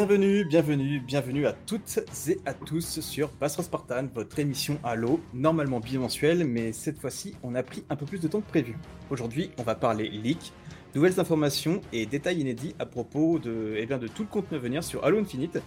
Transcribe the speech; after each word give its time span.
Bienvenue, 0.00 0.46
bienvenue, 0.46 0.98
bienvenue 0.98 1.46
à 1.46 1.52
toutes 1.52 2.00
et 2.26 2.38
à 2.46 2.54
tous 2.54 3.00
sur 3.00 3.28
Passera 3.28 3.62
Spartan, 3.62 4.06
votre 4.14 4.38
émission 4.38 4.78
Halo, 4.82 5.20
normalement 5.34 5.78
bimensuelle, 5.78 6.46
mais 6.46 6.72
cette 6.72 6.98
fois-ci 6.98 7.34
on 7.42 7.54
a 7.54 7.62
pris 7.62 7.84
un 7.90 7.96
peu 7.96 8.06
plus 8.06 8.18
de 8.18 8.26
temps 8.26 8.40
que 8.40 8.48
prévu. 8.48 8.78
Aujourd'hui 9.10 9.50
on 9.58 9.62
va 9.62 9.74
parler 9.74 10.08
leak, 10.08 10.54
nouvelles 10.94 11.20
informations 11.20 11.82
et 11.92 12.06
détails 12.06 12.40
inédits 12.40 12.74
à 12.78 12.86
propos 12.86 13.38
de, 13.38 13.74
eh 13.76 13.84
bien, 13.84 13.98
de 13.98 14.08
tout 14.08 14.22
le 14.22 14.28
contenu 14.28 14.56
à 14.56 14.60
venir 14.60 14.82
sur 14.82 15.04
Halo 15.04 15.18
Infinite, 15.18 15.58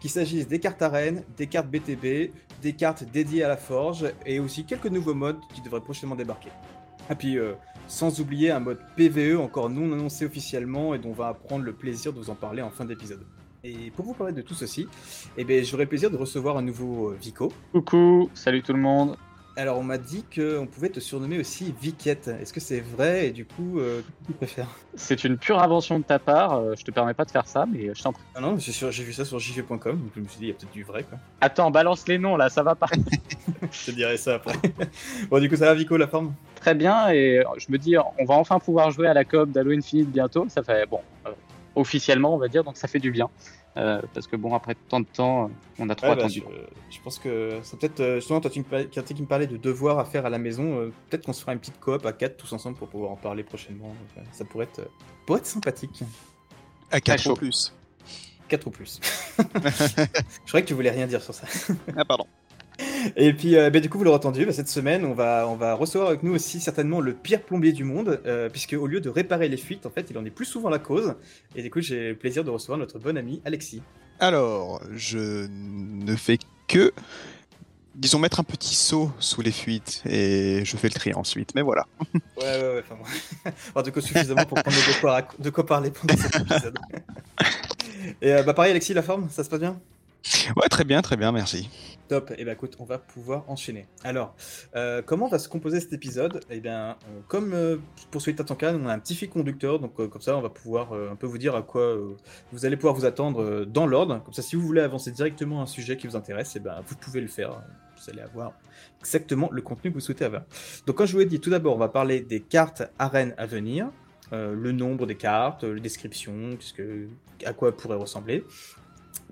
qu'il 0.00 0.08
s'agisse 0.08 0.48
des 0.48 0.58
cartes 0.58 0.80
arènes, 0.80 1.22
des 1.36 1.46
cartes 1.46 1.68
BTB, 1.68 2.32
des 2.62 2.72
cartes 2.72 3.04
dédiées 3.04 3.44
à 3.44 3.48
la 3.48 3.58
forge 3.58 4.06
et 4.24 4.40
aussi 4.40 4.64
quelques 4.64 4.86
nouveaux 4.86 5.12
modes 5.12 5.40
qui 5.52 5.60
devraient 5.60 5.82
prochainement 5.82 6.16
débarquer. 6.16 6.48
Et 7.10 7.14
puis, 7.14 7.36
euh, 7.36 7.52
sans 7.88 8.20
oublier 8.20 8.52
un 8.52 8.60
mode 8.60 8.78
PVE 8.96 9.38
encore 9.38 9.68
non 9.68 9.92
annoncé 9.92 10.24
officiellement 10.24 10.94
et 10.94 10.98
dont 10.98 11.10
on 11.10 11.12
va 11.12 11.34
prendre 11.34 11.62
le 11.62 11.74
plaisir 11.74 12.14
de 12.14 12.18
vous 12.20 12.30
en 12.30 12.34
parler 12.34 12.62
en 12.62 12.70
fin 12.70 12.86
d'épisode. 12.86 13.26
Et 13.64 13.92
pour 13.94 14.04
vous 14.04 14.14
parler 14.14 14.32
de 14.32 14.42
tout 14.42 14.54
ceci, 14.54 14.88
eh 15.36 15.44
ben, 15.44 15.64
j'aurai 15.64 15.84
le 15.84 15.88
plaisir 15.88 16.10
de 16.10 16.16
recevoir 16.16 16.56
un 16.56 16.62
nouveau 16.62 17.10
euh, 17.10 17.18
Vico. 17.20 17.52
Coucou, 17.72 18.28
salut 18.34 18.60
tout 18.60 18.72
le 18.72 18.80
monde. 18.80 19.16
Alors, 19.54 19.78
on 19.78 19.84
m'a 19.84 19.98
dit 19.98 20.24
qu'on 20.34 20.66
pouvait 20.66 20.88
te 20.88 20.98
surnommer 20.98 21.38
aussi 21.38 21.72
Viquette. 21.80 22.26
Est-ce 22.26 22.52
que 22.52 22.58
c'est 22.58 22.80
vrai? 22.80 23.28
Et 23.28 23.30
du 23.30 23.44
coup, 23.44 23.78
euh, 23.78 24.00
qu'est-ce 24.00 24.26
que 24.26 24.26
tu 24.26 24.32
préfères? 24.32 24.68
C'est 24.94 25.22
une 25.22 25.36
pure 25.36 25.62
invention 25.62 26.00
de 26.00 26.04
ta 26.04 26.18
part, 26.18 26.54
euh, 26.54 26.74
je 26.76 26.82
te 26.82 26.90
permets 26.90 27.14
pas 27.14 27.24
de 27.24 27.30
faire 27.30 27.46
ça, 27.46 27.64
mais 27.70 27.94
je 27.94 28.02
t'en 28.02 28.12
prie. 28.12 28.22
Ah 28.34 28.40
non, 28.40 28.56
j'ai 28.58 29.04
vu 29.04 29.12
ça 29.12 29.24
sur 29.24 29.38
jv.com, 29.38 29.78
donc 29.78 30.10
je 30.16 30.20
me 30.20 30.26
suis 30.26 30.38
dit, 30.38 30.46
il 30.46 30.48
y 30.48 30.50
a 30.50 30.54
peut-être 30.54 30.72
du 30.72 30.82
vrai, 30.82 31.04
quoi. 31.04 31.18
Attends, 31.40 31.70
balance 31.70 32.08
les 32.08 32.18
noms 32.18 32.36
là, 32.36 32.48
ça 32.48 32.64
va 32.64 32.74
pas. 32.74 32.88
Je 33.70 33.86
te 33.86 33.90
dirai 33.92 34.16
ça 34.16 34.34
après. 34.34 34.54
bon, 35.30 35.38
du 35.38 35.48
coup, 35.48 35.56
ça 35.56 35.66
va, 35.66 35.74
Vico, 35.74 35.96
la 35.96 36.08
forme? 36.08 36.34
Très 36.56 36.74
bien, 36.74 37.10
et 37.10 37.42
je 37.58 37.66
me 37.70 37.78
dis, 37.78 37.96
on 37.96 38.24
va 38.24 38.34
enfin 38.34 38.58
pouvoir 38.58 38.90
jouer 38.90 39.06
à 39.06 39.14
la 39.14 39.24
coop 39.24 39.50
d'Halo 39.50 39.70
Infinite 39.70 40.10
bientôt. 40.10 40.46
Ça 40.48 40.62
fait, 40.62 40.86
bon, 40.86 41.00
euh, 41.26 41.30
officiellement, 41.74 42.34
on 42.34 42.38
va 42.38 42.48
dire, 42.48 42.64
donc 42.64 42.76
ça 42.76 42.88
fait 42.88 42.98
du 42.98 43.10
bien. 43.10 43.30
Euh, 43.78 44.02
parce 44.12 44.26
que 44.26 44.36
bon, 44.36 44.54
après 44.54 44.74
tant 44.88 45.00
de 45.00 45.06
temps, 45.06 45.50
on 45.78 45.88
a 45.88 45.94
trop 45.94 46.08
Ouais, 46.08 46.14
bah, 46.16 46.22
attendu. 46.24 46.42
je, 46.90 46.96
je 46.96 47.00
pense 47.02 47.18
que 47.18 47.58
c'est 47.62 47.78
peut-être, 47.78 48.00
euh, 48.00 48.16
justement, 48.16 48.40
toi, 48.40 48.50
tu 48.50 48.58
me 48.58 48.64
parlais, 48.64 48.88
quand 48.94 49.02
tu 49.02 49.14
me 49.14 49.26
parlais 49.26 49.46
de 49.46 49.56
devoirs 49.56 49.98
à 49.98 50.04
faire 50.04 50.26
à 50.26 50.30
la 50.30 50.38
maison, 50.38 50.78
euh, 50.78 50.92
peut-être 51.08 51.24
qu'on 51.24 51.32
se 51.32 51.40
fera 51.40 51.54
une 51.54 51.58
petite 51.58 51.80
coop 51.80 52.04
à 52.04 52.12
4 52.12 52.36
tous 52.36 52.52
ensemble 52.52 52.76
pour 52.76 52.88
pouvoir 52.88 53.12
en 53.12 53.16
parler 53.16 53.42
prochainement. 53.42 53.88
Donc, 53.88 54.24
ça 54.32 54.44
pourrait 54.44 54.66
être, 54.66 54.86
pourrait 55.24 55.38
être 55.40 55.46
sympathique. 55.46 56.02
À 56.90 57.00
4 57.00 57.22
chaud. 57.22 57.32
ou 57.32 57.36
plus. 57.36 57.72
4 58.48 58.66
ou 58.66 58.70
plus. 58.70 59.00
je 59.38 60.48
croyais 60.48 60.62
que 60.64 60.68
tu 60.68 60.74
voulais 60.74 60.90
rien 60.90 61.06
dire 61.06 61.22
sur 61.22 61.32
ça. 61.32 61.46
Ah, 61.96 62.04
pardon. 62.04 62.26
Et 63.16 63.32
puis, 63.32 63.56
euh, 63.56 63.70
bah, 63.70 63.80
du 63.80 63.88
coup, 63.90 63.98
vous 63.98 64.04
l'aurez 64.04 64.16
entendu, 64.16 64.46
bah, 64.46 64.52
cette 64.52 64.68
semaine, 64.68 65.04
on 65.04 65.14
va, 65.14 65.46
on 65.48 65.56
va 65.56 65.74
recevoir 65.74 66.08
avec 66.10 66.22
nous 66.22 66.34
aussi 66.34 66.60
certainement 66.60 67.00
le 67.00 67.12
pire 67.14 67.42
plombier 67.42 67.72
du 67.72 67.84
monde, 67.84 68.20
euh, 68.26 68.48
puisque 68.48 68.72
au 68.74 68.86
lieu 68.86 69.00
de 69.00 69.08
réparer 69.08 69.48
les 69.48 69.56
fuites, 69.56 69.86
en 69.86 69.90
fait, 69.90 70.06
il 70.10 70.18
en 70.18 70.24
est 70.24 70.30
plus 70.30 70.44
souvent 70.46 70.68
la 70.70 70.78
cause. 70.78 71.14
Et 71.56 71.62
du 71.62 71.70
coup, 71.70 71.80
j'ai 71.80 72.10
le 72.10 72.16
plaisir 72.16 72.44
de 72.44 72.50
recevoir 72.50 72.78
notre 72.78 72.98
bon 72.98 73.16
ami 73.16 73.40
Alexis. 73.44 73.82
Alors, 74.20 74.80
je 74.94 75.46
ne 75.50 76.14
fais 76.16 76.38
que, 76.68 76.92
disons, 77.94 78.18
mettre 78.20 78.40
un 78.40 78.44
petit 78.44 78.74
seau 78.76 79.10
sous 79.18 79.42
les 79.42 79.50
fuites 79.52 80.02
et 80.06 80.64
je 80.64 80.76
fais 80.76 80.88
le 80.88 80.94
tri 80.94 81.12
ensuite. 81.12 81.54
Mais 81.54 81.62
voilà. 81.62 81.86
Ouais, 82.14 82.14
ouais, 82.44 82.60
ouais. 82.74 82.82
Enfin, 82.84 82.94
bon. 82.96 83.50
Enfin, 83.70 83.82
du 83.82 83.90
coup, 83.92 84.00
suffisamment 84.00 84.44
pour 84.44 84.62
prendre 84.62 84.76
de 84.76 85.00
quoi, 85.00 85.20
rac- 85.20 85.40
de 85.40 85.50
quoi 85.50 85.66
parler 85.66 85.90
pendant 85.90 86.16
cet 86.16 86.36
épisode. 86.40 86.78
Et 88.22 88.32
euh, 88.32 88.42
bah, 88.42 88.54
pareil, 88.54 88.70
Alexis, 88.70 88.94
la 88.94 89.02
forme, 89.02 89.28
ça 89.30 89.42
se 89.44 89.50
passe 89.50 89.60
bien? 89.60 89.78
Ouais, 90.56 90.68
très 90.68 90.84
bien, 90.84 91.02
très 91.02 91.16
bien, 91.16 91.32
merci. 91.32 91.68
Top, 92.08 92.32
et 92.36 92.44
bah 92.44 92.52
écoute, 92.52 92.76
on 92.78 92.84
va 92.84 92.98
pouvoir 92.98 93.48
enchaîner. 93.48 93.86
Alors, 94.04 94.34
euh, 94.76 95.02
comment 95.02 95.28
va 95.28 95.38
se 95.38 95.48
composer 95.48 95.80
cet 95.80 95.92
épisode? 95.92 96.40
Eh 96.50 96.60
bien, 96.60 96.90
euh, 96.90 97.20
comme 97.26 97.52
euh, 97.54 97.78
pour 98.10 98.20
celui 98.20 98.32
de 98.34 98.38
Tatankan, 98.38 98.78
on 98.82 98.86
a 98.86 98.92
un 98.92 98.98
petit 98.98 99.14
fil 99.14 99.28
conducteur, 99.30 99.78
donc 99.80 99.98
euh, 99.98 100.08
comme 100.08 100.20
ça, 100.20 100.36
on 100.36 100.40
va 100.40 100.50
pouvoir 100.50 100.92
un 100.92 101.16
peu 101.16 101.26
vous 101.26 101.38
dire 101.38 101.56
à 101.56 101.62
quoi 101.62 101.96
vous 102.52 102.66
allez 102.66 102.76
pouvoir 102.76 102.94
vous 102.94 103.04
attendre 103.04 103.64
dans 103.64 103.86
l'ordre. 103.86 104.22
Comme 104.24 104.34
ça, 104.34 104.42
si 104.42 104.56
vous 104.56 104.62
voulez 104.62 104.82
avancer 104.82 105.10
directement 105.10 105.62
un 105.62 105.66
sujet 105.66 105.96
qui 105.96 106.06
vous 106.06 106.16
intéresse, 106.16 106.54
eh 106.56 106.60
ben, 106.60 106.82
vous 106.86 106.96
pouvez 106.96 107.20
le 107.20 107.28
faire. 107.28 107.62
Vous 107.96 108.10
allez 108.10 108.22
avoir 108.22 108.52
exactement 109.00 109.48
le 109.52 109.62
contenu 109.62 109.90
que 109.90 109.94
vous 109.94 110.00
souhaitez 110.00 110.24
avoir. 110.24 110.42
Donc, 110.86 110.96
comme 110.96 111.06
je 111.06 111.12
vous 111.12 111.20
l'ai 111.20 111.26
dit, 111.26 111.40
tout 111.40 111.50
d'abord, 111.50 111.74
on 111.76 111.78
va 111.78 111.88
parler 111.88 112.20
des 112.20 112.40
cartes 112.40 112.82
arènes 112.98 113.34
à 113.38 113.46
venir, 113.46 113.88
le 114.32 114.72
nombre 114.72 115.06
des 115.06 115.16
cartes, 115.16 115.64
les 115.64 115.80
descriptions, 115.80 116.56
qu'est-ce 116.58 116.74
que- 116.74 117.08
à 117.44 117.52
quoi 117.52 117.68
elles 117.68 117.74
pourraient 117.76 117.96
ressembler. 117.96 118.44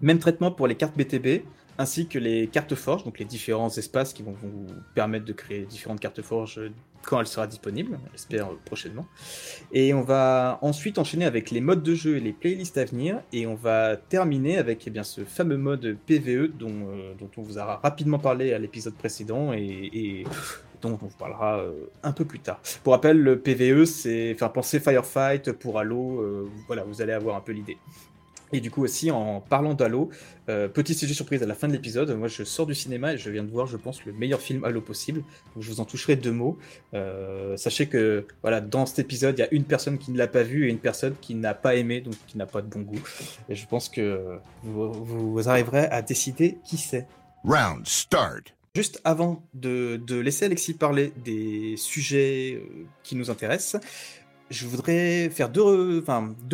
Même 0.01 0.19
traitement 0.19 0.51
pour 0.51 0.67
les 0.67 0.75
cartes 0.75 0.97
BTB, 0.97 1.45
ainsi 1.79 2.07
que 2.07 2.19
les 2.19 2.47
cartes 2.47 2.75
forges, 2.75 3.05
donc 3.05 3.19
les 3.19 3.25
différents 3.25 3.71
espaces 3.71 4.13
qui 4.13 4.23
vont 4.23 4.33
vous 4.33 4.67
permettre 4.95 5.25
de 5.25 5.33
créer 5.33 5.65
différentes 5.65 6.01
cartes 6.01 6.23
forges 6.23 6.61
quand 7.03 7.19
elle 7.21 7.27
sera 7.27 7.47
disponible, 7.47 7.99
j'espère 8.13 8.49
euh, 8.49 8.59
prochainement. 8.65 9.07
Et 9.73 9.95
on 9.95 10.03
va 10.03 10.59
ensuite 10.63 10.99
enchaîner 10.99 11.25
avec 11.25 11.51
les 11.51 11.61
modes 11.61 11.83
de 11.83 11.95
jeu 11.95 12.17
et 12.17 12.21
les 12.21 12.33
playlists 12.33 12.79
à 12.79 12.85
venir, 12.85 13.21
et 13.33 13.47
on 13.47 13.55
va 13.55 13.97
terminer 13.97 14.59
avec 14.59 14.87
eh 14.87 14.91
bien, 14.91 15.03
ce 15.03 15.25
fameux 15.25 15.57
mode 15.57 15.97
PVE 16.07 16.49
dont, 16.57 16.69
euh, 16.69 17.15
dont 17.19 17.31
on 17.37 17.43
vous 17.43 17.59
a 17.59 17.77
rapidement 17.77 18.19
parlé 18.19 18.53
à 18.53 18.59
l'épisode 18.59 18.95
précédent 18.95 19.53
et, 19.53 20.25
dont 20.83 20.99
on 21.03 21.07
vous 21.07 21.17
parlera 21.19 21.59
euh, 21.59 21.73
un 22.03 22.13
peu 22.13 22.25
plus 22.25 22.41
tard. 22.41 22.61
Pour 22.85 22.95
rappel, 22.95 23.19
le 23.19 23.39
PVE, 23.39 23.85
c'est 23.85 24.35
faire 24.35 24.53
penser 24.53 24.81
Firefight 24.81 25.53
pour 25.53 25.79
Halo, 25.79 26.49
voilà, 26.67 26.85
vous 26.85 27.03
allez 27.03 27.13
avoir 27.13 27.37
un 27.37 27.41
peu 27.41 27.53
l'idée. 27.53 27.77
Et 28.53 28.61
du 28.61 28.71
coup 28.71 28.83
aussi, 28.83 29.11
en 29.11 29.41
parlant 29.41 29.75
d'Halo, 29.75 30.11
euh, 30.49 30.69
petit 30.69 30.95
sujet 30.95 31.15
surprise 31.15 31.43
à 31.43 31.47
la 31.47 31.55
fin 31.55 31.69
de 31.69 31.73
l'épisode, 31.73 32.11
moi 32.17 32.29
je 32.29 32.43
sors 32.43 32.67
du 32.67 32.75
cinéma 32.75 33.15
et 33.15 33.19
je 33.19 33.31
viens 33.31 33.45
de 33.45 33.51
voir, 33.51 33.67
je 33.67 33.77
pense, 33.77 34.05
le 34.05 34.13
meilleur 34.13 34.41
film 34.41 34.65
Halo 34.65 34.81
possible. 34.81 35.23
Donc 35.55 35.63
je 35.63 35.71
vous 35.71 35.81
en 35.81 35.85
toucherai 35.85 36.17
deux 36.17 36.33
mots. 36.33 36.59
Euh, 36.95 37.57
sachez 37.57 37.87
que 37.87 38.27
voilà, 38.43 38.61
dans 38.61 38.87
cet 38.87 38.99
épisode, 38.99 39.39
il 39.39 39.43
y 39.43 39.45
a 39.45 39.49
une 39.53 39.65
personne 39.65 39.99
qui 39.99 40.11
ne 40.11 40.19
l'a 40.19 40.29
pas 40.29 40.43
vu 40.43 40.67
et 40.67 40.71
une 40.71 40.79
personne 40.79 41.15
qui 41.21 41.35
n'a 41.35 41.55
pas 41.55 41.77
aimé, 41.77 42.01
donc 42.01 42.15
qui 42.27 42.39
n'a 42.39 42.47
pas 42.47 42.63
de 42.63 42.67
bon 42.67 42.81
goût. 42.81 43.03
Et 43.49 43.55
je 43.55 43.67
pense 43.67 43.89
que 43.89 44.39
vous, 44.63 44.93
vous 44.93 45.49
arriverez 45.49 45.87
à 45.87 46.03
décider 46.03 46.59
qui 46.65 46.77
c'est. 46.77 47.07
Round 47.45 47.87
start. 47.87 48.55
Juste 48.77 49.01
avant 49.03 49.43
de, 49.53 50.01
de 50.07 50.17
laisser 50.21 50.45
Alexis 50.45 50.75
parler 50.75 51.13
des 51.25 51.75
sujets 51.77 52.55
euh, 52.55 52.87
qui 53.03 53.17
nous 53.17 53.29
intéressent, 53.29 53.83
je 54.51 54.67
voudrais 54.67 55.31
faire 55.31 55.49
deux, 55.49 55.63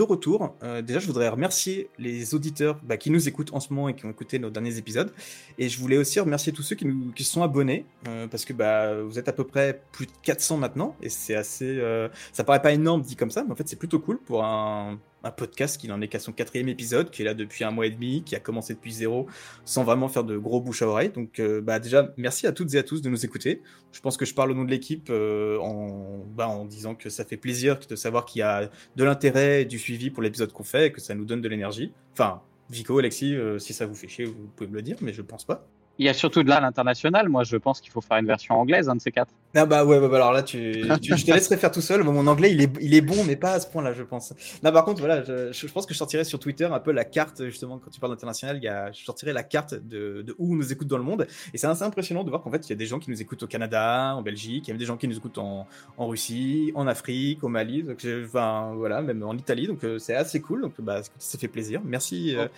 retours. 0.02 0.54
Euh, 0.62 0.82
déjà, 0.82 0.98
je 0.98 1.06
voudrais 1.06 1.28
remercier 1.28 1.88
les 1.98 2.34
auditeurs 2.34 2.78
bah, 2.82 2.98
qui 2.98 3.10
nous 3.10 3.26
écoutent 3.26 3.52
en 3.54 3.60
ce 3.60 3.72
moment 3.72 3.88
et 3.88 3.94
qui 3.94 4.04
ont 4.04 4.10
écouté 4.10 4.38
nos 4.38 4.50
derniers 4.50 4.76
épisodes. 4.76 5.12
Et 5.58 5.70
je 5.70 5.80
voulais 5.80 5.96
aussi 5.96 6.20
remercier 6.20 6.52
tous 6.52 6.62
ceux 6.62 6.76
qui, 6.76 6.84
nous, 6.84 7.12
sont 7.20 7.42
abonnés, 7.42 7.86
euh, 8.06 8.26
parce 8.28 8.44
que 8.44 8.52
bah, 8.52 9.02
vous 9.02 9.18
êtes 9.18 9.28
à 9.28 9.32
peu 9.32 9.44
près 9.44 9.80
plus 9.92 10.06
de 10.06 10.12
400 10.22 10.58
maintenant, 10.58 10.94
et 11.02 11.08
c'est 11.08 11.34
assez... 11.34 11.78
euh, 11.78 12.08
ça 12.32 12.44
paraît 12.44 12.62
pas 12.62 12.72
énorme 12.72 13.00
dit 13.00 13.16
comme 13.16 13.30
ça, 13.30 13.42
mais 13.42 13.52
en 13.52 13.56
fait 13.56 13.66
c'est 13.66 13.78
plutôt 13.78 13.98
cool 13.98 14.18
pour 14.18 14.44
un, 14.44 14.98
un 15.26 15.30
podcast 15.30 15.80
qui 15.80 15.88
n'en 15.88 16.00
est 16.00 16.08
qu'à 16.08 16.18
son 16.18 16.32
quatrième 16.32 16.68
épisode, 16.68 17.10
qui 17.10 17.22
est 17.22 17.24
là 17.24 17.34
depuis 17.34 17.64
un 17.64 17.70
mois 17.70 17.86
et 17.86 17.90
demi, 17.90 18.22
qui 18.24 18.36
a 18.36 18.40
commencé 18.40 18.74
depuis 18.74 18.92
zéro, 18.92 19.26
sans 19.64 19.84
vraiment 19.84 20.08
faire 20.08 20.24
de 20.24 20.38
gros 20.38 20.60
bouche 20.60 20.82
à 20.82 20.88
oreille. 20.88 21.10
Donc 21.10 21.38
euh, 21.40 21.60
bah, 21.60 21.78
déjà, 21.78 22.12
merci 22.16 22.46
à 22.46 22.52
toutes 22.52 22.74
et 22.74 22.78
à 22.78 22.82
tous 22.82 23.02
de 23.02 23.10
nous 23.10 23.24
écouter. 23.24 23.62
Je 23.92 24.00
pense 24.00 24.16
que 24.16 24.24
je 24.24 24.34
parle 24.34 24.52
au 24.52 24.54
nom 24.54 24.64
de 24.64 24.70
l'équipe 24.70 25.08
euh, 25.10 25.58
en, 25.58 26.24
bah, 26.34 26.48
en 26.48 26.64
disant 26.64 26.94
que 26.94 27.10
ça 27.10 27.24
fait 27.24 27.36
plaisir 27.36 27.78
de 27.88 27.96
savoir 27.96 28.24
qu'il 28.24 28.40
y 28.40 28.42
a 28.42 28.70
de 28.96 29.04
l'intérêt 29.04 29.62
et 29.62 29.64
du 29.64 29.78
suivi 29.78 30.10
pour 30.10 30.22
l'épisode 30.22 30.52
qu'on 30.52 30.64
fait 30.64 30.86
et 30.86 30.92
que 30.92 31.00
ça 31.00 31.14
nous 31.14 31.24
donne 31.24 31.40
de 31.40 31.48
l'énergie. 31.48 31.92
Enfin, 32.12 32.42
Vico, 32.70 32.98
Alexis, 32.98 33.34
euh, 33.34 33.58
si 33.58 33.72
ça 33.72 33.86
vous 33.86 33.94
fait 33.94 34.08
chier, 34.08 34.24
vous 34.24 34.50
pouvez 34.56 34.68
me 34.68 34.74
le 34.76 34.82
dire, 34.82 34.96
mais 35.00 35.12
je 35.12 35.22
pense 35.22 35.44
pas. 35.44 35.66
Il 35.98 36.04
y 36.04 36.08
a 36.08 36.14
surtout 36.14 36.42
de 36.42 36.48
là 36.48 36.60
l'international. 36.60 37.28
Moi, 37.28 37.44
je 37.44 37.56
pense 37.56 37.80
qu'il 37.80 37.90
faut 37.90 38.00
faire 38.02 38.18
une 38.18 38.26
version 38.26 38.54
anglaise, 38.54 38.88
un 38.88 38.96
de 38.96 39.00
ces 39.00 39.12
quatre. 39.12 39.32
Ah 39.54 39.64
bah 39.64 39.84
ouais, 39.86 39.98
bah, 39.98 40.08
bah, 40.08 40.16
alors 40.16 40.32
là, 40.32 40.42
tu, 40.42 40.82
tu- 41.00 41.16
je 41.16 41.24
te 41.24 41.30
laisserai 41.32 41.56
faire 41.56 41.70
tout 41.70 41.80
seul. 41.80 42.02
Mon 42.04 42.26
anglais, 42.26 42.52
il 42.52 42.60
est, 42.60 42.70
il 42.82 42.94
est 42.94 43.00
bon, 43.00 43.24
mais 43.24 43.36
pas 43.36 43.52
à 43.52 43.60
ce 43.60 43.66
point-là, 43.66 43.94
je 43.94 44.02
pense. 44.02 44.34
Là, 44.62 44.70
par 44.72 44.84
contre, 44.84 45.00
voilà, 45.00 45.24
je, 45.24 45.52
je 45.52 45.66
pense 45.72 45.86
que 45.86 45.94
je 45.94 45.98
sortirai 45.98 46.24
sur 46.24 46.38
Twitter 46.38 46.66
un 46.66 46.80
peu 46.80 46.92
la 46.92 47.04
carte, 47.06 47.44
justement, 47.46 47.78
quand 47.78 47.90
tu 47.90 47.98
parles 47.98 48.12
d'international, 48.12 48.60
je 48.92 49.04
sortirai 49.04 49.32
la 49.32 49.42
carte 49.42 49.72
de, 49.74 50.20
de 50.20 50.34
où 50.38 50.52
on 50.52 50.56
nous 50.56 50.72
écoute 50.72 50.88
dans 50.88 50.98
le 50.98 51.04
monde. 51.04 51.26
Et 51.54 51.58
c'est 51.58 51.66
assez 51.66 51.82
impressionnant 51.84 52.24
de 52.24 52.28
voir 52.28 52.42
qu'en 52.42 52.50
fait, 52.50 52.66
il 52.66 52.70
y 52.70 52.72
a 52.74 52.76
des 52.76 52.86
gens 52.86 52.98
qui 52.98 53.10
nous 53.10 53.22
écoutent 53.22 53.44
au 53.44 53.46
Canada, 53.46 54.14
en 54.16 54.20
Belgique, 54.22 54.64
il 54.66 54.68
y 54.68 54.70
a 54.72 54.74
même 54.74 54.78
des 54.80 54.84
gens 54.86 54.98
qui 54.98 55.08
nous 55.08 55.16
écoutent 55.16 55.38
en, 55.38 55.66
en 55.96 56.06
Russie, 56.06 56.72
en 56.74 56.86
Afrique, 56.86 57.42
au 57.42 57.48
Mali, 57.48 57.82
donc, 57.82 58.06
enfin, 58.26 58.72
voilà, 58.76 59.00
même 59.00 59.22
en 59.22 59.34
Italie. 59.34 59.66
Donc, 59.66 59.82
euh, 59.84 59.98
c'est 59.98 60.14
assez 60.14 60.42
cool. 60.42 60.60
Donc, 60.60 60.74
bah, 60.78 61.00
ça 61.18 61.38
fait 61.38 61.48
plaisir. 61.48 61.80
Merci, 61.84 62.36
euh, 62.36 62.48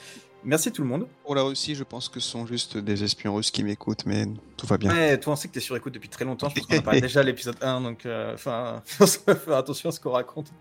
merci 0.45 0.73
tout 0.73 0.83
le 0.83 0.89
monde. 0.89 1.07
Pour 1.25 1.35
la 1.35 1.43
Russie, 1.43 1.75
je 1.75 1.85
pense 1.85 2.09
que 2.09 2.21
ce 2.21 2.29
sont 2.31 2.47
juste 2.47 2.77
des 2.79 3.05
espions 3.05 3.35
russes 3.35 3.51
qui 3.51 3.63
m'écoutent, 3.65 4.07
mais 4.07 4.25
tout 4.57 4.67
va 4.67 4.79
bien. 4.79 4.91
Ouais, 4.91 5.19
toi, 5.19 5.35
on 5.35 5.37
sait 5.37 5.49
que 5.49 5.53
t'es 5.55 5.61
sur 5.61 5.77
écoute 5.77 5.93
depuis 5.95 6.09
très 6.09 6.25
longtemps. 6.25 6.49
Je 6.49 6.55
pense 6.57 6.67
qu'on 6.67 6.79
en 6.79 6.83
parlait 6.83 7.01
déjà 7.03 7.21
à 7.21 7.23
l'épisode 7.23 7.57
1, 7.61 7.81
donc 7.83 8.07
euh, 8.07 8.35
enfin, 8.35 8.83
faire 8.87 9.57
attention 9.57 9.89
à 9.91 9.93
ce 9.93 10.01
qu'on 10.01 10.11
raconte. 10.13 10.53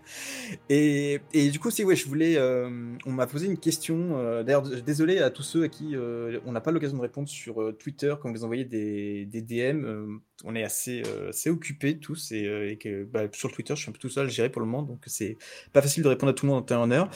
Et, 0.68 1.20
et 1.32 1.50
du 1.50 1.58
coup, 1.58 1.70
si 1.70 1.84
ouais, 1.84 1.96
je 1.96 2.06
voulais, 2.06 2.36
euh, 2.36 2.68
on 3.06 3.12
m'a 3.12 3.26
posé 3.26 3.46
une 3.46 3.58
question. 3.58 4.18
euh, 4.18 4.42
D'ailleurs, 4.42 4.62
désolé 4.62 5.18
à 5.18 5.30
tous 5.30 5.42
ceux 5.42 5.62
à 5.64 5.68
qui 5.68 5.96
euh, 5.96 6.38
on 6.44 6.52
n'a 6.52 6.60
pas 6.60 6.70
l'occasion 6.70 6.96
de 6.96 7.02
répondre 7.02 7.28
sur 7.28 7.62
euh, 7.62 7.72
Twitter 7.72 8.14
quand 8.20 8.30
vous 8.30 8.44
envoyez 8.44 8.64
des, 8.64 9.26
des 9.26 9.42
DM. 9.42 9.84
euh, 9.84 10.06
on 10.44 10.54
est 10.54 10.62
assez, 10.62 11.02
euh, 11.06 11.30
assez 11.30 11.50
occupés 11.50 11.98
tous 11.98 12.30
et, 12.30 12.46
euh, 12.46 12.70
et 12.70 12.76
que 12.78 13.04
bah, 13.04 13.22
sur 13.32 13.50
Twitter, 13.50 13.74
je 13.74 13.80
suis 13.82 13.90
un 13.90 13.92
peu 13.92 13.98
tout 13.98 14.08
seul 14.08 14.26
à 14.26 14.28
gérer 14.28 14.50
pour 14.50 14.60
le 14.60 14.66
moment, 14.68 14.82
donc 14.82 15.02
c'est 15.06 15.36
pas 15.72 15.82
facile 15.82 16.04
de 16.04 16.08
répondre 16.08 16.30
à 16.30 16.32
tout 16.34 16.46
le 16.46 16.52
monde 16.52 16.60
en 16.60 16.62
temps 16.64 16.76
et 16.76 16.78
en 16.78 16.90
heure. 16.92 17.10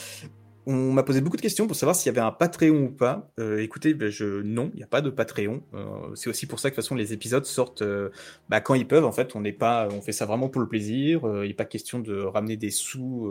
On 0.65 0.93
m'a 0.93 1.03
posé 1.03 1.21
beaucoup 1.21 1.37
de 1.37 1.43
questions 1.43 1.67
pour 1.67 1.75
savoir 1.75 1.97
s'il 1.97 2.07
y 2.07 2.17
avait 2.17 2.25
un 2.25 2.31
Patreon 2.31 2.85
ou 2.85 2.91
pas. 2.91 3.29
Euh, 3.41 3.59
écoutez, 3.59 3.95
ben, 3.95 4.11
je... 4.11 4.43
non, 4.43 4.71
il 4.75 4.77
n'y 4.77 4.83
a 4.85 4.87
pas 4.87 5.01
de 5.01 5.11
Patreon. 5.11 5.61
Euh, 5.75 6.15
c'est 6.15 6.31
aussi 6.31 6.47
pour 6.47 6.61
ça 6.61 6.71
que 6.71 6.75
de 6.75 6.77
toute 6.77 6.85
façon 6.85 6.95
les 6.95 7.13
épisodes 7.13 7.45
sortent 7.45 7.83
euh, 7.83 8.11
bah, 8.49 8.61
quand 8.61 8.75
ils 8.75 8.87
peuvent. 8.87 9.05
En 9.05 9.11
fait, 9.11 9.35
on 9.35 9.41
n'est 9.41 9.53
pas, 9.53 9.89
on 9.91 10.01
fait 10.01 10.13
ça 10.13 10.25
vraiment 10.25 10.49
pour 10.49 10.61
le 10.61 10.69
plaisir. 10.69 11.23
Il 11.25 11.49
n'est 11.49 11.55
pas 11.55 11.65
question 11.65 11.99
de 11.99 12.17
ramener 12.23 12.57
des 12.57 12.71
sous 12.71 13.29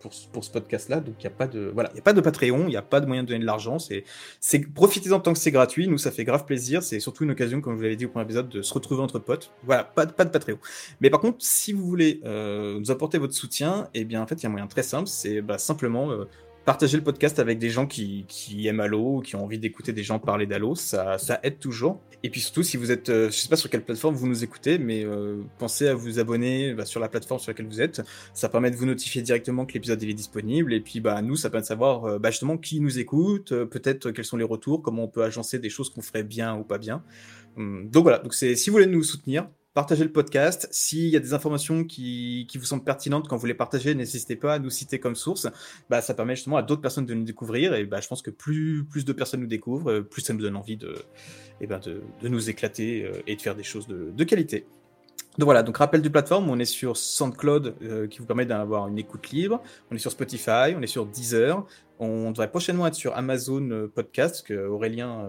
pour, 0.00 0.12
ce 0.12 0.50
podcast-là. 0.50 0.98
Donc 0.98 1.14
il 1.20 1.22
n'y 1.22 1.32
a 1.32 1.36
pas 1.36 1.46
de, 1.46 1.72
a 1.78 2.22
Patreon, 2.22 2.64
il 2.64 2.70
n'y 2.70 2.76
a 2.76 2.82
pas 2.82 3.00
de 3.00 3.06
moyen 3.06 3.22
de 3.22 3.28
donner 3.28 3.40
de 3.40 3.46
l'argent. 3.46 3.78
C'est, 3.78 4.02
c'est 4.40 4.58
profitez-en 4.58 5.20
tant 5.20 5.32
que 5.32 5.38
c'est 5.38 5.52
gratuit. 5.52 5.86
Nous, 5.86 5.98
ça 5.98 6.10
fait 6.10 6.24
grave 6.24 6.44
plaisir. 6.44 6.82
C'est 6.82 6.98
surtout 6.98 7.22
une 7.22 7.30
occasion, 7.30 7.60
comme 7.60 7.74
je 7.74 7.76
vous 7.76 7.82
l'avais 7.84 7.96
dit 7.96 8.06
au 8.06 8.08
premier 8.08 8.24
épisode, 8.24 8.48
de 8.48 8.62
se 8.62 8.74
retrouver 8.74 9.00
entre 9.00 9.20
potes. 9.20 9.52
Voilà, 9.62 9.84
pas 9.84 10.06
de, 10.06 10.12
Patreon. 10.12 10.58
Mais 11.00 11.10
par 11.10 11.20
contre, 11.20 11.38
si 11.40 11.72
vous 11.72 11.86
voulez 11.86 12.20
nous 12.24 12.90
apporter 12.90 13.18
votre 13.18 13.34
soutien, 13.34 13.88
eh 13.94 14.04
bien 14.04 14.22
en 14.22 14.26
il 14.26 14.42
y 14.42 14.46
a 14.46 14.48
un 14.48 14.52
moyen 14.52 14.66
très 14.66 14.82
simple. 14.82 15.06
C'est 15.06 15.40
bah, 15.40 15.58
simplement 15.58 16.08
Partagez 16.64 16.96
le 16.96 17.04
podcast 17.04 17.38
avec 17.40 17.58
des 17.58 17.68
gens 17.68 17.86
qui, 17.86 18.24
aiment 18.64 18.80
Halo, 18.80 19.20
qui 19.20 19.36
ont 19.36 19.44
envie 19.44 19.58
d'écouter 19.58 19.92
des 19.92 20.02
gens 20.02 20.18
parler 20.18 20.46
d'Halo, 20.46 20.74
ça, 20.74 21.18
aide 21.42 21.58
toujours. 21.58 22.00
Et 22.22 22.30
puis 22.30 22.40
surtout, 22.40 22.62
si 22.62 22.78
vous 22.78 22.90
êtes, 22.90 23.10
euh, 23.10 23.26
je 23.30 23.36
sais 23.36 23.50
pas 23.50 23.56
sur 23.56 23.68
quelle 23.68 23.84
plateforme 23.84 24.14
vous 24.14 24.26
nous 24.26 24.44
écoutez, 24.44 24.78
mais 24.78 25.04
euh, 25.04 25.42
pensez 25.58 25.88
à 25.88 25.94
vous 25.94 26.18
abonner 26.18 26.72
bah, 26.72 26.86
sur 26.86 27.00
la 27.00 27.10
plateforme 27.10 27.38
sur 27.38 27.50
laquelle 27.50 27.66
vous 27.66 27.82
êtes. 27.82 28.00
Ça 28.32 28.48
permet 28.48 28.70
de 28.70 28.76
vous 28.76 28.86
notifier 28.86 29.20
directement 29.20 29.66
que 29.66 29.74
l'épisode 29.74 30.02
est 30.02 30.14
disponible. 30.14 30.72
Et 30.72 30.80
puis 30.80 31.00
bah 31.00 31.20
nous, 31.20 31.36
ça 31.36 31.50
permet 31.50 31.60
de 31.60 31.66
savoir 31.66 32.06
euh, 32.06 32.18
bah, 32.18 32.30
justement 32.30 32.56
qui 32.56 32.80
nous 32.80 32.98
écoute, 32.98 33.52
peut-être 33.66 34.10
quels 34.10 34.24
sont 34.24 34.38
les 34.38 34.44
retours, 34.44 34.80
comment 34.80 35.04
on 35.04 35.08
peut 35.08 35.22
agencer 35.22 35.58
des 35.58 35.68
choses 35.68 35.90
qu'on 35.90 36.00
ferait 36.00 36.24
bien 36.24 36.56
ou 36.56 36.64
pas 36.64 36.78
bien. 36.78 37.04
Hum, 37.58 37.90
donc 37.90 38.04
voilà. 38.04 38.20
Donc 38.20 38.32
si 38.32 38.54
vous 38.54 38.72
voulez 38.72 38.86
nous 38.86 39.02
soutenir, 39.02 39.48
partagez 39.74 40.04
le 40.04 40.12
podcast. 40.12 40.68
S'il 40.70 41.08
y 41.08 41.16
a 41.16 41.20
des 41.20 41.34
informations 41.34 41.84
qui, 41.84 42.46
vous 42.54 42.64
semblent 42.64 42.84
pertinentes 42.84 43.28
quand 43.28 43.36
vous 43.36 43.46
les 43.46 43.54
partagez, 43.54 43.94
n'hésitez 43.94 44.36
pas 44.36 44.54
à 44.54 44.58
nous 44.58 44.70
citer 44.70 45.00
comme 45.00 45.16
source. 45.16 45.48
Bah, 45.90 46.00
ça 46.00 46.14
permet 46.14 46.36
justement 46.36 46.56
à 46.56 46.62
d'autres 46.62 46.80
personnes 46.80 47.06
de 47.06 47.14
nous 47.14 47.24
découvrir. 47.24 47.74
Et 47.74 47.84
bah, 47.84 48.00
je 48.00 48.08
pense 48.08 48.22
que 48.22 48.30
plus, 48.30 48.86
de 48.94 49.12
personnes 49.12 49.40
nous 49.40 49.46
découvrent, 49.46 50.00
plus 50.00 50.22
ça 50.22 50.32
nous 50.32 50.40
donne 50.40 50.56
envie 50.56 50.76
de, 50.76 50.94
eh 51.60 51.66
ben 51.66 51.80
de, 51.80 52.02
nous 52.22 52.48
éclater 52.48 53.04
euh, 53.04 53.22
et 53.26 53.36
de 53.36 53.42
faire 53.42 53.56
des 53.56 53.64
choses 53.64 53.88
de, 53.88 54.24
qualité. 54.24 54.66
Donc 55.36 55.46
voilà, 55.46 55.64
donc 55.64 55.76
rappel 55.78 56.00
du 56.00 56.10
plateforme, 56.10 56.48
on 56.48 56.58
est 56.60 56.64
sur 56.64 56.96
SoundCloud 56.96 57.74
euh, 57.82 58.06
qui 58.06 58.20
vous 58.20 58.24
permet 58.24 58.46
d'avoir 58.46 58.86
une 58.86 58.98
écoute 58.98 59.30
libre, 59.30 59.60
on 59.90 59.96
est 59.96 59.98
sur 59.98 60.12
Spotify, 60.12 60.76
on 60.76 60.82
est 60.82 60.86
sur 60.86 61.06
Deezer, 61.06 61.66
on 61.98 62.30
devrait 62.30 62.50
prochainement 62.50 62.86
être 62.86 62.94
sur 62.94 63.16
Amazon 63.16 63.88
Podcast, 63.92 64.34
parce 64.34 64.42
que 64.42 64.66
Aurélien 64.66 65.28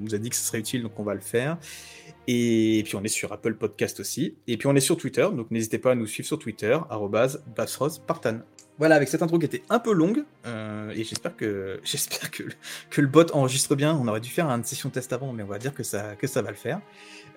nous 0.00 0.14
a 0.14 0.18
dit 0.18 0.28
que 0.28 0.36
ce 0.36 0.44
serait 0.44 0.58
utile, 0.58 0.82
donc 0.82 0.98
on 0.98 1.04
va 1.04 1.14
le 1.14 1.20
faire. 1.20 1.58
Et 2.26 2.82
puis 2.84 2.96
on 2.96 3.04
est 3.04 3.08
sur 3.08 3.32
Apple 3.32 3.54
Podcast 3.54 4.00
aussi. 4.00 4.34
Et 4.46 4.56
puis 4.56 4.66
on 4.66 4.74
est 4.74 4.80
sur 4.80 4.96
Twitter, 4.96 5.28
donc 5.32 5.50
n'hésitez 5.50 5.78
pas 5.78 5.92
à 5.92 5.94
nous 5.94 6.06
suivre 6.06 6.26
sur 6.26 6.38
Twitter, 6.38 6.78
Partan. 8.06 8.40
Voilà, 8.78 8.96
avec 8.96 9.08
cette 9.08 9.22
intro 9.22 9.38
qui 9.38 9.46
était 9.46 9.62
un 9.70 9.78
peu 9.78 9.92
longue, 9.92 10.24
euh, 10.46 10.90
et 10.90 11.02
j'espère 11.02 11.34
que 11.34 11.80
j'espère 11.84 12.30
que, 12.30 12.42
que, 12.90 13.00
le 13.00 13.06
bot 13.06 13.30
enregistre 13.32 13.74
bien. 13.74 13.94
On 13.94 14.06
aurait 14.06 14.20
dû 14.20 14.28
faire 14.28 14.48
une 14.50 14.64
session 14.64 14.90
test 14.90 15.12
avant, 15.14 15.32
mais 15.32 15.42
on 15.42 15.46
va 15.46 15.58
dire 15.58 15.72
que 15.72 15.82
ça, 15.82 16.14
que 16.16 16.26
ça 16.26 16.42
va 16.42 16.50
le 16.50 16.56
faire. 16.56 16.80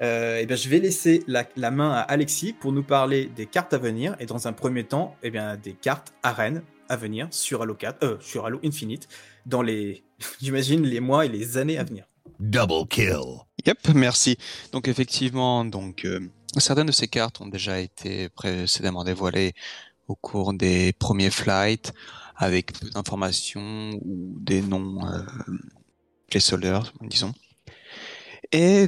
Euh, 0.01 0.37
et 0.37 0.45
bien, 0.45 0.55
je 0.55 0.69
vais 0.69 0.79
laisser 0.79 1.23
la, 1.27 1.45
la, 1.55 1.71
main 1.71 1.91
à 1.91 1.99
Alexis 2.01 2.53
pour 2.53 2.71
nous 2.71 2.83
parler 2.83 3.25
des 3.35 3.45
cartes 3.45 3.73
à 3.73 3.77
venir, 3.77 4.15
et 4.19 4.25
dans 4.25 4.47
un 4.47 4.53
premier 4.53 4.83
temps, 4.85 5.15
et 5.23 5.29
bien, 5.29 5.57
des 5.57 5.73
cartes 5.73 6.13
arènes 6.23 6.61
à 6.87 6.95
venir 6.95 7.27
sur 7.31 7.61
Halo 7.61 7.75
4, 7.75 8.03
euh, 8.03 8.17
sur 8.21 8.45
Halo 8.45 8.59
Infinite, 8.63 9.07
dans 9.45 9.61
les, 9.61 10.03
j'imagine, 10.41 10.83
les 10.83 10.99
mois 10.99 11.25
et 11.25 11.29
les 11.29 11.57
années 11.57 11.77
à 11.77 11.83
venir. 11.83 12.05
Double 12.39 12.87
kill. 12.87 13.43
Yep, 13.65 13.89
merci. 13.95 14.37
Donc 14.71 14.87
effectivement, 14.87 15.65
donc 15.65 16.05
euh, 16.05 16.21
certaines 16.57 16.87
de 16.87 16.91
ces 16.91 17.07
cartes 17.07 17.41
ont 17.41 17.47
déjà 17.47 17.79
été 17.79 18.29
précédemment 18.29 19.03
dévoilées 19.03 19.53
au 20.07 20.15
cours 20.15 20.53
des 20.53 20.93
premiers 20.93 21.29
flights 21.29 21.93
avec 22.35 22.79
peu 22.79 22.89
d'informations 22.89 23.91
ou 24.01 24.37
des 24.39 24.61
noms 24.61 25.05
euh, 25.05 25.21
placeholders, 26.29 26.93
disons. 27.01 27.33
Et 28.51 28.87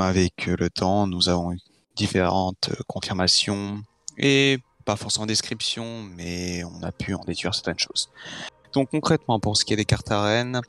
avec 0.00 0.46
le 0.46 0.68
temps, 0.68 1.06
nous 1.06 1.28
avons 1.28 1.52
eu 1.52 1.58
différentes 1.96 2.70
confirmations 2.86 3.82
et 4.18 4.58
pas 4.84 4.96
forcément 4.96 5.26
descriptions, 5.26 6.02
mais 6.16 6.64
on 6.64 6.82
a 6.82 6.92
pu 6.92 7.14
en 7.14 7.24
déduire 7.24 7.54
certaines 7.54 7.78
choses. 7.78 8.10
Donc 8.72 8.90
concrètement, 8.90 9.40
pour 9.40 9.56
ce 9.56 9.64
qui 9.64 9.72
est 9.72 9.76
des 9.76 9.84
cartes 9.84 10.10
arènes, 10.10 10.60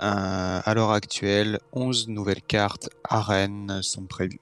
euh, 0.00 0.60
à 0.62 0.74
l'heure 0.74 0.90
actuelle, 0.90 1.58
11 1.72 2.08
nouvelles 2.08 2.42
cartes 2.42 2.90
arènes 3.04 3.80
sont 3.82 4.04
prévues. 4.06 4.40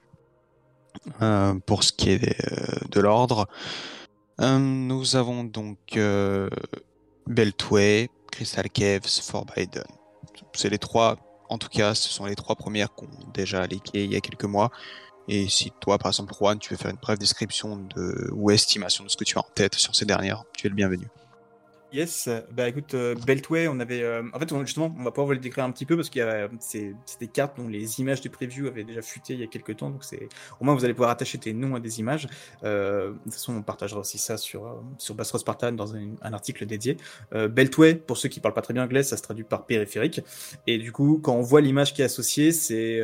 Euh, 1.21 1.53
pour 1.65 1.83
ce 1.83 1.91
qui 1.91 2.11
est 2.11 2.23
euh, 2.23 2.79
de, 2.89 2.99
l'ordre, 2.99 3.47
nous 4.39 5.15
avons 5.15 5.43
donc 5.43 5.97
Beltway, 7.27 8.09
Crystal 8.31 8.69
Caves, 8.69 9.07
Fort 9.07 9.45
Biden. 9.45 9.83
C'est 10.53 10.69
les 10.69 10.77
trois, 10.77 11.17
en 11.49 11.57
tout 11.57 11.69
cas, 11.69 11.95
ce 11.95 12.09
sont 12.09 12.25
les 12.25 12.35
trois 12.35 12.55
premières 12.55 12.93
qu'on 12.93 13.07
déjà 13.33 13.65
leaké 13.67 14.03
il 14.03 14.13
y 14.13 14.15
a 14.15 14.21
quelques 14.21 14.45
mois. 14.45 14.71
Et 15.27 15.47
si 15.47 15.71
toi, 15.79 15.97
par 15.97 16.11
exemple, 16.11 16.33
Juan, 16.35 16.59
tu 16.59 16.71
veux 16.71 16.77
faire 16.77 16.91
une 16.91 16.97
brève 16.97 17.17
description 17.17 17.77
de, 17.77 18.29
ou 18.33 18.51
estimation 18.51 19.03
de 19.03 19.09
ce 19.09 19.17
que 19.17 19.23
tu 19.23 19.37
as 19.37 19.41
en 19.41 19.47
tête 19.55 19.75
sur 19.75 19.95
ces 19.95 20.05
dernières, 20.05 20.43
tu 20.55 20.67
es 20.67 20.69
le 20.69 20.75
bienvenu. 20.75 21.07
Yes, 21.95 22.27
bah 22.51 22.67
écoute, 22.67 22.93
euh, 22.93 23.15
Beltway, 23.25 23.69
on 23.69 23.79
avait. 23.79 24.03
Euh, 24.03 24.21
en 24.33 24.39
fait, 24.39 24.53
justement, 24.65 24.93
on 24.99 25.03
va 25.03 25.11
pouvoir 25.11 25.27
vous 25.27 25.31
le 25.31 25.39
décrire 25.39 25.63
un 25.63 25.71
petit 25.71 25.85
peu 25.85 25.95
parce 25.95 26.09
qu'il 26.09 26.19
y 26.19 26.25
a 26.25 26.49
c'est 26.59 26.93
des 27.21 27.29
cartes 27.29 27.55
dont 27.55 27.69
les 27.69 28.01
images 28.01 28.19
du 28.19 28.29
preview 28.29 28.67
avaient 28.67 28.83
déjà 28.83 29.01
fuité 29.01 29.33
il 29.33 29.39
y 29.39 29.43
a 29.43 29.47
quelques 29.47 29.77
temps. 29.77 29.89
Donc, 29.91 30.03
c'est 30.03 30.27
au 30.59 30.65
moins 30.65 30.75
vous 30.75 30.83
allez 30.83 30.93
pouvoir 30.93 31.11
attacher 31.11 31.37
tes 31.37 31.53
noms 31.53 31.73
à 31.73 31.79
des 31.79 32.01
images. 32.01 32.27
Euh, 32.65 33.11
de 33.11 33.17
toute 33.23 33.31
façon, 33.31 33.55
on 33.55 33.61
partagera 33.61 34.01
aussi 34.01 34.17
ça 34.17 34.35
sur, 34.35 34.83
sur 34.97 35.15
Spartan 35.39 35.71
dans 35.71 35.95
un, 35.95 36.33
article 36.33 36.65
dédié. 36.65 36.97
Beltway, 37.31 37.95
pour 37.95 38.17
ceux 38.17 38.27
qui 38.27 38.41
parlent 38.41 38.53
pas 38.53 38.61
très 38.61 38.73
bien 38.73 38.83
anglais, 38.83 39.03
ça 39.03 39.15
se 39.15 39.23
traduit 39.23 39.45
par 39.45 39.65
périphérique. 39.65 40.19
Et 40.67 40.77
du 40.77 40.91
coup, 40.91 41.21
quand 41.23 41.35
on 41.35 41.41
voit 41.43 41.61
l'image 41.61 41.93
qui 41.93 42.01
est 42.01 42.05
associée, 42.05 42.51
c'est 42.51 42.99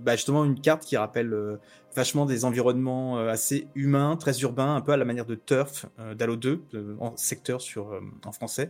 bah, 0.00 0.16
justement 0.16 0.44
une 0.44 0.60
carte 0.60 0.84
qui 0.84 0.96
rappelle 0.96 1.60
vachement 1.94 2.26
des 2.26 2.44
environnements 2.44 3.18
euh, 3.18 3.28
assez 3.28 3.66
humains, 3.74 4.16
très 4.16 4.40
urbains, 4.40 4.76
un 4.76 4.80
peu 4.80 4.92
à 4.92 4.96
la 4.96 5.04
manière 5.04 5.26
de 5.26 5.34
Turf 5.34 5.86
euh, 5.98 6.14
d'Halo 6.14 6.36
2, 6.36 6.96
en 7.00 7.16
secteur 7.16 7.60
sur, 7.60 7.92
euh, 7.92 8.00
en 8.24 8.32
français. 8.32 8.68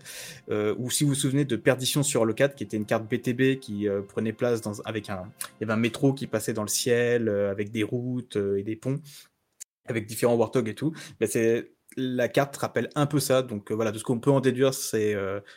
ou 0.51 0.91
si 0.91 1.05
vous 1.05 1.11
vous 1.11 1.15
souvenez 1.15 1.45
de 1.45 1.57
Perdition 1.57 2.03
sur 2.03 2.23
Halo 2.23 2.35
4, 2.35 2.55
qui 2.55 2.65
était 2.65 2.77
une 2.77 2.87
carte 2.87 3.05
BTB 3.09 3.59
qui 3.61 3.87
prenait 4.09 4.33
place 4.33 4.61
dans, 4.61 4.81
avec 4.83 5.11
un, 5.11 5.77
métro 5.77 6.13
qui 6.13 6.27
passait 6.27 6.53
dans 6.53 6.63
le 6.63 6.69
ciel, 6.69 7.29
avec 7.29 7.71
des 7.71 7.83
routes 7.83 8.37
et 8.37 8.63
des 8.63 8.77
ponts, 8.77 9.01
avec 9.87 10.07
différents 10.07 10.35
Warthog 10.35 10.69
et 10.69 10.75
tout. 10.75 10.93
Ben, 11.21 11.29
c'est 11.29 11.73
la 11.97 12.29
carte 12.29 12.57
rappelle 12.57 12.89
un 12.95 13.07
peu 13.07 13.21
ça. 13.21 13.43
Donc 13.43 13.73
voilà, 13.73 13.93
de 13.93 13.99
ce 13.99 14.05
qu'on 14.05 14.19
peut 14.19 14.31
en 14.31 14.41
déduire, 14.41 14.75
c'est 14.75 15.15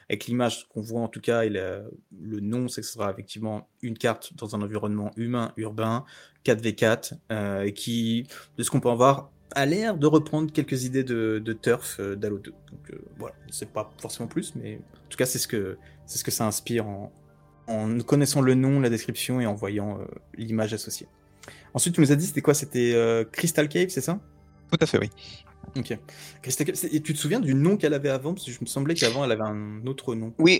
avec 0.10 0.25
l'image 0.25 0.68
qu'on 0.70 0.82
voit 0.82 1.01
en 1.01 1.08
tout 1.08 1.22
cas, 1.22 1.44
et 1.44 1.50
le, 1.50 2.39
nom, 2.39 2.68
c'est 2.68 2.82
que 2.82 2.88
ce 2.88 2.94
sera 2.94 3.12
effectivement 3.12 3.68
une 3.82 3.98
carte 3.98 4.34
dans 4.36 4.56
un 4.56 4.62
environnement 4.62 5.12
humain, 5.15 5.51
urbain, 5.58 6.06
4v4, 6.46 7.13
euh, 7.32 7.72
qui, 7.72 8.27
de 8.58 8.63
ce 8.63 8.72
qu'on 8.72 8.80
peut 8.80 8.89
en 8.89 8.96
voir, 8.96 9.32
a 9.51 9.65
l'air 9.65 9.98
de 9.98 10.08
reprendre 10.08 10.51
quelques 10.51 10.84
idées 10.86 11.04
de, 11.04 11.58
turf 11.62 11.98
euh, 12.00 12.15
d'Halo 12.15 12.39
2. 12.39 12.51
Donc 12.51 12.92
euh, 12.92 13.00
voilà, 13.18 13.36
c'est 13.50 13.70
pas 13.70 13.92
forcément 13.98 14.27
plus, 14.27 14.54
mais 14.56 14.75
en 14.77 15.10
tout 15.10 15.18
cas, 15.18 15.25
c'est 15.25 15.39
ce 15.39 15.48
que, 15.48 15.77
c'est 16.06 16.18
ce 16.18 16.24
que 16.24 16.32
ça 16.32 16.46
inspire 16.46 16.88
en, 16.88 17.12
en 17.68 18.00
connaissant 18.00 18.42
le 18.42 18.54
nom, 18.54 18.80
la 18.80 18.89
description 18.89 19.42
et 19.42 19.46
en 19.46 19.56
voyant 19.56 20.00
l'image 20.38 20.74
associée. 20.74 21.08
Ensuite, 21.74 21.96
tu 21.96 22.01
nous 22.01 22.12
as 22.12 22.15
dit, 22.15 22.27
c'était 22.27 22.42
quoi? 22.42 22.54
C'était 22.54 22.96
Crystal 23.32 23.68
Cave, 23.68 23.89
c'est 23.89 24.01
ça? 24.01 24.20
Tout 24.72 24.77
à 24.80 24.86
fait, 24.86 25.00
oui. 25.00 25.10
Ok. 25.76 25.92
Et 25.92 27.02
tu 27.02 27.14
te 27.14 27.18
souviens 27.18 27.40
du 27.40 27.54
nom 27.54 27.78
qu'elle 27.78 27.94
avait 27.94 28.10
avant? 28.10 28.34
Parce 28.34 28.46
que 28.46 28.52
je 28.52 28.60
me 28.62 28.66
semblait 28.66 28.96
qu'avant, 28.96 29.24
elle 29.24 29.32
avait 29.32 29.44
un 29.44 29.86
autre 29.86 30.16
nom. 30.16 30.34
Oui, 30.40 30.60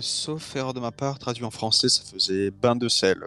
sauf 0.00 0.56
erreur 0.56 0.74
de 0.74 0.80
ma 0.80 0.92
part, 0.92 1.18
traduit 1.18 1.44
en 1.44 1.50
français, 1.50 1.88
ça 1.88 2.02
faisait 2.04 2.50
bain 2.50 2.76
de 2.76 2.88
sel. 2.88 3.18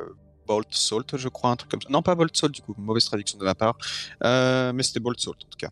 Bolt 0.47 0.67
Salt, 0.71 1.15
je 1.15 1.29
crois, 1.29 1.51
un 1.51 1.55
truc 1.55 1.69
comme 1.69 1.81
ça. 1.81 1.89
Non, 1.91 2.01
pas 2.01 2.15
Bolt 2.15 2.35
Salt, 2.35 2.51
du 2.51 2.61
coup, 2.63 2.73
mauvaise 2.75 3.05
traduction 3.05 3.37
de 3.37 3.43
ma 3.43 3.53
part. 3.53 3.77
Euh, 4.23 4.73
mais 4.73 4.81
c'était 4.81 4.99
Bolt 4.99 5.19
Salt, 5.19 5.35
en 5.45 5.47
tout 5.47 5.57
cas. 5.59 5.69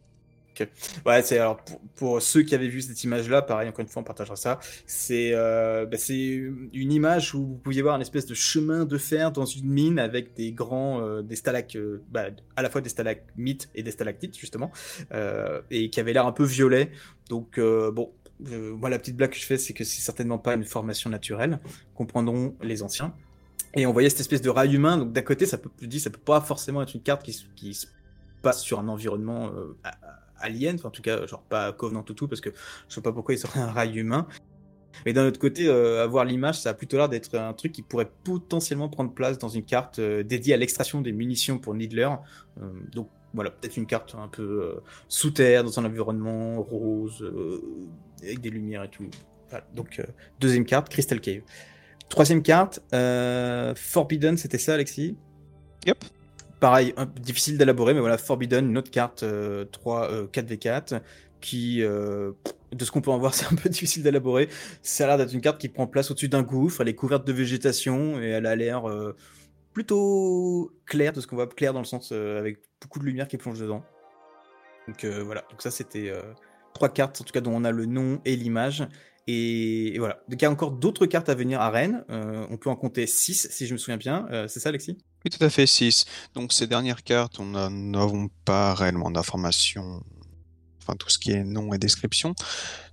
Ok. 0.60 0.68
Ouais, 1.06 1.22
c'est 1.22 1.40
alors 1.40 1.60
pour, 1.96 2.22
ceux 2.22 2.42
qui 2.42 2.56
avaient 2.56 2.68
vu 2.68 2.82
cette 2.82 3.04
image-là, 3.04 3.42
pareil, 3.42 3.70
encore 3.70 3.82
une 3.82 3.88
fois, 3.88 4.02
on 4.02 4.06
partagera 4.06 4.36
ça. 4.36 4.60
C'est 4.86 5.32
euh, 5.34 5.86
bah, 5.86 5.98
une 6.10 6.92
image 6.92 7.36
où 7.36 7.46
vous 7.46 7.56
pouviez 7.56 7.82
voir 7.82 7.96
une 7.96 8.02
espèce 8.02 8.26
de 8.26 8.34
chemin 8.34 8.86
de 8.86 8.98
fer 8.98 9.32
dans 9.32 9.46
une 9.46 9.70
mine 9.70 10.00
avec 10.00 10.34
des 10.34 10.52
grands, 10.52 11.02
euh, 11.02 11.22
des 11.22 11.36
stalac, 11.36 11.78
bah, 12.10 12.28
à 12.56 12.62
la 12.62 12.70
fois 12.70 12.82
des 12.82 12.90
stalagmites 12.90 13.70
et 13.76 13.84
des 13.84 13.92
stalactites 13.92 14.38
justement, 14.38 14.72
et 15.72 15.90
qui 15.90 16.00
avait 16.00 16.14
l'air 16.14 16.26
un 16.26 16.32
peu 16.32 16.46
violet. 16.46 16.92
Donc 17.30 17.60
bon, 17.60 18.12
moi 18.40 18.90
la 18.90 19.00
petite 19.00 19.16
blague 19.16 19.32
que 19.32 19.38
je 19.38 19.46
fais, 19.46 19.58
c'est 19.58 19.74
que 19.74 19.84
c'est 19.84 20.02
certainement 20.02 20.38
pas 20.38 20.54
une 20.54 20.64
formation 20.64 21.10
naturelle, 21.10 21.60
comprendront 21.96 22.56
les 22.62 22.84
anciens. 22.84 23.14
Et 23.74 23.86
on 23.86 23.94
voyait 23.94 24.10
cette 24.10 24.22
espèce 24.22 24.42
de 24.42 24.50
rail 24.50 24.74
humain. 24.74 24.98
Donc 24.98 25.14
d'un 25.14 25.22
côté, 25.22 25.46
ça 25.46 25.58
peut, 25.58 25.70
je 25.82 25.88
dis, 25.88 26.00
ça 26.00 26.10
peut 26.10 26.18
pas 26.18 26.42
forcément 26.42 26.82
être 26.82 26.94
une 26.94 27.02
carte 27.02 27.24
qui, 27.24 27.34
se 27.74 27.88
passe 28.42 28.62
sur 28.62 28.80
un 28.80 28.88
environnement 28.88 29.48
euh, 29.48 29.76
alien, 30.40 30.76
enfin, 30.76 30.90
en 30.90 30.92
tout 30.92 31.02
cas, 31.02 31.26
genre 31.26 31.44
pas 31.44 31.72
Covenant 31.74 32.04
tout 32.04 32.14
tout, 32.14 32.28
parce 32.28 32.42
que 32.42 32.50
je 32.90 32.96
sais 32.96 33.02
pas 33.02 33.12
pourquoi 33.12 33.36
il 33.36 33.38
serait 33.38 33.60
un 33.60 33.72
rail 33.72 33.98
humain. 33.98 34.28
Mais 35.06 35.14
d'un 35.14 35.28
autre 35.28 35.40
côté, 35.40 35.68
euh, 35.68 36.04
avoir 36.04 36.26
l'image, 36.26 36.60
ça 36.60 36.72
a 36.72 36.74
plutôt 36.74 36.98
l'air 36.98 37.08
d'être 37.08 37.36
un 37.36 37.54
truc 37.54 37.72
qui 37.72 37.84
pourrait 37.84 38.10
potentiellement 38.24 38.90
prendre 38.90 39.14
place 39.14 39.38
dans 39.38 39.50
une 39.50 39.64
carte 39.64 40.00
euh, 40.00 40.24
dédiée 40.24 40.56
à 40.56 40.58
l'extraction 40.58 41.02
des 41.02 41.12
munitions 41.12 41.60
pour 41.60 41.76
Needler. 41.76 42.10
donc 42.94 43.10
voilà, 43.34 43.52
peut-être 43.52 43.78
une 43.78 43.86
carte 43.86 44.16
un 44.18 44.30
peu 44.30 44.80
sous 45.10 45.30
terre, 45.32 45.64
dans 45.64 45.80
un 45.80 45.86
environnement 45.86 46.62
rose, 46.62 47.24
avec 48.24 48.40
des 48.40 48.50
lumières 48.50 48.84
et 48.84 48.90
tout. 48.90 49.08
Donc, 49.74 50.00
euh, 50.00 50.04
deuxième 50.40 50.66
carte, 50.66 50.90
Crystal 50.90 51.20
Cave. 51.20 51.42
Troisième 52.10 52.42
carte, 52.42 52.82
euh, 52.94 53.74
Forbidden, 53.76 54.38
c'était 54.38 54.58
ça, 54.58 54.74
Alexis? 54.76 55.16
Yep. 55.86 56.04
Pareil, 56.60 56.94
un 56.98 57.06
difficile 57.06 57.58
d'élaborer, 57.58 57.94
mais 57.94 58.00
voilà, 58.00 58.18
Forbidden, 58.18 58.70
une 58.70 58.78
autre 58.78 58.90
carte 58.90 59.24
euh, 59.24 59.66
3, 59.66 60.12
euh, 60.12 60.28
4v4, 60.28 61.02
qui, 61.40 61.84
euh, 61.84 62.32
de 62.72 62.84
ce 62.84 62.90
qu'on 62.92 63.02
peut 63.02 63.12
en 63.12 63.20
voir, 63.20 63.34
c'est 63.36 63.46
un 63.46 63.56
peu 63.56 63.70
difficile 63.70 64.02
d'élaborer. 64.04 64.50
Ça 64.82 65.04
a 65.04 65.08
l'air 65.08 65.18
d'être 65.20 65.34
une 65.34 65.42
carte 65.42 65.60
qui 65.60 65.70
prend 65.70 65.86
place 65.86 66.10
au-dessus 66.10 66.30
d'un 66.30 66.44
gouffre, 66.44 66.82
elle 66.82 66.88
est 66.88 66.96
couverte 66.96 67.28
de 67.28 67.34
végétation, 67.34 68.20
et 68.22 68.28
elle 68.28 68.48
a 68.48 68.56
l'air 68.56 68.90
euh, 68.90 69.16
plutôt 69.78 70.72
claire, 70.88 71.14
de 71.14 71.22
ce 71.22 71.28
qu'on 71.28 71.36
voit, 71.36 71.46
claire 71.46 71.72
dans 71.72 71.82
le 71.82 71.86
sens 71.86 72.10
euh, 72.12 72.40
avec 72.40 72.58
beaucoup 72.82 72.98
de 72.98 73.06
lumière 73.06 73.28
qui 73.28 73.38
plonge 73.38 73.60
dedans. 73.60 73.84
Donc 74.88 75.04
euh, 75.04 75.22
voilà, 75.24 75.44
donc 75.52 75.62
ça 75.62 75.70
c'était 75.70 76.10
euh, 76.10 76.22
trois 76.74 76.90
cartes, 76.90 77.22
en 77.22 77.24
tout 77.24 77.32
cas 77.32 77.42
dont 77.42 77.54
on 77.54 77.64
a 77.64 77.72
le 77.72 77.86
nom 77.86 78.20
et 78.26 78.36
l'image. 78.36 78.88
Et, 79.28 79.96
voilà. 80.00 80.20
Donc 80.30 80.42
il 80.42 80.44
y 80.44 80.46
a 80.46 80.52
encore 80.52 80.72
d'autres 80.72 81.06
cartes 81.06 81.28
à 81.30 81.36
venir 81.36 81.60
à 81.60 81.70
Rennes. 81.70 82.06
Euh, 82.10 82.46
on 82.50 82.58
peut 82.58 82.70
en 82.70 82.76
compter 82.76 83.06
6 83.08 83.50
si 83.52 83.68
je 83.68 83.74
me 83.74 83.78
souviens 83.78 83.98
bien. 83.98 84.26
Euh, 84.32 84.48
c'est 84.48 84.60
ça, 84.60 84.70
Alexis? 84.70 84.98
Oui, 85.26 85.32
tout 85.32 85.44
à 85.44 85.50
fait, 85.50 85.68
6. 85.68 86.06
Donc 86.34 86.54
ces 86.54 86.68
dernières 86.68 87.04
cartes, 87.04 87.40
on 87.40 87.46
n'a- 87.46 87.70
n'avons 87.70 88.30
pas 88.46 88.74
réellement 88.74 89.12
d'informations, 89.12 90.02
enfin 90.82 90.96
tout 90.96 91.10
ce 91.10 91.20
qui 91.20 91.32
est 91.32 91.44
nom 91.44 91.74
et 91.74 91.78
description. 91.78 92.34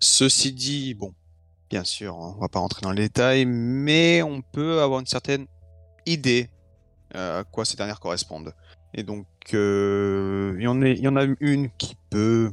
Ceci 0.01 0.53
dit, 0.53 0.95
bon, 0.95 1.15
bien 1.71 1.85
sûr, 1.85 2.17
on 2.17 2.41
va 2.41 2.49
pas 2.49 2.59
rentrer 2.59 2.83
dans 2.83 2.91
les 2.91 3.03
détails, 3.03 3.47
mais 3.47 4.23
on 4.23 4.43
peut 4.43 4.81
avoir 4.81 5.01
une 5.01 5.07
certaine 5.07 5.47
idée 6.07 6.51
euh, 7.15 7.41
à 7.41 7.45
quoi 7.45 7.65
ces 7.65 7.77
dernières 7.77 8.01
correspondent. 8.01 8.53
Et 8.93 9.05
donc, 9.05 9.27
il 9.53 10.61
y 10.61 10.67
en 11.09 11.17
a 11.17 11.27
une 11.41 11.71
qui 11.79 11.97
peut 12.11 12.53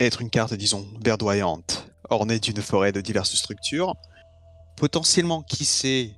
être 0.00 0.20
une 0.22 0.30
carte, 0.30 0.54
disons, 0.54 0.86
verdoyante, 1.04 1.81
ornée 2.12 2.38
d'une 2.38 2.62
forêt 2.62 2.92
de 2.92 3.00
diverses 3.00 3.34
structures. 3.34 3.94
Potentiellement, 4.76 5.42
qui 5.42 5.64
sait, 5.64 6.14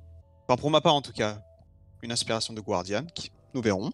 enfin 0.47 0.57
pour 0.57 0.71
ma 0.71 0.81
part 0.81 0.95
en 0.95 1.01
tout 1.01 1.11
cas, 1.11 1.41
une 2.01 2.11
inspiration 2.11 2.53
de 2.53 2.61
Guardian, 2.61 3.05
qui, 3.13 3.31
nous 3.53 3.61
verrons. 3.61 3.91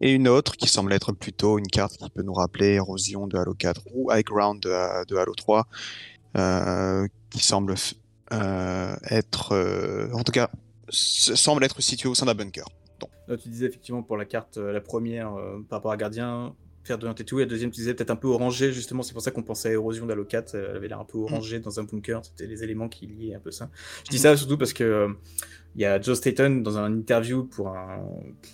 Et 0.00 0.12
une 0.12 0.28
autre 0.28 0.56
qui 0.56 0.68
semble 0.68 0.92
être 0.92 1.12
plutôt 1.12 1.58
une 1.58 1.66
carte 1.66 1.96
qui 1.96 2.10
peut 2.10 2.22
nous 2.22 2.34
rappeler 2.34 2.74
Érosion 2.74 3.26
de 3.26 3.38
Halo 3.38 3.54
4 3.54 3.82
ou 3.94 4.12
High 4.12 4.24
Ground 4.24 4.62
de, 4.62 5.16
Halo 5.16 5.34
3, 5.34 5.66
euh, 6.36 7.06
qui 7.30 7.42
semble 7.42 7.74
euh, 8.32 8.96
être, 9.10 9.52
euh, 9.52 10.12
en 10.12 10.22
tout 10.22 10.32
cas, 10.32 10.50
semble 10.90 11.64
être 11.64 11.80
située 11.80 12.08
au 12.10 12.14
sein 12.14 12.26
d'un 12.26 12.34
bunker. 12.34 12.66
Donc, 13.00 13.10
tu 13.40 13.48
disais 13.48 13.66
effectivement 13.66 14.02
pour 14.02 14.18
la 14.18 14.26
carte, 14.26 14.58
la 14.58 14.80
première 14.80 15.32
par 15.68 15.78
rapport 15.78 15.92
à 15.92 15.96
Gardien, 15.96 16.54
faire 16.86 16.98
de 16.98 17.06
et 17.08 17.24
tout. 17.24 17.38
Et 17.38 17.42
la 17.42 17.48
deuxième, 17.48 17.70
tu 17.70 17.80
disais 17.80 17.94
peut-être 17.94 18.10
un 18.10 18.16
peu 18.16 18.28
orangé, 18.28 18.72
justement. 18.72 19.02
C'est 19.02 19.12
pour 19.12 19.22
ça 19.22 19.30
qu'on 19.30 19.42
pensait 19.42 19.68
à 19.68 19.72
Érosion 19.72 20.06
4. 20.06 20.54
euh, 20.54 20.66
Elle 20.70 20.76
avait 20.76 20.88
l'air 20.88 21.00
un 21.00 21.04
peu 21.04 21.18
orangée 21.18 21.60
dans 21.60 21.78
un 21.80 21.84
bunker. 21.84 22.24
C'était 22.24 22.46
les 22.46 22.62
éléments 22.64 22.88
qui 22.88 23.06
liaient 23.06 23.34
un 23.34 23.40
peu 23.40 23.50
ça. 23.50 23.70
Je 24.04 24.10
dis 24.10 24.18
ça 24.18 24.36
surtout 24.36 24.58
parce 24.58 24.72
que 24.72 24.84
euh, 24.84 25.08
il 25.76 25.82
y 25.82 25.84
a 25.84 26.00
Joe 26.00 26.16
Staten 26.16 26.62
dans 26.62 26.78
un 26.78 26.90
interview 26.90 27.44
pour 27.44 27.68
un, 27.68 28.02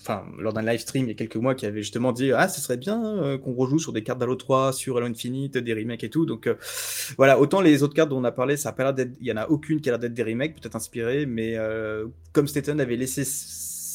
enfin, 0.00 0.24
lors 0.38 0.52
d'un 0.52 0.62
live 0.62 0.80
stream 0.80 1.04
il 1.04 1.08
y 1.08 1.12
a 1.12 1.14
quelques 1.14 1.36
mois 1.36 1.54
qui 1.54 1.66
avait 1.66 1.80
justement 1.82 2.10
dit 2.10 2.32
ah 2.32 2.48
ce 2.48 2.60
serait 2.60 2.76
bien 2.76 3.00
euh, 3.04 3.38
qu'on 3.38 3.54
rejoue 3.54 3.78
sur 3.78 3.92
des 3.92 4.02
cartes 4.02 4.18
d'Halo 4.18 4.34
3, 4.34 4.72
sur 4.72 4.96
Halo 4.96 5.06
Infinite, 5.06 5.56
des 5.56 5.72
remakes 5.72 6.02
et 6.02 6.10
tout. 6.10 6.26
Donc 6.26 6.48
euh, 6.48 6.56
voilà, 7.16 7.38
autant 7.38 7.60
les 7.60 7.84
autres 7.84 7.94
cartes 7.94 8.08
dont 8.08 8.18
on 8.18 8.24
a 8.24 8.32
parlé, 8.32 8.56
ça 8.56 8.70
a 8.70 8.72
pas 8.72 8.82
l'air 8.82 8.94
d'être, 8.94 9.12
il 9.20 9.26
y 9.28 9.32
en 9.32 9.36
a 9.36 9.46
aucune 9.46 9.80
qui 9.80 9.88
a 9.88 9.92
l'air 9.92 9.98
d'être 10.00 10.14
des 10.14 10.24
remakes, 10.24 10.60
peut-être 10.60 10.74
inspirées, 10.74 11.24
mais 11.24 11.56
euh, 11.56 12.06
comme 12.32 12.48
Staten 12.48 12.80
avait 12.80 12.96
laissé 12.96 13.22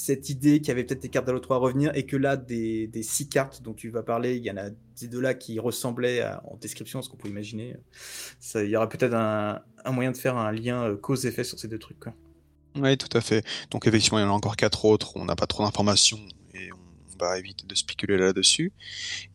cette 0.07 0.29
idée 0.29 0.59
qu'il 0.59 0.69
y 0.69 0.71
avait 0.71 0.85
peut-être 0.85 1.01
des 1.01 1.09
cartes 1.09 1.25
d'Halo 1.25 1.39
3 1.39 1.57
à 1.57 1.59
revenir 1.59 1.91
et 1.93 2.05
que 2.05 2.15
là, 2.15 2.37
des, 2.37 2.87
des 2.87 3.03
six 3.03 3.27
cartes 3.27 3.61
dont 3.61 3.73
tu 3.73 3.89
vas 3.89 4.03
parler, 4.03 4.37
il 4.37 4.45
y 4.45 4.49
en 4.49 4.55
a 4.55 4.69
ces 4.95 5.09
deux-là 5.09 5.33
qui 5.33 5.59
ressemblaient 5.59 6.23
en 6.45 6.55
description 6.55 6.99
à 6.99 7.01
ce 7.01 7.09
qu'on 7.09 7.17
peut 7.17 7.27
imaginer. 7.27 7.75
Ça, 8.39 8.63
il 8.63 8.69
y 8.69 8.77
aura 8.77 8.87
peut-être 8.87 9.13
un, 9.13 9.61
moyen 9.91 10.11
de 10.11 10.17
faire 10.17 10.37
un 10.37 10.53
lien 10.53 10.83
euh, 10.83 10.95
cause-effet 10.95 11.43
sur 11.43 11.59
ces 11.59 11.67
deux 11.67 11.77
trucs. 11.77 12.05
Oui, 12.77 12.97
tout 12.97 13.17
à 13.17 13.19
fait. 13.19 13.45
Donc 13.69 13.85
effectivement, 13.85 14.19
il 14.19 14.21
y 14.21 14.25
en 14.25 14.29
a 14.29 14.33
encore 14.33 14.55
quatre 14.55 14.85
autres. 14.85 15.11
On 15.17 15.25
n'a 15.25 15.35
pas 15.35 15.45
trop 15.45 15.65
d'informations 15.65 16.21
et 16.53 16.71
on 16.71 17.17
va 17.19 17.37
éviter 17.37 17.65
de 17.67 17.75
spéculer 17.75 18.15
là-dessus. 18.17 18.71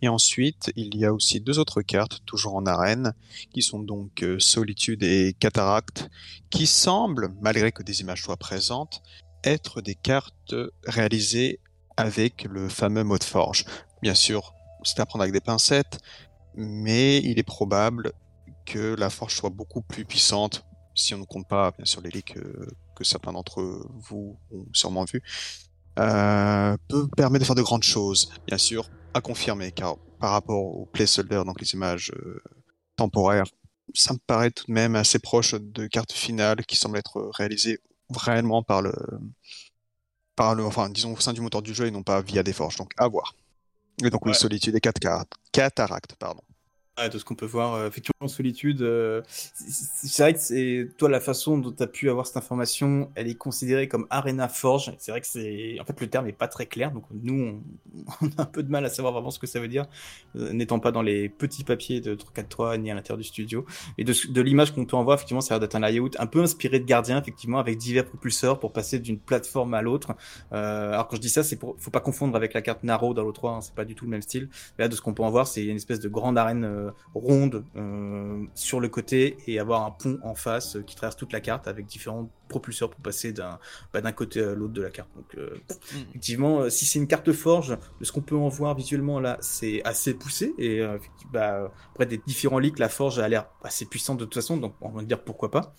Et 0.00 0.09
ensuite, 0.09 0.73
il 0.75 0.97
y 0.97 1.05
a 1.05 1.12
aussi 1.12 1.43
deux 1.43 1.59
autres 1.59 1.83
cartes, 1.83 2.21
toujours 2.25 2.55
en 2.55 2.64
arène, 2.64 3.12
qui 3.52 3.61
sont 3.61 3.81
donc 3.81 4.23
euh, 4.23 4.38
Solitude 4.38 5.02
et 5.02 5.37
Cataracte, 5.38 6.09
qui 6.49 6.67
semblent, 6.67 7.29
malgré 7.43 7.73
que 7.73 7.83
des 7.83 8.00
images 8.00 8.23
soient 8.23 8.38
présentes, 8.38 9.02
être 9.44 9.80
des 9.80 9.94
cartes 9.94 10.54
réalisées 10.87 11.61
avec 11.96 12.44
le 12.44 12.68
fameux 12.68 13.04
mode 13.04 13.25
forge. 13.25 13.64
Bien 14.00 14.14
sûr, 14.14 14.54
c'est 14.82 15.00
à 15.00 15.06
prendre 15.06 15.22
avec 15.22 15.32
des 15.32 15.40
pincettes, 15.40 15.99
mais 16.54 17.18
il 17.18 17.38
est 17.38 17.44
probable 17.44 18.12
que 18.66 18.94
la 18.94 19.11
forge 19.11 19.34
soit 19.34 19.50
beaucoup 19.50 19.82
plus 19.82 20.04
puissante, 20.04 20.64
si 20.94 21.14
on 21.14 21.18
ne 21.18 21.25
compte 21.25 21.49
pas, 21.49 21.72
bien 21.72 21.84
sûr, 21.84 22.00
les 22.00 22.11
leaks 22.11 22.37
euh, 22.37 22.66
que 22.94 23.04
certains 23.04 23.32
d'entre 23.32 23.87
vous 23.94 24.38
ont 24.52 24.66
sûrement 24.72 25.04
vu, 25.04 25.22
euh, 25.99 26.76
peut 26.88 27.08
permettre 27.16 27.40
de 27.40 27.46
faire 27.46 27.54
de 27.54 27.62
grandes 27.62 27.82
choses. 27.82 28.30
Bien 28.46 28.58
sûr, 28.58 28.88
à 29.14 29.20
confirmer, 29.20 29.72
car 29.72 29.96
par 30.20 30.32
rapport 30.32 30.62
au 30.62 30.87
placeholder, 30.87 31.42
donc 31.44 31.61
les 31.61 31.72
images 31.75 32.12
euh, 32.16 32.42
temporaires, 32.96 33.46
ça 33.94 34.14
me 34.14 34.18
paraît 34.26 34.50
tout 34.50 34.66
de 34.68 34.72
même 34.72 34.96
assez 34.96 35.18
proche 35.18 35.54
de 35.54 35.87
cartes 35.87 36.12
finales 36.12 36.64
qui 36.64 36.76
semblent 36.76 36.99
être 36.99 37.30
réalisées 37.34 37.80
vraiment 38.12 38.62
par 38.62 38.83
le, 38.83 38.92
par 40.37 40.54
le, 40.54 40.64
enfin, 40.64 40.88
disons 40.88 41.14
au 41.14 41.21
sein 41.21 41.33
du 41.33 41.40
moteur 41.40 41.62
du 41.62 41.75
jeu 41.75 41.87
et 41.87 41.90
non 41.90 42.02
pas 42.02 42.21
via 42.23 42.42
des 42.42 42.52
forges. 42.52 42.76
Donc, 42.76 42.92
à 42.97 43.09
voir. 43.09 43.35
Et 44.04 44.11
donc, 44.11 44.25
oui. 44.26 44.35
Solitude 44.35 44.75
et 44.75 44.81
Cataracte, 44.81 45.35
Cataracte, 45.52 46.14
pardon. 46.16 46.42
Ouais, 46.99 47.08
de 47.08 47.16
ce 47.16 47.25
qu'on 47.25 47.34
peut 47.34 47.46
voir, 47.46 47.72
euh, 47.72 47.88
effectivement, 47.88 48.28
Solitude, 48.28 48.82
euh, 48.82 49.22
c'est- 49.54 50.22
vrai 50.22 50.34
que 50.34 50.38
c'est 50.40 50.88
toi 50.99 51.08
la 51.08 51.20
façon 51.20 51.56
dont 51.56 51.72
tu 51.72 51.82
as 51.82 51.87
pu 51.87 52.11
avoir 52.11 52.26
cette 52.26 52.37
information, 52.37 53.11
elle 53.14 53.28
est 53.28 53.34
considérée 53.34 53.88
comme 53.88 54.06
Arena 54.11 54.46
Forge. 54.46 54.92
C'est 54.99 55.11
vrai 55.11 55.22
que 55.22 55.26
c'est, 55.26 55.80
en 55.80 55.87
fait, 55.87 55.99
le 55.99 56.06
terme 56.08 56.26
est 56.26 56.32
pas 56.32 56.49
très 56.49 56.66
clair, 56.66 56.92
donc 56.92 57.04
nous, 57.11 57.62
on, 58.20 58.26
a 58.37 58.42
un 58.42 58.44
peu 58.44 58.62
de 58.62 58.70
mal 58.70 58.84
à 58.84 58.90
savoir 58.90 59.14
vraiment 59.14 59.30
ce 59.30 59.38
que 59.38 59.46
ça 59.46 59.58
veut 59.58 59.68
dire, 59.68 59.87
euh, 60.37 60.52
n'étant 60.52 60.80
pas 60.80 60.92
dans 60.92 61.00
les 61.00 61.30
petits 61.30 61.64
papiers 61.64 62.02
de 62.02 62.14
343 62.14 62.76
ni 62.76 62.90
à 62.90 62.94
l'intérieur 62.94 63.16
du 63.16 63.25
studio. 63.25 63.64
Et 63.96 64.04
de, 64.04 64.40
l'image 64.42 64.75
qu'on 64.75 64.84
peut 64.84 64.96
en 64.96 65.02
voir, 65.02 65.16
effectivement, 65.16 65.40
ça 65.40 65.54
a 65.54 65.58
l'air 65.58 65.61
d'être 65.66 65.76
un 65.76 65.80
layout 65.80 66.11
un 66.18 66.26
peu 66.26 66.42
inspiré 66.42 66.78
de 66.78 66.84
Gardien, 66.84 67.18
effectivement, 67.22 67.58
avec 67.58 67.78
divers 67.78 68.04
propulseurs 68.04 68.61
pour 68.61 68.70
passer 68.75 68.99
d'une 68.99 69.18
plateforme 69.18 69.72
à 69.72 69.80
l'autre. 69.80 70.14
Alors 70.50 71.08
quand 71.08 71.16
je 71.16 71.22
dis 71.22 71.30
ça, 71.30 71.42
c'est 71.42 71.56
pour, 71.56 71.75
faut 71.78 71.90
pas 71.90 72.00
confondre 72.00 72.37
avec 72.37 72.52
la 72.52 72.61
carte 72.61 72.82
Naro 72.84 73.14
dans 73.14 73.25
l'O3, 73.25 73.56
hein, 73.56 73.61
c'est 73.62 73.75
pas 73.75 73.84
du 73.87 73.94
tout 73.94 74.04
le 74.04 74.11
même 74.11 74.22
style. 74.22 74.50
Là, 74.78 74.88
de 74.88 74.94
ce 74.94 75.00
qu'on 75.00 75.14
peut 75.14 75.22
en 75.22 75.30
voir, 75.30 75.46
c'est 75.46 75.64
une 75.64 75.76
espèce 75.76 76.00
de 76.00 76.08
grande 76.11 76.37
arène 76.37 76.81
ronde 77.14 77.64
euh, 77.76 78.44
sur 78.54 78.80
le 78.80 78.88
côté 78.88 79.36
et 79.46 79.58
avoir 79.58 79.84
un 79.84 79.90
pont 79.90 80.18
en 80.22 80.34
face 80.34 80.76
euh, 80.76 80.82
qui 80.82 80.94
traverse 80.94 81.16
toute 81.16 81.32
la 81.32 81.40
carte 81.40 81.68
avec 81.68 81.86
différents 81.86 82.30
propulseurs 82.48 82.90
pour 82.90 83.00
passer 83.00 83.32
d'un 83.32 83.58
bah, 83.92 84.12
côté 84.12 84.42
à 84.42 84.54
l'autre 84.54 84.74
de 84.74 84.82
la 84.82 84.90
carte. 84.90 85.08
Donc, 85.16 85.34
euh, 85.36 85.56
effectivement, 86.10 86.60
euh, 86.60 86.70
si 86.70 86.84
c'est 86.84 86.98
une 86.98 87.06
carte 87.06 87.32
forge, 87.32 87.78
de 88.00 88.04
ce 88.04 88.12
qu'on 88.12 88.20
peut 88.20 88.36
en 88.36 88.48
voir 88.48 88.74
visuellement 88.74 89.20
là, 89.20 89.38
c'est 89.40 89.82
assez 89.84 90.14
poussé 90.14 90.54
et 90.58 90.80
euh, 90.80 90.96
effectivement, 90.96 91.32
bah, 91.32 91.72
après 91.92 92.06
des 92.06 92.18
différents 92.18 92.58
leaks, 92.58 92.78
la 92.78 92.88
forge 92.88 93.18
a 93.18 93.28
l'air 93.28 93.46
assez 93.62 93.86
puissante 93.86 94.18
de 94.18 94.24
toute 94.24 94.34
façon, 94.34 94.56
donc 94.56 94.74
on 94.80 94.90
va 94.90 95.02
dire 95.02 95.22
pourquoi 95.22 95.50
pas. 95.50 95.74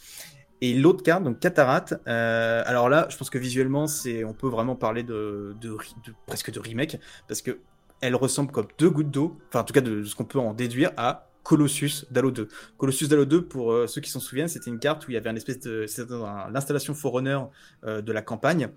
Et 0.62 0.74
l'autre 0.74 1.04
carte, 1.04 1.24
donc 1.24 1.40
Cataract, 1.40 1.94
euh, 2.08 2.64
alors 2.66 2.88
là, 2.88 3.08
je 3.10 3.18
pense 3.18 3.30
que 3.30 3.38
visuellement, 3.38 3.86
c'est, 3.86 4.24
on 4.24 4.34
peut 4.34 4.48
vraiment 4.48 4.78
parler 4.78 5.04
de, 5.04 5.56
de, 5.60 5.72
ri- 5.72 5.96
de- 6.06 6.14
presque 6.26 6.52
de 6.52 6.60
remake, 6.60 7.00
parce 7.28 7.42
que 7.42 7.60
elle 8.04 8.16
ressemble 8.16 8.52
comme 8.52 8.68
deux 8.78 8.90
gouttes 8.90 9.12
d'eau, 9.12 9.38
enfin 9.48 9.62
en 9.62 9.64
tout 9.64 9.74
cas 9.74 9.82
de 9.82 10.04
ce 10.04 10.14
qu'on 10.14 10.26
peut 10.26 10.40
en 10.40 10.54
déduire 10.54 10.92
à 10.98 11.30
Colossus 11.44 12.06
d'Halo 12.12 12.32
2. 12.32 12.50
Colossus 12.78 13.08
d'Halo 13.08 13.24
2, 13.24 13.46
pour 13.46 13.72
euh, 13.72 13.88
ceux 13.88 14.02
qui 14.02 14.10
s'en 14.10 14.20
souviennent, 14.20 14.50
c'était 14.50 14.70
une 14.70 14.80
carte 14.80 15.08
où 15.08 15.12
il 15.12 15.14
y 15.14 15.18
avait 15.18 15.30
une 15.30 15.38
espèce 15.38 15.62
de, 15.62 15.86
c'était 15.88 16.14
l'installation 16.52 16.94
Forerunner 16.94 17.40
euh, 17.86 18.02
de 18.02 18.12
la 18.12 18.22
campagne. 18.22 18.70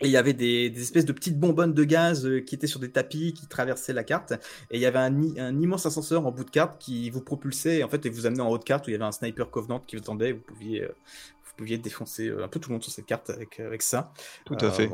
Et 0.00 0.06
il 0.06 0.10
y 0.10 0.16
avait 0.16 0.32
des, 0.32 0.70
des 0.70 0.82
espèces 0.82 1.04
de 1.04 1.12
petites 1.12 1.38
bonbonnes 1.38 1.72
de 1.72 1.84
gaz 1.84 2.26
euh, 2.26 2.40
qui 2.40 2.56
étaient 2.56 2.66
sur 2.66 2.80
des 2.80 2.90
tapis 2.90 3.32
qui 3.32 3.46
traversaient 3.46 3.92
la 3.92 4.02
carte. 4.02 4.32
Et 4.72 4.76
il 4.76 4.80
y 4.80 4.86
avait 4.86 4.98
un, 4.98 5.60
immense 5.60 5.86
ascenseur 5.86 6.26
en 6.26 6.32
bout 6.32 6.44
de 6.44 6.50
carte 6.50 6.80
qui 6.80 7.10
vous 7.10 7.20
propulsait 7.20 7.84
en 7.84 7.88
fait 7.88 8.04
et 8.06 8.10
vous 8.10 8.26
amenait 8.26 8.42
en 8.42 8.48
haut 8.48 8.58
de 8.58 8.64
carte 8.64 8.88
où 8.88 8.90
il 8.90 8.94
y 8.94 8.96
avait 8.96 9.04
un 9.04 9.12
sniper 9.12 9.50
Covenant 9.50 9.78
qui 9.78 9.94
vous 9.94 10.02
attendait. 10.02 10.32
Vous 10.32 10.40
pouviez, 10.40 10.82
vous 10.82 11.52
pouviez 11.56 11.78
défoncer 11.78 12.28
un 12.30 12.48
peu 12.48 12.58
tout 12.58 12.70
le 12.70 12.74
monde 12.74 12.82
sur 12.82 12.92
cette 12.92 13.06
carte 13.06 13.30
avec, 13.30 13.60
avec 13.60 13.82
ça. 13.82 14.12
Tout 14.44 14.56
à 14.60 14.72
fait. 14.72 14.90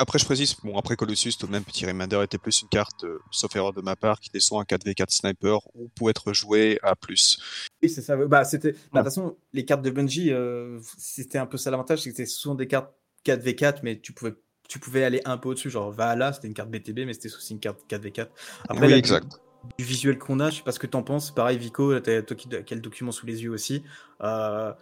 Après, 0.00 0.18
je 0.18 0.24
précise, 0.24 0.56
bon, 0.64 0.78
après 0.78 0.96
Colossus, 0.96 1.32
tout 1.38 1.46
de 1.46 1.52
même, 1.52 1.62
Petit 1.62 1.84
Remainder 1.84 2.22
était 2.24 2.38
plus 2.38 2.62
une 2.62 2.68
carte, 2.68 3.04
euh, 3.04 3.18
sauf 3.30 3.54
erreur 3.54 3.74
de 3.74 3.82
ma 3.82 3.96
part, 3.96 4.18
qui 4.18 4.30
était 4.30 4.40
soit 4.40 4.58
un 4.58 4.64
4v4 4.64 5.10
sniper 5.10 5.58
ou 5.74 5.90
pouvait 5.94 6.12
être 6.12 6.32
joué 6.32 6.78
à 6.82 6.96
plus. 6.96 7.38
Oui, 7.82 7.90
c'est 7.90 8.00
ça. 8.00 8.16
Bah, 8.16 8.44
c'était. 8.44 8.72
bah, 8.72 8.78
de 8.78 8.98
toute 9.00 9.04
façon, 9.04 9.36
les 9.52 9.66
cartes 9.66 9.82
de 9.82 9.90
Bungie, 9.90 10.32
euh, 10.32 10.80
c'était 10.96 11.36
un 11.36 11.44
peu 11.44 11.58
ça 11.58 11.70
l'avantage, 11.70 12.00
c'est 12.00 12.10
que 12.10 12.16
c'était 12.16 12.26
souvent 12.26 12.54
des 12.54 12.66
cartes 12.66 12.94
4v4, 13.26 13.80
mais 13.82 14.00
tu 14.00 14.14
pouvais, 14.14 14.32
tu 14.70 14.78
pouvais 14.78 15.04
aller 15.04 15.20
un 15.26 15.36
peu 15.36 15.50
au-dessus. 15.50 15.68
Genre 15.68 15.90
Valhalla, 15.92 16.32
c'était 16.32 16.48
une 16.48 16.54
carte 16.54 16.70
BTB, 16.70 17.00
mais 17.00 17.12
c'était 17.12 17.28
aussi 17.28 17.52
une 17.52 17.60
carte 17.60 17.80
4v4. 17.86 18.28
Après, 18.70 18.86
oui, 18.86 18.94
exact. 18.94 19.38
du 19.78 19.84
visuel 19.84 20.18
qu'on 20.18 20.40
a, 20.40 20.48
je 20.48 20.56
sais 20.56 20.62
pas 20.62 20.72
ce 20.72 20.78
que 20.78 20.86
t'en 20.86 21.02
penses. 21.02 21.30
Pareil, 21.30 21.58
Vico, 21.58 22.00
toi 22.00 22.22
qui 22.22 22.48
qui 22.48 22.72
as 22.72 22.74
le 22.74 22.80
document 22.80 23.12
sous 23.12 23.26
les 23.26 23.42
yeux 23.42 23.50
aussi. 23.50 23.82
Euh, 24.22 24.72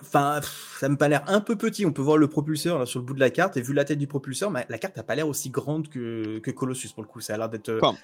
Enfin, 0.00 0.40
ça 0.80 0.88
me 0.88 0.96
paraît 0.96 1.10
l'air 1.10 1.24
un 1.28 1.40
peu 1.40 1.56
petit. 1.56 1.86
On 1.86 1.92
peut 1.92 2.02
voir 2.02 2.16
le 2.16 2.28
propulseur 2.28 2.78
là, 2.78 2.86
sur 2.86 2.98
le 3.00 3.04
bout 3.06 3.14
de 3.14 3.20
la 3.20 3.30
carte, 3.30 3.56
et 3.56 3.60
vu 3.62 3.72
la 3.72 3.84
tête 3.84 3.98
du 3.98 4.06
propulseur, 4.06 4.50
mais 4.50 4.66
la 4.68 4.78
carte 4.78 4.96
n'a 4.96 5.02
pas 5.02 5.14
l'air 5.14 5.28
aussi 5.28 5.50
grande 5.50 5.88
que, 5.88 6.38
que 6.40 6.50
Colossus 6.50 6.88
pour 6.92 7.02
le 7.02 7.08
coup. 7.08 7.20
Ça 7.20 7.34
a 7.34 7.38
l'air 7.38 7.48
d'être. 7.48 7.68
euh, 7.68 7.80
Enfin, 7.82 7.96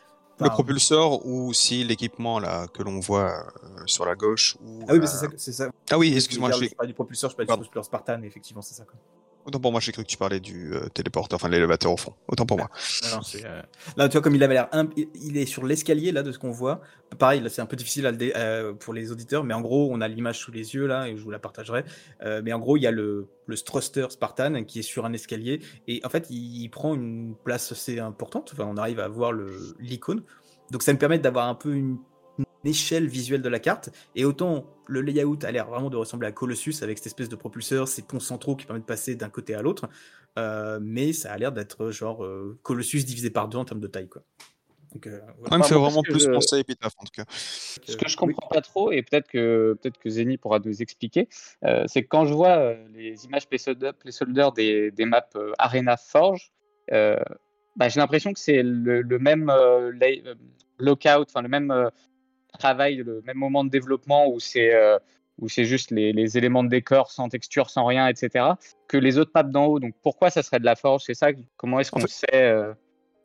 Le 0.45 0.51
propulseur 0.51 1.25
ou 1.27 1.53
si 1.55 1.83
l'équipement 1.83 2.39
là 2.39 2.67
que 2.69 2.83
l'on 2.83 3.01
voit 3.01 3.47
euh, 3.65 3.69
sur 3.87 4.05
la 4.05 4.15
gauche. 4.15 4.57
Ou, 4.63 4.85
Ah 4.87 4.93
oui, 4.93 5.01
mais 5.01 5.07
c'est 5.07 5.53
ça. 5.53 5.71
Ah 5.91 5.97
oui, 5.99 6.11
Je 6.13 6.17
excuse-moi, 6.17 6.49
je 6.51 6.53
parle 6.53 6.63
l'ai- 6.63 6.69
pas 6.75 6.87
du 6.87 6.93
propulseur, 6.95 7.31
je 7.31 7.37
parle 7.37 7.47
du 7.47 7.53
propulseur 7.55 7.85
Spartan, 7.87 8.23
effectivement, 8.23 8.61
c'est 8.63 8.75
ça. 8.75 8.85
Quoi. 8.85 8.95
Autant 9.47 9.61
pour 9.61 9.71
moi, 9.71 9.81
j'ai 9.81 9.93
cru 9.93 10.03
que 10.03 10.09
tu 10.09 10.17
parlais 10.17 10.41
du 10.41 10.75
euh, 10.75 10.89
téléporteur, 10.89 11.37
enfin 11.37 11.49
l'élévateur 11.49 11.93
au 11.93 11.97
fond. 11.97 12.13
Autant 12.27 12.45
pour 12.47 12.57
moi. 12.59 12.69
Non, 13.15 13.23
c'est, 13.23 13.45
euh, 13.47 13.63
Là, 13.97 14.09
tu 14.09 14.15
vois, 14.15 14.23
comme 14.23 14.35
il 14.35 14.43
avait 14.43 14.55
l'air. 14.55 14.69
imp- 14.73 14.93
il- 14.97 15.37
est 15.37 15.47
sur 15.47 15.65
l'escalier, 15.65 16.11
là, 16.11 16.23
de 16.25 16.33
ce 16.33 16.39
qu'on 16.39 16.51
voit. 16.51 16.81
Pareil, 17.19 17.41
là, 17.41 17.49
c'est 17.49 17.63
un 17.63 17.67
peu 17.67 17.77
difficile 17.77 18.07
à 18.07 18.11
le 18.11 18.17
dé- 18.17 18.33
euh, 18.35 18.73
pour 18.75 18.93
les 18.93 19.13
auditeurs, 19.13 19.45
mais 19.45 19.55
en 19.55 19.61
gros, 19.61 19.89
on 19.93 20.01
a 20.01 20.09
l'image 20.09 20.41
sous 20.41 20.51
les 20.51 20.75
yeux, 20.75 20.87
là, 20.87 21.09
et 21.09 21.17
je 21.17 21.23
vous 21.23 21.31
la 21.31 21.39
partagerai. 21.39 21.85
Euh, 22.23 22.43
mais 22.45 22.53
en 22.53 22.59
gros, 22.59 22.77
il 22.77 22.83
y 22.83 22.87
a 22.89 22.91
le, 22.91 23.29
le 23.47 23.57
thruster 23.57 24.07
Spartan 24.11 24.65
qui 24.65 24.81
est 24.81 24.83
sur 24.83 25.05
un 25.07 25.13
escalier, 25.13 25.61
et 25.87 26.01
en 26.05 26.09
fait, 26.09 26.27
il, 26.31 26.63
il 26.63 26.69
prend 26.69 26.95
une 26.97 27.37
place 27.45 27.71
assez 27.71 28.01
importante. 28.01 28.51
Enfin, 28.53 28.65
on 28.69 28.77
arrive 28.77 28.99
à 28.99 29.07
voir 29.07 29.31
le- 29.31 29.77
l'icône. 29.79 30.25
Donc, 30.73 30.83
ça 30.83 30.93
me 30.93 30.99
permet 30.99 31.21
d'avoir 31.21 31.47
un 31.49 31.55
peu 31.55 31.73
une 31.73 31.99
échelle 32.67 33.07
visuelle 33.07 33.43
de 33.43 33.49
la 33.49 33.59
carte. 33.59 33.91
Et 34.15 34.25
autant 34.25 34.67
le 34.87 35.01
layout 35.01 35.39
a 35.43 35.51
l'air 35.51 35.67
vraiment 35.69 35.91
de 35.91 35.97
ressembler 35.97 36.29
à 36.29 36.33
Colossus 36.33 36.83
avec 36.83 36.99
cette 36.99 37.07
espèce 37.07 37.29
de 37.29 37.37
propulseur, 37.37 37.89
ces 37.89 38.03
ponts 38.03 38.21
centraux 38.21 38.57
qui 38.57 38.67
permettent 38.67 38.83
de 38.85 38.87
passer 38.87 39.15
d'un 39.15 39.31
côté 39.31 39.55
à 39.55 39.63
l'autre. 39.63 39.89
Euh, 40.39 40.79
mais 40.83 41.13
ça 41.13 41.33
a 41.33 41.39
l'air 41.39 41.51
d'être 41.53 41.91
genre 41.91 42.25
euh, 42.25 42.59
Colossus 42.63 43.05
divisé 43.05 43.31
par 43.31 43.49
deux 43.49 43.59
en 43.59 43.65
termes 43.65 43.81
de 43.81 43.87
taille. 43.87 44.09
Quoi. 44.09 44.23
Donc, 44.93 45.07
euh, 45.07 45.21
voilà. 45.39 45.51
Ça 45.51 45.59
me 45.59 45.63
fait 45.63 45.75
vraiment 45.75 46.03
plus 46.03 46.25
je- 46.25 46.31
penser 46.31 46.57
à 46.57 46.59
Epitaph 46.61 46.93
en 46.99 47.05
tout 47.05 47.11
cas. 47.15 47.25
Ce 47.29 47.97
que 47.97 48.09
je 48.09 48.17
comprends 48.17 48.47
pas 48.49 48.61
trop, 48.61 48.93
et 48.93 49.03
peut-être 49.03 49.29
que 49.29 49.77
que 49.83 50.11
Zeni 50.11 50.39
pourra 50.39 50.59
nous 50.59 50.83
expliquer, 50.83 51.29
euh, 51.65 51.85
c'est 51.87 52.03
que 52.03 52.09
quand 52.09 52.27
je 52.27 52.35
vois 52.35 52.57
euh, 52.59 52.89
les 52.95 53.25
images 53.25 53.49
placeholder, 53.49 53.91
des, 54.55 54.91
des 54.91 55.05
maps 55.05 55.23
euh, 55.37 55.53
Arena 55.59 55.97
Forge, 55.97 56.53
euh, 56.93 57.17
bah, 57.77 57.89
j'ai 57.89 58.01
l'impression 58.01 58.33
que 58.33 58.39
c'est 58.41 58.63
le, 58.63 59.03
le 59.03 59.19
même 59.19 59.51
euh, 59.51 59.91
lay- 59.93 60.23
euh, 60.25 60.35
lockout, 60.79 61.27
enfin 61.29 61.43
le 61.43 61.49
même 61.49 61.71
euh, 62.57 62.59
travail, 62.59 62.97
le 62.97 63.23
même 63.23 63.37
moment 63.39 63.65
de 63.65 63.71
développement 63.71 64.29
où 64.29 64.41
c'est 64.41 64.75
euh, 64.75 64.99
où 65.39 65.49
c'est 65.51 65.67
juste 65.67 65.91
les, 65.91 66.13
les 66.15 66.39
éléments 66.39 66.65
de 66.65 66.71
décor 66.71 67.11
sans 67.11 67.29
texture, 67.29 67.69
sans 67.69 67.85
rien, 67.85 68.09
etc. 68.09 68.47
que 68.89 68.97
les 68.97 69.19
autres 69.19 69.33
maps 69.35 69.43
d'en 69.43 69.67
haut. 69.67 69.79
Donc 69.81 69.95
pourquoi 70.03 70.31
ça 70.31 70.43
serait 70.43 70.59
de 70.61 70.65
la 70.65 70.77
Forge? 70.77 71.03
C'est 71.07 71.15
ça 71.15 71.29
Comment 71.59 71.79
est-ce 71.81 71.91
En 71.95 72.01
qu'on 72.01 72.07
fait- 72.07 72.27
sait 72.33 72.43
euh, 72.45 72.73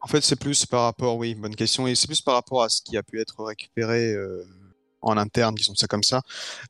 En 0.01 0.07
fait, 0.07 0.21
c'est 0.21 0.35
plus 0.39 0.65
par 0.65 0.83
rapport, 0.83 1.15
oui, 1.15 1.35
bonne 1.35 1.55
question, 1.55 1.87
et 1.87 1.95
c'est 1.95 2.07
plus 2.07 2.21
par 2.21 2.33
rapport 2.33 2.63
à 2.63 2.69
ce 2.69 2.81
qui 2.81 2.97
a 2.97 3.03
pu 3.03 3.21
être 3.21 3.41
récupéré 3.43 4.11
euh, 4.13 4.43
en 5.01 5.15
interne, 5.15 5.55
disons 5.55 5.73
ça 5.75 5.87
comme 5.87 6.03
ça, 6.03 6.21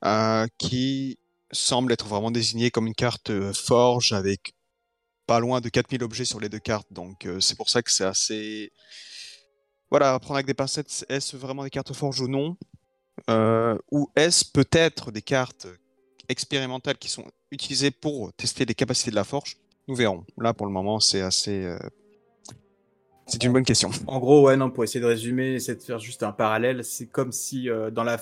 euh, 0.05 0.45
qui 0.59 1.17
semble 1.51 1.91
être 1.91 2.05
vraiment 2.07 2.29
désigné 2.29 2.69
comme 2.69 2.85
une 2.87 2.93
carte 2.93 3.31
forge 3.53 4.13
avec 4.13 4.53
pas 5.25 5.39
loin 5.39 5.59
de 5.59 5.69
4000 5.69 6.03
objets 6.03 6.25
sur 6.25 6.39
les 6.39 6.49
deux 6.49 6.59
cartes. 6.59 6.87
Donc 6.91 7.27
c'est 7.39 7.57
pour 7.57 7.69
ça 7.69 7.81
que 7.81 7.91
c'est 7.91 8.05
assez... 8.05 8.71
Voilà, 9.91 10.17
prendre 10.19 10.35
avec 10.35 10.47
des 10.47 10.53
pincettes, 10.53 11.05
est-ce 11.09 11.35
vraiment 11.35 11.65
des 11.65 11.69
cartes 11.69 11.93
forge 11.93 12.21
ou 12.21 12.29
non? 12.29 12.55
Euh, 13.29 13.77
Ou 13.91 14.09
est-ce 14.15 14.45
peut-être 14.45 15.11
des 15.11 15.21
cartes 15.21 15.67
expérimentales 16.29 16.97
qui 16.97 17.09
sont 17.09 17.25
utilisées 17.51 17.91
pour 17.91 18.31
tester 18.33 18.63
les 18.63 18.73
capacités 18.73 19.11
de 19.11 19.15
la 19.15 19.25
forge? 19.25 19.57
Nous 19.89 19.95
verrons. 19.95 20.23
Là, 20.37 20.53
pour 20.53 20.65
le 20.65 20.71
moment, 20.71 21.01
c'est 21.01 21.19
assez... 21.19 21.65
euh, 21.65 21.77
C'est 23.25 23.43
une 23.43 23.51
bonne 23.51 23.65
question. 23.65 23.91
En 24.07 24.19
gros, 24.19 24.43
ouais, 24.45 24.55
non, 24.55 24.71
pour 24.71 24.85
essayer 24.85 25.01
de 25.01 25.05
résumer, 25.05 25.55
essayer 25.55 25.77
de 25.77 25.83
faire 25.83 25.99
juste 25.99 26.23
un 26.23 26.31
parallèle, 26.31 26.85
c'est 26.85 27.07
comme 27.07 27.33
si 27.33 27.69
euh, 27.69 27.91
dans 27.91 28.05
la, 28.05 28.17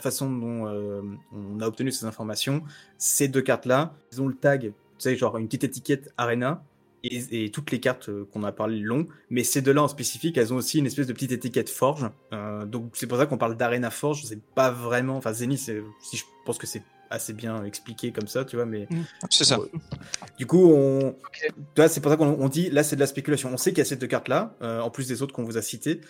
façon 0.00 0.30
dont 0.30 1.16
on 1.32 1.60
a 1.60 1.66
obtenu 1.66 1.92
ces 1.92 2.04
informations, 2.04 2.62
ces 2.98 3.26
deux 3.26 3.42
cartes-là, 3.42 3.94
ils 4.12 4.20
ont 4.20 4.28
le 4.28 4.36
tag, 4.36 4.64
tu 4.64 4.72
sais, 4.98 5.16
genre 5.16 5.38
une 5.38 5.46
petite 5.46 5.64
étiquette 5.64 6.12
Arena, 6.18 6.62
et, 7.02 7.44
et 7.44 7.50
toutes 7.50 7.70
les 7.70 7.80
cartes 7.80 8.08
euh, 8.08 8.26
qu'on 8.32 8.42
a 8.44 8.52
parlé 8.52 8.78
l'ont, 8.78 9.06
mais 9.30 9.44
ces 9.44 9.62
deux-là 9.62 9.82
en 9.82 9.88
spécifique, 9.88 10.36
elles 10.38 10.52
ont 10.52 10.56
aussi 10.56 10.78
une 10.78 10.86
espèce 10.86 11.06
de 11.06 11.12
petite 11.12 11.32
étiquette 11.32 11.70
Forge. 11.70 12.06
Euh, 12.32 12.64
donc 12.66 12.90
c'est 12.94 13.06
pour 13.06 13.18
ça 13.18 13.26
qu'on 13.26 13.38
parle 13.38 13.56
d'Arena 13.56 13.90
Forge, 13.90 14.24
c'est 14.24 14.40
pas 14.54 14.70
vraiment, 14.70 15.16
enfin 15.16 15.32
Zenith, 15.32 15.58
c'est- 15.60 15.82
si 16.02 16.16
je 16.16 16.24
pense 16.44 16.58
que 16.58 16.66
c'est 16.66 16.82
assez 17.10 17.32
bien 17.32 17.64
expliqué 17.64 18.12
comme 18.12 18.28
ça, 18.28 18.44
tu 18.44 18.54
vois, 18.56 18.66
mais 18.66 18.86
C'est 19.30 19.44
ça. 19.44 19.58
Ouais. 19.60 19.68
Du 20.38 20.46
coup, 20.46 20.70
on... 20.72 21.16
tu 21.42 21.52
vois, 21.76 21.88
c'est 21.88 22.00
pour 22.00 22.10
ça 22.10 22.16
qu'on 22.16 22.36
on 22.38 22.48
dit 22.48 22.70
là, 22.70 22.82
c'est 22.84 22.94
de 22.96 23.00
la 23.00 23.06
spéculation. 23.06 23.50
On 23.52 23.56
sait 23.56 23.70
qu'il 23.70 23.78
y 23.78 23.82
a 23.82 23.84
ces 23.84 23.96
deux 23.96 24.06
cartes-là, 24.06 24.54
euh, 24.62 24.80
en 24.80 24.90
plus 24.90 25.08
des 25.08 25.20
autres 25.22 25.34
qu'on 25.34 25.42
vous 25.44 25.58
a 25.58 25.62
citées. 25.62 26.00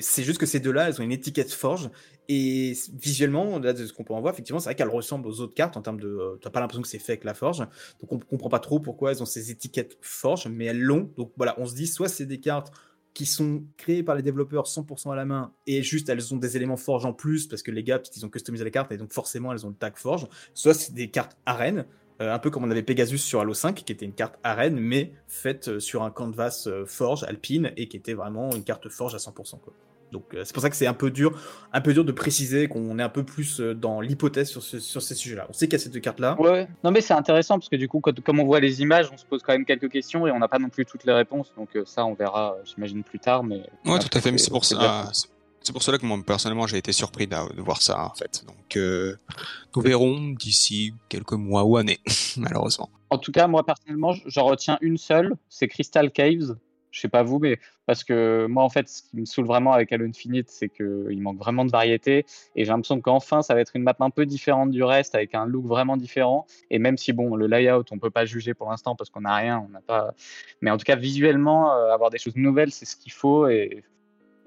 C'est 0.00 0.22
juste 0.22 0.38
que 0.38 0.46
ces 0.46 0.60
deux-là, 0.60 0.88
elles 0.88 1.00
ont 1.00 1.04
une 1.04 1.12
étiquette 1.12 1.52
forge. 1.52 1.90
Et 2.28 2.74
visuellement, 2.92 3.58
là, 3.58 3.72
de 3.72 3.86
ce 3.86 3.92
qu'on 3.92 4.04
peut 4.04 4.14
en 4.14 4.20
voir, 4.20 4.34
effectivement, 4.34 4.60
c'est 4.60 4.66
vrai 4.66 4.74
qu'elles 4.74 4.88
ressemblent 4.88 5.26
aux 5.26 5.40
autres 5.40 5.54
cartes 5.54 5.76
en 5.76 5.82
termes 5.82 6.00
de. 6.00 6.08
euh, 6.08 6.38
T'as 6.42 6.50
pas 6.50 6.60
l'impression 6.60 6.82
que 6.82 6.88
c'est 6.88 6.98
fait 6.98 7.12
avec 7.12 7.24
la 7.24 7.34
forge. 7.34 7.60
Donc 8.00 8.12
on 8.12 8.18
comprend 8.18 8.48
pas 8.50 8.58
trop 8.60 8.80
pourquoi 8.80 9.12
elles 9.12 9.22
ont 9.22 9.26
ces 9.26 9.50
étiquettes 9.50 9.96
forge, 10.00 10.46
mais 10.48 10.66
elles 10.66 10.80
l'ont. 10.80 11.10
Donc 11.16 11.32
voilà, 11.36 11.54
on 11.58 11.66
se 11.66 11.74
dit 11.74 11.86
soit 11.86 12.08
c'est 12.08 12.26
des 12.26 12.40
cartes 12.40 12.72
qui 13.14 13.26
sont 13.26 13.64
créées 13.76 14.02
par 14.02 14.14
les 14.14 14.22
développeurs 14.22 14.66
100% 14.68 15.10
à 15.10 15.16
la 15.16 15.24
main 15.24 15.52
et 15.66 15.82
juste 15.82 16.08
elles 16.08 16.32
ont 16.32 16.36
des 16.36 16.56
éléments 16.56 16.76
forge 16.76 17.04
en 17.04 17.12
plus 17.12 17.48
parce 17.48 17.62
que 17.62 17.72
les 17.72 17.82
gars, 17.82 18.00
ils 18.14 18.24
ont 18.24 18.28
customisé 18.28 18.62
la 18.62 18.70
carte 18.70 18.92
et 18.92 18.96
donc 18.96 19.12
forcément 19.12 19.52
elles 19.52 19.66
ont 19.66 19.70
le 19.70 19.74
tag 19.74 19.96
forge. 19.96 20.28
Soit 20.54 20.74
c'est 20.74 20.94
des 20.94 21.10
cartes 21.10 21.36
arènes, 21.44 21.84
euh, 22.20 22.34
un 22.34 22.38
peu 22.38 22.50
comme 22.50 22.64
on 22.64 22.70
avait 22.70 22.82
Pegasus 22.82 23.18
sur 23.18 23.40
Halo 23.40 23.54
5, 23.54 23.74
qui 23.84 23.92
était 23.92 24.04
une 24.06 24.12
carte 24.12 24.34
arène, 24.42 24.78
mais 24.78 25.12
faite 25.26 25.68
euh, 25.68 25.80
sur 25.80 26.02
un 26.02 26.10
canvas 26.10 26.64
euh, 26.66 26.84
forge 26.86 27.24
alpine 27.24 27.72
et 27.76 27.88
qui 27.88 27.96
était 27.96 28.14
vraiment 28.14 28.50
une 28.52 28.64
carte 28.64 28.88
forge 28.88 29.14
à 29.14 29.18
100%. 29.18 29.32
Quoi. 29.60 29.72
Donc 30.10 30.24
euh, 30.34 30.40
c'est 30.44 30.54
pour 30.54 30.62
ça 30.62 30.70
que 30.70 30.76
c'est 30.76 30.86
un 30.86 30.94
peu 30.94 31.10
dur, 31.10 31.38
un 31.72 31.80
peu 31.82 31.92
dur 31.92 32.02
de 32.04 32.12
préciser 32.12 32.66
qu'on 32.66 32.98
est 32.98 33.02
un 33.02 33.10
peu 33.10 33.24
plus 33.24 33.60
euh, 33.60 33.74
dans 33.74 34.00
l'hypothèse 34.00 34.48
sur, 34.48 34.62
ce- 34.62 34.78
sur 34.80 35.02
ces 35.02 35.14
sujets-là. 35.14 35.46
On 35.50 35.52
sait 35.52 35.66
qu'il 35.66 35.74
y 35.78 35.80
a 35.82 35.84
ces 35.84 35.90
deux 35.90 36.00
cartes-là. 36.00 36.34
Ouais, 36.40 36.50
ouais. 36.50 36.68
Non, 36.82 36.90
mais 36.90 37.02
c'est 37.02 37.12
intéressant 37.12 37.58
parce 37.58 37.68
que 37.68 37.76
du 37.76 37.88
coup, 37.88 38.00
quand, 38.00 38.18
comme 38.22 38.40
on 38.40 38.46
voit 38.46 38.60
les 38.60 38.80
images, 38.80 39.10
on 39.12 39.18
se 39.18 39.26
pose 39.26 39.42
quand 39.42 39.52
même 39.52 39.66
quelques 39.66 39.90
questions 39.90 40.26
et 40.26 40.30
on 40.30 40.38
n'a 40.38 40.48
pas 40.48 40.58
non 40.58 40.70
plus 40.70 40.86
toutes 40.86 41.04
les 41.04 41.12
réponses. 41.12 41.52
Donc, 41.58 41.76
euh, 41.76 41.82
ça, 41.84 42.06
on 42.06 42.14
verra, 42.14 42.56
j'imagine, 42.64 43.04
plus 43.04 43.18
tard. 43.18 43.44
Mais 43.44 43.62
Ouais, 43.84 43.98
tout 43.98 44.08
à 44.16 44.20
fait. 44.22 44.32
Mais 44.32 44.38
c'est 44.38 44.50
pour 44.50 44.64
ça. 44.64 45.10
C'est- 45.68 45.72
pour 45.72 45.82
cela 45.82 45.98
que 45.98 46.06
moi 46.06 46.18
personnellement 46.26 46.66
j'ai 46.66 46.78
été 46.78 46.92
surpris 46.92 47.26
de 47.26 47.36
voir 47.60 47.82
ça 47.82 48.04
en 48.04 48.14
fait. 48.14 48.44
Donc 48.46 48.76
euh, 48.76 49.16
nous 49.76 49.82
verrons 49.82 50.30
d'ici 50.30 50.94
quelques 51.08 51.32
mois 51.32 51.64
ou 51.64 51.76
années, 51.76 51.98
malheureusement. 52.36 52.90
En 53.10 53.18
tout 53.18 53.32
cas, 53.32 53.46
moi, 53.46 53.64
personnellement, 53.64 54.12
j'en 54.26 54.44
retiens 54.44 54.78
une 54.80 54.98
seule 54.98 55.34
c'est 55.48 55.68
Crystal 55.68 56.10
Caves. 56.10 56.56
Je 56.90 57.00
sais 57.00 57.08
pas 57.08 57.22
vous, 57.22 57.38
mais 57.38 57.58
parce 57.86 58.02
que 58.02 58.46
moi, 58.48 58.64
en 58.64 58.70
fait, 58.70 58.88
ce 58.88 59.02
qui 59.02 59.16
me 59.18 59.24
saoule 59.26 59.46
vraiment 59.46 59.72
avec 59.72 59.92
Halo 59.92 60.06
Infinite, 60.06 60.48
c'est 60.48 60.70
qu'il 60.70 61.20
manque 61.20 61.38
vraiment 61.38 61.66
de 61.66 61.70
variété. 61.70 62.24
Et 62.56 62.64
j'ai 62.64 62.70
l'impression 62.70 63.00
qu'enfin, 63.00 63.42
ça 63.42 63.54
va 63.54 63.60
être 63.60 63.72
une 63.76 63.82
map 63.82 63.94
un 64.00 64.10
peu 64.10 64.24
différente 64.24 64.70
du 64.70 64.82
reste, 64.82 65.14
avec 65.14 65.34
un 65.34 65.44
look 65.44 65.66
vraiment 65.66 65.98
différent. 65.98 66.46
Et 66.70 66.78
même 66.78 66.96
si, 66.96 67.12
bon, 67.12 67.36
le 67.36 67.46
layout, 67.46 67.84
on 67.90 67.98
peut 67.98 68.10
pas 68.10 68.24
juger 68.24 68.54
pour 68.54 68.70
l'instant 68.70 68.96
parce 68.96 69.10
qu'on 69.10 69.20
n'a 69.20 69.36
rien, 69.36 69.64
on 69.66 69.68
n'a 69.68 69.82
pas. 69.82 70.14
Mais 70.62 70.70
en 70.70 70.78
tout 70.78 70.84
cas, 70.84 70.96
visuellement, 70.96 71.72
euh, 71.72 71.92
avoir 71.92 72.08
des 72.10 72.18
choses 72.18 72.36
nouvelles, 72.36 72.72
c'est 72.72 72.86
ce 72.86 72.96
qu'il 72.96 73.12
faut. 73.12 73.48
Et, 73.48 73.84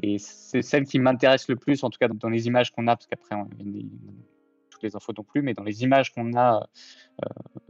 et 0.02 0.18
c'est 0.18 0.62
celle 0.62 0.86
qui 0.86 1.00
m'intéresse 1.00 1.48
le 1.48 1.56
plus, 1.56 1.84
en 1.84 1.90
tout 1.90 2.00
cas 2.00 2.08
dans 2.08 2.30
les 2.30 2.48
images 2.48 2.72
qu'on 2.72 2.88
a, 2.88 2.96
parce 2.96 3.08
qu'après, 3.08 3.36
on 3.36 3.48
les 4.84 4.96
infos 4.96 5.14
non 5.18 5.24
plus, 5.24 5.42
mais 5.42 5.54
dans 5.54 5.64
les 5.64 5.84
images 5.84 6.14
qu'on 6.14 6.36
a 6.38 6.68
euh, 7.24 7.28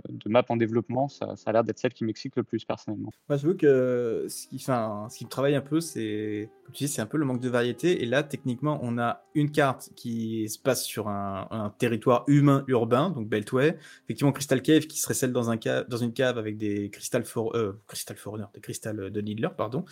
de 0.09 0.29
map 0.29 0.43
en 0.49 0.57
développement, 0.57 1.07
ça, 1.07 1.35
ça 1.35 1.49
a 1.49 1.53
l'air 1.53 1.63
d'être 1.63 1.79
celle 1.79 1.93
qui 1.93 2.03
m'excite 2.03 2.35
le 2.35 2.43
plus 2.43 2.65
personnellement. 2.65 3.11
Moi, 3.29 3.37
j'avoue 3.37 3.55
que 3.55 4.25
ce 4.29 4.47
qui, 4.47 4.57
enfin, 4.57 5.07
ce 5.09 5.17
qui 5.17 5.25
me 5.25 5.29
travaille 5.29 5.55
un 5.55 5.61
peu, 5.61 5.79
c'est, 5.79 6.49
comme 6.65 6.73
tu 6.73 6.83
dis, 6.83 6.89
c'est 6.89 7.01
un 7.01 7.05
peu 7.05 7.17
le 7.17 7.25
manque 7.25 7.39
de 7.39 7.49
variété. 7.49 8.03
Et 8.03 8.05
là, 8.05 8.23
techniquement, 8.23 8.79
on 8.81 8.97
a 8.97 9.23
une 9.35 9.51
carte 9.51 9.89
qui 9.95 10.47
se 10.49 10.59
passe 10.59 10.83
sur 10.83 11.07
un, 11.07 11.73
territoire 11.77 12.23
humain 12.27 12.63
urbain, 12.67 13.09
donc 13.09 13.27
Beltway. 13.27 13.77
Effectivement, 14.03 14.31
Crystal 14.31 14.61
Cave 14.61 14.87
qui 14.87 14.99
serait 14.99 15.13
celle 15.13 15.31
dans 15.31 15.49
un 15.49 15.57
cave, 15.57 15.87
dans 15.87 15.97
une 15.97 16.13
cave 16.13 16.37
avec 16.37 16.57
des 16.57 16.89
Crystal 16.89 17.23
for, 17.23 17.55
euh, 17.55 17.81
Crystal 17.87 18.17
des 18.53 18.61
Crystal 18.61 19.11
de 19.11 19.21
Needler, 19.21 19.49
pardon, 19.57 19.85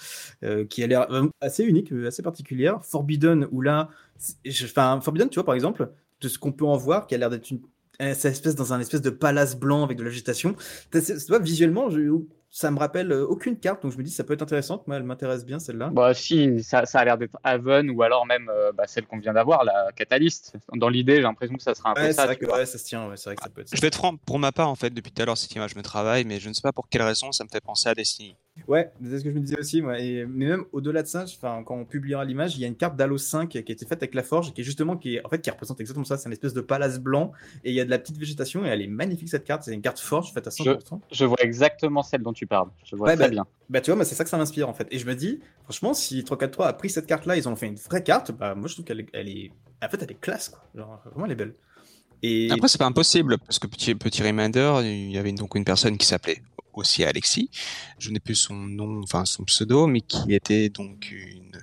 euh, 0.44 0.66
qui 0.66 0.84
a 0.84 0.88
l'air 0.88 1.08
vraiment 1.08 1.32
assez 1.42 1.64
unique, 1.64 1.92
euh, 1.92 2.08
assez 2.08 2.22
particulière. 2.22 2.84
Forbidden, 2.84 3.48
où 3.52 3.62
là, 3.62 3.90
je- 4.46 4.66
enfin, 4.66 5.00
Forbidden, 5.02 5.30
tu 5.30 5.36
vois, 5.36 5.46
par 5.46 5.56
exemple, 5.56 5.92
de 6.22 6.28
ce 6.28 6.38
qu'on 6.40 6.52
peut 6.52 6.66
en 6.66 6.78
voir, 6.78 7.08
qui 7.08 7.16
a 7.16 7.18
l'air 7.18 7.30
d'être 7.30 7.50
une 7.52 7.60
cette 8.00 8.26
espèce 8.32 8.56
dans 8.56 8.72
un 8.72 8.80
espèce 8.80 9.02
de 9.02 9.10
palace 9.10 9.58
blanc 9.58 9.84
avec 9.84 9.98
de 9.98 10.04
la 10.04 10.10
végétation. 10.10 10.56
T'as- 10.90 11.02
c'est- 11.02 11.18
Tu 11.18 11.26
vois, 11.28 11.40
visuellement, 11.40 11.90
je- 11.90 12.00
ça 12.50 12.72
me 12.72 12.80
rappelle 12.80 13.12
euh, 13.12 13.26
aucune 13.28 13.60
carte, 13.60 13.84
donc 13.84 13.92
je 13.92 13.98
me 13.98 14.04
dis 14.04 14.10
ça 14.10 14.24
peut 14.24 14.34
être 14.34 14.42
intéressant. 14.42 14.82
Moi, 14.88 14.96
elle 14.96 15.04
m'intéresse 15.04 15.46
bien 15.46 15.60
celle-là. 15.60 15.90
Bah 15.92 16.14
si, 16.14 16.64
ça, 16.64 16.86
ça 16.86 17.00
a 17.00 17.06
l'air 17.06 17.18
d'être 17.18 17.38
Haven 17.44 17.90
ou 17.90 18.02
alors 18.02 18.26
même 18.26 18.50
euh, 18.50 18.72
bah, 18.72 18.86
celle 18.88 19.06
qu'on 19.06 19.20
vient 19.20 19.34
d'avoir, 19.34 19.66
la 19.66 19.90
Catalyst. 19.98 20.54
Dans 20.74 20.88
l'idée, 20.88 21.18
j'ai 21.18 21.22
l'impression 21.24 21.56
que 21.58 21.62
ça 21.62 21.76
sera 21.76 21.92
un 21.92 21.94
peu 21.94 22.02
Ouais, 22.04 22.08
c'est 22.08 22.14
ça. 22.14 22.26
vrai 22.26 22.38
que 22.38 22.46
ouais, 22.46 22.66
ça 22.66 22.78
se 22.78 22.86
tient. 22.86 23.06
Ouais, 23.10 23.18
c'est 23.18 23.32
vrai 23.32 23.36
que 23.36 23.44
ça 23.44 23.50
peut 23.50 23.62
être. 23.62 23.68
ça. 23.70 23.76
Je 23.76 23.82
vais 23.82 23.88
être 23.88 23.96
franc, 23.96 24.16
pour 24.16 24.40
ma 24.40 24.54
part 24.54 24.70
en 24.70 24.76
fait, 24.76 24.92
depuis 24.92 25.12
tout 25.12 25.22
à 25.22 25.26
l'heure 25.26 25.38
cette 25.38 25.54
image 25.54 25.76
me 25.76 25.82
travaille, 25.84 26.24
mais 26.24 26.40
je 26.40 26.48
ne 26.48 26.54
sais 26.54 26.62
pas 26.62 26.72
pour 26.72 26.88
quelle 26.88 27.02
raison 27.04 27.34
ça 27.34 27.44
me 27.44 27.50
fait 27.50 27.60
penser 27.62 27.90
à 27.90 27.94
Destiny. 27.96 28.36
Ouais, 28.68 28.92
c'est 29.04 29.20
ce 29.20 29.24
que 29.24 29.30
je 29.30 29.36
me 29.36 29.42
disais 29.42 29.60
aussi. 29.60 29.82
Moi. 29.82 30.00
Et, 30.00 30.26
mais 30.26 30.48
même 30.48 30.66
au-delà 30.72 31.04
de 31.04 31.08
ça, 31.08 31.24
enfin, 31.24 31.64
quand 31.64 31.76
on 31.76 31.86
publiera 31.86 32.26
l'image, 32.26 32.56
il 32.56 32.62
y 32.62 32.66
a 32.66 32.68
une 32.68 32.76
carte 32.76 32.96
d'Halo 32.96 33.18
5 33.18 33.50
qui 33.50 33.58
a 33.58 33.62
été 33.62 33.86
faite 33.86 34.02
avec 34.02 34.14
la 34.16 34.24
forge, 34.24 34.54
qui 34.54 34.62
est 34.62 34.64
justement 34.64 34.98
qui 34.98 35.16
est, 35.16 35.26
en 35.26 35.30
fait 35.30 35.42
qui 35.42 35.50
représente 35.50 35.80
exactement 35.80 36.06
ça. 36.06 36.18
C'est 36.18 36.28
une 36.28 36.34
espèce 36.34 36.54
de 36.54 36.62
palace 36.62 37.00
blanc 37.00 37.32
et 37.64 37.70
il 37.70 37.76
y 37.76 37.82
a 37.82 37.86
de 37.86 37.90
la 37.90 38.00
petite 38.00 38.18
végétation 38.18 38.66
et 38.66 38.70
elle 38.70 38.82
est 38.82 38.88
magnifique 38.88 39.30
cette 39.30 39.44
carte. 39.44 39.64
C'est 39.64 39.74
une 39.74 39.82
carte 39.82 40.00
forge 40.00 40.34
faite 40.34 40.48
à 40.48 40.50
100%. 40.50 41.00
Je 41.12 41.26
vois 41.26 41.42
exactement 41.42 42.04
celle 42.04 42.22
dont 42.22 42.34
tu 42.34 42.48
parles. 42.48 42.70
Je 42.84 42.96
vois 42.96 43.10
Ouais, 43.10 43.16
très 43.16 43.26
bah, 43.26 43.30
bien. 43.30 43.46
Bah 43.70 43.82
tu 43.82 43.92
vois, 43.92 43.96
moi 43.96 44.06
c'est 44.06 44.16
ça 44.16 44.24
que 44.24 44.30
ça 44.30 44.38
m'inspire 44.38 44.68
en 44.68 44.74
fait. 44.74 44.88
Et 44.92 45.00
je 45.00 45.06
me 45.06 45.16
dis, 45.16 45.40
franchement, 45.64 45.94
si 45.94 46.24
343 46.24 46.68
a 46.68 46.74
pris 46.74 46.90
cette 46.90 47.06
carte-là, 47.06 47.38
ils 47.38 47.48
ont 47.48 47.56
fait 47.56 47.68
une 47.68 47.76
vraie 47.76 48.04
carte, 48.04 48.32
bah 48.32 48.56
moi 48.56 48.68
je 48.68 48.74
trouve 48.74 48.86
qu'elle 48.86 49.02
est, 49.02 49.08
elle 49.14 49.30
est, 49.30 49.52
en 49.84 49.90
fait 49.90 50.02
elle 50.02 50.12
est 50.12 50.20
classe 50.20 50.50
quoi. 50.50 50.64
Genre 50.76 51.02
vraiment 51.06 51.26
elle 51.26 51.32
est 51.32 51.36
belle. 51.36 51.54
Et 52.22 52.50
Après 52.52 52.68
c'est 52.68 52.78
pas 52.78 52.86
impossible 52.86 53.38
parce 53.38 53.60
que 53.60 53.68
petit 53.68 53.96
petit 53.96 54.24
reminder, 54.24 54.82
il 54.84 55.12
y 55.12 55.18
avait 55.18 55.32
donc 55.32 55.56
une 55.56 55.64
personne 55.64 55.98
qui 55.98 56.06
s'appelait 56.06 56.42
aussi 56.74 57.04
Alexis. 57.04 57.50
Je 57.98 58.12
n'ai 58.12 58.20
plus 58.20 58.36
son 58.36 58.56
nom, 58.56 59.02
enfin 59.04 59.26
son 59.26 59.44
pseudo, 59.44 59.88
mais 59.88 60.02
qui 60.02 60.34
était 60.34 60.70
donc 60.70 61.12
une 61.12 61.58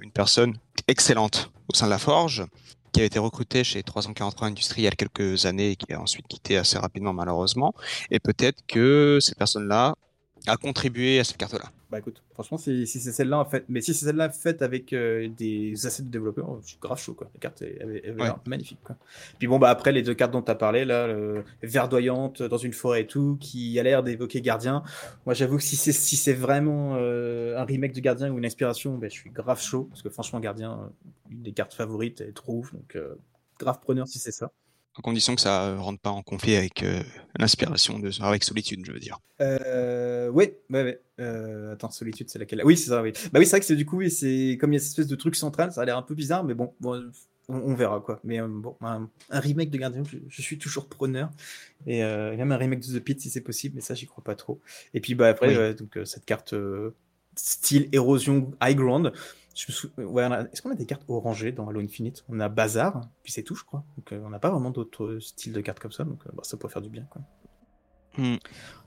une 0.00 0.12
personne 0.12 0.56
excellente 0.86 1.50
au 1.70 1.76
sein 1.76 1.86
de 1.86 1.90
la 1.90 1.98
Forge, 1.98 2.46
qui 2.92 3.00
a 3.00 3.04
été 3.04 3.18
recrutée 3.18 3.64
chez 3.64 3.82
343 3.82 4.48
Industries 4.48 4.82
il 4.82 4.84
y 4.84 4.88
a 4.88 4.92
quelques 4.92 5.44
années 5.46 5.72
et 5.72 5.76
qui 5.76 5.92
a 5.92 6.00
ensuite 6.00 6.26
quitté 6.26 6.56
assez 6.56 6.78
rapidement 6.78 7.12
malheureusement. 7.12 7.74
Et 8.10 8.18
peut-être 8.18 8.62
que 8.66 9.18
cette 9.20 9.36
personne-là 9.36 9.94
a 10.46 10.56
contribué 10.56 11.20
à 11.20 11.24
cette 11.24 11.36
carte-là. 11.36 11.70
Bah 11.90 12.00
écoute, 12.00 12.22
franchement, 12.34 12.58
si, 12.58 12.86
si 12.86 13.00
c'est 13.00 13.12
celle-là 13.12 13.38
en 13.38 13.46
fait, 13.46 13.64
mais 13.70 13.80
si 13.80 13.94
c'est 13.94 14.04
celle-là 14.04 14.28
faite 14.28 14.60
avec 14.60 14.92
euh, 14.92 15.26
des 15.28 15.86
assets 15.86 16.02
de 16.02 16.10
développeurs, 16.10 16.58
je 16.60 16.68
suis 16.68 16.78
grave 16.78 17.00
chaud 17.00 17.14
quoi. 17.14 17.30
La 17.32 17.40
carte 17.40 17.62
est, 17.62 17.78
elle, 17.80 18.02
elle 18.04 18.34
magnifique 18.46 18.80
quoi. 18.84 18.96
Puis 19.38 19.48
bon 19.48 19.58
bah 19.58 19.70
après 19.70 19.92
les 19.92 20.02
deux 20.02 20.12
cartes 20.12 20.32
dont 20.32 20.42
tu 20.42 20.50
as 20.50 20.54
parlé 20.54 20.84
là, 20.84 21.06
le 21.06 21.44
verdoyante 21.62 22.42
dans 22.42 22.58
une 22.58 22.74
forêt 22.74 23.02
et 23.02 23.06
tout, 23.06 23.38
qui 23.40 23.78
a 23.80 23.82
l'air 23.82 24.02
d'évoquer 24.02 24.42
Gardien. 24.42 24.82
Moi 25.24 25.32
j'avoue 25.32 25.56
que 25.56 25.62
si 25.62 25.76
c'est 25.76 25.92
si 25.92 26.16
c'est 26.16 26.34
vraiment 26.34 26.96
euh, 26.96 27.56
un 27.56 27.64
remake 27.64 27.94
de 27.94 28.00
Gardien 28.00 28.30
ou 28.30 28.36
une 28.36 28.44
inspiration, 28.44 28.98
bah, 28.98 29.08
je 29.08 29.14
suis 29.14 29.30
grave 29.30 29.60
chaud 29.60 29.84
parce 29.84 30.02
que 30.02 30.10
franchement 30.10 30.40
Gardien, 30.40 30.72
euh, 30.72 30.88
une 31.30 31.42
des 31.42 31.52
cartes 31.52 31.72
favorites, 31.72 32.20
elle 32.20 32.34
trouve 32.34 32.70
donc 32.74 32.96
euh, 32.96 33.14
grave 33.58 33.80
preneur 33.80 34.06
si 34.06 34.18
c'est 34.18 34.32
ça. 34.32 34.52
À 34.98 35.00
condition 35.00 35.36
que 35.36 35.40
ça 35.40 35.74
ne 35.74 35.78
rentre 35.78 36.00
pas 36.00 36.10
en 36.10 36.22
conflit 36.22 36.56
avec 36.56 36.82
euh, 36.82 37.00
l'inspiration 37.38 38.00
de 38.00 38.10
avec 38.20 38.42
Solitude, 38.42 38.84
je 38.84 38.90
veux 38.90 38.98
dire. 38.98 39.20
Euh, 39.40 40.28
oui, 40.28 40.50
ouais, 40.70 40.82
ouais. 40.82 41.00
Euh, 41.20 41.72
attends, 41.72 41.90
Solitude, 41.90 42.28
c'est 42.28 42.40
laquelle? 42.40 42.62
Oui, 42.64 42.76
c'est 42.76 42.88
ça, 42.88 43.00
oui. 43.00 43.12
Bah 43.32 43.38
oui, 43.38 43.46
c'est 43.46 43.52
vrai 43.52 43.60
que 43.60 43.66
c'est 43.66 43.76
du 43.76 43.86
coup, 43.86 43.98
oui, 43.98 44.10
c'est 44.10 44.58
comme 44.60 44.72
il 44.72 44.76
y 44.76 44.78
a 44.78 44.80
cette 44.80 44.90
espèce 44.90 45.06
de 45.06 45.14
truc 45.14 45.36
central, 45.36 45.70
ça 45.70 45.82
a 45.82 45.84
l'air 45.84 45.96
un 45.96 46.02
peu 46.02 46.16
bizarre, 46.16 46.42
mais 46.42 46.54
bon, 46.54 46.74
bon 46.80 47.12
on, 47.48 47.58
on 47.58 47.74
verra 47.74 48.00
quoi. 48.00 48.18
Mais 48.24 48.40
euh, 48.40 48.48
bon, 48.48 48.76
un, 48.80 49.08
un, 49.30 49.40
remake 49.40 49.70
de 49.70 49.78
Gardien, 49.78 50.02
je, 50.02 50.18
je, 50.28 50.42
suis 50.42 50.58
toujours 50.58 50.88
preneur. 50.88 51.30
Et 51.86 52.02
même 52.02 52.50
un 52.50 52.56
remake 52.56 52.80
de 52.80 52.98
The 52.98 53.02
Pit 53.02 53.20
si 53.20 53.30
c'est 53.30 53.40
possible, 53.40 53.76
mais 53.76 53.82
ça, 53.82 53.94
j'y 53.94 54.06
crois 54.06 54.24
pas 54.24 54.34
trop. 54.34 54.60
Et 54.94 55.00
puis 55.00 55.14
bah 55.14 55.28
après, 55.28 55.56
oui. 55.56 55.74
donc 55.76 55.96
cette 56.06 56.24
carte 56.24 56.54
style 57.36 57.88
érosion 57.92 58.50
high 58.60 58.76
ground. 58.76 59.12
Ouais, 59.98 60.28
Est-ce 60.52 60.62
qu'on 60.62 60.70
a 60.70 60.74
des 60.74 60.86
cartes 60.86 61.04
orangées 61.08 61.52
dans 61.52 61.68
Halo 61.68 61.80
Infinite? 61.80 62.24
On 62.28 62.38
a 62.40 62.48
Bazar, 62.48 63.00
puis 63.22 63.32
c'est 63.32 63.42
tout, 63.42 63.54
je 63.54 63.64
crois. 63.64 63.84
Donc 63.96 64.12
euh, 64.12 64.22
on 64.24 64.30
n'a 64.30 64.38
pas 64.38 64.50
vraiment 64.50 64.70
d'autres 64.70 65.18
styles 65.20 65.52
de 65.52 65.60
cartes 65.60 65.80
comme 65.80 65.92
ça, 65.92 66.04
donc 66.04 66.20
euh, 66.26 66.30
bah, 66.32 66.42
ça 66.44 66.56
pourrait 66.56 66.72
faire 66.72 66.82
du 66.82 66.90
bien. 66.90 67.06
Quoi. 67.10 67.22
Mm. 68.16 68.36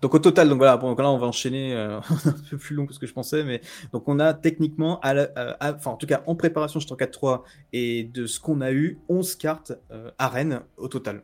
Donc 0.01 0.13
au 0.13 0.19
total, 0.19 0.47
donc 0.49 0.59
voilà, 0.59 0.77
donc 0.77 0.97
là 0.99 1.09
on 1.09 1.17
va 1.17 1.27
enchaîner 1.27 1.75
euh, 1.75 1.99
un 2.25 2.35
peu 2.49 2.57
plus 2.57 2.75
long 2.75 2.85
que 2.85 2.93
ce 2.93 2.99
que 2.99 3.05
je 3.05 3.13
pensais, 3.13 3.43
mais 3.43 3.61
donc 3.91 4.07
on 4.07 4.19
a 4.19 4.33
techniquement, 4.33 4.99
à 5.01 5.13
la, 5.13 5.23
à, 5.59 5.73
enfin 5.73 5.91
en 5.91 5.97
tout 5.97 6.07
cas 6.07 6.23
en 6.25 6.35
préparation 6.35 6.79
je 6.79 6.87
4-3 6.87 7.43
et 7.73 8.05
de 8.05 8.25
ce 8.25 8.39
qu'on 8.39 8.61
a 8.61 8.71
eu, 8.71 8.99
11 9.09 9.35
cartes 9.35 9.73
arènes 10.17 10.61
au 10.77 10.87
total. 10.87 11.23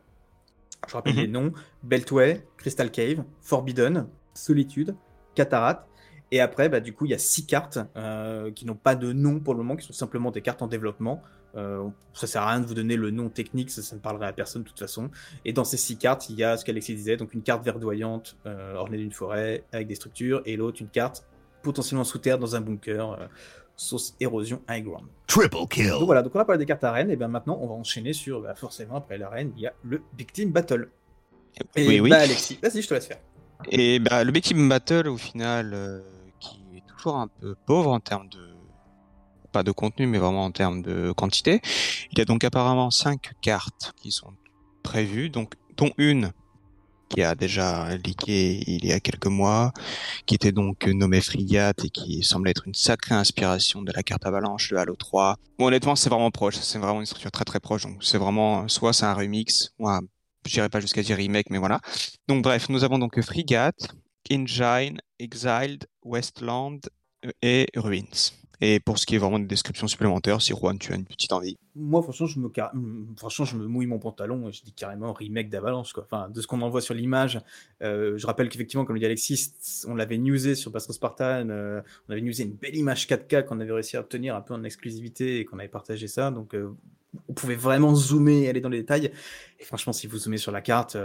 Je 0.86 0.92
rappelle 0.92 1.14
mm 1.14 1.18
-hmm. 1.18 1.22
les 1.22 1.28
noms 1.28 1.52
Beltway, 1.82 2.46
Crystal 2.56 2.90
Cave, 2.90 3.24
Forbidden, 3.40 4.06
Solitude, 4.34 4.94
Cataract 5.34 5.87
et 6.30 6.40
après, 6.40 6.68
bah, 6.68 6.80
du 6.80 6.92
coup, 6.92 7.06
il 7.06 7.10
y 7.10 7.14
a 7.14 7.18
six 7.18 7.46
cartes 7.46 7.78
euh, 7.96 8.50
qui 8.50 8.66
n'ont 8.66 8.74
pas 8.74 8.94
de 8.94 9.12
nom 9.12 9.40
pour 9.40 9.54
le 9.54 9.58
moment, 9.58 9.76
qui 9.76 9.86
sont 9.86 9.92
simplement 9.92 10.30
des 10.30 10.42
cartes 10.42 10.62
en 10.62 10.66
développement. 10.66 11.22
Euh, 11.56 11.88
ça 12.12 12.26
sert 12.26 12.42
à 12.42 12.50
rien 12.50 12.60
de 12.60 12.66
vous 12.66 12.74
donner 12.74 12.96
le 12.96 13.10
nom 13.10 13.30
technique, 13.30 13.70
ça, 13.70 13.82
ça, 13.82 13.96
ne 13.96 14.00
parlerait 14.00 14.26
à 14.26 14.32
personne 14.32 14.62
de 14.62 14.68
toute 14.68 14.78
façon. 14.78 15.10
Et 15.44 15.52
dans 15.52 15.64
ces 15.64 15.78
six 15.78 15.96
cartes, 15.96 16.28
il 16.28 16.36
y 16.36 16.44
a 16.44 16.56
ce 16.56 16.64
qu'Alexis 16.64 16.94
disait, 16.94 17.16
donc 17.16 17.32
une 17.32 17.42
carte 17.42 17.64
verdoyante 17.64 18.36
euh, 18.46 18.74
ornée 18.74 18.98
d'une 18.98 19.12
forêt 19.12 19.64
avec 19.72 19.86
des 19.86 19.94
structures, 19.94 20.42
et 20.44 20.56
l'autre 20.56 20.78
une 20.80 20.88
carte 20.88 21.26
potentiellement 21.62 22.04
sous 22.04 22.18
terre 22.18 22.38
dans 22.38 22.54
un 22.54 22.60
bunker, 22.60 23.12
euh, 23.12 23.26
sauce 23.76 24.14
érosion 24.20 24.62
high 24.68 24.84
ground. 24.84 25.06
Triple 25.26 25.66
kill. 25.70 25.90
Donc 25.90 26.04
voilà, 26.04 26.22
donc 26.22 26.34
on 26.34 26.40
a 26.40 26.44
parlé 26.44 26.58
des 26.58 26.66
cartes 26.66 26.84
arènes, 26.84 27.10
et 27.10 27.16
bien 27.16 27.28
maintenant 27.28 27.58
on 27.62 27.66
va 27.66 27.74
enchaîner 27.74 28.12
sur, 28.12 28.42
bah, 28.42 28.54
forcément 28.54 28.96
après 28.96 29.16
l'arène, 29.16 29.52
il 29.56 29.62
y 29.62 29.66
a 29.66 29.72
le 29.84 30.02
Big 30.16 30.30
Team 30.30 30.52
Battle. 30.52 30.90
Et 31.74 31.88
oui, 31.88 32.00
oui. 32.00 32.10
Bah, 32.10 32.18
Alexis, 32.18 32.58
vas-y, 32.62 32.82
je 32.82 32.88
te 32.88 32.94
laisse 32.94 33.06
faire. 33.06 33.20
Et 33.70 33.98
bah, 33.98 34.22
le 34.22 34.30
Big 34.30 34.44
Team 34.44 34.68
Battle, 34.68 35.08
au 35.08 35.16
final 35.16 36.02
toujours 36.98 37.16
un 37.16 37.28
peu 37.28 37.54
pauvre 37.66 37.90
en 37.90 38.00
termes 38.00 38.28
de 38.28 38.54
pas 39.52 39.62
de 39.62 39.72
contenu 39.72 40.06
mais 40.06 40.18
vraiment 40.18 40.44
en 40.44 40.50
termes 40.50 40.82
de 40.82 41.12
quantité. 41.12 41.60
Il 42.12 42.18
y 42.18 42.20
a 42.20 42.24
donc 42.24 42.44
apparemment 42.44 42.90
cinq 42.90 43.32
cartes 43.40 43.92
qui 43.96 44.10
sont 44.10 44.34
prévues, 44.82 45.30
donc 45.30 45.54
dont 45.76 45.90
une 45.96 46.32
qui 47.08 47.22
a 47.22 47.34
déjà 47.34 47.96
leaké 47.96 48.62
il 48.66 48.84
y 48.84 48.92
a 48.92 49.00
quelques 49.00 49.26
mois, 49.26 49.72
qui 50.26 50.34
était 50.34 50.52
donc 50.52 50.86
nommée 50.86 51.22
Frigate 51.22 51.84
et 51.86 51.88
qui 51.88 52.22
semble 52.22 52.50
être 52.50 52.66
une 52.66 52.74
sacrée 52.74 53.14
inspiration 53.14 53.80
de 53.80 53.90
la 53.92 54.02
carte 54.02 54.26
avalanche 54.26 54.70
de 54.70 54.76
Halo 54.76 54.94
3. 54.94 55.36
Bon, 55.58 55.66
honnêtement, 55.66 55.96
c'est 55.96 56.10
vraiment 56.10 56.30
proche, 56.30 56.56
c'est 56.56 56.78
vraiment 56.78 57.00
une 57.00 57.06
structure 57.06 57.30
très 57.30 57.46
très 57.46 57.60
proche, 57.60 57.84
donc 57.84 58.04
c'est 58.04 58.18
vraiment, 58.18 58.68
soit 58.68 58.92
c'est 58.92 59.06
un 59.06 59.14
remix, 59.14 59.72
ou 59.78 59.88
un, 59.88 60.00
je 60.46 60.52
dirais 60.52 60.68
pas 60.68 60.80
jusqu'à 60.80 61.02
dire 61.02 61.16
remake, 61.16 61.48
mais 61.48 61.58
voilà. 61.58 61.80
Donc 62.28 62.42
bref, 62.42 62.68
nous 62.68 62.84
avons 62.84 62.98
donc 62.98 63.18
Frigate, 63.22 63.88
Engine, 64.30 64.98
Exiled, 65.18 65.86
Westland 66.02 66.80
et 67.42 67.66
Ruins. 67.76 68.32
Et 68.60 68.80
pour 68.80 68.98
ce 68.98 69.06
qui 69.06 69.14
est 69.14 69.18
vraiment 69.18 69.38
de 69.38 69.46
descriptions 69.46 69.86
supplémentaires, 69.86 70.42
si 70.42 70.52
Juan, 70.52 70.78
tu 70.78 70.92
as 70.92 70.96
une 70.96 71.04
petite 71.04 71.32
envie. 71.32 71.56
Moi, 71.76 72.02
franchement, 72.02 72.26
je 72.26 72.40
me, 72.40 73.62
me 73.62 73.66
mouille 73.68 73.86
mon 73.86 74.00
pantalon 74.00 74.48
et 74.48 74.52
je 74.52 74.62
dis 74.62 74.72
carrément 74.72 75.12
remake 75.12 75.48
d'Avalanche. 75.48 75.92
Enfin, 75.96 76.28
de 76.28 76.40
ce 76.40 76.48
qu'on 76.48 76.60
en 76.62 76.68
voit 76.68 76.80
sur 76.80 76.94
l'image, 76.94 77.40
euh, 77.82 78.18
je 78.18 78.26
rappelle 78.26 78.48
qu'effectivement, 78.48 78.84
comme 78.84 78.94
le 78.94 79.00
dit 79.00 79.06
Alexis, 79.06 79.52
on 79.86 79.94
l'avait 79.94 80.18
newsé 80.18 80.56
sur 80.56 80.72
Bastro 80.72 80.92
Spartan, 80.92 81.48
euh, 81.50 81.80
on 82.08 82.12
avait 82.12 82.20
newsé 82.20 82.42
une 82.42 82.54
belle 82.54 82.74
image 82.74 83.06
4K 83.06 83.44
qu'on 83.44 83.60
avait 83.60 83.72
réussi 83.72 83.96
à 83.96 84.00
obtenir 84.00 84.34
un 84.34 84.40
peu 84.40 84.54
en 84.54 84.64
exclusivité 84.64 85.38
et 85.38 85.44
qu'on 85.44 85.60
avait 85.60 85.68
partagé 85.68 86.08
ça. 86.08 86.32
Donc, 86.32 86.54
euh, 86.54 86.74
on 87.28 87.34
pouvait 87.34 87.54
vraiment 87.54 87.94
zoomer 87.94 88.42
et 88.42 88.48
aller 88.48 88.60
dans 88.60 88.68
les 88.68 88.78
détails. 88.78 89.12
Et 89.60 89.64
franchement, 89.64 89.92
si 89.92 90.08
vous 90.08 90.18
zoomez 90.18 90.36
sur 90.36 90.50
la 90.50 90.62
carte, 90.62 90.96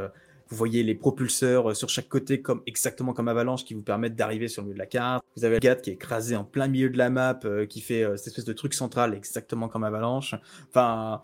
vous 0.50 0.56
voyez 0.56 0.84
les 0.84 0.96
propulseurs 0.96 1.76
sur 1.76 1.90
chaque 1.90 2.10
côté, 2.10 2.42
comme 2.42 2.62
exactement 2.66 3.14
comme 3.14 3.28
Avalanche, 3.28 3.66
qui 3.66 3.74
vous 3.74 3.82
permettent 3.82 4.16
d'arriver 4.16 4.48
sur 4.48 4.62
le 4.62 4.68
milieu 4.68 4.76
de 4.76 4.80
la 4.80 4.86
carte. 4.86 5.24
Vous 5.36 5.46
avez 5.46 5.56
la 5.56 5.60
carte 5.60 5.82
qui 5.82 5.90
est 5.90 5.94
écrasée 5.94 6.36
en 6.36 6.44
plein 6.44 6.68
milieu 6.68 6.90
de 6.90 6.98
la 6.98 7.10
map, 7.10 7.40
euh, 7.46 7.66
qui 7.66 7.82
fait 7.82 8.04
euh, 8.04 8.18
cette 8.18 8.28
espèce 8.28 8.46
de 8.46 8.54
truc 8.54 8.74
central, 8.74 9.14
exactement 9.14 9.68
comme 9.68 9.84
Avalanche. 9.84 10.36
Enfin, 10.70 11.22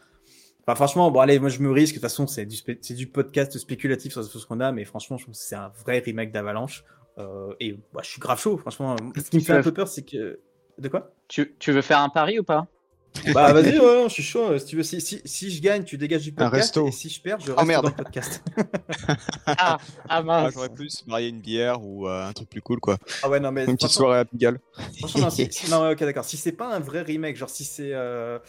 enfin 0.62 0.76
franchement, 0.76 1.12
bon 1.12 1.20
allez, 1.20 1.40
moi 1.40 1.50
je 1.50 1.60
me 1.60 1.72
risque. 1.72 1.96
De 1.96 2.00
toute 2.00 2.10
façon, 2.10 2.28
c'est 2.28 2.46
du, 2.46 2.58
c'est 2.82 2.94
du 2.94 3.08
podcast 3.08 3.58
spéculatif 3.58 4.14
sur 4.14 4.24
ce 4.24 4.46
qu'on 4.46 4.60
a, 4.60 4.72
mais 4.72 4.86
franchement, 4.86 5.18
je 5.18 5.26
pense 5.26 5.40
que 5.40 5.46
c'est 5.46 5.56
un 5.56 5.72
vrai 5.84 6.00
remake 6.00 6.32
d'Avalanche. 6.32 6.84
Euh, 7.18 7.54
et 7.60 7.78
bah, 7.94 8.02
je 8.04 8.10
suis 8.10 8.22
grave 8.22 8.40
chaud, 8.40 8.58
franchement. 8.58 8.96
Ce 9.16 9.30
qui 9.30 9.38
me 9.38 9.42
fait 9.42 9.54
un 9.54 9.62
peu 9.62 9.74
peur, 9.74 9.88
c'est 9.88 10.04
que. 10.04 10.40
De 10.78 10.88
quoi? 10.88 11.12
Tu, 11.28 11.56
tu 11.60 11.74
veux 11.74 11.82
faire 11.82 12.00
un 12.00 12.10
pari 12.10 12.40
ou 12.40 12.44
pas? 12.44 12.68
Bah 13.34 13.54
vas-y, 13.54 13.80
ouais, 13.80 14.04
je 14.08 14.14
suis 14.14 14.24
chaud. 14.24 14.58
Si, 14.58 14.66
tu 14.66 14.76
veux, 14.76 14.84
si, 14.84 15.02
si, 15.02 15.22
si, 15.24 15.52
je 15.52 15.62
gagne, 15.62 15.84
tu 15.84 15.98
dégages 15.98 16.24
du 16.24 16.32
podcast. 16.32 16.78
Et 16.78 16.92
si 16.92 17.10
je 17.10 17.22
perds, 17.22 17.40
je 17.40 17.52
reste 17.52 17.60
oh, 17.62 17.66
merde. 17.66 17.84
dans 17.84 17.90
le 17.90 17.96
podcast. 17.96 18.44
ah, 19.46 19.78
ah 20.08 20.24
mince. 20.24 20.48
Ah, 20.48 20.52
J'aurais 20.54 20.70
plus 20.70 21.06
marié 21.08 21.30
une 21.30 21.42
bière 21.42 21.84
ou 21.84 22.08
euh, 22.08 22.28
un 22.28 22.34
truc 22.34 22.50
plus 22.50 22.62
cool, 22.62 22.80
quoi. 22.80 22.98
Ah 23.24 23.30
ouais, 23.30 23.40
non, 23.40 23.52
mais. 23.52 23.66
Une 23.66 23.76
petite 23.76 23.92
soirée 23.92 24.20
à 24.20 24.26
Pigalle. 24.26 24.60
Franchement, 25.00 25.22
non, 25.22 25.30
si, 25.30 25.48
si, 25.52 25.70
non 25.70 25.82
ouais, 25.84 25.94
ok, 25.94 26.00
d'accord. 26.00 26.26
Si 26.26 26.38
c'est 26.38 26.52
pas 26.52 26.74
un 26.74 26.80
vrai 26.80 27.02
remake, 27.02 27.36
genre 27.36 27.50
si 27.50 27.64
c'est. 27.64 27.94
Euh... 27.94 28.40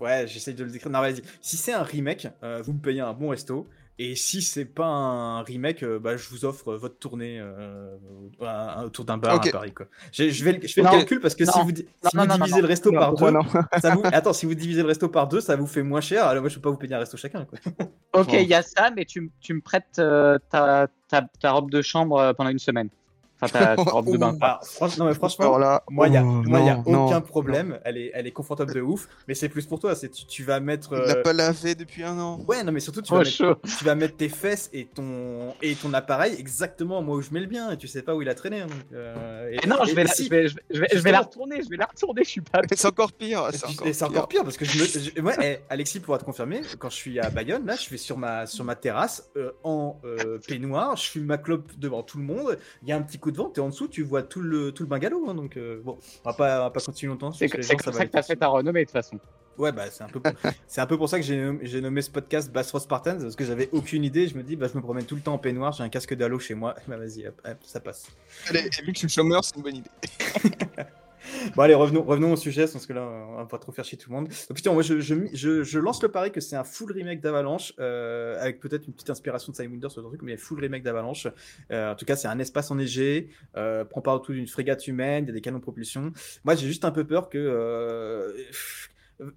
Ouais, 0.00 0.26
j'essaye 0.28 0.54
de 0.54 0.64
le 0.64 0.70
décrire. 0.70 0.92
Non, 0.92 1.00
vas-y. 1.00 1.22
Si 1.40 1.56
c'est 1.56 1.72
un 1.72 1.82
remake, 1.82 2.28
euh, 2.42 2.62
vous 2.64 2.72
me 2.72 2.80
payez 2.80 3.00
un 3.00 3.12
bon 3.12 3.30
resto. 3.30 3.68
Et 4.00 4.14
si 4.14 4.42
c'est 4.42 4.64
pas 4.64 4.86
un 4.86 5.42
remake, 5.42 5.82
euh, 5.82 5.98
bah, 5.98 6.16
je 6.16 6.28
vous 6.28 6.44
offre 6.44 6.74
votre 6.74 6.98
tournée 6.98 7.40
euh, 7.40 7.96
autour 8.84 9.04
d'un 9.04 9.18
bar 9.18 9.36
okay. 9.36 9.48
à 9.48 9.52
Paris. 9.52 9.72
Quoi. 9.72 9.86
Je, 10.12 10.30
je 10.30 10.44
vais, 10.44 10.60
je 10.62 10.72
fais 10.72 10.82
non, 10.82 10.92
le 10.92 10.98
calcul 10.98 11.20
parce 11.20 11.34
que 11.34 11.42
non, 11.42 11.52
si 11.52 11.58
vous, 11.62 11.74
si 11.74 12.16
non, 12.16 12.24
vous 12.24 12.38
divisez 12.38 12.60
le 12.60 12.66
resto 12.68 12.92
par 12.92 13.14
deux, 13.14 13.26
ça 13.82 13.94
vous, 13.96 14.02
attends, 14.04 14.32
si 14.32 14.46
vous 14.46 14.54
divisez 14.54 14.82
le 14.82 14.88
resto 14.88 15.08
par 15.08 15.26
deux, 15.26 15.40
ça 15.40 15.56
vous 15.56 15.66
fait 15.66 15.82
moins 15.82 16.00
cher. 16.00 16.26
Alors 16.26 16.42
moi, 16.42 16.48
je 16.48 16.54
peux 16.54 16.60
pas 16.60 16.70
vous 16.70 16.76
payer 16.76 16.94
un 16.94 17.00
resto 17.00 17.16
chacun. 17.16 17.44
Quoi. 17.44 17.58
ok, 18.12 18.32
il 18.34 18.46
y 18.46 18.54
a 18.54 18.62
ça, 18.62 18.92
mais 18.94 19.04
tu, 19.04 19.32
tu 19.40 19.52
me 19.52 19.60
prêtes 19.60 19.98
euh, 19.98 20.38
ta, 20.48 20.86
ta, 21.08 21.22
ta, 21.40 21.50
robe 21.50 21.70
de 21.70 21.82
chambre 21.82 22.32
pendant 22.34 22.50
une 22.50 22.60
semaine. 22.60 22.90
Enfin, 23.40 23.76
ta, 23.76 23.82
robe 23.82 24.10
de 24.10 24.16
bain. 24.16 24.36
Ah, 24.40 24.60
franchement, 24.62 25.04
non, 25.04 25.10
mais 25.10 25.14
franchement, 25.14 25.58
là, 25.58 25.84
moi, 25.90 26.08
il 26.08 26.10
n'y 26.10 26.16
a, 26.16 26.24
oh, 26.24 26.42
moi, 26.44 26.60
y 26.60 26.68
a 26.68 26.78
aucun 26.78 27.20
problème. 27.20 27.78
Elle 27.84 27.96
est, 27.96 28.10
elle 28.14 28.26
est 28.26 28.32
confortable 28.32 28.74
de 28.74 28.80
ouf. 28.80 29.08
Mais 29.28 29.34
c'est 29.34 29.48
plus 29.48 29.66
pour 29.66 29.78
toi. 29.78 29.94
C'est 29.94 30.08
tu, 30.08 30.26
tu 30.26 30.42
vas 30.42 30.60
mettre. 30.60 30.94
Euh... 30.94 31.02
Tu 31.02 31.08
l'as 31.08 31.22
pas 31.22 31.32
lavé 31.32 31.74
depuis 31.74 32.02
un 32.02 32.18
an. 32.18 32.40
Ouais, 32.48 32.62
non, 32.64 32.72
mais 32.72 32.80
surtout, 32.80 33.02
tu, 33.02 33.12
oh, 33.12 33.16
vas 33.16 33.24
mettre, 33.24 33.60
tu 33.78 33.84
vas 33.84 33.94
mettre 33.94 34.16
tes 34.16 34.28
fesses 34.28 34.70
et 34.72 34.86
ton, 34.86 35.54
et 35.62 35.74
ton 35.74 35.94
appareil 35.94 36.34
exactement 36.38 37.00
moi 37.02 37.16
où 37.16 37.22
je 37.22 37.30
mets 37.30 37.40
le 37.40 37.46
bien. 37.46 37.70
Et 37.70 37.76
tu 37.76 37.86
sais 37.86 38.02
pas 38.02 38.14
où 38.14 38.22
il 38.22 38.28
a 38.28 38.34
traîné. 38.34 38.62
Donc, 38.62 38.70
euh... 38.92 39.50
et, 39.50 39.66
non, 39.66 39.84
et, 39.84 39.88
je, 39.88 39.94
vais 39.94 40.04
la, 40.04 40.10
si, 40.10 40.24
je, 40.24 40.30
vais, 40.30 40.48
je, 40.48 40.80
vais, 40.80 40.88
je 40.92 40.98
vais 40.98 41.12
la 41.12 41.20
retourner. 41.20 41.62
Je 41.62 41.68
vais 41.68 41.76
la 41.76 41.86
retourner. 41.86 42.24
Je 42.24 42.30
suis 42.30 42.40
pas. 42.40 42.60
C'est 42.72 42.88
encore 42.88 43.12
pire. 43.12 43.48
C'est 43.52 43.66
encore, 43.66 43.84
pire. 43.84 44.02
encore 44.02 44.28
pire 44.28 44.44
parce 44.44 44.56
que 44.56 44.64
je 44.64 44.78
me. 44.78 44.84
Je, 44.84 45.20
ouais, 45.20 45.62
Alexis 45.70 46.00
pourra 46.00 46.18
te 46.18 46.24
confirmer. 46.24 46.62
Quand 46.78 46.90
je 46.90 46.96
suis 46.96 47.20
à 47.20 47.30
Bayonne, 47.30 47.66
là, 47.66 47.76
je 47.76 47.88
vais 47.88 47.98
sur 47.98 48.18
ma, 48.18 48.46
sur 48.46 48.64
ma 48.64 48.74
terrasse 48.74 49.30
euh, 49.36 49.52
en 49.62 50.00
euh, 50.04 50.38
peignoir. 50.46 50.96
Je 50.96 51.10
fume 51.10 51.24
ma 51.24 51.38
clope 51.38 51.70
devant 51.78 52.02
tout 52.02 52.18
le 52.18 52.24
monde. 52.24 52.58
Il 52.82 52.88
y 52.88 52.92
a 52.92 52.96
un 52.96 53.02
petit 53.02 53.18
coup 53.18 53.27
de 53.30 53.36
vent. 53.36 53.50
T'es 53.50 53.60
en 53.60 53.68
dessous. 53.68 53.88
Tu 53.88 54.02
vois 54.02 54.22
tout 54.22 54.40
le, 54.40 54.72
tout 54.72 54.82
le 54.82 54.88
bungalow. 54.88 55.28
Hein, 55.28 55.34
donc, 55.34 55.56
euh, 55.56 55.80
bon, 55.84 55.98
on 56.24 56.30
va 56.30 56.34
pas, 56.34 56.60
on 56.60 56.64
va 56.64 56.70
pas 56.70 56.80
continuer 56.80 57.12
longtemps. 57.12 57.32
C'est 57.32 57.48
comme 57.48 57.62
ça, 57.62 57.92
ça 57.92 58.06
que 58.06 58.10
t'as 58.10 58.22
fait 58.22 58.36
ta 58.36 58.48
renommée 58.48 58.80
de 58.80 58.84
toute 58.86 58.92
façon. 58.92 59.18
Ouais, 59.58 59.72
bah, 59.72 59.86
c'est 59.90 60.04
un 60.04 60.08
peu, 60.08 60.20
c'est 60.68 60.80
un 60.80 60.86
peu 60.86 60.96
pour 60.96 61.08
ça 61.08 61.18
que 61.18 61.24
j'ai 61.24 61.36
nommé, 61.36 61.80
nommé 61.80 62.02
ce 62.02 62.10
podcast 62.10 62.52
Bass 62.52 62.70
Ross 62.70 62.84
Spartans, 62.84 63.18
parce 63.18 63.34
que 63.34 63.44
j'avais 63.44 63.68
aucune 63.72 64.04
idée. 64.04 64.28
Je 64.28 64.36
me 64.36 64.42
dis, 64.42 64.54
bah, 64.54 64.68
je 64.72 64.76
me 64.76 64.82
promène 64.82 65.04
tout 65.04 65.16
le 65.16 65.20
temps 65.20 65.34
en 65.34 65.38
peignoir, 65.38 65.72
j'ai 65.72 65.82
un 65.82 65.88
casque 65.88 66.14
d'Halo 66.14 66.38
chez 66.38 66.54
moi. 66.54 66.74
Bah, 66.88 66.96
vas-y, 66.96 67.26
hop, 67.26 67.40
hop, 67.44 67.58
ça 67.62 67.80
passe. 67.80 68.06
Allez, 68.48 68.62
vu 68.62 68.92
que 68.92 68.94
je 68.94 68.98
suis 69.00 69.08
chômeur, 69.08 69.44
c'est 69.44 69.56
une 69.56 69.62
bonne 69.62 69.76
idée. 69.76 69.90
Bon, 71.56 71.62
allez, 71.62 71.74
revenons, 71.74 72.02
revenons 72.02 72.32
au 72.32 72.36
sujet, 72.36 72.66
parce 72.66 72.86
que 72.86 72.92
là, 72.92 73.02
on 73.02 73.36
va 73.36 73.46
pas 73.46 73.58
trop 73.58 73.72
faire 73.72 73.84
chier 73.84 73.98
tout 73.98 74.10
le 74.10 74.16
monde. 74.16 74.28
Donc, 74.28 74.56
putain, 74.56 74.72
moi, 74.72 74.82
je, 74.82 75.00
je, 75.00 75.78
lance 75.78 76.02
le 76.02 76.10
pari 76.10 76.32
que 76.32 76.40
c'est 76.40 76.56
un 76.56 76.64
full 76.64 76.92
remake 76.92 77.20
d'Avalanche, 77.20 77.72
euh, 77.78 78.40
avec 78.40 78.60
peut-être 78.60 78.86
une 78.86 78.92
petite 78.92 79.10
inspiration 79.10 79.52
de 79.52 79.56
Sidewinder 79.56 79.90
sur 79.90 80.02
le 80.02 80.08
truc, 80.08 80.22
mais 80.22 80.36
full 80.36 80.60
remake 80.60 80.82
d'Avalanche. 80.82 81.26
Euh, 81.70 81.92
en 81.92 81.94
tout 81.94 82.04
cas, 82.04 82.16
c'est 82.16 82.28
un 82.28 82.38
espace 82.38 82.70
enneigé, 82.70 83.28
euh, 83.56 83.84
prend 83.84 84.02
autour 84.14 84.34
d'une 84.34 84.48
frégate 84.48 84.86
humaine, 84.86 85.24
il 85.24 85.28
y 85.28 85.30
a 85.30 85.34
des 85.34 85.40
canons 85.40 85.58
de 85.58 85.62
propulsion. 85.62 86.12
Moi, 86.44 86.54
j'ai 86.54 86.66
juste 86.66 86.84
un 86.84 86.90
peu 86.90 87.04
peur 87.04 87.28
que. 87.28 87.38
Euh, 87.38 88.32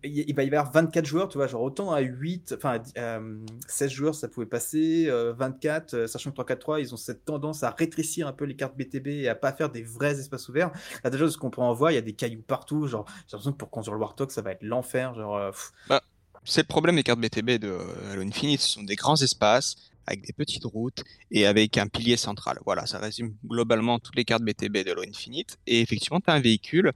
il 0.04 0.36
va 0.36 0.44
y 0.44 0.48
avoir 0.48 0.72
24 0.72 1.06
joueurs, 1.06 1.28
tu 1.28 1.38
vois, 1.38 1.48
genre 1.48 1.62
autant 1.62 1.92
à 1.92 2.02
8, 2.02 2.54
enfin 2.58 2.82
euh, 2.98 3.38
16 3.68 3.92
joueurs 3.92 4.16
ça 4.16 4.28
pouvait 4.28 4.46
passer, 4.46 5.06
euh, 5.08 5.34
24, 5.34 5.94
euh, 5.94 6.08
sachant 6.08 6.32
que 6.32 6.42
3-4-3, 6.42 6.82
ils 6.82 6.94
ont 6.94 6.98
cette 6.98 7.26
tendance 7.26 7.64
à 7.64 7.72
rétrécir 7.72 8.28
un 8.28 8.34
peu 8.34 8.46
les 8.46 8.56
cartes 8.56 8.78
BTB 8.78 9.08
et 9.08 9.28
à 9.28 9.36
pas 9.36 9.52
faire 9.54 9.70
des 9.70 9.82
vrais 9.82 10.20
espaces 10.20 10.50
ouverts. 10.50 10.72
Là 11.04 11.10
déjà, 11.10 11.28
ce 11.30 11.38
qu'on 11.38 11.50
peut 11.50 11.62
en 11.62 11.74
voir, 11.74 11.92
il 11.92 11.96
y 11.96 11.98
a 11.98 12.02
des 12.02 12.14
cailloux 12.14 12.44
partout, 12.44 12.88
genre 12.88 13.06
j'ai 13.08 13.34
l'impression 13.34 13.54
que 13.54 13.58
pour 13.58 13.72
construire 13.72 13.96
le 13.96 14.02
Warthog, 14.02 14.30
ça 14.30 14.42
va 14.42 14.52
être 14.52 14.64
l'enfer, 14.64 15.16
genre... 15.16 15.38
euh. 15.38 15.52
Bah, 15.90 16.02
c'est 16.44 16.62
le 16.62 16.68
problème 16.68 16.96
des 16.96 17.04
cartes 17.04 17.20
BTB 17.20 17.60
de 17.60 17.78
Halo 18.12 18.22
Infinite, 18.22 18.62
ce 18.62 18.70
sont 18.70 18.84
des 18.84 18.96
grands 18.96 19.20
espaces 19.22 19.76
avec 20.08 20.26
des 20.26 20.34
petites 20.34 20.66
routes 20.66 21.04
et 21.30 21.46
avec 21.46 21.78
un 21.78 21.88
pilier 21.88 22.18
central. 22.18 22.60
Voilà, 22.66 22.86
ça 22.86 23.00
résume 23.00 23.36
globalement 23.46 24.00
toutes 24.00 24.16
les 24.16 24.26
cartes 24.26 24.44
BTB 24.44 24.78
de 24.84 24.92
Halo 24.92 25.04
Infinite. 25.08 25.58
Et 25.68 25.82
effectivement, 25.82 26.20
tu 26.20 26.32
as 26.32 26.34
un 26.34 26.40
véhicule, 26.40 26.92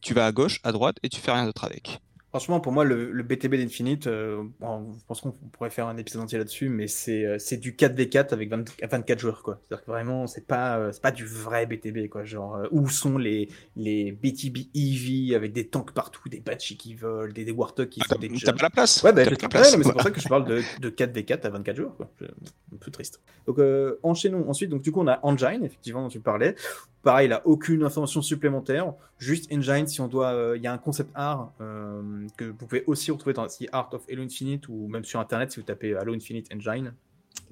tu 0.00 0.14
vas 0.14 0.26
à 0.26 0.32
gauche, 0.32 0.60
à 0.64 0.72
droite 0.72 0.96
et 1.04 1.08
tu 1.08 1.20
fais 1.20 1.30
rien 1.32 1.44
d'autre 1.44 1.64
avec. 1.64 2.00
Franchement, 2.30 2.60
pour 2.60 2.72
moi, 2.72 2.84
le, 2.84 3.10
le 3.10 3.22
BTB 3.22 3.54
d'Infinite, 3.54 4.06
euh, 4.06 4.42
bon, 4.60 4.92
je 4.98 5.04
pense 5.06 5.22
qu'on 5.22 5.30
pourrait 5.32 5.70
faire 5.70 5.86
un 5.86 5.96
épisode 5.96 6.22
entier 6.22 6.36
là-dessus, 6.36 6.68
mais 6.68 6.86
c'est 6.86 7.24
euh, 7.24 7.38
c'est 7.38 7.56
du 7.56 7.72
4v4 7.72 8.34
avec 8.34 8.50
20 8.50 8.64
24 8.82 9.18
joueurs, 9.18 9.42
quoi. 9.42 9.60
C'est-à-dire 9.62 9.86
que 9.86 9.90
vraiment, 9.90 10.26
c'est 10.26 10.46
pas, 10.46 10.78
euh, 10.78 10.92
c'est 10.92 11.00
pas 11.00 11.10
du 11.10 11.24
vrai 11.24 11.64
BTB, 11.64 12.08
quoi. 12.10 12.24
Genre, 12.26 12.56
euh, 12.56 12.68
où 12.70 12.86
sont 12.90 13.16
les, 13.16 13.48
les 13.76 14.12
BTB 14.12 14.68
EV 14.74 15.34
avec 15.34 15.54
des 15.54 15.68
tanks 15.68 15.92
partout, 15.92 16.28
des 16.28 16.40
Batchy 16.40 16.76
qui 16.76 16.94
volent, 16.94 17.32
des, 17.32 17.46
des 17.46 17.50
Warthog 17.50 17.88
qui 17.88 18.02
Ah, 18.04 18.12
font 18.12 18.20
des 18.20 18.28
t'as 18.28 18.52
pas 18.52 18.62
la 18.64 18.70
place. 18.70 19.02
Ouais, 19.02 19.12
bah, 19.14 19.24
pas 19.24 19.30
la 19.30 19.30
ouais, 19.30 19.48
place. 19.48 19.72
non, 19.72 19.78
mais 19.78 19.84
c'est 19.84 19.92
pour 19.92 20.02
ça 20.02 20.10
que 20.10 20.20
je 20.20 20.28
parle 20.28 20.44
de, 20.44 20.62
de 20.80 20.90
4v4 20.90 21.46
à 21.46 21.48
24 21.50 21.76
jours. 21.76 21.96
Quoi. 21.96 22.10
Un 22.20 22.76
peu 22.76 22.90
triste. 22.90 23.22
Donc, 23.46 23.58
euh, 23.58 23.98
enchaînons. 24.02 24.50
Ensuite, 24.50 24.68
donc, 24.68 24.82
du 24.82 24.92
coup, 24.92 25.00
on 25.00 25.08
a 25.08 25.18
Engine, 25.22 25.64
effectivement, 25.64 26.02
dont 26.02 26.08
tu 26.08 26.20
parlais. 26.20 26.54
Pareil, 27.02 27.28
il 27.28 27.32
a 27.32 27.46
aucune 27.46 27.84
information 27.84 28.22
supplémentaire. 28.22 28.92
Juste 29.18 29.52
Engine, 29.52 29.86
si 29.86 30.00
on 30.00 30.08
doit. 30.08 30.32
euh, 30.32 30.56
Il 30.56 30.62
y 30.62 30.66
a 30.66 30.72
un 30.72 30.78
concept 30.78 31.10
art 31.14 31.52
euh, 31.60 32.26
que 32.36 32.44
vous 32.46 32.66
pouvez 32.66 32.84
aussi 32.86 33.10
retrouver 33.10 33.34
dans 33.34 33.48
si 33.48 33.68
Art 33.72 33.88
of 33.92 34.02
Halo 34.10 34.22
Infinite 34.22 34.68
ou 34.68 34.88
même 34.88 35.04
sur 35.04 35.20
Internet 35.20 35.52
si 35.52 35.60
vous 35.60 35.66
tapez 35.66 35.94
Halo 35.94 36.14
Infinite 36.14 36.48
Engine, 36.52 36.92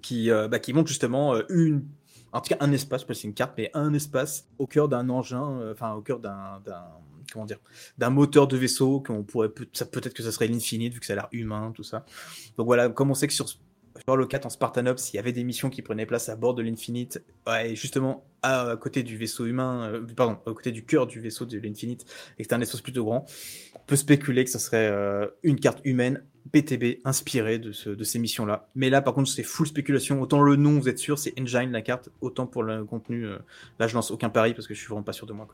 qui, 0.02 0.30
euh, 0.30 0.48
bah, 0.48 0.58
qui 0.58 0.72
montre 0.72 0.88
justement 0.88 1.34
une. 1.48 1.84
En 2.32 2.40
tout 2.40 2.48
cas, 2.50 2.56
un 2.60 2.72
espace, 2.72 3.06
c'est 3.06 3.22
une 3.24 3.34
carte, 3.34 3.54
mais 3.56 3.70
un 3.72 3.94
espace 3.94 4.46
au 4.58 4.66
cœur 4.66 4.88
d'un 4.88 5.08
engin, 5.08 5.70
enfin, 5.70 5.94
au 5.94 6.02
cœur 6.02 6.18
d'un. 6.18 6.60
Comment 7.32 7.46
dire 7.46 7.58
D'un 7.98 8.10
moteur 8.10 8.46
de 8.46 8.56
vaisseau, 8.56 9.00
qu'on 9.00 9.22
pourrait. 9.22 9.48
Peut-être 9.48 10.12
que 10.12 10.22
ça 10.22 10.32
serait 10.32 10.48
l'Infinite, 10.48 10.92
vu 10.92 11.00
que 11.00 11.06
ça 11.06 11.14
a 11.14 11.16
l'air 11.16 11.28
humain, 11.32 11.72
tout 11.74 11.82
ça. 11.82 12.04
Donc 12.58 12.66
voilà, 12.66 12.88
comme 12.88 13.10
on 13.10 13.14
sait 13.14 13.26
que 13.26 13.32
sur, 13.32 13.48
sur 13.48 13.58
Halo 14.06 14.26
4 14.26 14.46
en 14.46 14.50
Spartanops, 14.50 15.12
il 15.12 15.16
y 15.16 15.18
avait 15.18 15.32
des 15.32 15.44
missions 15.44 15.70
qui 15.70 15.82
prenaient 15.82 16.06
place 16.06 16.28
à 16.28 16.36
bord 16.36 16.54
de 16.54 16.62
l'Infinite, 16.62 17.22
ouais, 17.46 17.74
justement 17.74 18.24
à, 18.46 18.76
côté 18.76 19.02
du 19.02 19.16
vaisseau 19.16 19.46
humain, 19.46 19.90
euh, 19.92 20.06
pardon, 20.16 20.38
à 20.46 20.52
côté 20.52 20.72
du 20.72 20.84
cœur 20.84 21.06
du 21.06 21.20
vaisseau 21.20 21.44
de 21.46 21.58
l'Infinite, 21.58 22.02
et 22.02 22.06
que 22.06 22.42
c'était 22.44 22.54
un 22.54 22.60
espace 22.60 22.80
plutôt 22.80 23.04
grand, 23.04 23.26
on 23.74 23.78
peut 23.86 23.96
spéculer 23.96 24.44
que 24.44 24.50
ce 24.50 24.58
serait 24.58 24.88
euh, 24.90 25.26
une 25.42 25.58
carte 25.58 25.80
humaine 25.84 26.24
BTB 26.52 27.00
inspirée 27.04 27.58
de, 27.58 27.72
ce- 27.72 27.90
de 27.90 28.04
ces 28.04 28.18
missions-là. 28.18 28.68
Mais 28.74 28.90
là, 28.90 29.02
par 29.02 29.14
contre, 29.14 29.28
c'est 29.30 29.42
full 29.42 29.66
spéculation. 29.66 30.20
Autant 30.20 30.42
le 30.42 30.56
nom, 30.56 30.78
vous 30.78 30.88
êtes 30.88 30.98
sûr, 30.98 31.18
c'est 31.18 31.34
Engine 31.40 31.72
la 31.72 31.82
carte, 31.82 32.08
autant 32.20 32.46
pour 32.46 32.62
le 32.62 32.84
contenu, 32.84 33.26
euh, 33.26 33.38
là, 33.78 33.88
je 33.88 33.94
lance 33.94 34.10
aucun 34.10 34.30
pari 34.30 34.54
parce 34.54 34.66
que 34.66 34.74
je 34.74 34.78
suis 34.78 34.88
vraiment 34.88 35.02
pas 35.02 35.12
sûr 35.12 35.26
de 35.26 35.32
moi, 35.32 35.46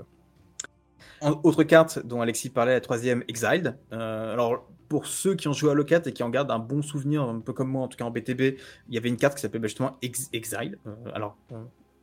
autre 1.44 1.62
carte 1.62 2.04
dont 2.04 2.20
Alexis 2.20 2.50
parlait, 2.50 2.72
la 2.72 2.80
troisième, 2.80 3.22
Exiled. 3.28 3.76
Alors, 3.92 4.68
pour 4.92 5.06
ceux 5.06 5.34
qui 5.36 5.48
ont 5.48 5.54
joué 5.54 5.70
à 5.70 5.84
4 5.84 6.08
et 6.08 6.12
qui 6.12 6.22
en 6.22 6.28
gardent 6.28 6.50
un 6.50 6.58
bon 6.58 6.82
souvenir, 6.82 7.22
un 7.22 7.40
peu 7.40 7.54
comme 7.54 7.70
moi, 7.70 7.82
en 7.82 7.88
tout 7.88 7.96
cas 7.96 8.04
en 8.04 8.10
BTB, 8.10 8.40
il 8.88 8.94
y 8.94 8.98
avait 8.98 9.08
une 9.08 9.16
carte 9.16 9.36
qui 9.36 9.40
s'appelait 9.40 9.58
bah, 9.58 9.68
justement 9.68 9.96
Ex- 10.02 10.28
Exiled. 10.34 10.78
Euh, 10.86 10.94
alors, 11.14 11.38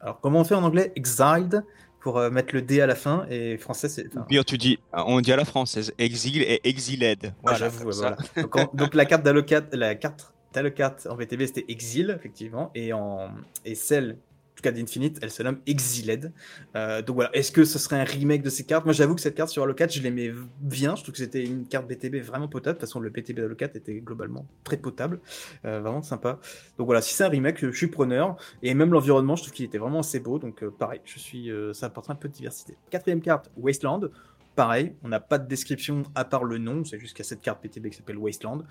alors, 0.02 0.20
comment 0.22 0.40
on 0.42 0.44
fait 0.44 0.56
en 0.56 0.64
anglais? 0.64 0.92
Exiled 0.96 1.64
pour 2.00 2.18
euh, 2.18 2.30
mettre 2.30 2.56
le 2.56 2.62
D 2.62 2.80
à 2.82 2.88
la 2.88 2.96
fin 2.96 3.26
et 3.30 3.58
français 3.58 3.90
c'est. 3.90 4.08
enfin, 4.08 4.26
bien 4.30 4.44
tu 4.44 4.58
dis, 4.58 4.80
on 4.94 5.20
dit 5.20 5.34
à 5.34 5.36
la 5.36 5.46
française, 5.46 5.94
exil 5.98 6.42
et 6.42 6.62
exiled. 6.64 7.34
ah, 7.46 7.54
j'avoue, 7.56 7.92
voilà. 7.92 8.16
Donc, 8.38 8.56
en- 8.56 8.72
donc 8.74 8.94
la 8.94 9.06
carte 9.06 9.24
4, 9.42 9.76
la 9.76 9.96
carte 9.96 10.34
d'Halo 10.54 10.72
4 10.72 11.08
en 11.12 11.16
BTB 11.16 11.46
c'était 11.46 11.66
Exil 11.68 12.16
effectivement 12.18 12.72
et 12.74 12.94
en 12.94 13.30
et 13.66 13.76
celle 13.76 14.18
tout 14.60 14.64
cas 14.64 14.72
d'Infinite, 14.72 15.20
elle 15.22 15.32
se 15.32 15.42
nomme 15.42 15.60
Exiled. 15.66 16.34
Euh, 16.76 17.02
donc 17.02 17.16
voilà, 17.16 17.30
est-ce 17.34 17.52
que 17.52 17.64
ce 17.64 17.80
serait 17.80 17.98
un 17.98 18.04
remake 18.04 18.42
de 18.42 18.50
ces 18.50 18.66
cartes? 18.66 18.84
Moi 18.84 18.94
j'avoue 18.94 19.16
que 19.16 19.22
cette 19.22 19.36
carte 19.36 19.50
sur 19.50 19.64
Halo 19.64 19.74
4, 19.74 19.94
je 19.94 20.02
l'aimais 20.02 20.34
bien, 20.60 20.96
je 20.96 21.04
trouve 21.04 21.14
que 21.14 21.20
c'était 21.20 21.44
une 21.44 21.66
carte 21.66 21.88
BTB 21.88 22.18
vraiment 22.18 22.50
potable. 22.50 22.76
De 22.76 22.82
toute 22.82 22.90
façon, 22.90 23.00
le 23.00 23.10
BTB 23.10 23.36
d'Halo 23.40 23.56
4 23.56 23.78
était 23.78 23.96
globalement 24.02 24.46
très 24.64 24.78
potable, 24.78 25.22
Euh, 25.66 25.80
vraiment 25.80 26.02
sympa. 26.02 26.40
Donc 26.78 26.88
voilà, 26.88 27.02
si 27.02 27.14
c'est 27.14 27.24
un 27.24 27.30
remake, 27.30 27.60
je 27.60 27.72
suis 27.72 27.88
preneur. 27.88 28.36
Et 28.62 28.74
même 28.74 28.92
l'environnement, 28.92 29.36
je 29.36 29.44
trouve 29.44 29.54
qu'il 29.54 29.66
était 29.66 29.78
vraiment 29.78 30.00
assez 30.00 30.20
beau. 30.20 30.40
Donc 30.40 30.62
euh, 30.62 30.72
pareil, 30.72 31.00
je 31.06 31.20
suis, 31.20 31.50
ça 31.74 31.86
apporte 31.86 32.10
un 32.10 32.16
peu 32.16 32.28
de 32.28 32.34
diversité. 32.34 32.76
Quatrième 32.90 33.22
carte, 33.22 33.50
Wasteland. 33.58 34.10
Pareil, 34.56 34.94
on 35.04 35.08
n'a 35.08 35.22
pas 35.22 35.38
de 35.38 35.48
description 35.48 36.04
à 36.16 36.26
part 36.26 36.44
le 36.44 36.58
nom, 36.58 36.84
c'est 36.84 36.98
a 36.98 37.24
cette 37.24 37.42
carte 37.42 37.62
PTB 37.62 37.90
qui 37.92 37.98
s'appelle 37.98 38.18
Wasteland. 38.18 38.64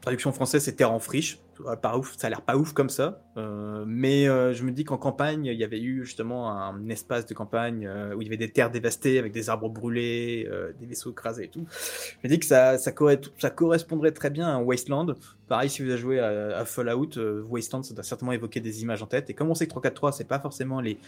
Traduction 0.00 0.30
française, 0.30 0.62
c'est 0.62 0.74
Terre 0.76 0.92
en 0.92 1.00
friche. 1.00 1.40
Ça, 1.64 1.74
pas 1.76 1.96
ouf, 1.96 2.14
ça 2.16 2.28
a 2.28 2.30
l'air 2.30 2.42
pas 2.42 2.56
ouf 2.56 2.72
comme 2.72 2.90
ça. 2.90 3.22
Euh, 3.36 3.84
mais 3.88 4.28
euh, 4.28 4.52
je 4.52 4.62
me 4.62 4.70
dis 4.70 4.84
qu'en 4.84 4.98
campagne, 4.98 5.46
il 5.46 5.54
y 5.58 5.64
avait 5.64 5.80
eu 5.80 6.04
justement 6.04 6.50
un 6.52 6.88
espace 6.90 7.26
de 7.26 7.34
campagne 7.34 7.86
euh, 7.88 8.14
où 8.14 8.20
il 8.22 8.26
y 8.26 8.28
avait 8.28 8.36
des 8.36 8.50
terres 8.52 8.70
dévastées 8.70 9.18
avec 9.18 9.32
des 9.32 9.48
arbres 9.50 9.68
brûlés, 9.68 10.46
euh, 10.48 10.72
des 10.78 10.86
vaisseaux 10.86 11.10
écrasés 11.10 11.44
et 11.44 11.48
tout. 11.48 11.66
Je 12.22 12.28
me 12.28 12.32
dis 12.32 12.38
que 12.38 12.46
ça, 12.46 12.78
ça, 12.78 12.92
corre- 12.92 13.16
ça 13.38 13.50
correspondrait 13.50 14.12
très 14.12 14.30
bien 14.30 14.46
à 14.46 14.50
un 14.52 14.60
Wasteland. 14.62 15.14
Pareil, 15.48 15.70
si 15.70 15.82
vous 15.82 15.88
avez 15.90 15.98
joué 15.98 16.20
à, 16.20 16.58
à 16.58 16.64
Fallout, 16.64 17.16
euh, 17.16 17.42
Wasteland, 17.48 17.82
ça 17.82 17.94
doit 17.94 18.04
certainement 18.04 18.32
évoquer 18.32 18.60
des 18.60 18.82
images 18.82 19.02
en 19.02 19.06
tête. 19.06 19.28
Et 19.30 19.34
comme 19.34 19.50
on 19.50 19.54
sait 19.54 19.66
que 19.66 19.70
343, 19.70 20.12
c'est 20.12 20.24
pas 20.28 20.38
forcément 20.38 20.80
les. 20.80 20.98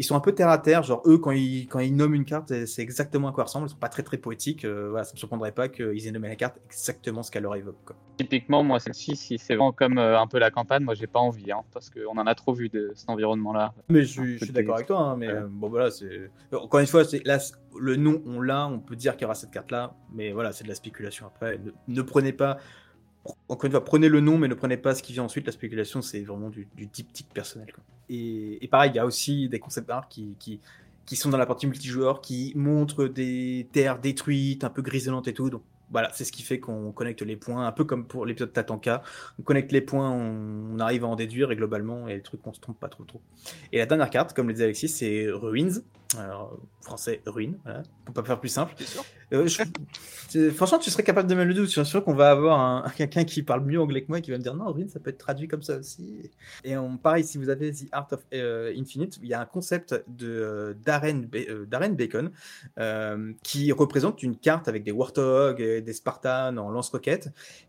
Ils 0.00 0.04
sont 0.04 0.16
un 0.16 0.20
peu 0.20 0.32
terre 0.32 0.48
à 0.48 0.56
terre, 0.56 0.82
genre 0.82 1.02
eux, 1.04 1.18
quand 1.18 1.30
ils, 1.30 1.66
quand 1.68 1.78
ils 1.78 1.94
nomment 1.94 2.14
une 2.14 2.24
carte, 2.24 2.64
c'est 2.64 2.80
exactement 2.80 3.28
à 3.28 3.32
quoi 3.32 3.44
ressemble. 3.44 3.66
Ils 3.66 3.70
sont 3.70 3.76
pas 3.76 3.90
très 3.90 4.02
très 4.02 4.16
poétiques. 4.16 4.64
euh, 4.64 4.88
voilà, 4.88 5.04
ça 5.04 5.12
me 5.12 5.18
surprendrait 5.18 5.52
pas 5.52 5.68
qu'ils 5.68 6.06
aient 6.06 6.10
nommé 6.10 6.28
la 6.28 6.36
carte 6.36 6.56
exactement 6.64 7.22
ce 7.22 7.30
qu'elle 7.30 7.42
leur 7.42 7.54
évoque. 7.54 7.76
Quoi. 7.84 7.96
Typiquement, 8.16 8.62
moi, 8.62 8.80
celle-ci, 8.80 9.14
si 9.14 9.36
c'est 9.36 9.56
vraiment 9.56 9.72
comme 9.72 9.98
euh, 9.98 10.18
un 10.18 10.26
peu 10.26 10.38
la 10.38 10.50
campagne, 10.50 10.84
moi, 10.84 10.94
j'ai 10.94 11.06
pas 11.06 11.18
envie, 11.20 11.52
hein, 11.52 11.60
parce 11.74 11.90
qu'on 11.90 12.16
en 12.16 12.26
a 12.26 12.34
trop 12.34 12.54
vu 12.54 12.70
de 12.70 12.92
cet 12.94 13.10
environnement-là. 13.10 13.74
Mais 13.90 14.00
je, 14.00 14.06
suis- 14.06 14.34
je 14.34 14.38
peu 14.38 14.44
suis 14.46 14.54
de 14.54 14.58
d'accord 14.58 14.76
avec 14.76 14.86
toi, 14.86 15.00
hein, 15.00 15.16
mais 15.18 15.26
Ouais. 15.28 15.34
euh, 15.34 15.46
bon 15.50 15.68
voilà, 15.68 15.90
c'est 15.90 16.30
encore 16.50 16.80
une 16.80 16.86
fois, 16.86 17.04
c'est 17.04 17.22
là 17.26 17.36
le 17.78 17.96
nom 17.96 18.22
on 18.24 18.40
l'a, 18.40 18.66
on 18.68 18.78
peut 18.80 18.96
dire 18.96 19.12
qu'il 19.12 19.22
y 19.22 19.24
aura 19.26 19.34
cette 19.34 19.50
carte 19.50 19.70
là, 19.70 19.94
mais 20.14 20.32
voilà, 20.32 20.52
c'est 20.52 20.64
de 20.64 20.68
la 20.70 20.74
spéculation 20.74 21.26
après. 21.26 21.58
Ne, 21.58 21.72
ne 21.88 22.02
prenez 22.02 22.32
pas, 22.32 22.56
encore 23.48 23.66
une 23.66 23.72
fois, 23.72 23.84
prenez 23.84 24.08
le 24.08 24.20
nom, 24.20 24.38
mais 24.38 24.48
ne 24.48 24.54
prenez 24.54 24.76
pas 24.76 24.94
ce 24.94 25.02
qui 25.02 25.12
vient 25.12 25.24
ensuite. 25.24 25.46
La 25.46 25.52
spéculation, 25.52 26.02
c'est 26.02 26.20
vraiment 26.20 26.48
du, 26.48 26.66
du 26.76 26.86
diptyque 26.86 27.28
personnel. 27.32 27.72
Et, 28.08 28.64
et 28.64 28.68
pareil, 28.68 28.90
il 28.92 28.96
y 28.96 28.98
a 28.98 29.06
aussi 29.06 29.48
des 29.48 29.58
concept 29.58 29.90
art 29.90 30.08
qui, 30.08 30.36
qui 30.38 31.16
sont 31.16 31.28
dans 31.28 31.38
la 31.38 31.46
partie 31.46 31.66
multijoueur, 31.66 32.20
qui 32.20 32.52
montrent 32.54 33.06
des 33.06 33.68
terres 33.72 33.98
détruites, 33.98 34.64
un 34.64 34.70
peu 34.70 34.80
grisonnantes 34.80 35.28
et 35.28 35.34
tout. 35.34 35.50
Donc 35.50 35.62
voilà, 35.90 36.08
c'est 36.12 36.24
ce 36.24 36.30
qui 36.30 36.42
fait 36.42 36.60
qu'on 36.60 36.92
connecte 36.92 37.22
les 37.22 37.36
points, 37.36 37.66
un 37.66 37.72
peu 37.72 37.84
comme 37.84 38.06
pour 38.06 38.24
l'épisode 38.24 38.52
Tatanka. 38.52 39.02
On 39.38 39.42
connecte 39.42 39.72
les 39.72 39.80
points, 39.80 40.08
on, 40.08 40.76
on 40.76 40.78
arrive 40.78 41.04
à 41.04 41.08
en 41.08 41.16
déduire 41.16 41.50
et 41.50 41.56
globalement, 41.56 42.06
a 42.06 42.14
des 42.14 42.22
trucs 42.22 42.42
qu'on 42.42 42.52
se 42.52 42.60
trompe 42.60 42.78
pas 42.78 42.88
trop 42.88 43.04
trop. 43.04 43.20
Et 43.72 43.78
la 43.78 43.86
dernière 43.86 44.08
carte, 44.08 44.32
comme 44.32 44.46
le 44.46 44.54
disait 44.54 44.64
Alexis, 44.64 44.88
c'est 44.88 45.26
Ruins. 45.28 45.82
Alors, 46.18 46.58
français, 46.80 47.20
ruine, 47.24 47.56
voilà. 47.62 47.84
Pour 48.04 48.12
pas 48.14 48.24
faire 48.24 48.40
plus 48.40 48.48
simple. 48.48 48.74
Euh, 49.32 49.46
je- 49.46 49.62
c'est- 50.28 50.50
franchement, 50.50 50.78
tu 50.78 50.90
serais 50.90 51.04
capable 51.04 51.28
de 51.28 51.36
me 51.36 51.44
le 51.44 51.54
doute. 51.54 51.66
Je 51.66 51.70
suis 51.80 51.84
sûr 51.86 52.02
qu'on 52.04 52.14
va 52.14 52.30
avoir 52.32 52.58
un, 52.58 52.84
quelqu'un 52.96 53.22
qui 53.22 53.44
parle 53.44 53.64
mieux 53.64 53.80
anglais 53.80 54.02
que 54.02 54.08
moi 54.08 54.18
et 54.18 54.22
qui 54.22 54.32
va 54.32 54.38
me 54.38 54.42
dire 54.42 54.54
non, 54.56 54.72
ruine, 54.72 54.88
ça 54.88 54.98
peut 54.98 55.10
être 55.10 55.18
traduit 55.18 55.46
comme 55.46 55.62
ça 55.62 55.76
aussi. 55.76 56.28
Et 56.64 56.76
on, 56.76 56.96
pareil, 56.96 57.22
si 57.22 57.38
vous 57.38 57.48
avez 57.48 57.70
The 57.72 57.86
Art 57.92 58.08
of 58.10 58.20
euh, 58.34 58.74
Infinite, 58.76 59.18
il 59.22 59.28
y 59.28 59.34
a 59.34 59.40
un 59.40 59.44
concept 59.46 60.02
de 60.08 60.26
euh, 60.28 60.74
Darren, 60.84 61.26
Ba- 61.30 61.38
euh, 61.48 61.64
Darren 61.66 61.90
Bacon 61.94 62.32
euh, 62.80 63.32
qui 63.44 63.70
représente 63.70 64.24
une 64.24 64.36
carte 64.36 64.66
avec 64.66 64.82
des 64.82 64.90
Warthogs 64.92 65.60
et 65.60 65.80
des 65.80 65.92
Spartans 65.92 66.56
en 66.58 66.70
lance-roquettes 66.70 67.28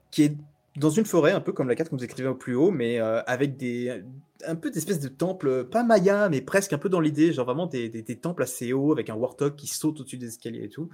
qui 0.10 0.24
est 0.24 0.36
dans 0.78 0.90
une 0.90 1.06
forêt, 1.06 1.34
un 1.34 1.42
peu 1.42 1.52
comme 1.52 1.68
la 1.68 1.76
carte 1.76 1.90
que 1.90 1.96
vous 1.96 2.04
écrivez 2.04 2.30
au 2.30 2.36
plus 2.36 2.56
haut, 2.56 2.72
mais 2.72 3.00
euh, 3.00 3.22
avec 3.28 3.58
des 3.58 4.02
un 4.48 4.56
peu 4.56 4.70
d'espèces 4.72 5.00
de 5.00 5.08
temples, 5.08 5.66
pas 5.66 5.84
Maya, 5.84 6.30
mais 6.30 6.42
presque 6.42 6.74
un 6.74 6.78
peu 6.78 6.90
dans 6.90 7.00
l'idée, 7.00 7.34
genre 7.34 7.46
vraiment 7.46 7.66
des, 7.68 7.90
des- 7.90 8.02
des 8.02 8.20
temples 8.20 8.44
assez 8.44 8.74
hauts 8.74 8.92
avec 8.92 9.10
un 9.10 9.16
Warthog 9.16 9.56
qui 9.56 9.68
saute 9.68 10.00
au-dessus 10.00 10.18
des 10.18 10.28
escaliers 10.28 10.64
et 10.66 10.70
tout. 10.70 10.90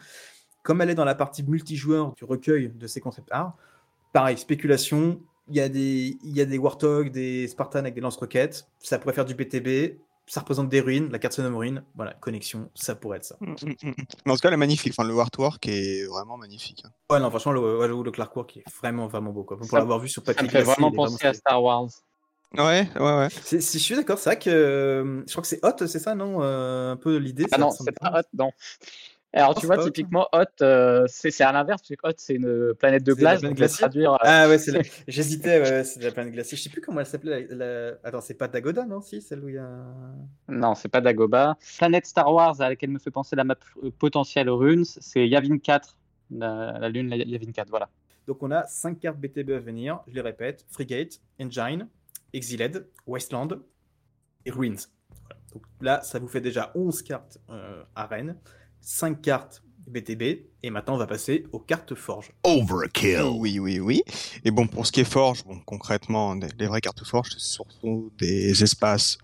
Comme 0.64 0.82
elle 0.82 0.90
est 0.90 0.96
dans 0.96 1.06
la 1.06 1.16
partie 1.16 1.44
multijoueur 1.44 2.14
du 2.14 2.26
recueil 2.26 2.70
de 2.70 2.88
ces 2.88 3.00
concepts 3.00 3.32
art, 3.32 3.56
pareil, 4.14 4.38
spéculation, 4.38 5.22
il 5.50 5.56
y 5.56 5.62
a 5.62 5.70
des, 5.70 6.18
il 6.24 6.36
y 6.36 6.42
a 6.42 6.46
des 6.46 6.58
Warthogs, 6.58 7.10
des 7.12 7.48
Spartans 7.48 7.80
avec 7.80 7.94
des 7.94 8.02
lance-roquettes, 8.02 8.68
ça 8.80 9.00
pourrait 9.00 9.14
faire 9.14 9.24
du 9.26 9.34
BTB, 9.34 10.00
ça 10.30 10.42
représente 10.42 10.68
des 10.68 10.82
ruines, 10.82 11.10
la 11.10 11.20
carte 11.20 11.36
se 11.36 11.42
nomme 11.42 11.56
ruine, 11.56 11.84
voilà, 11.96 12.14
connexion, 12.16 12.70
ça 12.76 12.96
pourrait 12.96 13.18
être 13.20 13.24
ça. 13.24 13.38
Mm, 13.40 13.52
mm, 13.52 13.74
mm. 13.90 13.94
Mais 14.26 14.32
en 14.34 14.36
tout 14.36 14.42
cas, 14.42 14.50
elle 14.50 14.56
est 14.56 14.58
magnifique. 14.58 14.92
Enfin, 14.98 15.08
le 15.08 15.18
artwork 15.18 15.66
est 15.70 16.06
vraiment 16.06 16.36
magnifique. 16.36 16.84
hein. 16.86 16.90
Ouais, 17.10 17.22
non, 17.22 17.30
franchement, 17.30 17.54
le, 17.54 17.88
le 18.04 18.12
Clark 18.12 18.36
Work 18.36 18.58
est 18.58 18.64
vraiment, 18.82 19.08
vraiment 19.08 19.32
beau, 19.32 19.46
quoi. 19.46 19.56
Pour 19.56 19.68
Ça- 19.68 19.78
l'avoir 19.80 20.00
vu 20.00 20.10
sur 20.10 20.22
Ça 20.26 20.34
papier 20.34 20.48
me 20.48 20.52
fait 20.52 20.64
glacé, 20.64 20.72
vraiment 20.82 20.92
penser 20.92 21.28
à. 21.28 21.34
Star 21.34 21.64
Wars. 21.64 21.88
Ouais, 22.56 22.88
ouais, 22.96 23.02
ouais. 23.18 23.28
C'est- 23.30 23.60
c'est- 23.62 23.78
je 23.78 23.84
suis 23.84 23.96
d'accord, 23.96 24.18
c'est 24.18 24.30
vrai 24.32 24.40
que 24.40 24.50
euh, 24.50 25.22
je 25.28 25.32
crois 25.32 25.42
que 25.42 25.48
c'est 25.48 25.64
Hot, 25.64 25.86
c'est 25.86 26.00
ça, 26.00 26.16
non 26.16 26.42
Euh, 26.42 26.92
Un 26.94 26.96
peu 26.98 27.18
l'idée. 27.18 27.46
Ah 27.52 27.56
ça 27.56 27.62
non, 27.62 27.72
c'est 27.72 27.92
pas 27.92 28.20
hot, 28.20 28.24
non. 28.38 28.52
Alors, 29.34 29.54
Oh, 29.56 29.60
tu 29.60 29.66
vois, 29.68 29.78
typiquement, 29.78 30.28
Hoth, 30.32 30.62
euh, 30.62 31.04
c'est 31.08 31.30
c'est 31.32 31.44
à 31.44 31.52
l'inverse, 31.52 31.82
parce 31.82 31.90
que 31.90 32.08
Hoth, 32.08 32.16
c'est 32.18 32.36
une 32.36 32.74
planète 32.76 33.04
de 33.04 33.14
glace. 33.14 33.42
planète 33.42 33.60
donc 33.60 33.70
traduire, 33.70 34.14
euh, 34.14 34.18
Ah 34.22 34.48
ouais, 34.48 34.58
c'est 34.58 34.72
la- 34.72 34.80
j'hésitais, 35.08 35.60
ouais, 35.62 35.84
c'est 35.84 36.00
de 36.00 36.06
la 36.06 36.12
planète 36.12 36.34
glacée. 36.34 36.56
Je 36.56 36.62
sais 36.64 36.70
plus 36.70 36.82
comment 36.82 37.02
elle 37.02 37.06
s'appelait. 37.06 37.46
La... 37.52 37.56
la- 37.92 37.98
Attends, 38.04 38.22
c'est 38.22 38.34
pas 38.36 38.48
Dagoda, 38.48 38.86
non 38.86 39.02
Si, 39.02 39.22
celle 39.22 39.44
où 39.44 39.50
il 39.50 39.56
y 39.56 39.58
a. 39.60 39.70
Non, 40.48 40.74
c'est 40.74 40.88
pas 40.90 41.02
Dagoba. 41.02 41.58
Planète 41.78 42.06
Star 42.08 42.34
Wars 42.34 42.60
à 42.62 42.70
laquelle 42.70 42.90
me 42.90 43.00
fait 43.00 43.12
penser 43.12 43.36
la 43.36 43.44
map 43.44 43.56
euh, 43.84 43.92
potentielle 43.92 44.50
Runes, 44.50 44.86
c'est 44.86 45.28
Yavin 45.28 45.58
4. 45.60 45.98
La, 46.32 46.78
la 46.80 46.90
lune 46.90 47.10
la- 47.10 47.18
Yavin 47.18 47.52
4, 47.52 47.70
voilà. 47.70 47.90
Donc 48.28 48.42
on 48.42 48.52
a 48.52 48.66
5 48.66 49.00
cartes 49.00 49.18
BTB 49.18 49.52
à 49.52 49.60
venir, 49.60 50.00
je 50.08 50.14
les 50.16 50.22
répète 50.22 50.66
Frigate, 50.70 51.20
Engine, 51.40 51.88
Exiled, 52.34 52.88
Wasteland 53.06 53.50
et 54.46 54.52
Ruins. 54.52 54.76
Voilà. 55.22 55.42
Donc 55.54 55.64
là, 55.82 56.02
ça 56.02 56.20
vous 56.20 56.28
fait 56.28 56.42
déjà 56.42 56.72
11 56.76 57.02
cartes 57.04 57.40
euh, 57.50 57.84
arène, 57.96 58.38
5 58.82 59.22
cartes 59.22 59.64
BTB, 59.88 60.22
et 60.64 60.70
maintenant 60.70 60.96
on 60.96 60.98
va 60.98 61.08
passer 61.08 61.46
aux 61.52 61.60
cartes 61.60 61.96
forge. 61.96 62.34
Overkill. 62.44 63.24
Oui, 63.36 63.58
oui, 63.60 63.80
oui. 63.80 64.04
Et 64.44 64.52
bon, 64.52 64.68
pour 64.68 64.86
ce 64.86 64.92
qui 64.92 65.00
est 65.00 65.10
forge, 65.10 65.46
bon, 65.46 65.60
concrètement, 65.66 66.36
les 66.36 66.50
les 66.60 66.68
vraies 66.68 66.82
cartes 66.82 67.06
forge, 67.06 67.30
c'est 67.32 67.40
surtout 67.40 68.12
des 68.18 68.64
espaces 68.64 69.18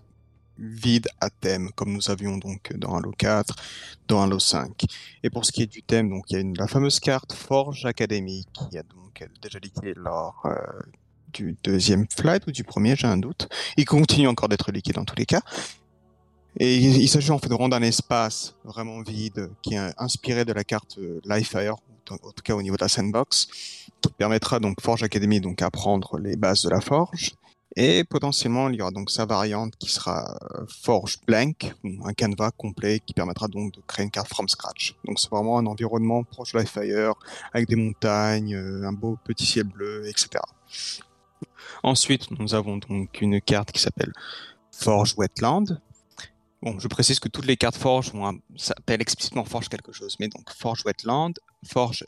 vides 0.58 1.08
à 1.20 1.30
thème, 1.30 1.70
comme 1.72 1.92
nous 1.92 2.10
avions 2.10 2.38
donc 2.38 2.72
dans 2.76 2.96
Halo 2.96 3.12
4, 3.12 3.54
dans 4.08 4.22
Halo 4.22 4.38
5. 4.38 4.84
Et 5.22 5.30
pour 5.30 5.44
ce 5.44 5.52
qui 5.52 5.62
est 5.62 5.66
du 5.66 5.82
thème, 5.82 6.10
donc 6.10 6.24
il 6.30 6.34
y 6.34 6.36
a 6.36 6.40
une, 6.40 6.56
la 6.56 6.66
fameuse 6.66 7.00
carte 7.00 7.32
Forge 7.32 7.84
Academy 7.84 8.46
qui 8.52 8.78
a 8.78 8.82
donc 8.82 9.28
déjà 9.42 9.58
liquidé 9.58 9.94
lors 9.96 10.42
euh, 10.46 10.54
du 11.34 11.56
deuxième 11.62 12.06
flight 12.08 12.46
ou 12.46 12.52
du 12.52 12.64
premier, 12.64 12.96
j'ai 12.96 13.06
un 13.06 13.16
doute. 13.16 13.48
Il 13.76 13.84
continue 13.84 14.28
encore 14.28 14.48
d'être 14.48 14.72
liquide 14.72 14.94
dans 14.94 15.04
tous 15.04 15.16
les 15.16 15.26
cas. 15.26 15.42
Et 16.60 16.76
il, 16.76 17.08
s'agit 17.08 17.32
en 17.32 17.38
fait 17.38 17.48
de 17.48 17.54
rendre 17.54 17.76
un 17.76 17.82
espace 17.82 18.54
vraiment 18.64 19.02
vide 19.02 19.50
qui 19.60 19.74
est 19.74 19.92
inspiré 19.98 20.44
de 20.44 20.52
la 20.52 20.62
carte 20.62 20.98
euh, 20.98 21.20
Livefire, 21.24 21.74
en 22.10 22.16
tout 22.16 22.42
cas 22.44 22.54
au 22.54 22.62
niveau 22.62 22.76
de 22.76 22.82
la 22.82 22.88
sandbox, 22.88 23.48
qui 24.00 24.12
permettra 24.16 24.60
donc 24.60 24.80
Forge 24.80 25.02
Academy 25.02 25.40
donc 25.40 25.62
apprendre 25.62 26.16
les 26.18 26.36
bases 26.36 26.62
de 26.62 26.70
la 26.70 26.80
forge. 26.80 27.32
Et 27.76 28.04
potentiellement, 28.04 28.68
il 28.68 28.76
y 28.76 28.82
aura 28.82 28.92
donc 28.92 29.10
sa 29.10 29.26
variante 29.26 29.74
qui 29.76 29.90
sera 29.90 30.38
euh, 30.42 30.64
Forge 30.68 31.18
Blank, 31.26 31.74
un 32.04 32.12
canevas 32.12 32.52
complet 32.52 33.00
qui 33.04 33.14
permettra 33.14 33.48
donc 33.48 33.72
de 33.72 33.80
créer 33.84 34.04
une 34.04 34.12
carte 34.12 34.28
from 34.28 34.48
scratch. 34.48 34.94
Donc 35.04 35.18
c'est 35.18 35.28
vraiment 35.28 35.58
un 35.58 35.66
environnement 35.66 36.22
proche 36.22 36.52
de 36.52 36.60
Livefire, 36.60 37.14
avec 37.52 37.68
des 37.68 37.74
montagnes, 37.74 38.54
euh, 38.54 38.86
un 38.86 38.92
beau 38.92 39.18
petit 39.24 39.44
ciel 39.44 39.64
bleu, 39.64 40.06
etc. 40.06 40.40
Ensuite, 41.82 42.30
nous 42.38 42.54
avons 42.54 42.78
donc 42.78 43.20
une 43.20 43.40
carte 43.40 43.72
qui 43.72 43.80
s'appelle 43.80 44.12
Forge 44.72 45.14
Wetland. 45.16 45.80
Bon, 46.62 46.78
je 46.78 46.88
précise 46.88 47.20
que 47.20 47.28
toutes 47.28 47.44
les 47.44 47.56
cartes 47.56 47.76
Forge 47.76 48.12
s'appellent 48.56 49.02
explicitement 49.02 49.44
Forge 49.44 49.68
quelque 49.68 49.92
chose, 49.92 50.16
mais 50.18 50.28
donc 50.28 50.50
Forge 50.50 50.82
Wetland, 50.86 51.34
Forge 51.66 52.06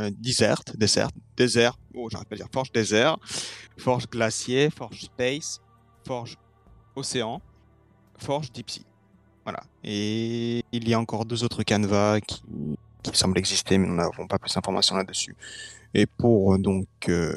euh, 0.00 0.10
Desert, 0.18 0.62
Desert, 0.74 1.10
Désert, 1.36 1.78
oh 1.94 2.08
j'arrête 2.10 2.28
pas 2.28 2.34
de 2.34 2.40
dire 2.40 2.50
Forge 2.52 2.72
Désert, 2.72 3.16
Forge 3.78 4.08
Glacier, 4.08 4.70
Forge 4.70 5.02
Space, 5.02 5.60
Forge 6.04 6.36
Océan, 6.96 7.40
Forge 8.18 8.50
Deep 8.50 8.70
Sea. 8.70 8.86
Voilà. 9.44 9.62
Et 9.84 10.64
il 10.72 10.88
y 10.88 10.94
a 10.94 10.98
encore 10.98 11.24
deux 11.24 11.44
autres 11.44 11.62
canevas 11.62 12.20
qui 12.20 12.42
semblent 13.12 13.38
exister, 13.38 13.78
mais 13.78 13.86
nous 13.86 13.96
n'avons 13.96 14.26
pas 14.26 14.38
plus 14.38 14.52
d'informations 14.52 14.96
là-dessus. 14.96 15.36
Et 15.94 16.06
pour 16.06 16.54
euh, 16.54 16.58
donc, 16.58 16.86
euh, 17.08 17.36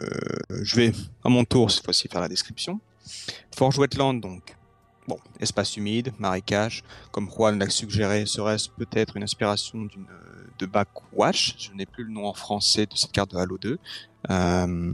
je 0.61 0.75
vais 0.75 0.91
à 1.23 1.29
mon 1.29 1.43
tour 1.45 1.69
cette 1.71 1.83
fois-ci 1.85 2.07
faire 2.07 2.21
la 2.21 2.29
description. 2.29 2.79
Forge 3.55 3.77
Wetland, 3.77 4.19
donc, 4.21 4.55
bon, 5.07 5.17
espace 5.39 5.77
humide, 5.77 6.11
marécage, 6.19 6.83
comme 7.11 7.29
Juan 7.29 7.59
l'a 7.59 7.69
suggéré, 7.69 8.25
serait-ce 8.25 8.69
peut-être 8.69 9.17
une 9.17 9.23
inspiration 9.23 9.83
d'une 9.85 10.07
euh, 10.09 10.43
de 10.59 10.65
Backwash? 10.65 11.55
Je 11.59 11.73
n'ai 11.73 11.85
plus 11.85 12.03
le 12.05 12.11
nom 12.11 12.25
en 12.27 12.33
français 12.33 12.85
de 12.85 12.95
cette 12.95 13.11
carte 13.11 13.31
de 13.31 13.37
Halo 13.37 13.57
2. 13.57 13.77
Euh, 14.31 14.93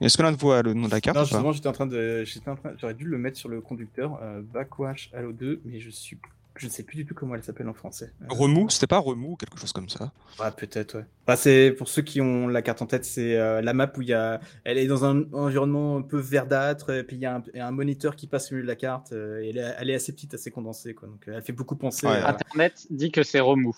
Est-ce 0.00 0.16
que 0.16 0.22
l'un 0.22 0.32
de 0.32 0.36
vous 0.36 0.50
a 0.50 0.62
le 0.62 0.74
nom 0.74 0.86
de 0.88 0.90
la 0.92 1.00
carte 1.00 1.16
Non, 1.16 1.24
justement, 1.24 1.52
j'étais 1.52 1.68
en 1.68 1.72
train 1.72 1.86
de. 1.86 2.24
j'étais 2.24 2.48
en 2.48 2.56
train- 2.56 2.72
J'aurais 2.78 2.94
dû 2.94 3.04
le 3.04 3.18
mettre 3.18 3.36
sur 3.38 3.48
le 3.48 3.60
conducteur, 3.60 4.18
euh, 4.22 4.42
Backwash 4.42 5.10
Halo 5.14 5.32
2, 5.32 5.60
mais 5.64 5.78
je 5.78 5.90
suis. 5.90 6.18
Je 6.56 6.66
ne 6.66 6.70
sais 6.70 6.82
plus 6.82 6.96
du 6.96 7.06
tout 7.06 7.14
comment 7.14 7.34
elle 7.34 7.42
s'appelle 7.42 7.68
en 7.68 7.74
français. 7.74 8.12
Euh, 8.22 8.26
Remous 8.28 8.70
C'était 8.70 8.86
pas 8.86 8.98
Remous 8.98 9.32
ou 9.32 9.36
quelque 9.36 9.58
chose 9.58 9.72
comme 9.72 9.88
ça 9.88 10.12
Ouais, 10.38 10.50
peut-être, 10.50 10.98
ouais. 10.98 11.06
Bah, 11.26 11.36
c'est 11.36 11.72
pour 11.72 11.88
ceux 11.88 12.02
qui 12.02 12.20
ont 12.20 12.46
la 12.48 12.62
carte 12.62 12.82
en 12.82 12.86
tête, 12.86 13.04
c'est 13.04 13.36
euh, 13.36 13.62
la 13.62 13.72
map 13.72 13.90
où 13.96 14.02
il 14.02 14.08
y 14.08 14.12
a, 14.12 14.40
elle 14.64 14.78
est 14.78 14.86
dans 14.86 15.04
un 15.04 15.24
environnement 15.32 15.96
un 15.96 16.02
peu 16.02 16.18
verdâtre, 16.18 16.90
et 16.90 17.04
puis 17.04 17.16
il 17.16 17.22
y 17.22 17.26
a 17.26 17.42
un, 17.54 17.70
moniteur 17.70 18.16
qui 18.16 18.26
passe 18.26 18.50
au 18.50 18.54
milieu 18.54 18.64
de 18.64 18.68
la 18.68 18.76
carte, 18.76 19.12
euh, 19.12 19.40
et 19.40 19.50
elle 19.50 19.58
est, 19.58 19.74
elle 19.78 19.90
est 19.90 19.94
assez 19.94 20.12
petite, 20.12 20.34
assez 20.34 20.50
condensée, 20.50 20.94
quoi. 20.94 21.08
Donc, 21.08 21.26
euh, 21.28 21.34
elle 21.36 21.42
fait 21.42 21.52
beaucoup 21.52 21.76
penser. 21.76 22.06
Ouais. 22.06 22.16
à- 22.16 22.30
Internet 22.30 22.86
dit 22.90 23.10
que 23.10 23.22
c'est 23.22 23.40
remous. 23.40 23.76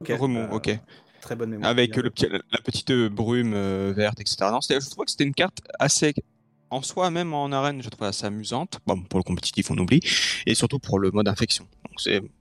Ok, 0.00 0.12
Remous, 0.18 0.38
euh, 0.38 0.50
ok. 0.50 0.78
Très 1.20 1.36
bonne 1.36 1.50
mémoire. 1.50 1.70
Avec 1.70 1.92
Bien 1.92 2.02
le 2.02 2.10
petit, 2.10 2.28
la 2.28 2.60
petite 2.64 2.92
brume 2.92 3.52
euh, 3.54 3.92
verte, 3.94 4.20
etc. 4.20 4.36
Non, 4.52 4.60
je 4.60 4.90
trouvais 4.90 5.04
que 5.04 5.10
c'était 5.10 5.24
une 5.24 5.34
carte 5.34 5.60
assez, 5.78 6.14
en 6.70 6.82
soi, 6.82 7.10
même 7.10 7.34
en 7.34 7.50
arène, 7.50 7.82
je 7.82 7.88
trouvais 7.88 8.08
assez 8.08 8.26
amusante. 8.26 8.78
Bon, 8.86 9.02
pour 9.02 9.18
le 9.18 9.24
compétitif, 9.24 9.70
on 9.70 9.78
oublie. 9.78 10.00
Et 10.46 10.54
surtout 10.54 10.78
pour 10.78 10.98
le 10.98 11.10
mode 11.10 11.28
infection. 11.28 11.66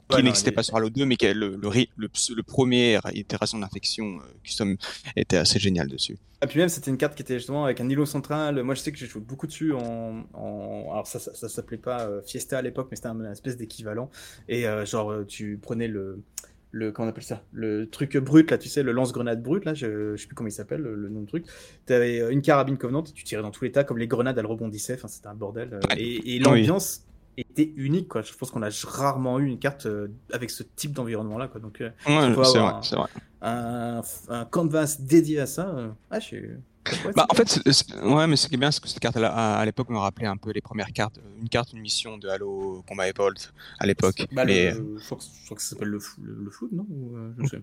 Qui 0.09 0.23
n'existait 0.23 0.51
pas 0.53 0.63
sur 0.63 0.77
Halo 0.77 0.89
2, 0.89 1.05
mais 1.05 1.17
qui 1.17 1.25
est 1.25 1.33
le, 1.33 1.57
le, 1.57 1.69
le, 1.97 2.07
le 2.35 2.43
premier 2.43 2.97
itération 3.13 3.59
d'infection 3.59 4.19
euh, 4.19 4.21
custom 4.41 4.77
était 5.17 5.35
assez 5.35 5.59
génial 5.59 5.89
dessus. 5.89 6.13
Et 6.13 6.17
Ah, 6.41 6.47
puis 6.47 6.59
même, 6.59 6.69
c'était 6.69 6.91
une 6.91 6.97
carte 6.97 7.15
qui 7.15 7.23
était 7.23 7.33
justement 7.39 7.65
avec 7.65 7.81
un 7.81 7.89
îlot 7.89 8.05
central. 8.05 8.63
Moi, 8.63 8.73
je 8.75 8.79
sais 8.79 8.91
que 8.93 8.97
j'ai 8.97 9.07
joué 9.07 9.21
beaucoup 9.21 9.47
dessus 9.47 9.73
en. 9.73 10.23
en... 10.33 10.87
Alors, 10.91 11.07
ça, 11.07 11.19
ça, 11.19 11.33
ça 11.33 11.49
s'appelait 11.49 11.77
pas 11.77 12.07
euh, 12.07 12.21
Fiesta 12.21 12.57
à 12.57 12.61
l'époque, 12.61 12.87
mais 12.89 12.95
c'était 12.95 13.09
un, 13.09 13.31
espèce 13.31 13.57
d'équivalent. 13.57 14.09
Et 14.47 14.65
euh, 14.65 14.85
genre, 14.85 15.13
tu 15.27 15.59
prenais 15.61 15.87
le. 15.89 16.23
Le, 16.71 16.91
comment 16.91 17.07
on 17.07 17.09
appelle 17.09 17.23
ça? 17.23 17.43
Le 17.53 17.89
truc 17.89 18.17
brut, 18.17 18.51
là, 18.51 18.57
tu 18.57 18.67
sais, 18.67 18.83
le 18.83 18.91
lance-grenade 18.91 19.41
brut, 19.41 19.63
là, 19.63 19.73
je, 19.73 20.15
je 20.15 20.21
sais 20.21 20.27
plus 20.27 20.35
comment 20.35 20.49
il 20.49 20.51
s'appelle, 20.51 20.81
le, 20.81 20.95
le 20.95 21.09
nom 21.09 21.21
de 21.21 21.25
truc. 21.27 21.45
Tu 21.85 21.93
avais 21.93 22.31
une 22.31 22.41
carabine 22.41 22.77
Covenant, 22.77 23.03
tu 23.03 23.23
tirais 23.23 23.41
dans 23.41 23.51
tous 23.51 23.63
les 23.63 23.71
tas, 23.71 23.85
comme 23.85 23.97
les 23.97 24.07
grenades, 24.07 24.37
elles 24.37 24.45
rebondissaient, 24.45 24.95
enfin, 24.95 25.07
c'était 25.07 25.27
un 25.27 25.33
bordel. 25.33 25.79
et 25.97 26.39
l'ambiance 26.39 27.03
était 27.37 27.71
unique, 27.75 28.07
quoi. 28.07 28.21
Je 28.21 28.33
pense 28.33 28.51
qu'on 28.51 28.63
a 28.63 28.69
rarement 28.85 29.39
eu 29.39 29.47
une 29.47 29.59
carte 29.59 29.85
euh, 29.85 30.07
avec 30.33 30.49
ce 30.49 30.63
type 30.63 30.93
d'environnement-là, 30.93 31.47
quoi. 31.47 31.59
Donc, 31.61 31.81
euh, 31.81 31.89
Ouais, 32.07 32.33
peut 32.33 32.43
c'est 32.43 32.57
avoir 32.57 32.63
vrai, 32.63 32.79
un- 32.79 32.81
c'est 32.83 32.95
vrai. 32.95 33.07
un, 33.41 34.01
un 34.29 34.45
canvas 34.45 34.97
dédié 34.99 35.39
à 35.41 35.45
ça, 35.45 35.67
euh, 35.69 35.89
ah, 36.09 36.19
je 36.19 36.25
suis. 36.25 36.41
ouais, 36.41 37.11
Bah, 37.15 37.25
en 37.29 37.35
fait, 37.35 37.59
ouais, 38.03 38.27
mais 38.27 38.35
ce 38.37 38.47
qui 38.47 38.55
est 38.55 38.57
bien, 38.57 38.71
c'est 38.71 38.81
que 38.81 38.87
cette 38.87 38.99
carte-là, 38.99 39.31
à, 39.33 39.57
à 39.59 39.65
l'époque, 39.65 39.89
me 39.89 39.97
rappelait 39.97 40.27
un 40.27 40.37
peu 40.37 40.51
les 40.51 40.61
premières 40.61 40.91
cartes, 40.93 41.19
une 41.41 41.49
carte, 41.49 41.73
une 41.73 41.79
mission 41.81 42.17
de 42.17 42.27
Halo 42.29 42.83
Combat 42.87 43.07
Evolved 43.09 43.39
à 43.79 43.85
l'époque. 43.85 44.25
Bah, 44.31 44.45
Mais, 44.45 44.71
je, 44.71 44.79
crois 45.05 45.17
que, 45.17 45.23
je 45.23 45.45
crois 45.45 45.57
que 45.57 45.63
ça 45.63 45.69
s'appelle 45.71 45.89
le, 45.89 45.99
le, 46.21 46.43
le 46.45 46.49
food, 46.49 46.71
non? 46.71 46.87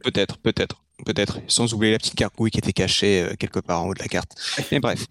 Peut-être, 0.03 0.39
peut-être, 0.39 0.85
peut-être. 1.05 1.39
Sans 1.49 1.73
oublier 1.75 1.93
la 1.93 1.99
petite 1.99 2.17
gargouille 2.17 2.51
qui 2.51 2.59
était 2.59 2.73
cachée 2.73 3.29
quelque 3.39 3.61
part 3.61 3.83
en 3.83 3.89
haut 3.89 3.95
de 3.95 3.99
la 4.01 4.09
carte. 4.09 4.35
Mais 4.73 4.79
bref. 4.81 5.07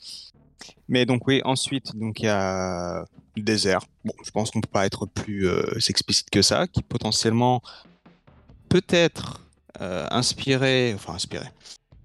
Mais 0.88 1.06
donc 1.06 1.28
oui, 1.28 1.41
ensuite, 1.43 1.95
donc 1.95 2.19
il 2.21 2.26
y 2.26 2.30
a 2.30 3.06
désert. 3.41 3.82
Bon, 4.06 4.13
je 4.24 4.32
pense 4.32 4.52
qu'on 4.52 4.62
peut 4.62 4.69
pas 4.72 4.86
être 4.86 5.06
plus 5.06 5.48
euh, 5.48 5.80
explicite 5.89 6.30
que 6.30 6.41
ça, 6.41 6.67
qui 6.67 6.82
potentiellement 6.84 7.62
peut-être 8.69 9.46
euh, 9.82 10.06
inspiré, 10.12 10.93
enfin 10.96 11.13
inspiré, 11.13 11.48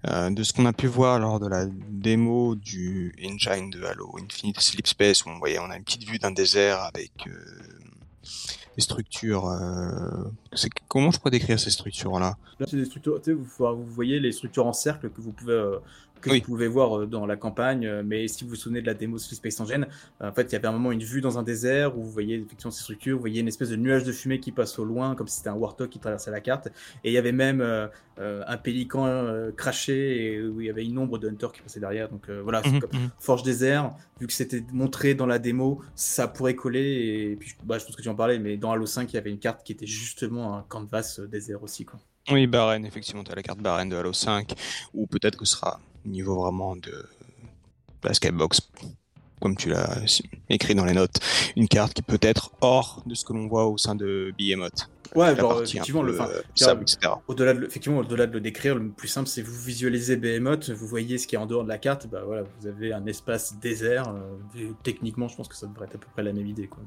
euh, 0.07 0.29
de 0.29 0.43
ce 0.43 0.53
qu'on 0.53 0.65
a 0.65 0.73
pu 0.73 0.87
voir 0.87 1.19
lors 1.19 1.39
de 1.39 1.47
la 1.47 1.65
démo 1.67 2.55
du 2.55 3.13
engine 3.23 3.69
de 3.69 3.83
Halo 3.83 4.15
Infinite 4.23 4.59
Sleep 4.59 4.87
Space, 4.87 5.25
où 5.25 5.29
on 5.29 5.39
on 5.39 5.69
a 5.69 5.77
une 5.77 5.83
petite 5.83 6.03
vue 6.03 6.19
d'un 6.19 6.31
désert 6.31 6.79
avec 6.81 7.11
des 8.75 8.81
structures. 8.81 9.51
comment 10.87 11.11
je 11.11 11.19
pourrais 11.19 11.31
décrire 11.31 11.59
ces 11.59 11.71
structures-là? 11.71 12.37
Là, 12.59 12.65
c'est 12.67 12.77
des 12.77 12.85
structures, 12.85 13.19
vous, 13.27 13.85
voyez 13.85 14.19
les 14.19 14.31
structures 14.31 14.65
en 14.65 14.73
cercle 14.73 15.09
que 15.09 15.21
vous 15.21 15.31
pouvez, 15.31 15.77
que 16.21 16.29
Oui. 16.29 16.39
vous 16.39 16.45
pouvez 16.45 16.67
voir 16.67 16.99
euh, 16.99 17.05
dans 17.05 17.25
la 17.25 17.35
campagne, 17.35 17.85
euh, 17.85 18.03
mais 18.05 18.27
si 18.27 18.43
vous 18.43 18.51
vous 18.51 18.55
souvenez 18.55 18.81
de 18.81 18.85
la 18.87 18.93
démo 18.93 19.17
Free 19.17 19.35
Space 19.35 19.59
Engine, 19.59 19.87
euh, 20.21 20.29
en 20.29 20.33
fait, 20.33 20.43
il 20.43 20.53
y 20.53 20.55
avait 20.55 20.67
un 20.67 20.71
moment 20.71 20.91
une 20.91 21.03
vue 21.03 21.21
dans 21.21 21.37
un 21.37 21.43
désert 21.43 21.97
où 21.97 22.03
vous 22.03 22.11
voyez 22.11 22.35
effectivement 22.35 22.71
ces 22.71 22.83
structures, 22.83 23.15
vous 23.15 23.21
voyez 23.21 23.41
une 23.41 23.47
espèce 23.47 23.69
de 23.69 23.75
nuage 23.75 24.03
de 24.03 24.11
fumée 24.11 24.39
qui 24.39 24.51
passe 24.51 24.79
au 24.79 24.85
loin, 24.85 25.15
comme 25.15 25.27
si 25.27 25.37
c'était 25.37 25.49
un 25.49 25.55
Warthog 25.55 25.89
qui 25.89 25.99
traversait 25.99 26.31
la 26.31 26.41
carte, 26.41 26.67
et 27.03 27.09
il 27.09 27.13
y 27.13 27.17
avait 27.17 27.31
même 27.31 27.61
euh, 27.61 28.43
un 28.47 28.57
pélican 28.57 29.05
euh, 29.07 29.51
craché, 29.51 30.33
et 30.33 30.41
où 30.41 30.59
il 30.59 30.67
y 30.67 30.69
avait 30.69 30.85
une 30.85 30.97
ombre 30.97 31.19
de 31.19 31.29
Hunter 31.29 31.47
qui 31.53 31.61
passait 31.61 31.79
derrière, 31.79 32.09
donc 32.09 32.27
euh, 32.29 32.41
voilà, 32.41 32.61
Mhm, 32.65 32.79
comme 32.81 32.89
mhm. 32.91 33.09
Forge 33.17 33.43
Désert, 33.43 33.93
vu 34.19 34.27
que 34.27 34.33
c'était 34.33 34.61
montré 34.73 35.15
dans 35.15 35.25
la 35.25 35.39
démo, 35.39 35.81
ça 35.95 36.27
pourrait 36.27 36.55
coller. 36.55 37.29
Et 37.31 37.35
puis, 37.37 37.55
bah, 37.63 37.77
je 37.77 37.85
pense 37.85 37.95
que 37.95 38.01
tu 38.01 38.09
en 38.09 38.15
parlais, 38.15 38.37
mais 38.37 38.57
dans 38.57 38.71
Halo 38.71 38.85
5, 38.85 39.09
il 39.11 39.15
y 39.15 39.17
avait 39.17 39.29
une 39.29 39.39
carte 39.39 39.63
qui 39.63 39.71
était 39.71 39.85
justement 39.87 40.57
un 40.57 40.63
canvas 40.63 41.21
désert 41.29 41.63
aussi. 41.63 41.85
Quoi. 41.85 41.99
Oui, 42.29 42.45
Baren, 42.45 42.85
effectivement, 42.85 43.23
tu 43.23 43.31
as 43.31 43.35
la 43.35 43.41
carte 43.43 43.59
Baren 43.59 43.87
de 43.87 43.95
Halo 43.95 44.11
5, 44.11 44.53
ou 44.93 45.07
peut-être 45.07 45.37
que 45.37 45.45
ce 45.45 45.55
sera 45.55 45.79
au 46.05 46.09
niveau 46.09 46.35
vraiment 46.41 46.75
de 46.75 47.05
la 48.03 48.13
Skybox, 48.13 48.61
comme 49.41 49.55
tu 49.55 49.69
l'as 49.69 50.21
écrit 50.49 50.75
dans 50.75 50.85
les 50.85 50.93
notes, 50.93 51.17
une 51.55 51.67
carte 51.67 51.93
qui 51.93 52.01
peut 52.01 52.19
être 52.21 52.51
hors 52.61 53.03
de 53.05 53.15
ce 53.15 53.23
que 53.25 53.33
l'on 53.33 53.47
voit 53.47 53.65
au 53.67 53.77
sein 53.77 53.95
de 53.95 54.33
Behemoth. 54.37 54.89
Ouais, 55.15 55.35
genre, 55.35 55.53
effectivement, 55.79 56.03
le, 56.03 56.13
euh, 56.29 56.41
au-delà 57.27 57.53
de, 57.55 57.59
le- 57.61 57.67
effectivement, 57.67 57.97
au-delà 57.97 58.27
de 58.27 58.33
le 58.33 58.41
décrire, 58.41 58.75
le 58.75 58.89
plus 58.89 59.07
simple, 59.07 59.27
c'est 59.27 59.41
vous 59.41 59.59
visualisez 59.59 60.17
Behemoth, 60.17 60.69
vous 60.69 60.85
voyez 60.85 61.17
ce 61.17 61.25
qui 61.25 61.33
est 61.33 61.39
en 61.39 61.47
dehors 61.47 61.63
de 61.63 61.69
la 61.69 61.79
carte, 61.79 62.05
bah 62.07 62.21
voilà, 62.23 62.43
vous 62.43 62.67
avez 62.67 62.93
un 62.93 63.03
espace 63.07 63.55
désert. 63.59 64.07
euh, 64.09 64.69
techniquement, 64.83 65.27
je 65.27 65.35
pense 65.35 65.47
que 65.47 65.55
ça 65.55 65.65
devrait 65.65 65.85
être 65.87 65.95
à 65.95 65.97
peu 65.97 66.07
près 66.13 66.21
la 66.21 66.31
même 66.31 66.45
idée. 66.45 66.67
Quoi. 66.67 66.83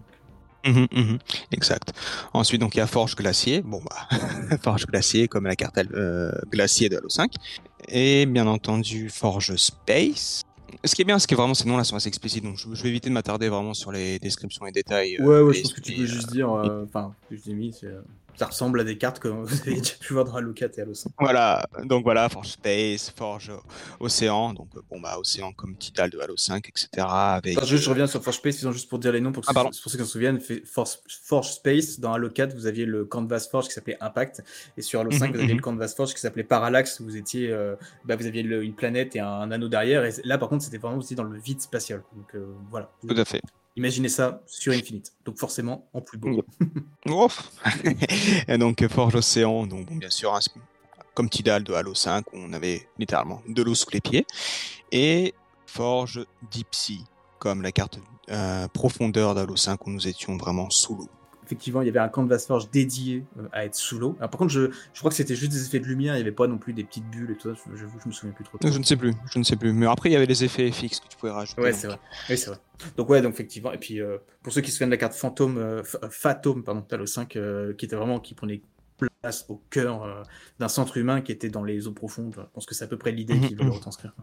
Mhm, 0.64 0.86
mhm, 0.92 1.18
exact. 1.50 1.92
Ensuite, 2.32 2.60
donc 2.60 2.74
il 2.74 2.78
y 2.78 2.80
a 2.80 2.86
Forge 2.86 3.16
Glacier. 3.16 3.62
Bon 3.62 3.80
bah, 3.82 4.18
Forge 4.62 4.86
Glacier 4.86 5.26
comme 5.28 5.44
la 5.46 5.56
carte 5.56 5.76
euh, 5.78 6.30
Glacier 6.50 6.88
de 6.88 6.96
Halo 6.98 7.08
5. 7.08 7.32
Et 7.88 8.26
bien 8.26 8.46
entendu 8.46 9.08
Forge 9.10 9.56
Space. 9.56 10.42
Ce 10.84 10.94
qui 10.94 11.02
est 11.02 11.04
bien, 11.04 11.18
c'est 11.18 11.28
que 11.28 11.34
vraiment 11.34 11.54
ces 11.54 11.68
noms-là 11.68 11.84
sont 11.84 11.96
assez 11.96 12.08
explicites, 12.08 12.42
donc 12.42 12.56
je, 12.56 12.66
je 12.72 12.82
vais 12.82 12.88
éviter 12.88 13.08
de 13.08 13.14
m'attarder 13.14 13.48
vraiment 13.48 13.74
sur 13.74 13.92
les 13.92 14.18
descriptions 14.18 14.66
et 14.66 14.72
détails. 14.72 15.16
euh, 15.20 15.24
Ouais, 15.24 15.40
ouais, 15.42 15.54
je 15.54 15.60
pense 15.62 15.72
que 15.74 15.80
tu 15.80 15.92
peux 15.92 16.02
euh, 16.02 16.06
juste 16.06 16.30
dire. 16.30 16.50
euh, 16.50 16.84
Enfin, 16.84 17.14
que 17.28 17.36
je 17.36 17.42
t'ai 17.42 17.52
mis, 17.52 17.72
c'est, 17.72 17.86
euh, 17.86 18.00
ça 18.36 18.46
ressemble 18.46 18.80
à 18.80 18.84
des 18.84 18.98
cartes 18.98 19.18
que 19.18 19.28
vous 19.28 19.60
avez 19.62 19.76
déjà 19.80 19.94
pu 20.00 20.12
voir 20.14 20.24
dans 20.24 20.34
Halo 20.34 20.52
4 20.52 20.78
et 20.78 20.82
Halo 20.82 20.94
5. 20.94 21.12
Voilà, 21.20 21.66
donc 21.84 22.04
voilà, 22.04 22.28
Forge 22.28 22.48
Space, 22.48 23.10
Forge 23.10 23.52
Océan, 24.00 24.52
donc 24.54 24.68
bon 24.90 25.00
bah 25.00 25.18
Océan 25.18 25.52
comme 25.52 25.76
Tidal 25.76 26.10
de 26.10 26.18
Halo 26.18 26.36
5, 26.36 26.68
etc. 26.68 26.88
Avec 27.08 27.64
je 27.64 27.88
reviens 27.90 28.06
sur 28.06 28.22
Forge 28.22 28.36
Space, 28.36 28.56
disons 28.56 28.72
juste 28.72 28.88
pour 28.88 28.98
dire 28.98 29.12
les 29.12 29.20
noms, 29.20 29.32
pour, 29.32 29.42
que 29.44 29.48
Ah, 29.54 29.64
pour 29.64 29.72
ceux 29.74 29.90
qui 29.98 30.04
s'en 30.04 30.10
souviennent. 30.10 30.40
Forge, 30.64 30.98
Forge 31.24 31.52
Space, 31.52 32.00
dans 32.00 32.12
Halo 32.14 32.30
4, 32.30 32.54
vous 32.54 32.66
aviez 32.66 32.84
le 32.86 33.04
Canvas 33.04 33.46
Forge 33.50 33.66
qui 33.68 33.72
s'appelait 33.72 33.98
Impact, 34.00 34.42
et 34.76 34.82
sur 34.82 35.00
Halo 35.00 35.10
5, 35.10 35.26
Mhm, 35.26 35.32
vous 35.32 35.38
aviez 35.40 35.52
mhm. 35.54 35.58
le 35.58 35.62
Canvas 35.62 35.92
Forge 35.96 36.14
qui 36.14 36.20
s'appelait 36.20 36.44
Parallax, 36.44 37.00
où 37.00 37.04
vous 37.04 37.16
étiez, 37.16 37.50
euh, 37.50 37.76
bah, 38.04 38.16
vous 38.16 38.26
aviez 38.26 38.42
le- 38.42 38.62
une 38.64 38.74
planète 38.74 39.14
et 39.16 39.20
un, 39.20 39.50
anneau 39.50 39.68
derrière, 39.68 40.04
et 40.04 40.12
là, 40.24 40.38
par 40.38 40.48
contre, 40.48 40.64
c'était 40.64 40.78
vraiment 40.78 40.98
aussi 40.98 41.14
dans 41.14 41.24
le 41.24 41.38
vide 41.38 41.60
spatial. 41.60 42.02
Donc 42.16 42.34
euh, 42.34 42.46
voilà. 42.70 42.90
tout 43.06 43.14
à 43.16 43.24
fait. 43.24 43.40
Imaginez 43.76 44.08
ça 44.08 44.42
sur 44.46 44.72
Infinite. 44.72 45.12
Donc 45.24 45.38
forcément, 45.38 45.88
en 45.92 46.00
plus 46.00 46.18
beau. 46.18 46.44
Et 48.48 48.58
donc 48.58 48.86
Forge 48.88 49.14
Océan, 49.14 49.66
donc 49.66 49.86
bon, 49.86 49.96
bien 49.96 50.10
sûr, 50.10 50.34
hein, 50.34 50.40
comme 51.14 51.28
Tidal 51.28 51.64
de 51.64 51.72
Halo 51.72 51.94
5, 51.94 52.26
où 52.32 52.36
on 52.36 52.52
avait 52.52 52.86
littéralement 52.98 53.42
de 53.48 53.62
l'eau 53.62 53.74
sous 53.74 53.90
les 53.90 54.00
pieds, 54.00 54.26
et 54.90 55.34
Forge 55.66 56.26
Deep 56.50 56.68
Sea, 56.72 57.04
comme 57.38 57.62
la 57.62 57.72
carte 57.72 57.98
euh, 58.30 58.68
profondeur 58.68 59.34
d'Halo 59.34 59.56
5, 59.56 59.86
où 59.86 59.90
nous 59.90 60.06
étions 60.06 60.36
vraiment 60.36 60.70
sous 60.70 60.94
l'eau. 60.94 61.08
Effectivement, 61.52 61.82
il 61.82 61.86
y 61.86 61.90
avait 61.90 61.98
un 61.98 62.08
Canvas 62.08 62.44
Forge 62.48 62.70
dédié 62.70 63.26
euh, 63.38 63.42
à 63.52 63.66
être 63.66 63.74
sous 63.74 63.98
l'eau. 63.98 64.14
Par 64.14 64.30
contre, 64.30 64.48
je, 64.48 64.70
je 64.94 64.98
crois 65.00 65.10
que 65.10 65.14
c'était 65.14 65.34
juste 65.36 65.52
des 65.52 65.66
effets 65.66 65.80
de 65.80 65.84
lumière, 65.84 66.14
il 66.14 66.16
n'y 66.16 66.22
avait 66.22 66.32
pas 66.32 66.46
non 66.46 66.56
plus 66.56 66.72
des 66.72 66.82
petites 66.82 67.04
bulles 67.10 67.30
et 67.30 67.36
tout 67.36 67.54
ça. 67.54 67.62
Je- 67.74 67.76
je 67.76 68.08
me 68.08 68.10
souviens 68.12 68.32
plus 68.32 68.42
trop. 68.44 68.56
Je 68.64 68.78
ne 68.78 68.82
sais 68.82 68.96
plus, 68.96 69.12
je 69.30 69.38
ne 69.38 69.44
sais 69.44 69.56
plus. 69.56 69.74
Mais 69.74 69.84
après, 69.84 70.08
il 70.08 70.12
y 70.14 70.16
avait 70.16 70.24
les 70.24 70.44
effets 70.44 70.70
fixes 70.72 70.98
que 71.00 71.08
tu 71.08 71.16
pouvais 71.18 71.32
rajouter. 71.32 71.60
Ouais, 71.60 71.74
c'est 71.74 71.88
vrai. 71.88 71.98
Oui, 72.30 72.38
c'est 72.38 72.46
vrai. 72.48 72.58
Donc 72.96 73.10
ouais, 73.10 73.20
donc 73.20 73.34
effectivement. 73.34 73.70
Et 73.70 73.78
puis 73.78 74.00
euh, 74.00 74.16
pour 74.42 74.50
ceux 74.52 74.62
qui 74.62 74.70
se 74.70 74.76
souviennent 74.76 74.88
de 74.88 74.94
la 74.94 74.98
carte 74.98 75.12
fantôme, 75.14 75.58
euh, 75.58 75.82
euh, 76.02 76.08
Phantom, 76.10 76.64
pardon, 76.64 76.82
Halo 76.90 77.04
5, 77.04 77.36
euh, 77.36 77.74
qui 77.74 77.84
était 77.84 77.96
vraiment 77.96 78.18
qui 78.18 78.32
prenait 78.34 78.62
place 79.20 79.44
au 79.50 79.60
cœur 79.68 80.24
d'un 80.58 80.68
centre 80.68 80.96
humain 80.96 81.20
qui 81.20 81.32
était 81.32 81.48
dans 81.50 81.64
les 81.64 81.86
eaux 81.86 81.92
profondes. 81.92 82.34
Je 82.36 82.42
pense 82.54 82.64
que 82.66 82.74
c'est 82.74 82.84
à 82.84 82.88
peu 82.88 82.96
près 82.96 83.12
l'idée 83.12 83.34
Mhm, 83.34 83.48
qu'ils 83.48 83.56
veulent 83.56 83.66
mhm. 83.66 83.72
retranscrire. 83.74 84.14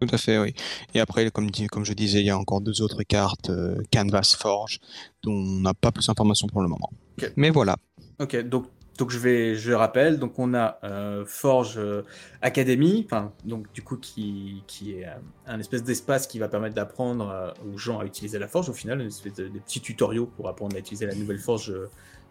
Tout 0.00 0.08
à 0.12 0.18
fait, 0.18 0.38
oui. 0.38 0.54
Et 0.94 1.00
après, 1.00 1.30
comme, 1.30 1.50
je 1.84 1.92
disais, 1.92 2.20
il 2.20 2.26
y 2.26 2.30
a 2.30 2.38
encore 2.38 2.60
deux 2.60 2.82
autres 2.82 3.02
cartes, 3.02 3.50
euh, 3.50 3.82
Canvas 3.92 4.36
Forge, 4.38 4.78
dont 5.22 5.32
on 5.32 5.60
n'a 5.60 5.74
pas 5.74 5.90
plus 5.90 6.06
d'informations 6.06 6.46
pour 6.46 6.62
le 6.62 6.68
moment. 6.68 6.90
Mais 7.36 7.50
voilà. 7.50 7.76
Ok, 8.20 8.36
donc 8.48 8.66
donc 8.98 9.10
je 9.10 9.18
vais, 9.18 9.54
je 9.54 9.72
rappelle, 9.72 10.18
donc 10.18 10.38
on 10.38 10.54
a 10.54 10.78
euh, 10.82 11.24
Forge 11.24 11.78
euh, 11.78 12.02
Academy, 12.42 13.06
donc 13.44 13.72
du 13.72 13.80
coup 13.80 13.96
qui, 13.96 14.64
qui 14.66 14.94
est 14.94 15.06
euh, 15.06 15.12
un 15.46 15.60
espèce 15.60 15.84
d'espace 15.84 16.26
qui 16.26 16.40
va 16.40 16.48
permettre 16.48 16.74
d'apprendre 16.74 17.54
aux 17.72 17.78
gens 17.78 18.00
à 18.00 18.04
utiliser 18.04 18.40
la 18.40 18.48
Forge 18.48 18.68
au 18.68 18.72
final, 18.72 19.00
une 19.00 19.06
espèce 19.06 19.34
de, 19.34 19.46
des 19.46 19.60
petits 19.60 19.80
tutoriaux 19.80 20.26
pour 20.26 20.48
apprendre 20.48 20.74
à 20.74 20.80
utiliser 20.80 21.06
la 21.06 21.14
nouvelle 21.14 21.38
Forge 21.38 21.72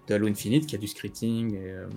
de 0.07 0.13
Halo 0.13 0.27
Infinite, 0.27 0.65
qui 0.65 0.75
a 0.75 0.77
du 0.77 0.87
scripting 0.87 1.55
et, 1.55 1.71
euh, 1.71 1.87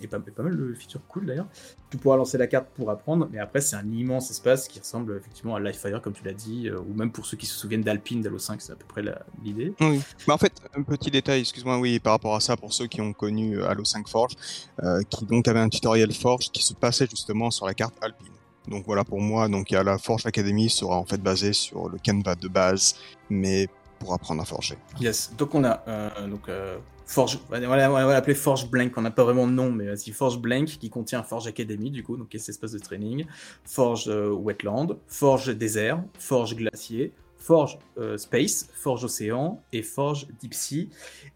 et 0.00 0.06
pas, 0.06 0.18
et 0.18 0.30
pas 0.30 0.42
mal 0.42 0.56
de 0.56 0.74
features 0.74 1.00
cool 1.08 1.26
d'ailleurs. 1.26 1.46
Tu 1.90 1.96
pourras 1.96 2.16
lancer 2.16 2.38
la 2.38 2.46
carte 2.46 2.68
pour 2.74 2.90
apprendre, 2.90 3.28
mais 3.32 3.38
après 3.38 3.60
c'est 3.60 3.76
un 3.76 3.90
immense 3.90 4.30
espace 4.30 4.68
qui 4.68 4.78
ressemble 4.78 5.16
effectivement 5.16 5.56
à 5.56 5.60
Livefire 5.60 6.00
comme 6.02 6.12
tu 6.12 6.24
l'as 6.24 6.32
dit, 6.32 6.68
euh, 6.68 6.78
ou 6.78 6.94
même 6.94 7.10
pour 7.10 7.26
ceux 7.26 7.36
qui 7.36 7.46
se 7.46 7.56
souviennent 7.56 7.82
d'Alpine 7.82 8.20
d'Halo 8.20 8.38
5, 8.38 8.60
c'est 8.60 8.72
à 8.72 8.76
peu 8.76 8.86
près 8.86 9.02
l'idée. 9.42 9.74
Oui. 9.80 10.00
Mais 10.26 10.34
en 10.34 10.38
fait, 10.38 10.52
un 10.76 10.82
petit 10.82 11.10
détail, 11.10 11.40
excuse-moi, 11.40 11.78
oui, 11.78 11.98
par 11.98 12.12
rapport 12.14 12.34
à 12.34 12.40
ça, 12.40 12.56
pour 12.56 12.72
ceux 12.72 12.86
qui 12.86 13.00
ont 13.00 13.12
connu 13.12 13.58
euh, 13.58 13.68
Halo 13.68 13.84
5 13.84 14.08
Forge, 14.08 14.34
euh, 14.82 15.02
qui 15.08 15.24
donc 15.24 15.48
avait 15.48 15.60
un 15.60 15.68
tutoriel 15.68 16.12
Forge 16.12 16.50
qui 16.50 16.62
se 16.62 16.74
passait 16.74 17.06
justement 17.08 17.50
sur 17.50 17.66
la 17.66 17.74
carte 17.74 17.94
Alpine. 18.02 18.28
Donc 18.68 18.84
voilà, 18.86 19.04
pour 19.04 19.20
moi, 19.20 19.48
donc 19.48 19.70
y 19.70 19.76
a 19.76 19.82
la 19.82 19.98
Forge 19.98 20.24
Academy 20.26 20.70
sera 20.70 20.96
en 20.96 21.04
fait 21.04 21.22
basée 21.22 21.52
sur 21.52 21.88
le 21.88 21.98
Canva 22.04 22.34
de 22.34 22.48
base, 22.48 22.96
mais 23.28 23.68
pour 23.98 24.14
apprendre 24.14 24.42
à 24.42 24.44
forger. 24.44 24.76
Yes, 25.00 25.32
donc 25.36 25.54
on 25.54 25.64
a 25.64 25.82
euh, 25.88 26.28
donc 26.28 26.48
euh, 26.48 26.78
Forge, 27.06 27.38
voilà, 27.48 27.90
on 27.90 27.92
va 27.92 28.12
l'appeler 28.12 28.34
Forge 28.34 28.70
Blank, 28.70 28.96
on 28.96 29.02
n'a 29.02 29.10
pas 29.10 29.24
vraiment 29.24 29.46
de 29.46 29.52
nom, 29.52 29.70
mais 29.70 29.86
vas-y, 29.86 30.10
Forge 30.10 30.38
Blank 30.38 30.66
qui 30.66 30.88
contient 30.88 31.22
Forge 31.22 31.46
Academy 31.46 31.90
du 31.90 32.02
coup, 32.02 32.16
donc 32.16 32.28
cet 32.32 32.48
espace 32.48 32.72
de 32.72 32.78
training, 32.78 33.26
Forge 33.64 34.08
euh, 34.08 34.30
Wetland, 34.30 34.96
Forge 35.06 35.54
Désert, 35.54 36.02
Forge 36.18 36.56
Glacier, 36.56 37.12
Forge 37.36 37.78
euh, 37.98 38.16
Space, 38.16 38.70
Forge 38.72 39.04
Océan 39.04 39.60
et 39.70 39.82
Forge 39.82 40.28
Deep 40.40 40.54
Sea, 40.54 40.88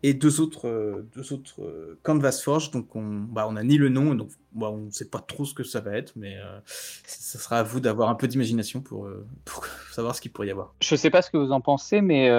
et 0.03 0.15
deux 0.15 0.41
autres, 0.41 0.69
euh, 0.69 1.07
deux 1.15 1.35
autres 1.35 1.99
Canvas 2.03 2.41
Forge, 2.43 2.71
donc 2.71 2.97
on, 2.97 3.05
bah, 3.05 3.47
on 3.47 3.57
a 3.57 3.63
ni 3.63 3.77
le 3.77 3.91
nom, 3.91 4.15
donc 4.15 4.31
bah, 4.53 4.71
on 4.71 4.87
ne 4.87 4.91
sait 4.91 5.11
pas 5.11 5.21
trop 5.21 5.45
ce 5.45 5.53
que 5.53 5.65
ça 5.65 5.81
va 5.81 5.99
être, 5.99 6.15
mais 6.17 6.39
ça 6.65 7.39
sera 7.39 7.59
à 7.59 7.63
vous 7.63 7.81
d'avoir 7.81 8.09
un 8.09 8.15
peu 8.15 8.27
d'imagination 8.27 8.81
pour, 8.81 9.07
savoir 9.93 10.17
ce 10.17 10.23
qu'il 10.23 10.33
pourrait 10.33 10.49
y 10.49 10.51
avoir. 10.51 10.75
Je 10.81 10.97
sais 10.97 11.11
pas 11.11 11.21
ce 11.21 11.31
que 11.31 11.37
vous 11.37 11.53
en 11.53 11.61
pensez, 11.61 12.01
mais 12.01 12.31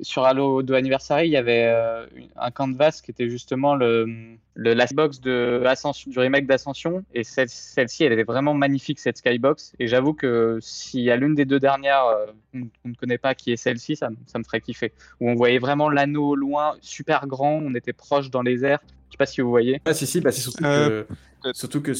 sur 0.00 0.24
Halo 0.24 0.62
2 0.62 0.74
Anniversary, 0.74 1.28
il 1.28 1.32
y 1.32 1.36
avait 1.36 1.66
euh, 1.66 2.06
un 2.36 2.50
canvas 2.50 3.00
qui 3.04 3.10
était 3.10 3.28
justement 3.28 3.74
le, 3.74 4.06
le 4.54 4.72
la 4.74 4.86
skybox 4.86 5.20
de 5.20 5.62
Ascension, 5.66 6.10
du 6.10 6.18
remake 6.18 6.46
d'Ascension. 6.46 7.04
Et 7.12 7.24
celle- 7.24 7.48
celle-ci, 7.50 8.04
elle 8.04 8.12
était 8.12 8.22
vraiment 8.24 8.54
magnifique, 8.54 8.98
cette 8.98 9.18
skybox. 9.18 9.74
Et 9.78 9.88
j'avoue 9.88 10.14
que 10.14 10.58
s'il 10.62 11.00
y 11.02 11.10
a 11.10 11.16
l'une 11.16 11.34
des 11.34 11.44
deux 11.44 11.60
dernières 11.60 12.04
euh, 12.06 12.26
qu'on 12.52 12.62
qu'on 12.82 12.88
ne 12.88 12.94
connaît 12.94 13.18
pas, 13.18 13.34
qui 13.34 13.52
est 13.52 13.56
celle-ci, 13.56 13.96
ça, 13.96 14.08
me- 14.10 14.16
ça 14.26 14.38
me 14.38 14.44
ferait 14.44 14.60
kiffer. 14.62 14.92
Où 15.20 15.28
on 15.28 15.34
voyait 15.34 15.58
vraiment 15.58 15.90
l'anneau 15.90 16.28
au 16.30 16.34
loin, 16.36 16.76
super 16.80 17.26
grand, 17.26 17.52
on 17.62 17.74
était 17.74 17.92
proche 17.92 18.30
dans 18.30 18.42
les 18.42 18.64
airs. 18.64 18.80
Je 19.08 19.12
sais 19.12 19.18
pas 19.18 19.26
si 19.26 19.42
vous 19.42 19.50
voyez. 19.50 19.82
Ah 19.84 19.92
si 19.92 20.06
si, 20.06 20.20
bah, 20.22 20.32
c'est 20.32 20.40
surtout 20.40 20.64
Euh, 20.64 21.04
que 21.42 21.52
surtout 21.52 21.82
que 21.82 21.92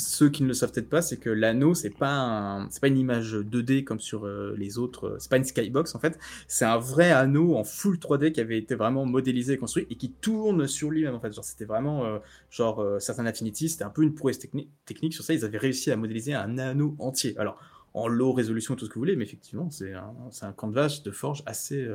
ceux 0.00 0.30
qui 0.30 0.42
ne 0.42 0.48
le 0.48 0.54
savent 0.54 0.72
peut-être 0.72 0.88
pas, 0.88 1.02
c'est 1.02 1.16
que 1.18 1.30
l'anneau 1.30 1.74
c'est 1.74 1.90
pas 1.90 2.66
pas 2.80 2.88
une 2.88 2.98
image 2.98 3.34
2D 3.34 3.84
comme 3.84 4.00
sur 4.00 4.26
euh, 4.26 4.54
les 4.56 4.78
autres, 4.78 5.06
euh, 5.08 5.16
c'est 5.18 5.30
pas 5.30 5.36
une 5.36 5.44
skybox 5.44 5.94
en 5.94 5.98
fait, 5.98 6.18
c'est 6.46 6.64
un 6.64 6.78
vrai 6.78 7.10
anneau 7.10 7.56
en 7.56 7.64
full 7.64 7.98
3D 7.98 8.32
qui 8.32 8.40
avait 8.40 8.58
été 8.58 8.74
vraiment 8.74 9.04
modélisé 9.06 9.54
et 9.54 9.58
construit 9.58 9.86
et 9.90 9.96
qui 9.96 10.10
tourne 10.12 10.66
sur 10.66 10.90
lui-même 10.90 11.14
en 11.14 11.20
fait. 11.20 11.32
Genre 11.32 11.44
c'était 11.44 11.64
vraiment 11.64 12.04
euh, 12.06 12.18
genre 12.50 12.80
euh, 12.80 12.98
certains 13.00 13.26
Affinity, 13.26 13.68
c'était 13.68 13.84
un 13.84 13.90
peu 13.90 14.02
une 14.02 14.14
prouesse 14.14 14.38
techni- 14.38 14.68
technique 14.86 15.14
sur 15.14 15.24
ça, 15.24 15.34
ils 15.34 15.44
avaient 15.44 15.58
réussi 15.58 15.90
à 15.90 15.96
modéliser 15.96 16.34
un 16.34 16.58
anneau 16.58 16.94
entier. 16.98 17.36
Alors 17.38 17.60
en 17.94 18.08
low 18.08 18.32
résolution 18.32 18.76
tout 18.76 18.84
ce 18.84 18.90
que 18.90 18.94
vous 18.94 19.00
voulez, 19.00 19.16
mais 19.16 19.24
effectivement 19.24 19.70
c'est 19.70 19.92
un, 19.94 20.14
c'est 20.30 20.44
un 20.46 20.52
canvas 20.52 21.00
de 21.04 21.10
forge 21.10 21.42
assez 21.46 21.86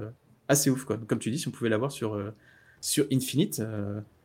assez 0.48 0.70
ouf 0.70 0.86
quoi. 0.86 0.98
Comme 0.98 1.20
tu 1.20 1.32
dis, 1.32 1.40
si 1.40 1.48
on 1.48 1.52
pouvait 1.52 1.70
l'avoir 1.70 1.92
sur 1.92 2.20
sur 2.82 3.06
Infinite. 3.12 3.62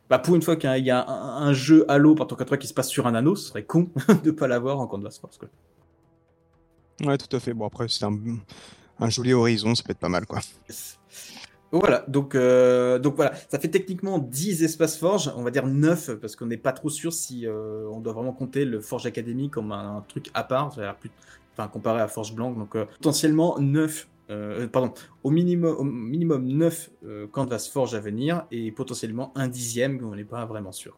Bah 0.09 0.19
pour 0.19 0.35
une 0.35 0.41
fois 0.41 0.55
qu'il 0.55 0.85
y 0.85 0.91
a- 0.91 1.07
un, 1.07 1.47
un 1.47 1.53
jeu 1.53 1.85
Halo 1.89 2.15
par 2.15 2.27
ton 2.27 2.35
4 2.35 2.55
qui 2.57 2.67
se 2.67 2.73
passe 2.73 2.89
sur 2.89 3.07
un 3.07 3.15
anneau, 3.15 3.35
ce 3.35 3.49
serait 3.49 3.63
con 3.63 3.89
de 4.23 4.31
pas 4.31 4.47
l'avoir 4.47 4.79
en 4.79 4.87
Canvas 4.87 5.17
Force. 5.21 5.37
Quoi. 5.37 5.49
Ouais, 7.05 7.17
tout 7.17 7.33
à 7.35 7.39
fait. 7.39 7.53
Bon, 7.53 7.65
après, 7.65 7.87
c'est 7.87 8.05
un, 8.05 8.17
un 8.99 9.09
joli 9.09 9.33
horizon, 9.33 9.75
ça 9.75 9.83
peut 9.83 9.91
être 9.91 9.99
pas 9.99 10.09
mal, 10.09 10.25
quoi. 10.25 10.39
Voilà, 11.71 12.03
donc, 12.07 12.33
euh, 12.33 12.97
donc 12.97 13.15
voilà, 13.15 13.33
ça 13.47 13.59
fait 13.59 13.67
techniquement 13.67 14.17
10 14.17 14.63
espaces 14.63 14.97
Forge, 14.97 15.31
on 15.35 15.43
va 15.43 15.51
dire 15.51 15.67
9, 15.67 16.15
parce 16.15 16.35
qu'on 16.35 16.47
n'est 16.47 16.57
pas 16.57 16.71
trop 16.71 16.89
sûr 16.89 17.13
si 17.13 17.45
euh, 17.45 17.87
on 17.91 17.99
doit 17.99 18.13
vraiment 18.13 18.33
compter 18.33 18.65
le 18.65 18.81
Forge 18.81 19.05
Academy 19.05 19.51
comme 19.51 19.71
un, 19.71 20.03
truc 20.07 20.31
à 20.33 20.43
part, 20.43 20.71
plus, 20.99 21.11
enfin, 21.53 21.67
comparé 21.67 22.01
à 22.01 22.07
Forge 22.07 22.33
Blanc, 22.33 22.53
donc 22.53 22.75
euh, 22.75 22.85
potentiellement 22.85 23.59
9, 23.59 24.07
euh, 24.29 24.67
pardon, 24.67 24.93
au 25.23 25.31
minimum, 25.31 25.89
minimum 26.09 26.45
9 26.47 26.91
euh, 27.03 27.27
Canvas 27.27 27.69
Forge 27.71 27.95
à 27.95 27.99
venir, 27.99 28.45
et 28.51 28.71
potentiellement 28.71 29.31
un 29.35 29.47
dixième, 29.47 30.03
on 30.03 30.15
n'est 30.15 30.23
pas 30.23 30.45
vraiment 30.45 30.71
sûr. 30.71 30.97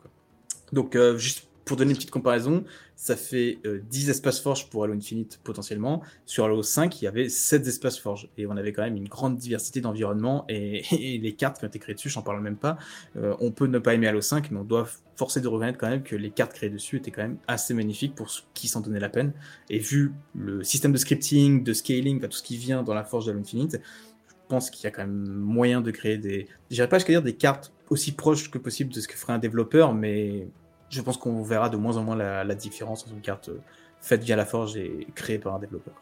Donc 0.73 0.95
euh, 0.95 1.17
juste 1.17 1.50
pour 1.71 1.77
donner 1.77 1.91
une 1.91 1.95
petite 1.95 2.11
comparaison, 2.11 2.65
ça 2.97 3.15
fait 3.15 3.59
euh, 3.65 3.79
10 3.89 4.09
espaces 4.09 4.41
Forge 4.41 4.69
pour 4.69 4.83
Halo 4.83 4.93
Infinite 4.93 5.39
potentiellement. 5.41 6.01
Sur 6.25 6.43
Halo 6.43 6.63
5, 6.63 7.01
il 7.01 7.05
y 7.05 7.07
avait 7.07 7.29
7 7.29 7.65
espaces 7.65 7.97
Forge. 7.97 8.27
Et 8.37 8.45
on 8.45 8.57
avait 8.57 8.73
quand 8.73 8.81
même 8.81 8.97
une 8.97 9.07
grande 9.07 9.37
diversité 9.37 9.79
d'environnements. 9.79 10.43
Et, 10.49 10.81
les 10.91 11.33
cartes 11.33 11.59
qui 11.59 11.63
ont 11.63 11.69
été 11.69 11.79
créées 11.79 11.95
dessus, 11.95 12.09
j'en 12.09 12.23
parle 12.23 12.41
même 12.41 12.57
pas. 12.57 12.77
Euh, 13.15 13.37
on 13.39 13.51
peut 13.51 13.67
ne 13.67 13.79
pas 13.79 13.93
aimer 13.93 14.09
Halo 14.09 14.19
5, 14.19 14.51
mais 14.51 14.59
on 14.59 14.65
doit 14.65 14.85
forcer 15.15 15.39
de 15.39 15.47
reconnaître 15.47 15.77
quand 15.77 15.87
même 15.87 16.03
que 16.03 16.17
les 16.17 16.29
cartes 16.29 16.51
créées 16.51 16.69
dessus 16.69 16.97
étaient 16.97 17.11
quand 17.11 17.21
même 17.21 17.37
assez 17.47 17.73
magnifiques 17.73 18.15
pour 18.15 18.29
ceux 18.29 18.43
qui 18.53 18.67
s'en 18.67 18.81
donnaient 18.81 18.99
la 18.99 19.07
peine. 19.07 19.31
Et 19.69 19.79
vu 19.79 20.11
le 20.35 20.61
système 20.65 20.91
de 20.91 20.97
scripting, 20.97 21.63
de 21.63 21.71
scaling, 21.71 22.19
tout 22.19 22.31
ce 22.33 22.43
qui 22.43 22.57
vient 22.57 22.83
dans 22.83 22.93
la 22.93 23.05
Forge 23.05 23.27
d'Halo 23.27 23.39
Infinite, 23.39 23.79
je 24.27 24.33
pense 24.49 24.69
qu'il 24.69 24.83
y 24.83 24.87
a 24.87 24.91
quand 24.91 25.03
même 25.03 25.23
moyen 25.25 25.79
de 25.79 25.91
créer 25.91 26.17
des... 26.17 26.49
J'irais 26.69 26.89
pas 26.89 26.97
jusqu'à 26.97 27.13
dire 27.13 27.23
des 27.23 27.37
cartes 27.37 27.71
aussi 27.89 28.11
proches 28.11 28.51
que 28.51 28.57
possible 28.57 28.91
de 28.91 28.99
ce 28.99 29.07
que 29.07 29.15
ferait 29.15 29.31
un 29.31 29.39
développeur, 29.39 29.93
mais 29.93 30.49
je 30.91 31.01
pense 31.01 31.17
qu'on 31.17 31.41
verra 31.41 31.69
de 31.69 31.77
moins 31.77 31.97
en 31.97 32.03
moins 32.03 32.15
la, 32.15 32.43
la 32.43 32.55
différence 32.55 33.03
entre 33.03 33.13
une 33.13 33.21
carte 33.21 33.49
euh, 33.49 33.59
faite 34.01 34.23
via 34.23 34.35
la 34.35 34.45
forge 34.45 34.75
et 34.77 35.07
créée 35.15 35.39
par 35.39 35.55
un 35.55 35.59
développeur. 35.59 35.93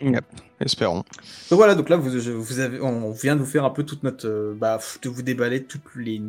Yep, 0.00 0.24
espérons. 0.60 1.02
Donc 1.50 1.56
voilà, 1.58 1.74
donc 1.74 1.88
là 1.88 1.96
vous, 1.96 2.18
je- 2.18 2.30
vous 2.30 2.60
avez, 2.60 2.80
on 2.80 3.10
vient 3.10 3.34
de 3.34 3.40
vous 3.40 3.46
faire 3.46 3.64
un 3.64 3.70
peu 3.70 3.82
toute 3.82 4.04
notre, 4.04 4.28
euh, 4.28 4.54
bah, 4.56 4.78
de 5.02 5.08
vous 5.08 5.22
déballer 5.22 5.64
toutes 5.64 5.82
les 5.96 6.20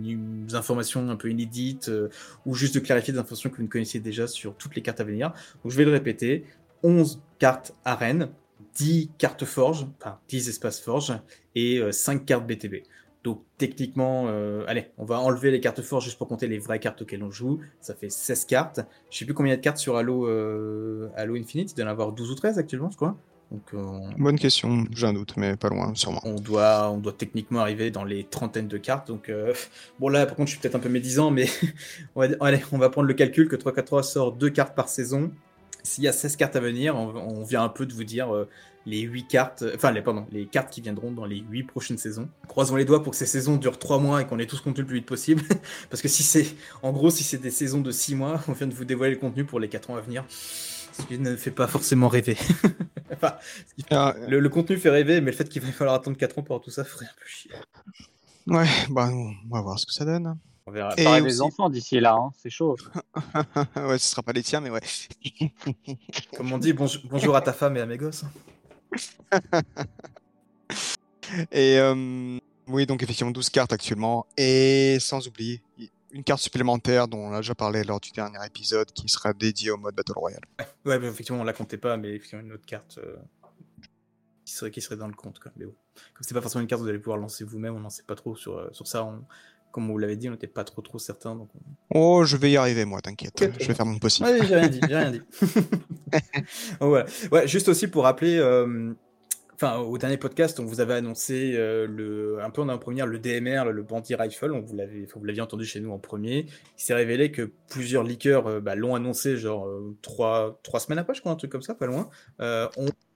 informations 0.53 1.07
un 1.09 1.15
peu 1.15 1.29
inédites 1.29 1.89
euh, 1.89 2.09
ou 2.47 2.55
juste 2.55 2.73
de 2.75 2.79
clarifier 2.79 3.13
des 3.13 3.19
informations 3.19 3.49
que 3.51 3.57
vous 3.57 3.63
ne 3.63 3.67
connaissiez 3.67 3.99
déjà 3.99 4.25
sur 4.27 4.55
toutes 4.55 4.75
les 4.75 4.81
cartes 4.81 5.01
à 5.01 5.03
venir. 5.03 5.33
Donc 5.63 5.71
je 5.71 5.77
vais 5.77 5.85
le 5.85 5.91
répéter, 5.91 6.45
11 6.81 7.21
cartes 7.37 7.73
arène, 7.85 8.29
10 8.75 9.11
cartes 9.19 9.45
forge, 9.45 9.85
enfin 10.01 10.17
10 10.29 10.49
espaces 10.49 10.79
forge 10.79 11.13
et 11.53 11.77
euh, 11.77 11.91
5 11.91 12.25
cartes 12.25 12.47
BTB. 12.47 12.77
Donc 13.23 13.43
techniquement, 13.57 14.25
euh, 14.27 14.65
allez, 14.67 14.87
on 14.97 15.05
va 15.05 15.19
enlever 15.19 15.49
les 15.49 15.61
cartes 15.61 15.81
fortes 15.81 16.03
juste 16.03 16.17
pour 16.17 16.27
compter 16.27 16.47
les 16.47 16.59
vraies 16.59 16.79
cartes 16.79 17.01
auxquelles 17.01 17.23
on 17.23 17.31
joue. 17.31 17.59
Ça 17.79 17.95
fait 17.95 18.09
16 18.09 18.45
cartes. 18.45 18.81
Je 19.09 19.17
sais 19.17 19.25
plus 19.25 19.33
combien 19.33 19.51
il 19.51 19.53
y 19.53 19.55
a 19.55 19.57
de 19.57 19.61
cartes 19.61 19.77
sur 19.77 19.95
Halo, 19.95 20.27
euh, 20.27 21.09
Halo 21.15 21.35
Infinite. 21.35 21.71
Il 21.71 21.75
doit 21.75 21.85
en 21.85 21.89
avoir 21.89 22.11
12 22.11 22.31
ou 22.31 22.35
13 22.35 22.59
actuellement, 22.59 22.91
je 22.91 22.97
crois. 22.97 23.15
Donc, 23.53 23.61
euh, 23.75 23.99
Bonne 24.17 24.39
question, 24.39 24.85
j'ai 24.91 25.05
un 25.05 25.13
doute, 25.13 25.37
mais 25.37 25.55
pas 25.55 25.69
loin, 25.69 25.93
sûrement. 25.93 26.21
on 26.23 26.35
doit, 26.35 26.89
on 26.89 26.97
doit 26.97 27.13
techniquement 27.13 27.59
arriver 27.59 27.91
dans 27.91 28.03
les 28.03 28.23
trentaines 28.23 28.67
de 28.67 28.77
cartes. 28.77 29.07
Donc, 29.07 29.29
euh, 29.29 29.53
bon, 29.99 30.09
là, 30.09 30.25
par 30.25 30.35
contre, 30.35 30.47
je 30.47 30.53
suis 30.53 30.61
peut-être 30.61 30.75
un 30.75 30.79
peu 30.79 30.89
médisant, 30.89 31.31
mais 31.31 31.45
on 32.15 32.21
va, 32.21 32.35
allez, 32.41 32.61
on 32.71 32.77
va 32.77 32.89
prendre 32.89 33.07
le 33.07 33.13
calcul 33.13 33.47
que 33.47 33.55
3-4-3 33.55 34.03
sort 34.03 34.31
2 34.33 34.49
cartes 34.49 34.75
par 34.75 34.89
saison. 34.89 35.31
S'il 35.83 36.03
y 36.03 36.07
a 36.07 36.13
16 36.13 36.35
cartes 36.35 36.55
à 36.55 36.59
venir, 36.59 36.95
on, 36.95 37.13
on 37.15 37.43
vient 37.43 37.63
un 37.63 37.69
peu 37.69 37.85
de 37.85 37.93
vous 37.93 38.05
dire 38.05 38.33
les 38.85 39.01
8 39.01 39.27
cartes, 39.27 39.63
enfin, 39.75 39.91
les, 39.91 40.01
pardon, 40.01 40.25
les 40.31 40.45
cartes 40.45 40.69
qui 40.71 40.81
viendront 40.81 41.11
dans 41.11 41.25
les 41.25 41.37
8 41.39 41.63
prochaines 41.63 41.97
saisons. 41.97 42.27
Croisons 42.47 42.75
les 42.75 42.85
doigts 42.85 43.01
pour 43.03 43.11
que 43.11 43.17
ces 43.17 43.25
saisons 43.25 43.55
durent 43.57 43.79
3 43.79 43.99
mois 43.99 44.21
et 44.21 44.25
qu'on 44.27 44.39
ait 44.39 44.45
tous 44.47 44.59
contenu 44.61 44.81
le 44.81 44.87
plus 44.87 44.97
vite 44.97 45.05
possible. 45.05 45.41
Parce 45.89 46.01
que 46.01 46.07
si 46.07 46.23
c'est, 46.23 46.47
en 46.81 46.91
gros, 46.91 47.09
si 47.09 47.23
c'est 47.23 47.37
des 47.37 47.51
saisons 47.51 47.81
de 47.81 47.91
6 47.91 48.15
mois, 48.15 48.41
on 48.47 48.51
vient 48.53 48.67
de 48.67 48.73
vous 48.73 48.85
dévoiler 48.85 49.13
le 49.13 49.19
contenu 49.19 49.45
pour 49.45 49.59
les 49.59 49.69
4 49.69 49.89
ans 49.91 49.95
à 49.95 50.01
venir. 50.01 50.25
Ce 50.29 51.01
qui 51.07 51.17
ne 51.17 51.35
fait 51.35 51.51
pas 51.51 51.67
forcément 51.67 52.07
rêver. 52.07 52.37
enfin, 53.13 53.33
Ah, 53.89 54.13
le, 54.27 54.39
le 54.39 54.49
contenu 54.49 54.77
fait 54.77 54.89
rêver, 54.89 55.21
mais 55.21 55.31
le 55.31 55.37
fait 55.37 55.49
qu'il 55.49 55.61
va 55.61 55.71
falloir 55.71 55.95
attendre 55.95 56.17
4 56.17 56.39
ans 56.39 56.43
pour 56.43 56.55
avoir 56.55 56.63
tout 56.63 56.71
ça 56.71 56.83
ferait 56.83 57.05
un 57.05 57.15
peu 57.19 57.25
chier. 57.27 57.51
ouais, 58.47 58.67
bah, 58.89 59.09
on 59.11 59.33
va 59.55 59.61
voir 59.61 59.79
ce 59.79 59.85
que 59.85 59.93
ça 59.93 60.05
donne. 60.05 60.37
On 60.65 60.71
verra. 60.71 60.93
Et 60.97 61.03
Pareil 61.03 61.21
aussi- 61.23 61.31
des 61.35 61.41
enfants 61.41 61.69
d'ici 61.69 61.99
là, 61.99 62.13
hein, 62.17 62.31
c'est 62.41 62.49
chaud. 62.49 62.75
ouais, 63.75 63.97
ce 63.97 64.09
sera 64.11 64.21
pas 64.23 64.31
les 64.33 64.43
tiens, 64.43 64.61
mais 64.61 64.69
ouais. 64.69 64.79
Comme 66.37 66.51
on 66.53 66.57
dit, 66.57 66.73
bonjour 66.73 67.35
à 67.35 67.41
ta 67.41 67.53
femme 67.53 67.75
et 67.77 67.81
à 67.81 67.85
mes 67.85 67.97
gosses. 67.97 68.23
Et 71.51 71.79
euh, 71.79 72.37
oui, 72.67 72.85
donc 72.85 73.03
effectivement 73.03 73.31
12 73.31 73.49
cartes 73.49 73.73
actuellement. 73.73 74.25
Et 74.37 74.97
sans 74.99 75.27
oublier 75.27 75.61
une 76.13 76.23
carte 76.23 76.41
supplémentaire 76.41 77.07
dont 77.07 77.17
on 77.17 77.33
a 77.33 77.37
déjà 77.37 77.55
parlé 77.55 77.83
lors 77.83 77.99
du 77.99 78.11
dernier 78.11 78.37
épisode 78.45 78.91
qui 78.91 79.09
sera 79.09 79.33
dédiée 79.33 79.71
au 79.71 79.77
mode 79.77 79.95
Battle 79.95 80.13
Royale. 80.15 80.43
Ouais, 80.85 81.03
effectivement, 81.03 81.41
on 81.41 81.43
la 81.43 81.53
comptait 81.53 81.77
pas, 81.77 81.97
mais 81.97 82.09
effectivement, 82.09 82.43
une 82.43 82.53
autre 82.53 82.65
carte 82.65 82.99
euh, 82.99 83.15
qui, 84.45 84.53
serait, 84.53 84.69
qui 84.69 84.79
serait 84.79 84.95
dans 84.95 85.07
le 85.07 85.13
compte. 85.13 85.39
Quoi. 85.39 85.51
Mais 85.57 85.65
bon. 85.65 85.73
Comme 86.13 86.23
c'est 86.23 86.33
pas 86.33 86.41
forcément 86.41 86.61
une 86.61 86.67
carte 86.67 86.81
que 86.81 86.83
vous 86.83 86.89
allez 86.89 86.99
pouvoir 86.99 87.17
lancer 87.17 87.43
vous-même, 87.43 87.75
on 87.75 87.79
n'en 87.79 87.89
sait 87.89 88.03
pas 88.03 88.15
trop 88.15 88.35
sur, 88.35 88.57
euh, 88.57 88.69
sur 88.71 88.87
ça. 88.87 89.11
Comme 89.73 89.91
vous 89.91 89.97
l'avez 89.97 90.15
dit, 90.15 90.29
on 90.29 90.31
n'était 90.31 90.47
pas 90.47 90.63
trop 90.63 90.81
trop 90.81 90.99
certain. 90.99 91.35
Donc. 91.35 91.49
Oh, 91.93 92.23
je 92.23 92.37
vais 92.37 92.51
y 92.51 92.57
arriver 92.57 92.85
moi, 92.85 93.01
t'inquiète. 93.01 93.43
Je 93.59 93.67
vais 93.67 93.73
faire 93.73 93.85
mon 93.85 93.97
possible. 93.97 94.29
Ouais, 94.29 94.45
j'ai 94.47 94.55
rien 94.55 94.69
dit, 94.69 94.79
j'ai 94.87 94.95
rien 94.95 95.11
dit. 95.11 95.19
Donc, 95.19 95.59
voilà. 96.79 97.05
Ouais, 97.31 97.47
juste 97.47 97.67
aussi 97.67 97.87
pour 97.87 98.03
rappeler, 98.03 98.37
euh, 98.37 98.93
enfin, 99.55 99.77
au 99.79 99.97
dernier 99.97 100.17
podcast, 100.17 100.59
on 100.59 100.65
vous 100.65 100.79
avait 100.79 100.93
annoncé 100.93 101.53
euh, 101.55 101.87
le, 101.87 102.37
un 102.43 102.51
peu 102.51 102.61
en 102.61 102.77
première 102.77 103.07
le 103.07 103.17
DMR, 103.17 103.71
le 103.71 103.81
Bandit 103.81 104.13
Rifle. 104.13 104.51
On 104.51 104.61
vous 104.61 104.75
vous 105.15 105.25
l'aviez 105.25 105.41
entendu 105.41 105.65
chez 105.65 105.79
nous 105.79 105.91
en 105.91 105.97
premier. 105.97 106.45
Il 106.77 106.83
s'est 106.83 106.93
révélé 106.93 107.31
que 107.31 107.51
plusieurs 107.69 108.03
leakers 108.03 108.45
euh, 108.45 108.59
bah, 108.59 108.75
l'ont 108.75 108.93
annoncé, 108.93 109.37
genre 109.37 109.67
euh, 109.67 109.97
trois, 110.03 110.59
trois 110.61 110.79
semaines 110.79 110.99
après, 110.99 111.15
je 111.15 111.21
crois, 111.21 111.31
un 111.31 111.35
truc 111.35 111.51
comme 111.51 111.63
ça, 111.63 111.73
pas 111.73 111.87
loin. 111.87 112.09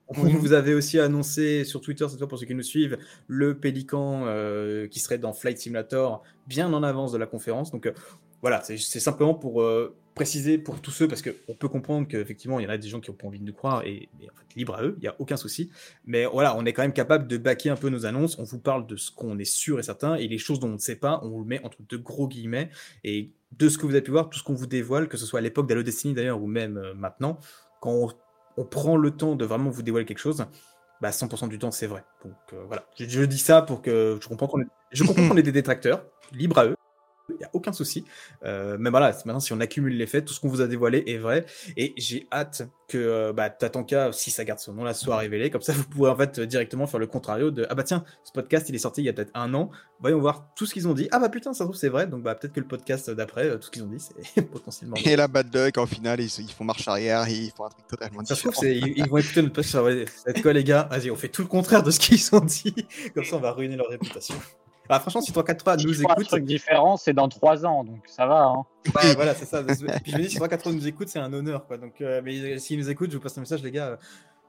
On, 0.08 0.22
on 0.22 0.24
Mhm. 0.26 0.38
vous 0.38 0.54
avait 0.54 0.74
aussi 0.74 1.00
annoncé 1.00 1.64
sur 1.66 1.82
Twitter, 1.82 2.06
cette 2.10 2.20
fois 2.20 2.28
pour 2.28 2.40
ceux 2.40 2.46
qui 2.46 2.56
nous 2.56 2.64
suivent, 2.64 2.98
le 3.28 3.58
Pélican 3.58 4.24
euh, 4.26 4.88
qui 4.88 5.00
serait 5.00 5.18
dans 5.18 5.34
Flight 5.34 5.58
Simulator 5.58 6.24
bien 6.48 6.72
en 6.74 6.84
avance 6.84 7.12
de 7.12 7.18
la 7.18 7.26
conférence. 7.26 7.72
Donc 7.72 7.86
euh, 7.88 7.94
voilà, 8.42 8.62
c'est 8.64 8.78
simplement 8.78 9.34
pour 9.34 9.64
euh, 9.64 9.96
préciser 10.14 10.58
pour 10.60 10.80
tous 10.80 10.92
ceux, 10.92 11.08
parce 11.08 11.24
qu'on 11.24 11.56
peut 11.56 11.68
comprendre 11.68 12.08
qu'effectivement, 12.08 12.60
il 12.60 12.64
y 12.64 12.68
en 12.68 12.70
a 12.70 12.78
des 12.78 12.88
gens 12.88 13.00
qui 13.00 13.10
ont 13.10 13.14
pas 13.14 13.28
envie 13.28 13.40
de 13.40 13.44
nous 13.44 13.54
croire, 13.54 13.84
et, 13.84 14.10
et 14.22 14.30
en 14.30 14.34
fait, 14.36 14.56
libre 14.56 14.76
à 14.76 14.84
eux, 14.84 14.94
il 14.98 15.02
n'y 15.02 15.08
a 15.08 15.16
aucun 15.20 15.38
souci. 15.38 15.72
Mais 16.06 16.26
voilà, 16.26 16.56
on 16.56 16.64
est 16.66 16.72
quand 16.74 16.84
même 16.84 16.94
capable 16.94 17.28
de 17.28 17.38
baquer 17.38 17.70
un 17.72 17.76
peu 17.76 17.90
nos 17.90 18.06
annonces. 18.06 18.38
On 18.38 18.44
vous 18.44 18.60
parle 18.60 18.86
de 18.86 18.96
ce 18.96 19.10
qu'on 19.12 19.38
est 19.40 19.46
sûr 19.46 19.80
et 19.80 19.84
certain, 19.84 20.16
et 20.16 20.28
les 20.28 20.38
choses 20.38 20.60
dont 20.60 20.70
on 20.70 20.74
ne 20.74 20.78
sait 20.78 20.96
pas, 20.96 21.20
on 21.24 21.40
le 21.40 21.46
met 21.46 21.64
entre 21.64 21.78
de 21.88 21.98
gros 21.98 22.28
guillemets. 22.28 22.70
Et 23.04 23.32
de 23.58 23.70
ce 23.70 23.78
que 23.80 23.88
vous 23.88 23.92
avez 23.94 24.02
pu 24.02 24.12
voir, 24.12 24.30
tout 24.30 24.38
ce 24.38 24.44
qu'on 24.44 24.54
vous 24.56 24.68
dévoile, 24.68 25.08
que 25.08 25.18
ce 25.18 25.26
soit 25.26 25.40
à 25.40 25.42
l'époque 25.42 25.68
d'Halo 25.68 25.82
Destiny 25.84 26.14
d'ailleurs, 26.14 26.42
ou 26.42 26.48
même 26.48 26.80
maintenant, 26.96 27.40
quand 27.82 27.92
on, 27.92 28.10
on 28.58 28.66
prend 28.66 28.98
le 28.98 29.12
temps 29.12 29.36
de 29.36 29.46
vraiment 29.46 29.70
vous 29.70 29.84
dévoiler 29.84 30.06
quelque 30.06 30.20
chose, 30.20 30.46
bah 31.02 31.12
100% 31.12 31.48
du 31.48 31.60
temps 31.60 31.72
c'est 31.72 31.88
vrai. 31.88 32.04
Donc 32.24 32.34
euh, 32.54 32.64
voilà, 32.66 32.86
je, 33.00 33.24
dis 33.24 33.38
ça 33.38 33.62
pour 33.62 33.82
que 33.82 34.18
je 34.22 34.28
comprends 34.28 34.48
qu'on 34.48 34.64
je 34.92 35.04
qu'on 35.04 35.38
est 35.38 35.44
des 35.44 35.52
détracteurs, 35.52 36.06
libre 36.32 36.58
à 36.58 36.66
eux. 36.66 36.77
Il 37.30 37.36
n'y 37.38 37.44
a 37.44 37.50
aucun 37.54 37.74
souci. 37.74 38.06
Euh, 38.44 38.78
mais 38.80 38.90
voilà, 38.90 39.12
maintenant, 39.26 39.40
si 39.40 39.52
on 39.52 39.60
accumule 39.60 39.98
les 39.98 40.08
faits, 40.08 40.26
tout 40.26 40.34
ce 40.34 40.40
qu'on 40.40 40.48
vous 40.48 40.62
a 40.62 40.68
dévoilé 40.68 41.04
est 41.08 41.18
vrai. 41.18 41.46
Et 41.76 41.94
j'ai 41.98 42.26
hâte 42.32 42.64
que 42.88 42.98
euh, 42.98 43.34
bah, 43.34 43.50
Tatanka, 43.50 44.12
si 44.14 44.32
ça 44.32 44.46
garde 44.46 44.60
son 44.60 44.74
nom 44.74 44.84
là, 44.86 44.94
soit 44.94 45.18
révélé. 45.18 45.50
Comme 45.50 45.62
ça, 45.62 45.74
vous 45.74 45.84
pourrez 45.84 46.10
en 46.10 46.16
fait 46.16 46.40
directement 46.40 46.88
faire 46.88 47.00
le 47.02 47.08
contrario 47.08 47.52
de 47.52 47.68
Ah 47.70 47.76
bah 47.76 47.84
tiens, 47.84 48.06
ce 48.24 48.32
podcast 48.32 48.70
il 48.70 48.76
est 48.76 48.80
sorti 48.80 49.02
il 49.02 49.06
y 49.06 49.10
a 49.10 49.14
peut-être 49.14 49.32
un 49.34 49.54
an. 49.54 49.72
Voyons 50.00 50.20
voir 50.20 50.48
tout 50.56 50.66
ce 50.66 50.74
qu'ils 50.74 50.88
ont 50.88 50.94
dit. 50.94 51.10
Ah 51.12 51.20
bah 51.20 51.28
putain, 51.28 51.54
ça 51.54 51.60
se 51.60 51.64
trouve 51.66 51.76
c'est 51.76 51.90
vrai. 51.90 52.08
Donc 52.08 52.24
bah 52.24 52.34
peut-être 52.36 52.54
que 52.54 52.62
le 52.62 52.68
podcast 52.68 53.10
d'après, 53.10 53.50
euh, 53.50 53.58
tout 53.58 53.64
ce 53.64 53.72
qu'ils 53.72 53.84
ont 53.84 53.88
dit, 53.88 54.00
c'est 54.00 54.42
potentiellement. 54.50 54.96
Et 55.04 55.18
la 55.18 55.28
bad 55.28 55.54
luck, 55.54 55.78
en 55.78 55.86
final, 55.86 56.22
ils, 56.22 56.32
ils 56.40 56.52
font 56.52 56.64
marche 56.64 56.88
arrière 56.88 57.28
ils 57.28 57.52
font 57.52 57.66
un 57.66 57.70
truc 57.70 57.88
totalement 57.88 58.24
Ça 58.24 58.36
se 58.36 58.48
trouve, 58.48 58.54
différent. 58.54 58.88
ils, 58.88 58.98
ils 59.00 59.10
vont 59.10 59.18
écouter 59.18 59.42
notre 59.42 59.54
podcast. 59.54 59.74
Ça 59.74 59.82
va 59.82 59.92
être 59.92 60.42
quoi, 60.42 60.54
les 60.54 60.64
gars? 60.64 60.88
Vas-y, 60.90 61.12
on 61.12 61.16
fait 61.18 61.28
tout 61.30 61.42
le 61.42 61.50
contraire 61.50 61.84
de 61.84 61.92
ce 61.92 62.00
qu'ils 62.00 62.34
ont 62.34 62.40
dit. 62.40 62.74
Comme 63.14 63.26
ça, 63.26 63.36
on 63.36 63.40
va 63.40 63.52
ruiner 63.52 63.76
leur 63.76 63.90
réputation. 63.90 64.36
Ah, 64.90 65.00
franchement, 65.00 65.22
si 65.22 65.32
343 65.32 65.78
Si 65.80 65.86
nous 65.86 66.02
écoute, 66.02 66.28
truc 66.28 66.46
différent, 66.46 66.98
c'est 66.98 67.14
dans 67.14 67.28
3 67.28 67.66
ans, 67.66 67.84
donc 67.84 68.04
ça 68.08 68.26
va. 68.26 68.44
Hein. 68.46 68.66
ouais, 68.96 69.16
voilà, 69.16 69.34
c'est 69.36 69.46
ça. 69.46 69.64
Puis 69.64 69.76
je 70.12 70.18
me 70.18 70.22
dis, 70.24 70.30
si 70.30 70.36
343 70.38 70.72
nous 70.74 70.88
écoute, 70.88 71.10
c'est 71.10 71.20
un 71.20 71.32
honneur, 71.34 71.66
quoi. 71.68 71.78
Donc, 71.78 72.02
euh, 72.02 72.22
mais 72.24 72.58
s'ils 72.60 72.80
nous 72.80 72.90
écoutent, 72.90 73.12
je 73.12 73.18
vous 73.18 73.24
passe 73.24 73.38
un 73.38 73.42
message, 73.42 73.62
les 73.64 73.72
gars. 73.72 73.88
euh, 73.88 73.98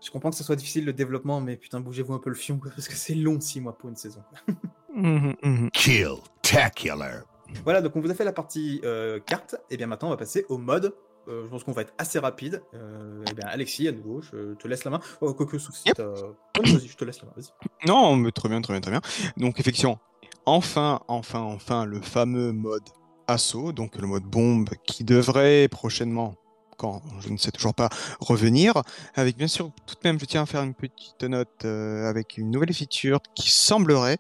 Je 0.01 0.11
comprends 0.11 0.31
que 0.31 0.37
ce 0.37 0.45
soit 0.45 0.57
difficile 0.57 0.85
le 0.85 0.93
développement, 0.93 1.41
mais 1.41 1.57
putain, 1.57 1.81
bougez-vous 1.81 2.15
un 2.15 2.19
peu 2.21 2.31
le 2.31 2.37
fion, 2.37 2.59
quoi, 2.59 2.71
parce 2.75 2.87
que 2.89 2.95
c'est 2.95 3.15
long, 3.15 3.41
6 3.41 3.61
mois 3.61 3.77
pour 3.77 3.89
une 3.89 3.97
saison. 3.97 4.23
Mhm, 4.95 5.37
mhm. 5.45 5.71
Kill-tacular. 5.71 7.23
Voilà, 7.65 7.81
donc 7.81 7.95
on 7.95 8.01
vous 8.01 8.11
a 8.11 8.15
fait 8.15 8.25
la 8.25 8.33
partie 8.33 8.81
euh, 8.85 9.21
carte, 9.21 9.55
et 9.71 9.77
bien 9.77 9.87
maintenant 9.87 10.09
on 10.09 10.11
va 10.11 10.17
passer 10.17 10.45
au 10.49 10.59
mode. 10.59 10.93
Euh, 11.29 11.45
je 11.45 11.51
pense 11.51 11.63
qu'on 11.63 11.73
va 11.73 11.83
être 11.83 11.93
assez 11.99 12.19
rapide. 12.19 12.63
Euh, 12.75 13.23
et 13.31 13.35
bien 13.35 13.47
Alexis, 13.49 13.87
à 13.87 13.93
nouveau, 13.93 14.21
je 14.23 14.55
te 14.55 14.67
laisse 14.67 14.85
la 14.85 14.91
main. 14.91 15.01
Oh, 15.21 15.35
quoique, 15.35 15.59
sauf 15.59 15.75
si 15.77 15.85
Yep. 15.87 15.99
vas-y, 16.01 16.89
je 16.89 16.97
te 16.97 17.05
laisse 17.05 17.21
la 17.21 17.27
main, 17.29 17.33
vas-y. 17.37 17.87
Non, 17.87 18.17
mais 18.17 18.33
très 18.33 18.49
bien, 18.49 18.61
très 18.61 18.73
bien, 18.73 18.81
très 18.81 18.91
bien. 18.91 19.01
Donc 19.37 19.61
effectivement, 19.61 20.01
enfin, 20.49 21.01
enfin, 21.09 21.41
enfin, 21.41 21.85
le 21.85 22.01
fameux 22.01 22.53
mode 22.53 22.89
assaut, 23.27 23.73
donc 23.73 23.97
le 23.97 24.07
mode 24.07 24.25
bombe 24.25 24.71
qui 24.87 25.05
devrait 25.05 25.69
prochainement, 25.69 26.37
quand 26.79 27.03
je 27.21 27.29
ne 27.29 27.37
sais 27.37 27.51
toujours 27.51 27.75
pas, 27.75 27.91
revenir. 28.19 28.83
Avec 29.15 29.37
bien 29.37 29.47
sûr, 29.47 29.71
tout 29.87 29.95
de 29.95 30.01
même, 30.09 30.19
je 30.19 30.25
tiens 30.25 30.43
à 30.43 30.47
faire 30.47 30.63
une 30.63 30.75
petite 30.75 31.23
note 31.23 31.65
euh, 31.65 32.09
avec 32.09 32.39
une 32.39 32.51
nouvelle 32.51 32.73
feature 32.73 33.21
qui 33.35 33.51
semblerait 33.51 34.17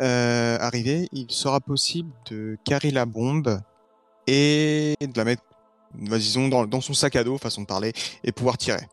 euh, 0.00 0.58
arriver. 0.60 1.08
Il 1.12 1.30
sera 1.30 1.60
possible 1.60 2.12
de 2.30 2.58
carrer 2.64 2.90
la 2.90 3.06
bombe 3.06 3.60
et 4.26 4.96
de 5.00 5.16
la 5.16 5.24
mettre, 5.24 5.42
disons, 5.94 6.48
dans 6.48 6.80
son 6.82 6.92
sac 6.92 7.16
à 7.16 7.24
dos, 7.24 7.38
façon 7.38 7.62
de 7.62 7.66
parler, 7.66 7.92
et 8.22 8.32
pouvoir 8.32 8.58
tirer. 8.58 8.86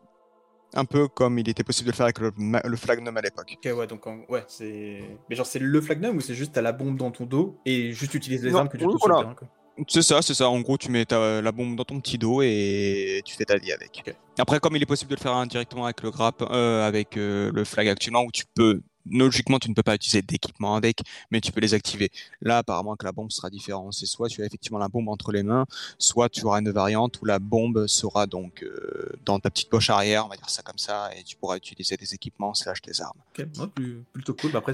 Un 0.74 0.84
peu 0.84 1.06
comme 1.08 1.38
il 1.38 1.48
était 1.48 1.64
possible 1.64 1.86
de 1.88 1.92
le 1.92 1.96
faire 1.96 2.04
avec 2.06 2.18
le, 2.18 2.32
le 2.64 2.76
Flagnum 2.76 3.16
à 3.16 3.20
l'époque. 3.20 3.56
Ok, 3.62 3.76
ouais, 3.76 3.86
donc 3.86 4.06
ouais, 4.06 4.44
c'est. 4.48 5.00
Mais 5.28 5.36
genre, 5.36 5.46
c'est 5.46 5.58
le 5.58 5.80
Flagnum 5.80 6.16
ou 6.16 6.20
c'est 6.20 6.34
juste 6.34 6.52
t'as 6.52 6.62
la 6.62 6.72
bombe 6.72 6.96
dans 6.96 7.10
ton 7.10 7.26
dos 7.26 7.58
et 7.66 7.92
juste 7.92 8.14
utiliser 8.14 8.46
les 8.46 8.52
Non, 8.52 8.58
armes 8.60 8.68
que 8.68 8.76
tu 8.78 8.84
trouves 8.84 8.98
sur 8.98 9.08
le 9.08 9.12
voilà. 9.14 9.24
terrain, 9.28 9.34
quoi. 9.34 9.48
C'est 9.88 10.02
ça, 10.02 10.20
c'est 10.20 10.34
ça. 10.34 10.48
En 10.50 10.60
gros, 10.60 10.76
tu 10.76 10.90
mets 10.90 11.04
ta- 11.06 11.40
la 11.40 11.50
bombe 11.52 11.76
dans 11.76 11.84
ton 11.84 11.98
petit 11.98 12.18
dos 12.18 12.42
et 12.42 13.22
tu 13.24 13.34
fais 13.34 13.44
ta 13.46 13.56
vie 13.56 13.72
avec. 13.72 14.02
Après, 14.38 14.60
comme 14.60 14.76
il 14.76 14.82
est 14.82 14.86
possible 14.86 15.10
de 15.10 15.16
le 15.16 15.20
faire 15.20 15.32
indirectement 15.34 15.84
avec 15.86 16.02
le 16.02 16.10
grappe, 16.10 16.42
euh, 16.50 16.86
avec 16.86 17.16
euh, 17.16 17.50
le 17.54 17.64
flag 17.64 17.88
actuellement, 17.88 18.22
où 18.22 18.30
tu 18.30 18.44
peux, 18.54 18.82
logiquement, 19.10 19.58
tu 19.58 19.68
ne 19.68 19.74
peux 19.74 19.82
pas 19.82 19.94
utiliser 19.94 20.22
d'équipement 20.22 20.74
avec, 20.76 21.00
mais 21.30 21.40
tu 21.40 21.52
peux 21.52 21.60
les 21.60 21.74
activer. 21.74 22.10
Là, 22.40 22.58
apparemment, 22.58 22.96
que 22.96 23.04
la 23.04 23.12
bombe 23.12 23.30
sera 23.30 23.50
différente. 23.50 23.92
C'est 23.94 24.06
soit 24.06 24.28
tu 24.28 24.42
as 24.42 24.46
effectivement 24.46 24.78
la 24.78 24.88
bombe 24.88 25.08
entre 25.08 25.32
les 25.32 25.42
mains, 25.42 25.66
soit 25.98 26.28
tu 26.28 26.44
auras 26.44 26.60
une 26.60 26.70
variante 26.70 27.20
où 27.20 27.24
la 27.24 27.38
bombe 27.38 27.86
sera 27.86 28.26
donc 28.26 28.62
euh, 28.62 29.10
dans 29.24 29.38
ta 29.40 29.50
petite 29.50 29.68
poche 29.70 29.90
arrière, 29.90 30.26
on 30.26 30.28
va 30.28 30.36
dire 30.36 30.48
ça 30.50 30.62
comme 30.62 30.78
ça, 30.78 31.10
et 31.16 31.22
tu 31.22 31.36
pourras 31.36 31.56
utiliser 31.56 31.96
des 31.96 32.14
équipements 32.14 32.54
slash 32.54 32.82
des 32.82 33.00
armes. 33.00 33.18
Ok, 33.38 33.46
ouais, 33.58 33.96
plutôt 34.12 34.34
cool. 34.34 34.52
Bah, 34.52 34.58
après, 34.58 34.72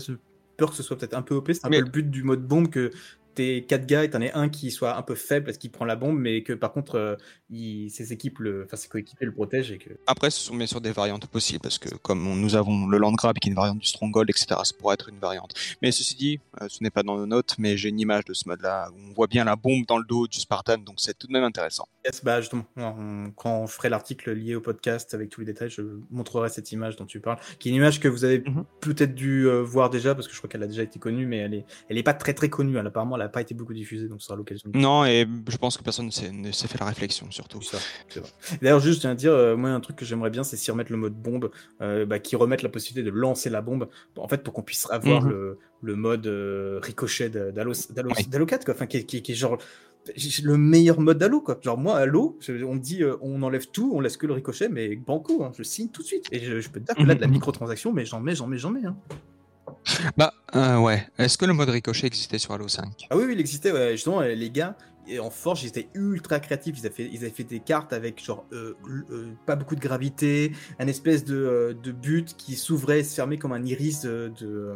peur 0.56 0.70
que 0.70 0.76
ce 0.76 0.82
soit 0.82 0.98
peut-être 0.98 1.14
un 1.14 1.22
peu 1.22 1.36
OP. 1.36 1.52
C'est 1.52 1.64
un 1.64 1.68
Mais- 1.70 1.78
peu 1.78 1.84
le 1.84 1.90
but 1.90 2.10
du 2.10 2.22
mode 2.24 2.46
bombe 2.46 2.68
que 2.68 2.90
t'es 3.38 3.64
quatre 3.68 3.86
gars 3.86 4.02
et 4.04 4.10
t'en 4.10 4.20
aies 4.20 4.32
un 4.32 4.48
qui 4.48 4.70
soit 4.70 4.96
un 4.96 5.02
peu 5.02 5.14
faible 5.14 5.46
parce 5.46 5.58
qu'il 5.58 5.70
prend 5.70 5.84
la 5.84 5.94
bombe, 5.96 6.18
mais 6.18 6.42
que 6.42 6.52
par 6.52 6.72
contre, 6.72 6.96
euh, 6.96 7.14
il- 7.50 7.88
ses 7.90 8.12
équipes, 8.12 8.40
le... 8.40 8.64
enfin 8.64 8.76
ses 8.76 8.88
coéquipiers 8.88 9.26
le 9.26 9.32
protègent 9.32 9.70
et 9.72 9.78
que. 9.78 9.90
Après, 10.06 10.30
ce 10.30 10.40
sont 10.40 10.56
bien 10.56 10.66
sûr 10.66 10.80
des 10.80 10.90
variantes 10.92 11.26
possibles, 11.26 11.60
parce 11.62 11.78
que 11.78 11.88
comme 11.96 12.26
on- 12.26 12.34
nous 12.34 12.56
avons 12.56 12.86
le 12.86 12.98
Land 12.98 13.12
Grab 13.12 13.38
qui 13.38 13.48
est 13.48 13.52
une 13.52 13.56
variante 13.56 13.78
du 13.78 13.86
Stronghold, 13.86 14.28
etc., 14.30 14.46
ça 14.64 14.72
pourrait 14.78 14.94
être 14.94 15.08
une 15.08 15.18
variante. 15.18 15.54
Mais 15.82 15.92
ceci 15.92 16.16
dit, 16.16 16.40
euh, 16.60 16.66
ce 16.68 16.82
n'est 16.82 16.90
pas 16.90 17.02
dans 17.02 17.16
nos 17.16 17.26
notes, 17.26 17.54
mais 17.58 17.76
j'ai 17.76 17.88
une 17.90 18.00
image 18.00 18.24
de 18.24 18.34
ce 18.34 18.48
mode-là, 18.48 18.88
où 18.92 19.10
on 19.10 19.14
voit 19.14 19.28
bien 19.28 19.44
la 19.44 19.56
bombe 19.56 19.84
dans 19.86 19.98
le 19.98 20.04
dos 20.04 20.26
du 20.26 20.40
Spartan, 20.40 20.78
donc 20.78 20.96
c'est 20.98 21.16
tout 21.16 21.26
de 21.28 21.32
même 21.32 21.44
intéressant. 21.44 21.86
Yes, 22.04 22.22
bah 22.24 22.40
justement, 22.40 22.64
on- 22.76 23.30
quand 23.36 23.66
je 23.66 23.72
ferai 23.72 23.88
l'article 23.88 24.32
lié 24.32 24.54
au 24.56 24.60
podcast 24.60 25.14
avec 25.14 25.30
tous 25.30 25.40
les 25.40 25.46
détails, 25.46 25.70
je 25.70 25.82
montrerai 26.10 26.48
cette 26.48 26.72
image 26.72 26.96
dont 26.96 27.06
tu 27.06 27.20
parles, 27.20 27.38
qui 27.58 27.68
est 27.68 27.70
une 27.70 27.76
image 27.76 28.00
que 28.00 28.08
vous 28.08 28.24
avez 28.24 28.40
Mhm. 28.40 28.64
peut-être 28.80 29.14
dû 29.14 29.46
euh, 29.48 29.62
voir 29.62 29.90
déjà, 29.90 30.14
parce 30.14 30.26
que 30.26 30.32
je 30.32 30.38
crois 30.38 30.48
qu'elle 30.50 30.62
a 30.62 30.66
déjà 30.66 30.82
été 30.82 30.98
connue, 30.98 31.26
mais 31.26 31.38
elle 31.38 31.54
est, 31.54 31.64
elle 31.88 31.98
est 31.98 32.02
pas 32.02 32.14
très 32.14 32.34
très 32.34 32.48
connue. 32.48 32.76
Elle, 32.78 32.86
apparemment, 32.86 33.16
elle 33.16 33.22
a 33.22 33.27
n'a 33.28 33.32
pas 33.32 33.40
été 33.42 33.54
beaucoup 33.54 33.74
diffusé, 33.74 34.08
donc 34.08 34.20
ce 34.20 34.26
sera 34.26 34.36
l'occasion. 34.36 34.70
de- 34.70 34.78
Non, 34.78 35.04
et 35.04 35.26
je 35.48 35.56
pense 35.56 35.76
que 35.76 35.82
personne 35.82 36.06
ne 36.32 36.50
s'est 36.52 36.68
fait 36.68 36.78
la 36.80 36.86
réflexion 36.86 37.30
surtout. 37.30 37.60
D'ailleurs, 38.62 38.80
juste, 38.80 38.96
je 38.96 39.00
tiens 39.02 39.10
à 39.10 39.14
dire, 39.14 39.32
euh, 39.32 39.56
moi, 39.56 39.70
un 39.70 39.80
truc 39.80 39.96
que 39.96 40.04
j'aimerais 40.04 40.30
bien, 40.30 40.42
c'est 40.44 40.56
s'y 40.56 40.70
remettre 40.70 40.90
le 40.90 40.98
mode 40.98 41.14
bombe, 41.14 41.50
euh, 41.80 42.06
bah, 42.06 42.18
qui 42.18 42.36
remettent 42.36 42.62
la 42.62 42.68
possibilité 42.68 43.10
de 43.10 43.14
lancer 43.16 43.50
la 43.50 43.60
bombe, 43.60 43.88
en 44.16 44.28
fait, 44.28 44.42
pour 44.42 44.52
qu'on 44.54 44.62
puisse 44.62 44.86
avoir 44.90 45.22
Mhm. 45.22 45.28
le, 45.30 45.58
le 45.82 45.96
mode 45.96 46.26
euh, 46.26 46.80
ricochet 46.82 47.28
d'Halo 47.28 47.72
d'Halo- 47.72 48.10
Oui. 48.16 48.26
d'Halo 48.26 48.46
4, 48.46 48.64
quoi. 48.64 48.74
Enfin, 48.74 48.86
qui, 48.86 48.96
est- 48.98 49.04
qui 49.04 49.18
est- 49.18 49.22
qui 49.22 49.32
est 49.32 49.36
genre 49.36 49.58
le 50.42 50.56
meilleur 50.56 51.00
mode 51.00 51.18
d'Halo, 51.18 51.40
quoi. 51.42 51.58
Genre, 51.62 51.76
moi, 51.76 51.96
Halo, 51.98 52.38
on 52.48 52.74
me 52.74 52.80
dit, 52.80 53.02
euh, 53.02 53.16
on 53.20 53.42
enlève 53.42 53.66
tout, 53.70 53.92
on 53.94 54.00
laisse 54.00 54.16
que 54.16 54.26
le 54.26 54.32
ricochet, 54.32 54.68
mais 54.70 54.96
banco, 54.96 55.42
hein, 55.44 55.52
je 55.56 55.62
signe 55.62 55.88
tout 55.88 56.00
de 56.02 56.06
suite. 56.06 56.24
Et 56.32 56.38
je, 56.40 56.60
je 56.60 56.68
peux 56.70 56.80
te 56.80 56.86
dire 56.86 56.94
que 56.94 57.02
là, 57.02 57.14
de 57.14 57.20
la 57.20 57.26
Mhm. 57.26 57.34
microtransaction, 57.34 57.92
mais 57.92 58.04
j'en 58.06 58.20
mets, 58.20 58.34
j'en 58.34 58.46
mets, 58.46 58.58
j'en 58.58 58.70
mets. 58.70 58.86
Hein. 58.86 58.96
Bah, 60.16 60.32
euh, 60.54 60.78
ouais. 60.78 61.06
Est-ce 61.18 61.38
que 61.38 61.44
le 61.44 61.52
mode 61.52 61.68
ricochet 61.70 62.06
existait 62.06 62.38
sur 62.38 62.52
Halo 62.52 62.68
5 62.68 63.06
Ah 63.10 63.16
oui, 63.16 63.24
oui, 63.26 63.32
il 63.34 63.40
existait, 63.40 63.72
ouais. 63.72 63.92
justement, 63.92 64.20
euh, 64.20 64.34
les 64.34 64.50
gars, 64.50 64.76
en 65.20 65.30
Forge, 65.30 65.62
ils 65.64 65.68
étaient 65.68 65.88
ultra 65.94 66.38
créatifs. 66.38 66.74
Ils 66.78 66.86
avaient 66.86 66.94
fait, 66.94 67.08
ils 67.10 67.18
avaient 67.20 67.30
fait 67.30 67.44
des 67.44 67.60
cartes 67.60 67.94
avec, 67.94 68.22
genre, 68.22 68.44
euh, 68.52 68.74
euh, 69.10 69.28
pas 69.46 69.56
beaucoup 69.56 69.74
de 69.74 69.80
gravité, 69.80 70.52
un 70.78 70.86
espèce 70.86 71.24
de, 71.24 71.76
de 71.82 71.92
but 71.92 72.36
qui 72.36 72.56
s'ouvrait 72.56 73.00
et 73.00 73.04
se 73.04 73.14
fermait 73.14 73.38
comme 73.38 73.52
un 73.52 73.64
iris 73.64 74.02
de, 74.02 74.30
de, 74.38 74.74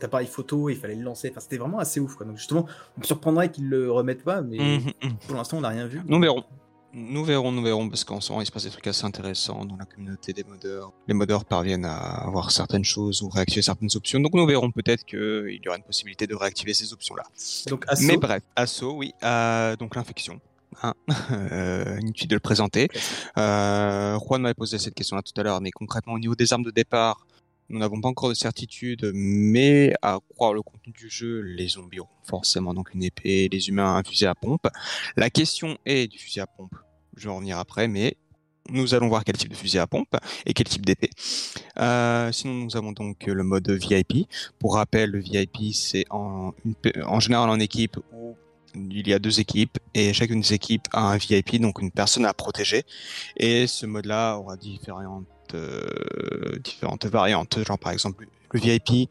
d'appareil 0.00 0.26
photo, 0.26 0.70
et 0.70 0.72
il 0.72 0.78
fallait 0.78 0.94
le 0.94 1.02
lancer. 1.02 1.28
Enfin, 1.30 1.40
c'était 1.40 1.58
vraiment 1.58 1.78
assez 1.78 2.00
ouf, 2.00 2.14
quoi. 2.14 2.24
Donc, 2.24 2.38
justement, 2.38 2.66
on 2.96 3.00
me 3.00 3.04
surprendrait 3.04 3.50
qu'ils 3.50 3.68
le 3.68 3.90
remettent 3.92 4.24
pas, 4.24 4.40
mais 4.40 4.56
Mhm, 4.56 4.92
mhm. 5.02 5.16
pour 5.26 5.36
l'instant, 5.36 5.58
on 5.58 5.62
n'a 5.62 5.68
rien 5.68 5.86
vu. 5.86 6.00
Nous 6.06 6.18
verrons. 6.20 6.44
Nous 6.96 7.24
verrons, 7.24 7.50
nous 7.50 7.62
verrons, 7.62 7.88
parce 7.88 8.04
qu'en 8.04 8.20
ce 8.20 8.30
moment, 8.30 8.40
il 8.40 8.46
se 8.46 8.52
passe 8.52 8.64
des 8.64 8.70
trucs 8.70 8.86
assez 8.86 9.04
intéressants 9.04 9.64
dans 9.64 9.76
la 9.76 9.84
communauté 9.84 10.32
des 10.32 10.44
modeurs. 10.44 10.92
Les 11.08 11.14
modeurs 11.14 11.44
parviennent 11.44 11.84
à 11.84 11.96
avoir 11.96 12.52
certaines 12.52 12.84
choses 12.84 13.20
ou 13.22 13.28
réactiver 13.28 13.62
certaines 13.62 13.90
options. 13.96 14.20
Donc 14.20 14.32
nous 14.34 14.46
verrons 14.46 14.70
peut-être 14.70 15.04
qu'il 15.04 15.60
y 15.60 15.68
aura 15.68 15.76
une 15.76 15.82
possibilité 15.82 16.28
de 16.28 16.36
réactiver 16.36 16.72
ces 16.72 16.92
options-là. 16.92 17.24
Donc, 17.66 17.84
Mais 18.00 18.16
bref, 18.16 18.42
assaut, 18.54 18.92
oui. 18.92 19.12
Euh, 19.24 19.74
donc 19.74 19.96
l'infection. 19.96 20.40
Hein. 20.82 20.94
euh, 21.32 21.98
inutile 22.00 22.28
de 22.28 22.36
le 22.36 22.40
présenter. 22.40 22.88
Euh, 23.38 24.16
Juan 24.20 24.42
m'avait 24.42 24.54
posé 24.54 24.78
cette 24.78 24.94
question-là 24.94 25.22
tout 25.22 25.38
à 25.40 25.42
l'heure, 25.42 25.60
mais 25.60 25.72
concrètement 25.72 26.12
au 26.12 26.18
niveau 26.20 26.36
des 26.36 26.52
armes 26.52 26.64
de 26.64 26.70
départ, 26.70 27.26
nous 27.74 27.80
n'avons 27.80 28.00
pas 28.00 28.08
encore 28.08 28.28
de 28.28 28.34
certitude, 28.34 29.10
mais 29.14 29.92
à 30.00 30.20
croire 30.34 30.54
le 30.54 30.62
contenu 30.62 30.92
du 30.92 31.10
jeu, 31.10 31.40
les 31.40 31.66
zombies 31.66 31.98
auront 31.98 32.08
forcément 32.22 32.72
donc 32.72 32.94
une 32.94 33.02
épée, 33.02 33.48
les 33.50 33.68
humains 33.68 33.96
un 33.96 34.04
fusil 34.04 34.26
à 34.26 34.36
pompe. 34.36 34.68
La 35.16 35.28
question 35.28 35.76
est 35.84 36.06
du 36.06 36.16
fusil 36.16 36.38
à 36.38 36.46
pompe. 36.46 36.76
Je 37.16 37.24
vais 37.24 37.30
en 37.30 37.34
revenir 37.34 37.58
après, 37.58 37.88
mais 37.88 38.16
nous 38.70 38.94
allons 38.94 39.08
voir 39.08 39.24
quel 39.24 39.36
type 39.36 39.50
de 39.50 39.56
fusil 39.56 39.80
à 39.80 39.88
pompe 39.88 40.14
et 40.46 40.54
quel 40.54 40.68
type 40.68 40.86
d'épée. 40.86 41.10
Euh, 41.80 42.30
sinon, 42.30 42.54
nous 42.54 42.76
avons 42.76 42.92
donc 42.92 43.26
le 43.26 43.42
mode 43.42 43.68
VIP. 43.68 44.28
Pour 44.60 44.74
rappel, 44.74 45.10
le 45.10 45.18
VIP, 45.18 45.74
c'est 45.74 46.04
en, 46.10 46.54
en 47.04 47.18
général 47.18 47.50
en 47.50 47.58
équipe 47.58 47.98
où 48.12 48.36
il 48.76 49.08
y 49.08 49.12
a 49.12 49.18
deux 49.18 49.40
équipes 49.40 49.78
et 49.94 50.12
chacune 50.12 50.42
des 50.42 50.54
équipes 50.54 50.86
a 50.92 51.10
un 51.10 51.16
VIP, 51.16 51.60
donc 51.60 51.80
une 51.82 51.90
personne 51.90 52.24
à 52.24 52.34
protéger. 52.34 52.84
Et 53.36 53.66
ce 53.66 53.84
mode-là 53.84 54.36
aura 54.36 54.56
différentes, 54.56 55.26
différentes 56.62 57.06
variantes. 57.06 57.58
Genre 57.64 57.78
par 57.78 57.92
exemple, 57.92 58.26
le 58.52 58.60
VIP 58.60 59.10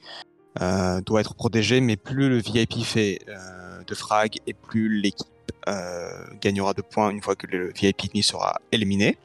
euh, 0.62 1.02
doit 1.02 1.22
être 1.22 1.34
protégé, 1.36 1.82
mais 1.82 1.96
plus 1.96 2.30
le 2.30 2.38
VIP 2.38 2.84
fait 2.84 3.20
euh, 3.28 3.84
de 3.84 3.96
frag 3.96 4.38
et 4.48 4.54
plus 4.54 5.02
l'équipe 5.02 5.28
euh, 5.68 6.26
gagnera 6.42 6.74
de 6.74 6.82
points 6.82 7.10
une 7.10 7.22
fois 7.22 7.36
que 7.36 7.48
le 7.48 7.72
VIP 7.74 8.06
ennemi 8.06 8.24
sera 8.24 8.60
éliminé. 8.72 9.18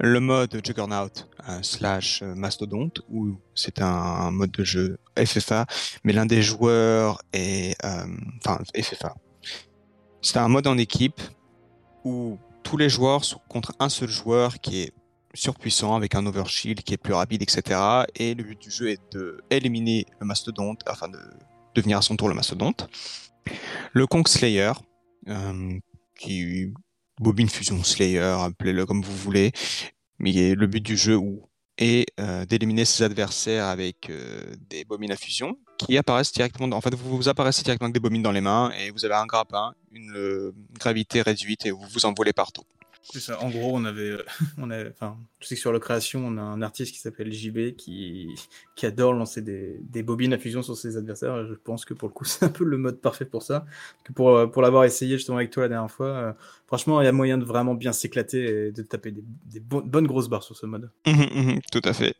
Le 0.00 0.20
mode 0.20 0.60
Juggernaut 0.64 1.08
euh, 1.48 1.62
slash 1.62 2.22
euh, 2.22 2.34
Mastodonte, 2.34 3.00
où 3.10 3.36
c'est 3.54 3.80
un, 3.80 4.30
mode 4.30 4.50
de 4.50 4.64
jeu 4.64 4.98
FFA, 5.18 5.66
mais 6.04 6.12
l'un 6.12 6.26
des 6.26 6.42
joueurs 6.42 7.22
est... 7.32 7.82
euh, 7.84 8.06
Enfin, 8.44 8.60
FFA. 8.78 9.14
C'est 10.20 10.38
un 10.38 10.48
mode 10.48 10.66
en 10.66 10.76
équipe 10.76 11.20
où 12.04 12.38
tous 12.62 12.76
les 12.76 12.88
joueurs 12.88 13.24
sont 13.24 13.40
contre 13.48 13.72
un 13.78 13.88
seul 13.88 14.08
joueur 14.08 14.60
qui 14.60 14.82
est 14.82 14.92
surpuissant 15.36 15.94
avec 15.94 16.14
un 16.14 16.26
overshield 16.26 16.82
qui 16.82 16.94
est 16.94 16.98
plus 16.98 17.14
rapide, 17.14 17.42
etc. 17.42 17.80
Et 18.16 18.34
le 18.34 18.42
but 18.42 18.60
du 18.60 18.70
jeu 18.70 18.90
est 18.90 19.12
de 19.12 19.40
éliminer 19.50 20.06
le 20.20 20.26
mastodonte 20.26 20.80
afin 20.86 21.08
de 21.08 21.18
devenir 21.74 21.98
à 21.98 22.02
son 22.02 22.16
tour 22.16 22.28
le 22.28 22.34
mastodonte. 22.34 22.88
Le 23.92 24.06
Kong 24.06 24.26
Slayer, 24.26 24.72
euh, 25.28 25.78
qui 26.18 26.72
bobine 27.20 27.48
fusion 27.48 27.82
Slayer, 27.82 28.36
appelez-le 28.40 28.86
comme 28.86 29.02
vous 29.02 29.16
voulez, 29.16 29.52
mais 30.18 30.54
le 30.54 30.66
but 30.66 30.82
du 30.82 30.96
jeu 30.96 31.20
est 31.78 32.06
euh, 32.20 32.46
d'éliminer 32.46 32.84
ses 32.84 33.04
adversaires 33.04 33.66
avec 33.66 34.08
euh, 34.08 34.54
des 34.70 34.84
bobines 34.84 35.12
à 35.12 35.16
fusion 35.16 35.58
qui 35.78 35.98
apparaissent 35.98 36.32
directement. 36.32 36.68
Dans... 36.68 36.78
En 36.78 36.80
fait, 36.80 36.94
vous, 36.94 37.16
vous 37.16 37.28
apparaissez 37.28 37.62
directement 37.62 37.86
avec 37.86 37.94
des 37.94 38.00
bobines 38.00 38.22
dans 38.22 38.32
les 38.32 38.40
mains 38.40 38.72
et 38.80 38.90
vous 38.90 39.04
avez 39.04 39.14
un 39.14 39.26
grappin, 39.26 39.74
une 39.92 40.52
gravité 40.78 41.20
réduite 41.20 41.66
et 41.66 41.70
vous 41.70 41.84
vous 41.92 42.06
envolez 42.06 42.32
partout. 42.32 42.64
En 43.40 43.50
gros, 43.50 43.74
on 43.74 43.84
avait, 43.84 44.10
euh, 44.10 44.24
on 44.58 44.70
a, 44.70 44.88
enfin, 44.90 45.16
je 45.40 45.46
sais 45.46 45.54
que 45.54 45.60
sur 45.60 45.72
le 45.72 45.78
création, 45.78 46.26
on 46.26 46.36
a 46.38 46.42
un 46.42 46.60
artiste 46.62 46.92
qui 46.92 46.98
s'appelle 47.00 47.32
JB 47.32 47.76
qui, 47.76 48.34
qui 48.74 48.86
adore 48.86 49.12
lancer 49.14 49.42
des, 49.42 49.78
des 49.80 50.02
bobines 50.02 50.32
à 50.32 50.38
fusion 50.38 50.62
sur 50.62 50.76
ses 50.76 50.96
adversaires. 50.96 51.46
Je 51.46 51.54
pense 51.54 51.84
que 51.84 51.94
pour 51.94 52.08
le 52.08 52.14
coup, 52.14 52.24
c'est 52.26 52.44
un 52.44 52.48
peu 52.48 52.64
le 52.64 52.76
mode 52.78 53.00
parfait 53.00 53.24
pour 53.24 53.42
ça. 53.42 53.64
Que 54.04 54.12
pour, 54.12 54.30
euh, 54.36 54.46
pour 54.46 54.60
l'avoir 54.62 54.84
essayé 54.84 55.16
justement 55.16 55.38
avec 55.38 55.50
toi 55.50 55.62
la 55.64 55.68
dernière 55.70 55.90
fois, 55.90 56.06
euh, 56.08 56.32
franchement, 56.66 57.00
il 57.00 57.04
y 57.04 57.08
a 57.08 57.12
moyen 57.12 57.38
de 57.38 57.44
vraiment 57.44 57.74
bien 57.74 57.92
s'éclater 57.92 58.66
et 58.68 58.72
de 58.72 58.82
taper 58.82 59.12
des, 59.12 59.24
des 59.46 59.60
bo- 59.60 59.82
bonnes 59.82 60.06
grosses 60.06 60.28
barres 60.28 60.42
sur 60.44 60.56
ce 60.56 60.66
mode. 60.66 60.90
Mhm, 61.06 61.28
mhm, 61.34 61.60
Tout 61.72 61.82
à 61.84 61.92
fait. 61.92 62.14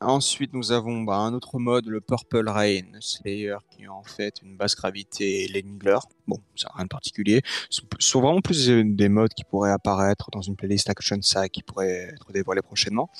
Ensuite, 0.00 0.52
nous 0.52 0.72
avons 0.72 1.02
bah, 1.02 1.16
un 1.16 1.32
autre 1.34 1.58
mode, 1.58 1.86
le 1.86 2.00
Purple 2.00 2.48
Rain 2.48 2.82
Slayer, 3.00 3.56
qui 3.70 3.84
est 3.84 3.88
en 3.88 4.02
fait 4.02 4.40
une 4.42 4.56
basse 4.56 4.74
gravité 4.76 5.44
et 5.44 5.48
l'Engler. 5.48 5.98
Bon, 6.26 6.38
ça 6.54 6.68
n'a 6.68 6.76
rien 6.76 6.84
de 6.84 6.88
particulier. 6.88 7.42
Ce 7.70 7.80
sont 7.98 8.20
vraiment 8.20 8.40
plus 8.40 8.68
euh, 8.70 8.82
des 8.84 9.08
modes 9.08 9.32
qui 9.34 9.44
pourraient 9.44 9.70
apparaître 9.72 10.30
dans 10.30 10.40
une 10.42 10.56
playlist 10.56 10.88
Action 10.90 11.20
Saga 11.22 11.48
qui 11.48 11.62
pourrait 11.62 12.10
être 12.14 12.32
dévoilée 12.32 12.62
prochainement. 12.62 13.10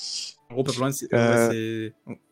En 0.51 0.55
gros, 0.55 0.65
Purple 0.65 0.83
Rain, 0.83 0.93
c'est, 0.93 1.09
Euh, 1.15 1.91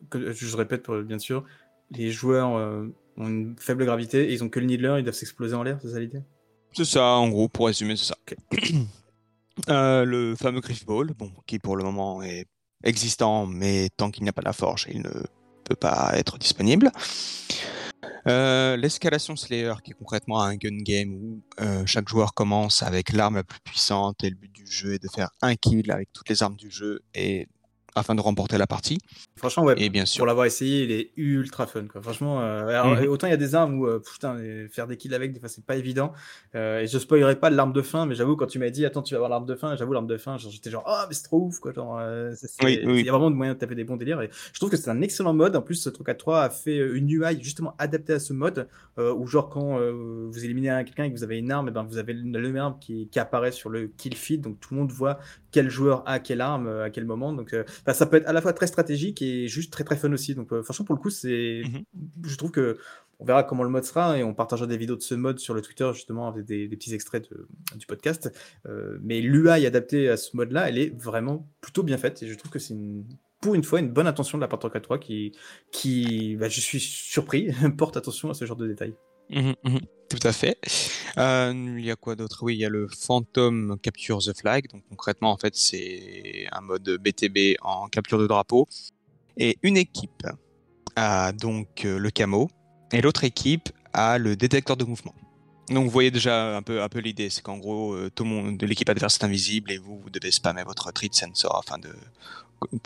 que- 0.09 0.31
je 0.31 0.57
répète 0.57 0.83
pour- 0.83 1.01
bien 1.01 1.19
sûr, 1.19 1.43
les 1.91 2.11
joueurs 2.11 2.55
euh, 2.55 2.87
ont 3.17 3.27
une 3.27 3.55
faible 3.59 3.85
gravité 3.85 4.29
et 4.29 4.33
ils 4.33 4.43
ont 4.43 4.49
que 4.49 4.59
le 4.59 4.65
needler, 4.65 4.95
ils 4.99 5.03
doivent 5.03 5.15
s'exploser 5.15 5.55
en 5.55 5.63
l'air, 5.63 5.79
c'est 5.81 5.89
ça 5.91 5.99
l'idée? 5.99 6.21
C'est 6.73 6.85
ça, 6.85 7.03
en 7.05 7.29
gros, 7.29 7.47
pour 7.47 7.67
résumer, 7.67 7.95
c'est 7.95 8.05
ça. 8.05 8.17
Euh, 9.69 10.03
le 10.03 10.35
fameux 10.35 10.59
Griff 10.59 10.85
Ball, 10.85 11.13
bon, 11.17 11.31
qui 11.47 11.59
pour 11.59 11.77
le 11.77 11.83
moment 11.85 12.21
est 12.21 12.45
existant, 12.85 13.45
mais 13.45 13.89
tant 13.97 14.11
qu'il 14.11 14.23
n'y 14.23 14.29
a 14.29 14.33
pas 14.33 14.41
la 14.43 14.53
forge, 14.53 14.87
il 14.89 15.01
ne 15.01 15.11
peut 15.63 15.75
pas 15.75 16.11
être 16.13 16.37
disponible. 16.37 16.91
Euh, 18.27 18.75
L'escalation 18.77 19.35
Slayer, 19.35 19.73
qui 19.83 19.91
est 19.91 19.95
concrètement 19.95 20.41
un 20.41 20.55
gun 20.55 20.77
game 20.77 21.13
où 21.13 21.43
euh, 21.59 21.85
chaque 21.85 22.09
joueur 22.09 22.33
commence 22.33 22.81
avec 22.81 23.11
l'arme 23.11 23.35
la 23.35 23.43
plus 23.43 23.59
puissante 23.59 24.23
et 24.23 24.29
le 24.29 24.35
but 24.35 24.51
du 24.51 24.65
jeu 24.65 24.93
est 24.93 25.03
de 25.03 25.09
faire 25.09 25.29
un 25.41 25.55
kill 25.55 25.91
avec 25.91 26.09
toutes 26.11 26.29
les 26.29 26.41
armes 26.41 26.55
du 26.55 26.71
jeu 26.71 27.01
et 27.13 27.47
afin 27.95 28.13
de 28.15 28.21
remporter 28.21 28.57
la 28.57 28.67
partie. 28.67 28.99
Franchement, 29.37 29.63
ouais. 29.63 29.75
Et 29.77 29.89
bien 29.89 30.03
Pour 30.03 30.09
sûr, 30.09 30.25
l'avoir 30.25 30.45
essayé, 30.45 30.83
il 30.83 30.91
est 30.91 31.11
ultra 31.17 31.65
fun. 31.65 31.85
Quoi. 31.87 32.01
Franchement, 32.01 32.41
euh, 32.41 32.67
alors, 32.67 32.87
Mhm. 32.97 33.07
autant 33.07 33.27
il 33.27 33.31
y 33.31 33.33
a 33.33 33.37
des 33.37 33.55
armes 33.55 33.79
où 33.79 33.87
euh, 33.87 33.99
putain, 33.99 34.37
faire 34.71 34.87
des 34.87 34.97
kills 34.97 35.13
avec, 35.15 35.33
des 35.33 35.39
fois 35.39 35.49
c'est 35.49 35.65
pas 35.65 35.75
évident. 35.77 36.13
Euh, 36.55 36.81
et 36.81 36.87
je 36.87 36.97
spoilerai 36.99 37.37
pas 37.37 37.49
l'arme 37.49 37.73
de 37.73 37.81
fin, 37.81 38.05
mais 38.05 38.15
j'avoue, 38.15 38.35
quand 38.35 38.47
tu 38.47 38.59
m'as 38.59 38.69
dit 38.69 38.85
attends, 38.85 39.01
tu 39.01 39.13
vas 39.13 39.17
avoir 39.17 39.29
l'arme 39.29 39.45
de 39.45 39.55
fin, 39.55 39.75
j'avoue, 39.75 39.93
l'arme 39.93 40.07
de 40.07 40.17
fin, 40.17 40.37
j'étais 40.37 40.69
genre 40.69 40.83
ah, 40.85 41.05
mais 41.07 41.15
c'est 41.15 41.23
trop 41.23 41.39
ouf. 41.41 41.59
Quoi, 41.59 41.73
genre, 41.73 41.99
c'est- 42.35 42.47
c'est- 42.47 42.63
Oui, 42.65 42.79
oui. 42.85 42.99
Il 42.99 43.05
y 43.05 43.09
a 43.09 43.11
vraiment 43.11 43.31
de 43.31 43.35
moyen 43.35 43.53
de 43.53 43.57
taper 43.59 43.75
des 43.75 43.83
bons 43.83 43.97
délires. 43.97 44.21
Et 44.21 44.29
je 44.53 44.59
trouve 44.59 44.69
que 44.69 44.77
c'est 44.77 44.89
un 44.89 45.01
excellent 45.01 45.33
mode. 45.33 45.55
En 45.55 45.61
plus, 45.61 45.75
ce 45.75 45.89
truc 45.89 46.09
à 46.09 46.15
3 46.15 46.41
a 46.43 46.49
fait 46.49 46.77
une 46.77 47.09
UI 47.09 47.41
justement 47.41 47.75
adaptée 47.77 48.13
à 48.13 48.19
ce 48.19 48.33
mode 48.33 48.67
où, 48.97 49.25
genre, 49.27 49.49
quand 49.49 49.77
vous 50.29 50.43
éliminez 50.45 50.69
un- 50.69 50.83
quelqu'un 50.83 51.05
et 51.05 51.11
que 51.11 51.17
vous 51.17 51.23
avez 51.23 51.37
une 51.37 51.51
arme, 51.51 51.67
et 51.67 51.71
ben, 51.71 51.83
vous 51.83 51.97
avez 51.97 52.13
le, 52.13 52.55
arme 52.59 52.77
qui, 52.79 53.07
qui 53.09 53.19
apparaît 53.19 53.51
sur 53.51 53.69
le 53.69 53.87
kill 53.87 54.15
feed. 54.15 54.41
Donc 54.41 54.59
tout 54.59 54.73
le 54.73 54.79
monde 54.79 54.91
voit 54.91 55.19
quel 55.51 55.69
joueur 55.69 56.03
a 56.05 56.19
quelle 56.19 56.41
arme 56.41 56.67
à 56.67 56.89
quel 56.89 57.05
moment. 57.05 57.31
Donc 57.33 57.55
enfin, 57.85 57.93
ça 57.93 58.05
peut 58.05 58.17
être 58.17 58.27
à 58.27 58.33
la 58.33 58.41
fois 58.41 58.53
très 58.53 58.67
stratégique 58.67 59.21
et 59.21 59.47
juste 59.47 59.71
très 59.71 59.83
très 59.83 59.95
fun 59.95 60.11
aussi. 60.11 60.35
Donc 60.35 60.51
euh, 60.53 60.63
franchement 60.63 60.85
pour 60.85 60.95
le 60.95 61.01
coup 61.01 61.09
c'est, 61.09 61.61
Mhm. 61.65 61.83
je 62.23 62.35
trouve 62.35 62.51
que 62.51 62.77
on 63.19 63.25
verra 63.25 63.43
comment 63.43 63.63
le 63.63 63.69
mode 63.69 63.85
sera 63.85 64.17
et 64.17 64.23
on 64.23 64.33
partagera 64.33 64.67
des 64.67 64.75
vidéos 64.77 64.97
de 64.97 65.01
ce 65.01 65.15
mode 65.15 65.39
sur 65.39 65.53
le 65.53 65.61
Twitter 65.61 65.89
justement 65.93 66.27
avec 66.27 66.43
des, 66.45 66.67
des 66.67 66.75
petits 66.75 66.93
extraits 66.93 67.29
de- 67.31 67.47
du 67.77 67.85
podcast. 67.85 68.29
Euh, 68.67 68.97
mais 69.01 69.21
l'UI 69.21 69.65
adaptée 69.65 70.09
à 70.09 70.17
ce 70.17 70.35
mode-là, 70.35 70.67
elle 70.67 70.77
est 70.77 70.93
vraiment 71.01 71.47
plutôt 71.61 71.83
bien 71.83 71.97
faite 71.97 72.21
et 72.23 72.27
je 72.27 72.35
trouve 72.35 72.51
que 72.51 72.59
c'est 72.59 72.73
une 72.73 73.05
pour 73.41 73.53
une 73.55 73.63
fois 73.63 73.79
une 73.79 73.91
bonne 73.91 74.07
intention 74.07 74.37
de 74.37 74.41
la 74.41 74.47
part 74.47 74.59
3 74.59 74.97
qui 74.99 75.31
qui 75.71 76.35
bah, 76.35 76.49
je 76.49 76.59
suis 76.59 76.79
surpris 76.79 77.49
porte 77.77 77.95
attention 77.95 78.29
à 78.29 78.33
ce 78.33 78.43
genre 78.45 78.57
de 78.57 78.67
détails. 78.67 78.95
Mhm, 79.29 79.55
mhm, 79.63 79.79
tout 80.09 80.19
à 80.27 80.31
fait. 80.31 80.57
Euh, 81.17 81.75
il 81.77 81.85
y 81.85 81.91
a 81.91 81.95
quoi 81.95 82.15
d'autre? 82.15 82.39
Oui, 82.43 82.55
il 82.55 82.59
y 82.59 82.65
a 82.65 82.69
le 82.69 82.87
Phantom 82.87 83.77
Capture 83.81 84.19
the 84.19 84.37
Flag. 84.37 84.67
Donc 84.71 84.83
concrètement, 84.89 85.31
en 85.31 85.37
fait, 85.37 85.55
c'est 85.55 86.47
un 86.51 86.61
mode 86.61 86.97
BTB 86.99 87.57
en 87.61 87.87
capture 87.87 88.19
de 88.19 88.27
drapeau. 88.27 88.67
Et 89.37 89.57
une 89.63 89.77
équipe 89.77 90.23
a 90.95 91.31
donc 91.33 91.85
euh, 91.85 91.97
le 91.97 92.09
camo 92.09 92.49
et 92.93 93.01
l'autre 93.01 93.23
équipe 93.23 93.69
a 93.93 94.17
le 94.17 94.35
détecteur 94.35 94.77
de 94.77 94.85
mouvement. 94.85 95.13
Donc 95.69 95.85
vous 95.85 95.89
voyez 95.89 96.11
déjà 96.11 96.55
un 96.55 96.61
peu, 96.61 96.81
un 96.81 96.89
peu 96.89 96.99
l'idée, 96.99 97.29
c'est 97.29 97.41
qu'en 97.41 97.57
gros, 97.57 97.93
euh, 97.93 98.11
tout 98.13 98.23
le 98.23 98.29
monde 98.29 98.57
de 98.57 98.65
l'équipe 98.67 98.87
adverse 98.89 99.17
est 99.19 99.25
invisible 99.25 99.71
et 99.71 99.77
vous, 99.77 99.99
vous 99.99 100.09
devez 100.09 100.31
spammer 100.31 100.63
votre 100.63 100.91
treat 100.91 101.13
sensor 101.15 101.57
afin 101.57 101.79
de 101.79 101.89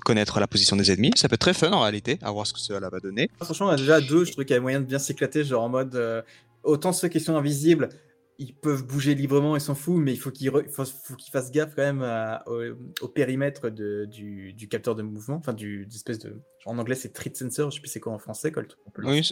connaître 0.05 0.39
la 0.39 0.47
position 0.47 0.75
des 0.75 0.91
ennemis. 0.91 1.11
Ça 1.15 1.27
peut 1.29 1.35
être 1.35 1.41
très 1.41 1.53
fun 1.53 1.71
en 1.71 1.81
réalité, 1.81 2.17
à 2.21 2.31
voir 2.31 2.45
ce 2.47 2.53
que 2.53 2.59
cela 2.59 2.89
va 2.89 2.99
donner. 2.99 3.29
Franchement, 3.41 3.67
on 3.67 3.69
a 3.69 3.75
déjà 3.77 4.01
deux, 4.01 4.25
je 4.25 4.31
trouve 4.31 4.45
qu'il 4.45 4.53
y 4.55 4.57
a 4.57 4.61
moyen 4.61 4.79
de 4.81 4.85
bien 4.85 4.99
s'éclater, 4.99 5.43
genre 5.43 5.63
en 5.63 5.69
mode. 5.69 5.95
euh, 5.95 6.21
autant 6.63 6.91
ceux 6.91 7.07
qui 7.07 7.19
sont 7.19 7.35
invisibles, 7.35 7.89
ils 8.37 8.53
peuvent 8.55 8.85
bouger 8.85 9.15
librement, 9.15 9.55
ils 9.57 9.61
s'en 9.61 9.75
foutent, 9.75 10.01
mais 10.01 10.13
il 10.13 10.17
faut 10.17 10.31
qu'ils 10.31 10.49
faut, 10.49 10.85
faut 10.85 11.15
fassent 11.31 11.51
gaffe 11.51 11.73
quand 11.75 11.81
même 11.83 12.01
à- 12.01 12.41
au, 12.47 12.61
au 13.01 13.07
périmètre 13.09 13.69
de, 13.69 14.05
du, 14.05 14.53
du 14.53 14.67
capteur 14.69 14.95
de 14.95 15.01
mouvement, 15.03 15.35
enfin 15.35 15.53
du 15.53 15.85
de. 15.85 16.41
En 16.65 16.77
anglais, 16.77 16.95
c'est 16.95 17.09
treat 17.13 17.35
sensor, 17.35 17.69
je 17.71 17.75
sais 17.75 17.81
plus 17.81 17.89
c'est 17.89 17.99
quoi 17.99 18.13
en 18.13 18.17
français, 18.19 18.51
Colt. 18.51 18.77
Oui, 19.03 19.29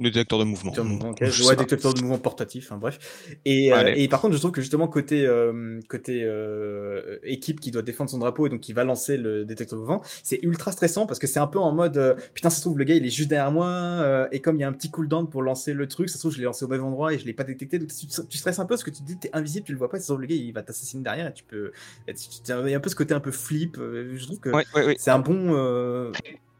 le 0.00 0.10
détecteur 0.10 0.38
de 0.40 0.44
mouvement. 0.44 0.70
Détecteur 0.72 0.84
de 0.84 0.90
mouvement, 0.90 1.10
ok. 1.10 1.24
Je 1.24 1.44
pas. 1.46 1.54
détecteur 1.56 1.94
de 1.94 2.00
mouvement 2.00 2.18
portatif, 2.18 2.72
hein, 2.72 2.78
bref. 2.78 2.98
Et, 3.44 3.72
euh, 3.72 3.92
et 3.94 4.08
par 4.08 4.20
contre, 4.20 4.34
je 4.34 4.38
trouve 4.40 4.50
que 4.50 4.60
justement, 4.60 4.88
côté, 4.88 5.24
euh, 5.26 5.78
côté 5.88 6.22
euh, 6.24 7.18
équipe 7.22 7.60
qui 7.60 7.70
doit 7.70 7.82
défendre 7.82 8.10
son 8.10 8.18
drapeau 8.18 8.46
et 8.46 8.50
donc 8.50 8.60
qui 8.60 8.72
va 8.72 8.82
lancer 8.84 9.16
le 9.16 9.44
détecteur 9.44 9.78
de 9.78 9.82
mouvement, 9.84 10.02
c'est 10.22 10.40
ultra 10.42 10.72
stressant 10.72 11.06
parce 11.06 11.18
que 11.20 11.26
c'est 11.26 11.38
un 11.38 11.46
peu 11.46 11.58
en 11.58 11.72
mode 11.72 11.96
euh, 11.96 12.14
putain, 12.34 12.50
ça 12.50 12.56
se 12.56 12.62
trouve, 12.62 12.78
le 12.78 12.84
gars 12.84 12.94
il 12.96 13.06
est 13.06 13.10
juste 13.10 13.28
derrière 13.28 13.52
moi 13.52 13.66
euh, 13.68 14.26
et 14.32 14.40
comme 14.40 14.56
il 14.56 14.60
y 14.60 14.64
a 14.64 14.68
un 14.68 14.72
petit 14.72 14.90
cooldown 14.90 15.28
pour 15.30 15.42
lancer 15.42 15.72
le 15.74 15.86
truc, 15.86 16.08
ça 16.08 16.14
se 16.16 16.20
trouve, 16.20 16.32
je 16.32 16.38
l'ai 16.38 16.44
lancé 16.44 16.64
au 16.64 16.68
même 16.68 16.82
endroit 16.84 17.12
et 17.14 17.18
je 17.18 17.24
l'ai 17.26 17.32
pas 17.32 17.44
détecté. 17.44 17.78
Donc 17.78 17.88
tu, 17.88 18.06
tu 18.06 18.38
stresses 18.38 18.58
un 18.58 18.64
peu 18.64 18.70
parce 18.74 18.82
que 18.84 18.90
tu 18.90 19.00
te 19.02 19.06
dis, 19.06 19.16
t'es 19.16 19.30
invisible, 19.32 19.64
tu 19.66 19.72
le 19.72 19.78
vois 19.78 19.88
pas, 19.90 19.98
ça 19.98 20.02
se 20.04 20.08
trouve, 20.08 20.20
le 20.22 20.26
gars 20.26 20.34
il 20.34 20.52
va 20.52 20.62
t'assassiner 20.62 21.02
derrière 21.04 21.28
et 21.28 21.32
tu 21.32 21.44
peux. 21.44 21.70
et 22.08 22.14
tu- 22.14 22.28
tu- 22.28 22.52
Il 22.64 22.70
y 22.70 22.74
a 22.74 22.76
un 22.76 22.80
peu 22.80 22.90
ce 22.90 22.96
côté 22.96 23.14
un 23.14 23.20
peu 23.20 23.30
flip. 23.30 23.78
euh, 23.78 24.14
je 24.16 24.24
trouve 24.26 24.40
que 24.40 24.48
Ouais, 24.50 24.64
ouais, 24.74 24.86
ouais. 24.86 24.96
c'est 24.98 25.10
un 25.10 25.18
bon. 25.20 25.54
euh, 25.54 26.10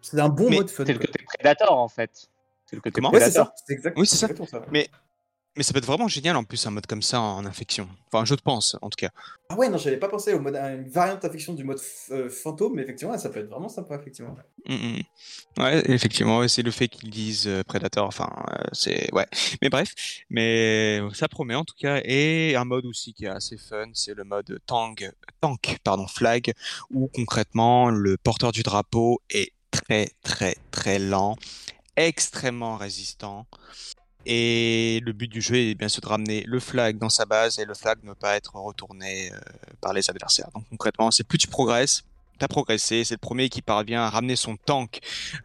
c'est 0.02 0.20
un 0.20 0.28
bon 0.28 0.50
Mais 0.50 0.56
mode 0.58 0.70
fun. 0.70 0.84
C'est 0.86 0.92
le 0.92 0.98
côté 0.98 1.18
Predator 1.38 1.76
en 1.78 1.88
fait. 1.88 2.28
C'est 2.74 2.76
le 2.76 2.80
côté 2.80 2.94
Comment 2.94 3.10
Ouais, 3.10 3.20
c'est 3.20 3.26
Predator. 3.30 3.46
ça. 3.46 3.54
C'est 3.66 3.72
exact- 3.74 3.98
Oui, 3.98 4.06
c'est 4.06 4.16
ça. 4.16 4.26
exactement 4.26 4.46
ça. 4.48 4.66
Mais 4.72 4.88
Mais 5.56 5.62
ça 5.62 5.72
peut 5.72 5.78
être 5.78 5.86
vraiment 5.86 6.08
génial 6.08 6.34
en 6.36 6.42
plus 6.42 6.66
un 6.66 6.72
mode 6.72 6.86
comme 6.86 7.00
ça 7.02 7.20
en 7.20 7.46
infection. 7.46 7.88
Enfin, 8.10 8.24
je 8.24 8.34
pense 8.34 8.76
en 8.82 8.90
tout 8.90 8.96
cas. 8.98 9.10
Ah 9.48 9.54
ouais, 9.54 9.68
non, 9.68 9.78
j'avais 9.78 9.98
pas 9.98 10.08
pensé 10.08 10.34
au 10.34 10.40
mode, 10.40 10.56
à 10.56 10.72
une 10.72 10.88
variante 10.88 11.22
d'infection 11.22 11.52
du 11.54 11.62
mode 11.62 11.78
f- 11.78 12.10
euh, 12.12 12.28
fantôme, 12.28 12.74
mais 12.74 12.82
effectivement, 12.82 13.16
ça 13.16 13.28
peut 13.30 13.38
être 13.38 13.50
vraiment 13.50 13.68
sympa, 13.68 13.94
effectivement. 13.94 14.34
Mm, 14.68 14.74
mm. 14.74 15.02
Ouais, 15.62 15.90
effectivement, 15.92 16.38
ouais, 16.40 16.48
c'est 16.48 16.62
le 16.62 16.72
fait 16.72 16.88
qu'ils 16.88 17.10
disent 17.10 17.46
euh, 17.46 17.62
Predator. 17.62 18.04
Enfin, 18.08 18.28
euh, 18.50 18.64
c'est 18.72 19.14
ouais. 19.14 19.26
Mais 19.62 19.68
bref, 19.68 19.94
mais 20.28 21.00
ça 21.12 21.28
promet 21.28 21.54
en 21.54 21.64
tout 21.64 21.76
cas. 21.78 22.00
Et 22.04 22.56
un 22.56 22.64
mode 22.64 22.86
aussi 22.86 23.14
qui 23.14 23.26
est 23.26 23.28
assez 23.28 23.56
fun, 23.56 23.86
c'est 23.92 24.14
le 24.14 24.24
mode 24.24 24.58
tank, 24.66 25.08
tank, 25.40 25.78
pardon, 25.84 26.08
flag, 26.08 26.52
où 26.90 27.06
concrètement 27.14 27.90
le 27.90 28.16
porteur 28.16 28.50
du 28.50 28.64
drapeau 28.64 29.20
est 29.30 29.52
très 29.70 30.08
très 30.24 30.56
très 30.72 30.98
lent, 30.98 31.36
extrêmement 31.96 32.76
résistant. 32.76 33.46
Et 34.26 35.00
le 35.04 35.12
but 35.12 35.28
du 35.28 35.42
jeu 35.42 35.56
est 35.56 35.74
bien 35.74 35.88
sûr 35.88 36.00
de 36.00 36.08
ramener 36.08 36.44
le 36.46 36.58
flag 36.58 36.96
dans 36.96 37.10
sa 37.10 37.26
base 37.26 37.58
et 37.58 37.64
le 37.66 37.74
flag 37.74 37.98
ne 38.04 38.14
pas 38.14 38.36
être 38.36 38.56
retourné 38.56 39.30
euh, 39.30 39.38
par 39.82 39.92
les 39.92 40.08
adversaires. 40.08 40.48
Donc 40.54 40.64
concrètement, 40.70 41.10
c'est 41.10 41.24
plus 41.24 41.36
tu 41.36 41.46
progresses, 41.46 42.04
t'as 42.38 42.48
progressé, 42.48 43.04
c'est 43.04 43.14
le 43.14 43.18
premier 43.18 43.50
qui 43.50 43.60
parvient 43.60 44.02
à 44.02 44.08
ramener 44.08 44.36
son 44.36 44.56
tank, 44.56 45.00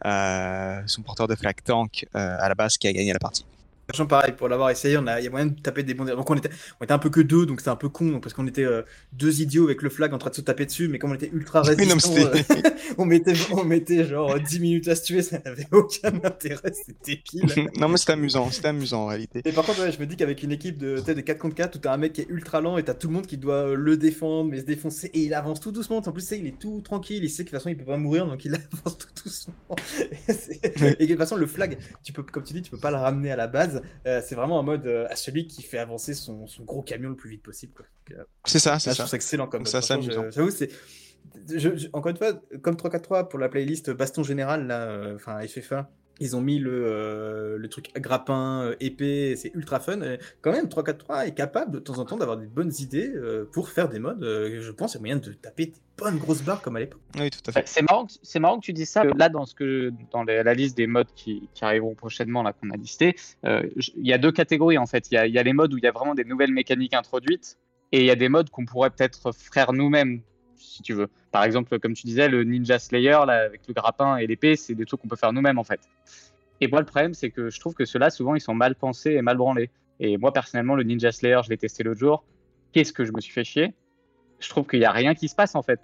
euh, 0.06 0.80
son 0.86 1.02
porteur 1.02 1.28
de 1.28 1.34
flag 1.34 1.56
tank 1.62 2.06
euh, 2.14 2.36
à 2.40 2.48
la 2.48 2.54
base 2.54 2.78
qui 2.78 2.88
a 2.88 2.92
gagné 2.92 3.12
la 3.12 3.18
partie. 3.18 3.44
Sachant 3.90 4.06
pareil, 4.06 4.32
pour 4.36 4.48
l'avoir 4.48 4.70
essayé, 4.70 4.96
on 4.98 5.06
a, 5.06 5.20
il 5.20 5.24
y 5.24 5.26
a 5.26 5.30
moyen 5.30 5.46
de 5.46 5.60
taper 5.60 5.82
des 5.82 5.94
bons. 5.94 6.04
Donc 6.04 6.28
on 6.30 6.36
était, 6.36 6.50
on 6.80 6.84
était 6.84 6.92
un 6.92 6.98
peu 6.98 7.10
que 7.10 7.20
deux, 7.20 7.46
donc 7.46 7.60
c'était 7.60 7.70
un 7.70 7.76
peu 7.76 7.88
con, 7.88 8.06
donc, 8.06 8.22
parce 8.22 8.34
qu'on 8.34 8.46
était 8.46 8.64
euh, 8.64 8.82
deux 9.12 9.40
idiots 9.40 9.64
avec 9.64 9.82
le 9.82 9.90
flag 9.90 10.12
en 10.14 10.18
train 10.18 10.30
de 10.30 10.34
se 10.34 10.40
taper 10.40 10.66
dessus, 10.66 10.88
mais 10.88 10.98
comme 10.98 11.10
on 11.10 11.14
était 11.14 11.30
ultra 11.32 11.62
non, 11.62 11.68
résistants, 11.68 12.16
euh, 12.16 12.34
on 12.98 13.04
mettait, 13.04 13.32
on 13.52 13.64
mettait 13.64 14.04
genre 14.04 14.38
10 14.38 14.60
minutes 14.60 14.88
à 14.88 14.94
se 14.94 15.02
tuer, 15.02 15.22
ça 15.22 15.40
n'avait 15.44 15.66
aucun 15.72 16.12
intérêt, 16.22 16.72
c'était 16.72 17.16
pile. 17.16 17.46
non 17.78 17.88
mais 17.88 17.96
c'était 17.96 18.12
amusant, 18.12 18.50
c'était 18.50 18.68
amusant 18.68 19.04
en 19.04 19.06
réalité. 19.06 19.42
Et 19.44 19.52
par 19.52 19.64
contre, 19.64 19.80
ouais, 19.80 19.92
je 19.92 19.98
me 19.98 20.06
dis 20.06 20.16
qu'avec 20.16 20.42
une 20.42 20.52
équipe 20.52 20.78
de, 20.78 21.00
de 21.00 21.20
4 21.20 21.38
contre 21.38 21.54
4 21.54 21.76
où 21.76 21.78
t'as 21.78 21.92
un 21.92 21.96
mec 21.96 22.12
qui 22.12 22.20
est 22.22 22.28
ultra 22.28 22.60
lent 22.60 22.78
et 22.78 22.84
t'as 22.84 22.94
tout 22.94 23.08
le 23.08 23.14
monde 23.14 23.26
qui 23.26 23.36
doit 23.36 23.54
euh, 23.54 23.74
le 23.74 23.96
défendre, 23.96 24.50
mais 24.50 24.60
se 24.60 24.64
défoncer, 24.64 25.10
et 25.12 25.20
il 25.20 25.34
avance 25.34 25.60
tout 25.60 25.72
doucement. 25.72 25.98
En 25.98 26.12
plus, 26.12 26.30
il 26.32 26.46
est 26.46 26.58
tout 26.58 26.80
tranquille, 26.82 27.24
il 27.24 27.30
sait 27.30 27.44
que 27.44 27.50
de 27.50 27.56
toute 27.56 27.58
façon 27.58 27.70
il 27.70 27.76
peut 27.76 27.84
pas 27.84 27.96
mourir, 27.96 28.26
donc 28.26 28.44
il 28.44 28.54
avance 28.54 28.98
tout 28.98 29.08
doucement. 29.24 29.54
Et, 30.28 31.02
et 31.02 31.06
de 31.06 31.06
toute 31.06 31.18
façon, 31.18 31.36
le 31.36 31.46
flag, 31.46 31.78
tu 32.02 32.12
peux, 32.12 32.22
comme 32.22 32.44
tu 32.44 32.52
dis, 32.52 32.62
tu 32.62 32.70
peux 32.70 32.78
pas 32.78 32.90
le 32.90 32.96
ramener 32.96 33.30
à 33.30 33.36
la 33.36 33.46
base. 33.46 33.79
Euh, 34.06 34.20
c'est 34.24 34.34
vraiment 34.34 34.58
en 34.58 34.62
mode 34.62 34.86
euh, 34.86 35.06
à 35.10 35.16
celui 35.16 35.46
qui 35.46 35.62
fait 35.62 35.78
avancer 35.78 36.14
son, 36.14 36.46
son 36.46 36.64
gros 36.64 36.82
camion 36.82 37.10
le 37.10 37.16
plus 37.16 37.30
vite 37.30 37.42
possible. 37.42 37.72
Euh, 38.12 38.24
C'est 38.44 38.58
ça, 38.58 38.78
c'est 38.78 38.92
ça. 38.94 39.06
ça 39.06 39.16
excellent 39.16 39.46
comme 39.46 39.66
ça, 39.66 39.82
c'est 39.82 39.94
amusant. 39.94 40.24
J'avoue, 40.30 40.50
c'est. 40.50 40.70
je- 41.48 41.76
je- 41.76 41.88
encore 41.92 42.10
une 42.10 42.16
fois, 42.16 42.32
comme 42.62 42.76
3-4-3 42.76 43.28
pour 43.28 43.38
la 43.38 43.48
playlist 43.48 43.90
baston 43.90 44.22
général, 44.22 44.66
là, 44.66 44.88
euh, 44.88 45.14
enfin 45.16 45.38
FFA, 45.46 45.90
ils 46.20 46.36
ont 46.36 46.40
mis 46.42 46.58
le, 46.58 46.70
euh, 46.86 47.56
le 47.58 47.68
truc 47.68 47.90
grappin, 47.96 48.62
euh, 48.62 48.76
épée, 48.80 49.34
c'est 49.36 49.50
ultra 49.54 49.80
fun. 49.80 50.00
Et 50.02 50.18
quand 50.42 50.52
même, 50.52 50.66
3-4-3 50.68 51.26
est 51.26 51.34
capable 51.34 51.72
de 51.72 51.78
temps 51.78 51.98
en 51.98 52.04
temps 52.04 52.16
d'avoir 52.18 52.36
des 52.36 52.46
bonnes 52.46 52.72
idées 52.78 53.10
euh, 53.14 53.48
pour 53.52 53.70
faire 53.70 53.88
des 53.88 53.98
modes. 53.98 54.22
euh, 54.22 54.60
je 54.60 54.70
pense 54.70 54.92
qu'il 54.92 54.98
y 55.00 55.00
a 55.00 55.14
moyen 55.14 55.16
de 55.16 55.32
taper 55.32 55.66
des 55.66 55.72
bonnes 55.96 56.18
grosses 56.18 56.42
barres 56.42 56.60
comme 56.62 56.76
à 56.76 56.80
l'époque. 56.80 57.00
Oui, 57.18 57.30
tout 57.30 57.40
à 57.46 57.52
fait. 57.52 57.62
C'est 57.66 57.82
marrant, 57.82 58.06
que- 58.06 58.12
c'est 58.22 58.38
marrant 58.38 58.58
que 58.60 58.64
tu 58.66 58.72
dises 58.72 58.90
ça. 58.90 59.02
Là, 59.04 59.28
dans 59.28 59.46
ce 59.46 59.54
que 59.54 59.92
dans 60.12 60.22
les- 60.24 60.42
la 60.42 60.54
liste 60.54 60.76
des 60.76 60.86
modes 60.86 61.08
qui, 61.14 61.48
qui 61.54 61.64
arriveront 61.64 61.94
prochainement, 61.94 62.42
là 62.42 62.52
qu'on 62.52 62.70
a 62.70 62.76
listé, 62.76 63.16
euh, 63.46 63.62
il 63.96 64.06
y 64.06 64.12
a 64.12 64.18
deux 64.18 64.32
catégories 64.32 64.78
en 64.78 64.86
fait. 64.86 65.10
Il 65.10 65.14
y 65.14 65.16
a, 65.18 65.26
il 65.26 65.34
y 65.34 65.38
a 65.38 65.42
les 65.42 65.52
modes 65.52 65.72
où 65.72 65.78
il 65.78 65.84
y 65.84 65.88
a 65.88 65.92
vraiment 65.92 66.14
des 66.14 66.24
nouvelles 66.24 66.52
mécaniques 66.52 66.94
introduites, 66.94 67.58
et 67.92 68.00
il 68.00 68.04
y 68.06 68.10
a 68.10 68.16
des 68.16 68.28
modes 68.28 68.50
qu'on 68.50 68.64
pourrait 68.66 68.90
peut-être 68.90 69.32
faire 69.34 69.72
nous-mêmes, 69.72 70.20
si 70.60 70.82
tu 70.82 70.92
veux. 70.92 71.08
Par 71.32 71.44
exemple, 71.44 71.78
comme 71.78 71.94
tu 71.94 72.06
disais, 72.06 72.28
le 72.28 72.44
Ninja 72.44 72.78
Slayer 72.78 73.18
là 73.26 73.44
avec 73.44 73.62
le 73.66 73.74
grappin 73.74 74.16
et 74.16 74.26
l'épée, 74.26 74.56
c'est 74.56 74.74
des 74.74 74.84
trucs 74.84 75.00
qu'on 75.00 75.08
peut 75.08 75.16
faire 75.16 75.32
nous-mêmes 75.32 75.58
en 75.58 75.64
fait. 75.64 75.80
Et 76.60 76.68
moi, 76.68 76.80
le 76.80 76.86
problème, 76.86 77.14
c'est 77.14 77.30
que 77.30 77.50
je 77.50 77.58
trouve 77.58 77.74
que 77.74 77.84
ceux-là, 77.84 78.10
souvent, 78.10 78.34
ils 78.34 78.40
sont 78.40 78.54
mal 78.54 78.74
pensés 78.74 79.12
et 79.12 79.22
mal 79.22 79.36
branlés. 79.36 79.70
Et 79.98 80.18
moi, 80.18 80.32
personnellement, 80.32 80.74
le 80.74 80.82
Ninja 80.82 81.12
Slayer, 81.12 81.40
je 81.44 81.50
l'ai 81.50 81.56
testé 81.56 81.82
l'autre 81.82 82.00
jour. 82.00 82.24
Qu'est-ce 82.72 82.92
que 82.92 83.04
je 83.04 83.12
me 83.12 83.20
suis 83.20 83.32
fait 83.32 83.44
chier? 83.44 83.74
Je 84.38 84.48
trouve 84.48 84.66
qu'il 84.66 84.78
n'y 84.78 84.84
a 84.84 84.92
rien 84.92 85.14
qui 85.14 85.28
se 85.28 85.34
passe 85.34 85.54
en 85.54 85.62
fait. 85.62 85.80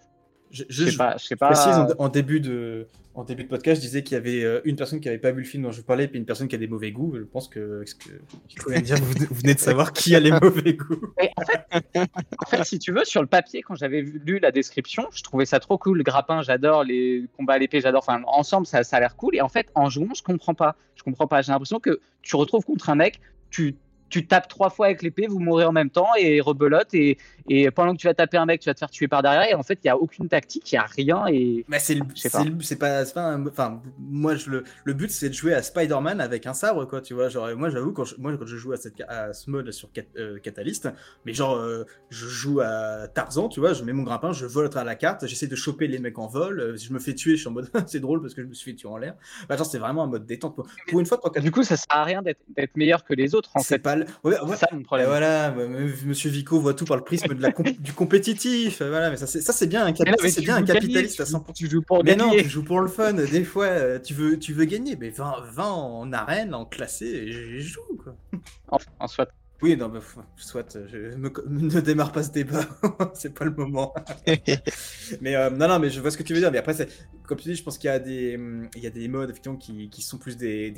Je, 0.50 0.64
Je 0.68 0.90
sais 0.90 0.96
pas, 0.96 1.16
je 1.16 1.24
sais 1.24 1.36
Je 1.40 1.44
précise, 1.44 1.64
pas. 1.64 1.94
en, 1.98 2.04
en 2.04 2.08
début 2.08 2.40
de, 2.40 2.86
en 3.16 3.24
début 3.24 3.44
de 3.44 3.48
podcast, 3.48 3.80
je 3.80 3.86
disais 3.86 4.02
qu'il 4.02 4.14
y 4.14 4.18
avait 4.18 4.44
euh, 4.44 4.60
une 4.64 4.76
personne 4.76 5.00
qui 5.00 5.08
n'avait 5.08 5.18
pas 5.18 5.30
vu 5.30 5.38
le 5.38 5.46
film 5.46 5.62
dont 5.62 5.72
je 5.72 5.80
parlais, 5.80 6.06
puis 6.06 6.18
une 6.18 6.26
personne 6.26 6.48
qui 6.48 6.54
a 6.54 6.58
des 6.58 6.68
mauvais 6.68 6.92
goûts. 6.92 7.14
Je 7.16 7.22
pense 7.22 7.48
que, 7.48 7.82
ce 7.86 7.94
que 7.94 8.10
je 8.48 8.80
dire, 8.80 8.96
vous, 8.96 9.14
vous 9.30 9.34
venez 9.36 9.54
de 9.54 9.58
savoir 9.70 9.94
qui 9.94 10.14
a 10.14 10.20
les 10.20 10.30
mauvais 10.30 10.74
goûts. 10.74 11.14
Et 11.22 11.30
en, 11.36 11.42
fait, 11.42 12.10
en 12.38 12.46
fait, 12.46 12.64
si 12.64 12.78
tu 12.78 12.92
veux, 12.92 13.04
sur 13.04 13.22
le 13.22 13.26
papier, 13.26 13.62
quand 13.62 13.74
j'avais 13.74 14.02
lu 14.02 14.38
la 14.38 14.52
description, 14.52 15.06
je 15.14 15.22
trouvais 15.22 15.46
ça 15.46 15.60
trop 15.60 15.78
cool. 15.78 15.96
Le 15.96 16.04
grappin, 16.04 16.42
j'adore. 16.42 16.84
Les 16.84 17.24
combats 17.38 17.54
à 17.54 17.58
l'épée, 17.58 17.80
j'adore. 17.80 18.02
Enfin, 18.06 18.20
ensemble, 18.26 18.66
ça, 18.66 18.84
ça 18.84 18.98
a 18.98 19.00
l'air 19.00 19.16
cool. 19.16 19.34
Et 19.34 19.40
en 19.40 19.48
fait, 19.48 19.68
en 19.74 19.88
jouant, 19.88 20.12
je 20.14 20.22
comprends 20.22 20.54
pas. 20.54 20.76
Je 20.94 21.02
comprends 21.02 21.26
pas. 21.26 21.40
J'ai 21.40 21.52
l'impression 21.52 21.80
que 21.80 22.00
tu 22.20 22.36
retrouves 22.36 22.66
contre 22.66 22.90
un 22.90 22.96
mec, 22.96 23.20
tu, 23.50 23.76
tu 24.08 24.26
tapes 24.26 24.48
trois 24.48 24.70
fois 24.70 24.86
avec 24.86 25.02
l'épée, 25.02 25.26
vous 25.26 25.38
mourrez 25.40 25.64
en 25.64 25.72
même 25.72 25.90
temps 25.90 26.08
et 26.18 26.40
rebelote. 26.40 26.92
Et, 26.94 27.18
et 27.48 27.70
pendant 27.70 27.92
que 27.94 27.98
tu 27.98 28.06
vas 28.06 28.14
taper 28.14 28.36
un 28.36 28.46
mec, 28.46 28.60
tu 28.60 28.68
vas 28.68 28.74
te 28.74 28.78
faire 28.78 28.90
tuer 28.90 29.08
par 29.08 29.22
derrière. 29.22 29.48
Et 29.50 29.54
en 29.54 29.62
fait, 29.62 29.78
il 29.84 29.86
y 29.86 29.90
a 29.90 29.96
aucune 29.96 30.28
tactique, 30.28 30.70
il 30.72 30.74
y 30.76 30.78
a 30.78 30.82
rien. 30.84 31.26
Et 31.28 31.64
Mais 31.68 31.78
c'est 31.78 31.94
le, 31.94 32.04
c'est 32.14 32.30
pas. 32.30 32.42
un- 33.20 33.46
enfin, 33.46 33.82
moi, 33.98 34.34
je, 34.36 34.50
le, 34.50 34.64
le 34.84 34.92
but, 34.94 35.10
c'est 35.10 35.28
de 35.28 35.34
jouer 35.34 35.54
à 35.54 35.62
Spider-Man 35.62 36.20
avec 36.20 36.46
un 36.46 36.54
sabre, 36.54 36.84
quoi, 36.86 37.00
tu 37.00 37.14
vois. 37.14 37.28
Genre, 37.28 37.54
moi, 37.56 37.70
j'avoue, 37.70 37.92
quand 37.92 38.04
je, 38.04 38.14
moi, 38.18 38.36
quand 38.36 38.46
je 38.46 38.56
joue 38.56 38.72
à, 38.72 38.76
cette, 38.76 39.00
à 39.08 39.32
ce 39.32 39.50
mode 39.50 39.70
sur 39.72 39.90
Cat- 39.92 40.02
euh, 40.16 40.38
Catalyst, 40.38 40.88
mais 41.24 41.32
genre, 41.34 41.56
euh, 41.56 41.84
je 42.10 42.26
joue 42.26 42.60
à 42.60 43.08
Tarzan, 43.08 43.48
tu 43.48 43.60
vois, 43.60 43.72
je 43.72 43.84
mets 43.84 43.92
mon 43.92 44.02
grappin, 44.02 44.32
je 44.32 44.46
vole 44.46 44.70
à 44.74 44.84
la 44.84 44.94
carte, 44.94 45.26
j'essaie 45.26 45.46
de 45.46 45.56
choper 45.56 45.86
les 45.86 45.98
mecs 45.98 46.18
en 46.18 46.26
vol. 46.26 46.60
euh, 46.60 46.76
si 46.76 46.86
je 46.86 46.92
me 46.92 46.98
fais 46.98 47.14
tuer, 47.14 47.32
je 47.36 47.40
suis 47.40 47.48
en 47.48 47.52
mode, 47.52 47.70
c'est 47.86 48.00
drôle 48.00 48.20
parce 48.20 48.34
que 48.34 48.42
je 48.42 48.46
me 48.48 48.54
suis 48.54 48.72
fait 48.72 48.76
tuer 48.76 48.88
en 48.88 48.96
l'air. 48.96 49.14
Bah, 49.48 49.56
genre, 49.56 49.66
c'est 49.66 49.78
vraiment 49.78 50.04
un 50.04 50.06
mode 50.08 50.26
détente. 50.26 50.54
Pour, 50.54 50.66
pour 50.88 51.00
une 51.00 51.06
fois, 51.06 51.18
3 51.18 51.30
du 51.40 51.50
coup, 51.50 51.62
ça 51.62 51.76
sert 51.76 51.86
à 51.90 52.04
rien 52.04 52.22
d'être 52.22 52.76
meilleur 52.76 53.04
que 53.04 53.14
les 53.14 53.34
autres, 53.34 53.50
en 53.54 53.62
fait. 53.62 53.78
pas 53.78 53.95
le... 53.96 54.06
ouais, 54.24 54.40
ouais, 54.40 54.56
ça 54.56 54.66
mon 54.72 54.82
problème. 54.82 55.06
voilà, 55.08 55.50
mais 55.50 55.66
Monsieur 56.04 56.30
Vico 56.30 56.60
voit 56.60 56.74
tout 56.74 56.84
par 56.84 56.96
le 56.96 57.02
prisme 57.04 57.34
de 57.34 57.42
la 57.42 57.50
comp- 57.52 57.76
du 57.80 57.92
compétitif. 57.92 58.80
Voilà, 58.82 59.10
mais 59.10 59.16
ça 59.16 59.26
c'est 59.26 59.40
ça 59.40 59.52
c'est 59.52 59.66
bien 59.66 59.84
un, 59.86 59.92
cap- 59.92 60.06
Mais 60.06 60.12
non, 60.12 60.16
ça, 60.18 60.24
mais 60.24 60.30
c'est 60.30 60.40
bien 60.42 60.54
un 60.56 60.58
joues 60.60 60.64
gagner, 60.66 60.80
capitaliste 60.80 61.20
à 61.20 61.24
tu- 61.24 61.32
100%. 61.32 61.52
Tu 61.54 61.70
joues 61.70 61.82
pour 61.82 62.04
Mais 62.04 62.14
non, 62.16 62.28
gagner. 62.30 62.42
tu 62.44 62.48
joues 62.48 62.64
pour 62.64 62.80
le 62.80 62.88
fun. 62.88 63.12
Des 63.14 63.44
fois, 63.44 63.64
euh, 63.66 63.98
tu 63.98 64.14
veux, 64.14 64.38
tu 64.38 64.52
veux 64.52 64.64
gagner. 64.64 64.96
Mais 64.96 65.10
20, 65.10 65.34
20 65.52 65.64
en 65.64 66.12
arène, 66.12 66.54
en 66.54 66.64
classé, 66.64 67.06
et 67.06 67.32
je 67.32 67.58
joue, 67.60 67.80
quoi. 68.02 68.14
En, 68.68 68.78
en 69.00 69.06
soit. 69.08 69.28
Oui, 69.62 69.74
non, 69.74 69.88
mais 69.88 70.00
f- 70.00 70.18
soit, 70.36 70.76
euh, 70.76 70.86
je 70.86 71.16
me- 71.16 71.32
ne 71.48 71.80
démarre 71.80 72.12
pas 72.12 72.22
ce 72.22 72.30
débat. 72.30 72.66
c'est 73.14 73.32
pas 73.32 73.46
le 73.46 73.52
moment. 73.52 73.94
mais 75.22 75.34
euh, 75.34 75.48
non, 75.48 75.66
non, 75.66 75.78
mais 75.78 75.88
je 75.88 75.98
vois 76.00 76.10
ce 76.10 76.18
que 76.18 76.22
tu 76.22 76.34
veux 76.34 76.40
dire. 76.40 76.52
Mais 76.52 76.58
après, 76.58 76.74
comme 77.26 77.38
tu 77.38 77.48
dis, 77.48 77.54
je 77.54 77.62
pense 77.62 77.78
qu'il 77.78 77.88
y 77.88 77.90
a 77.90 77.98
des, 77.98 78.36
hum, 78.36 78.68
il 78.76 78.82
y 78.82 78.86
a 78.86 78.90
des 78.90 79.08
modes, 79.08 79.30
effectivement, 79.30 79.56
qui, 79.56 79.88
qui 79.88 80.02
sont 80.02 80.18
plus 80.18 80.36
des, 80.36 80.72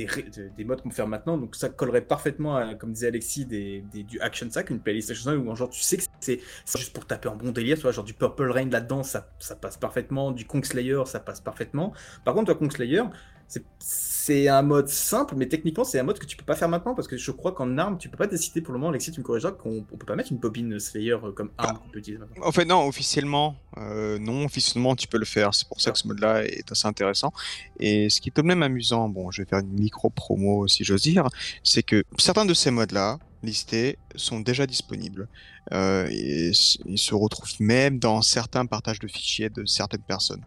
modes 0.64 0.80
qu'on 0.80 0.90
peut 0.90 0.94
faire 0.94 1.08
maintenant. 1.08 1.36
Donc, 1.38 1.56
ça 1.56 1.68
collerait 1.70 2.02
parfaitement, 2.02 2.54
à, 2.56 2.74
comme 2.76 2.92
disait 2.92 3.08
Alexis, 3.08 3.46
des, 3.46 3.80
des- 3.92 4.04
du 4.04 4.20
Action 4.20 4.48
Sack, 4.48 4.70
une 4.70 4.80
playlist 4.80 5.10
Action 5.10 5.32
Sack, 5.32 5.40
où, 5.44 5.56
genre, 5.56 5.70
tu 5.70 5.80
sais 5.80 5.96
que 5.96 6.04
c'est, 6.20 6.40
c'est 6.64 6.78
juste 6.78 6.92
pour 6.92 7.04
taper 7.04 7.28
un 7.28 7.34
bon 7.36 7.50
délire, 7.50 7.76
tu 7.76 7.82
vois, 7.82 7.90
genre 7.92 8.04
du 8.04 8.14
Purple 8.14 8.48
Rain 8.50 8.70
là-dedans, 8.70 9.02
ça, 9.02 9.28
ça 9.40 9.56
passe 9.56 9.76
parfaitement. 9.76 10.30
Du 10.30 10.46
Kong 10.46 10.64
Slayer, 10.64 11.02
ça 11.06 11.18
passe 11.18 11.40
parfaitement. 11.40 11.92
Par 12.24 12.32
contre, 12.34 12.46
toi, 12.52 12.54
Kong 12.54 12.72
Slayer, 12.72 13.02
c'est- 13.48 14.48
un 14.48 14.60
mode 14.60 14.88
simple, 14.88 15.36
mais 15.36 15.48
techniquement, 15.48 15.84
c'est 15.84 15.98
un 15.98 16.02
mode 16.02 16.18
que 16.18 16.26
tu 16.26 16.36
peux 16.36 16.44
pas 16.44 16.54
faire 16.54 16.68
maintenant 16.68 16.94
parce 16.94 17.08
que 17.08 17.16
je 17.16 17.30
crois 17.30 17.52
qu'en 17.52 17.78
arme, 17.78 17.96
tu 17.96 18.10
peux 18.10 18.18
pas 18.18 18.26
décider 18.26 18.60
pour 18.60 18.74
le 18.74 18.78
moment, 18.78 18.90
Alexis, 18.90 19.10
tu 19.10 19.20
me 19.20 19.24
corrigeras, 19.24 19.52
qu'on 19.52 19.86
on 19.90 19.96
peut 19.96 20.04
pas 20.04 20.16
mettre 20.16 20.32
une 20.32 20.36
bobine 20.36 20.78
Slayer 20.78 21.12
euh, 21.12 21.32
comme 21.32 21.50
arme 21.56 21.78
qu'on 21.78 21.88
peut 21.88 21.98
utiliser 22.00 22.20
maintenant. 22.20 22.44
En 22.44 22.52
fait, 22.52 22.66
non, 22.66 22.86
officiellement, 22.86 23.56
euh, 23.78 24.18
non, 24.18 24.44
officiellement, 24.44 24.94
tu 24.96 25.08
peux 25.08 25.16
le 25.16 25.24
faire. 25.24 25.54
C'est 25.54 25.66
pour 25.66 25.80
ça 25.80 25.92
que 25.92 25.98
ce 25.98 26.06
mode-là 26.06 26.44
est 26.44 26.70
assez 26.70 26.86
intéressant. 26.86 27.32
Et 27.80 28.10
ce 28.10 28.20
qui 28.20 28.28
est 28.28 28.32
tout 28.32 28.42
de 28.42 28.46
même 28.46 28.62
amusant, 28.62 29.08
bon, 29.08 29.30
je 29.30 29.40
vais 29.40 29.48
faire 29.48 29.60
une 29.60 29.72
micro-promo 29.72 30.68
si 30.68 30.84
j'ose 30.84 31.00
dire, 31.02 31.26
c'est 31.64 31.82
que 31.82 32.04
certains 32.18 32.44
de 32.44 32.52
ces 32.52 32.70
modes-là 32.70 33.18
listés 33.42 33.98
sont 34.14 34.40
déjà 34.40 34.66
disponibles. 34.66 35.26
Euh, 35.72 36.06
et 36.10 36.52
ils 36.84 36.98
se 36.98 37.14
retrouvent 37.14 37.60
même 37.60 37.98
dans 37.98 38.20
certains 38.20 38.66
partages 38.66 38.98
de 38.98 39.08
fichiers 39.08 39.48
de 39.48 39.64
certaines 39.64 40.02
personnes. 40.02 40.44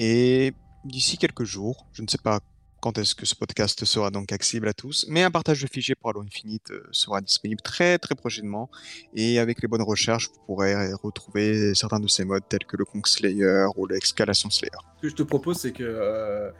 Et 0.00 0.54
d'ici 0.84 1.18
quelques 1.18 1.44
jours, 1.44 1.86
je 1.92 2.02
ne 2.02 2.08
sais 2.08 2.18
pas 2.18 2.40
quand 2.80 2.98
est-ce 2.98 3.14
que 3.14 3.26
ce 3.26 3.36
podcast 3.36 3.84
sera 3.84 4.10
donc 4.10 4.32
accessible 4.32 4.66
à 4.66 4.72
tous, 4.72 5.06
mais 5.08 5.22
un 5.22 5.30
partage 5.30 5.62
de 5.62 5.68
fichiers 5.68 5.94
pour 5.94 6.10
Halo 6.10 6.22
Infinite 6.22 6.72
euh, 6.72 6.82
sera 6.90 7.20
disponible 7.20 7.60
très 7.62 7.96
très 7.98 8.16
prochainement. 8.16 8.68
Et 9.14 9.38
avec 9.38 9.62
les 9.62 9.68
bonnes 9.68 9.82
recherches, 9.82 10.28
vous 10.28 10.40
pourrez 10.46 10.92
retrouver 10.94 11.76
certains 11.76 12.00
de 12.00 12.08
ces 12.08 12.24
modes 12.24 12.42
tels 12.48 12.64
que 12.64 12.76
le 12.76 12.84
Kong 12.84 13.06
Slayer 13.06 13.66
ou 13.76 13.86
l'Escalation 13.86 14.50
Slayer. 14.50 14.72
Ce 14.96 15.02
que 15.02 15.08
je 15.10 15.14
te 15.14 15.22
propose, 15.22 15.58
c'est 15.58 15.72
que 15.72 15.84
euh, 15.84 16.50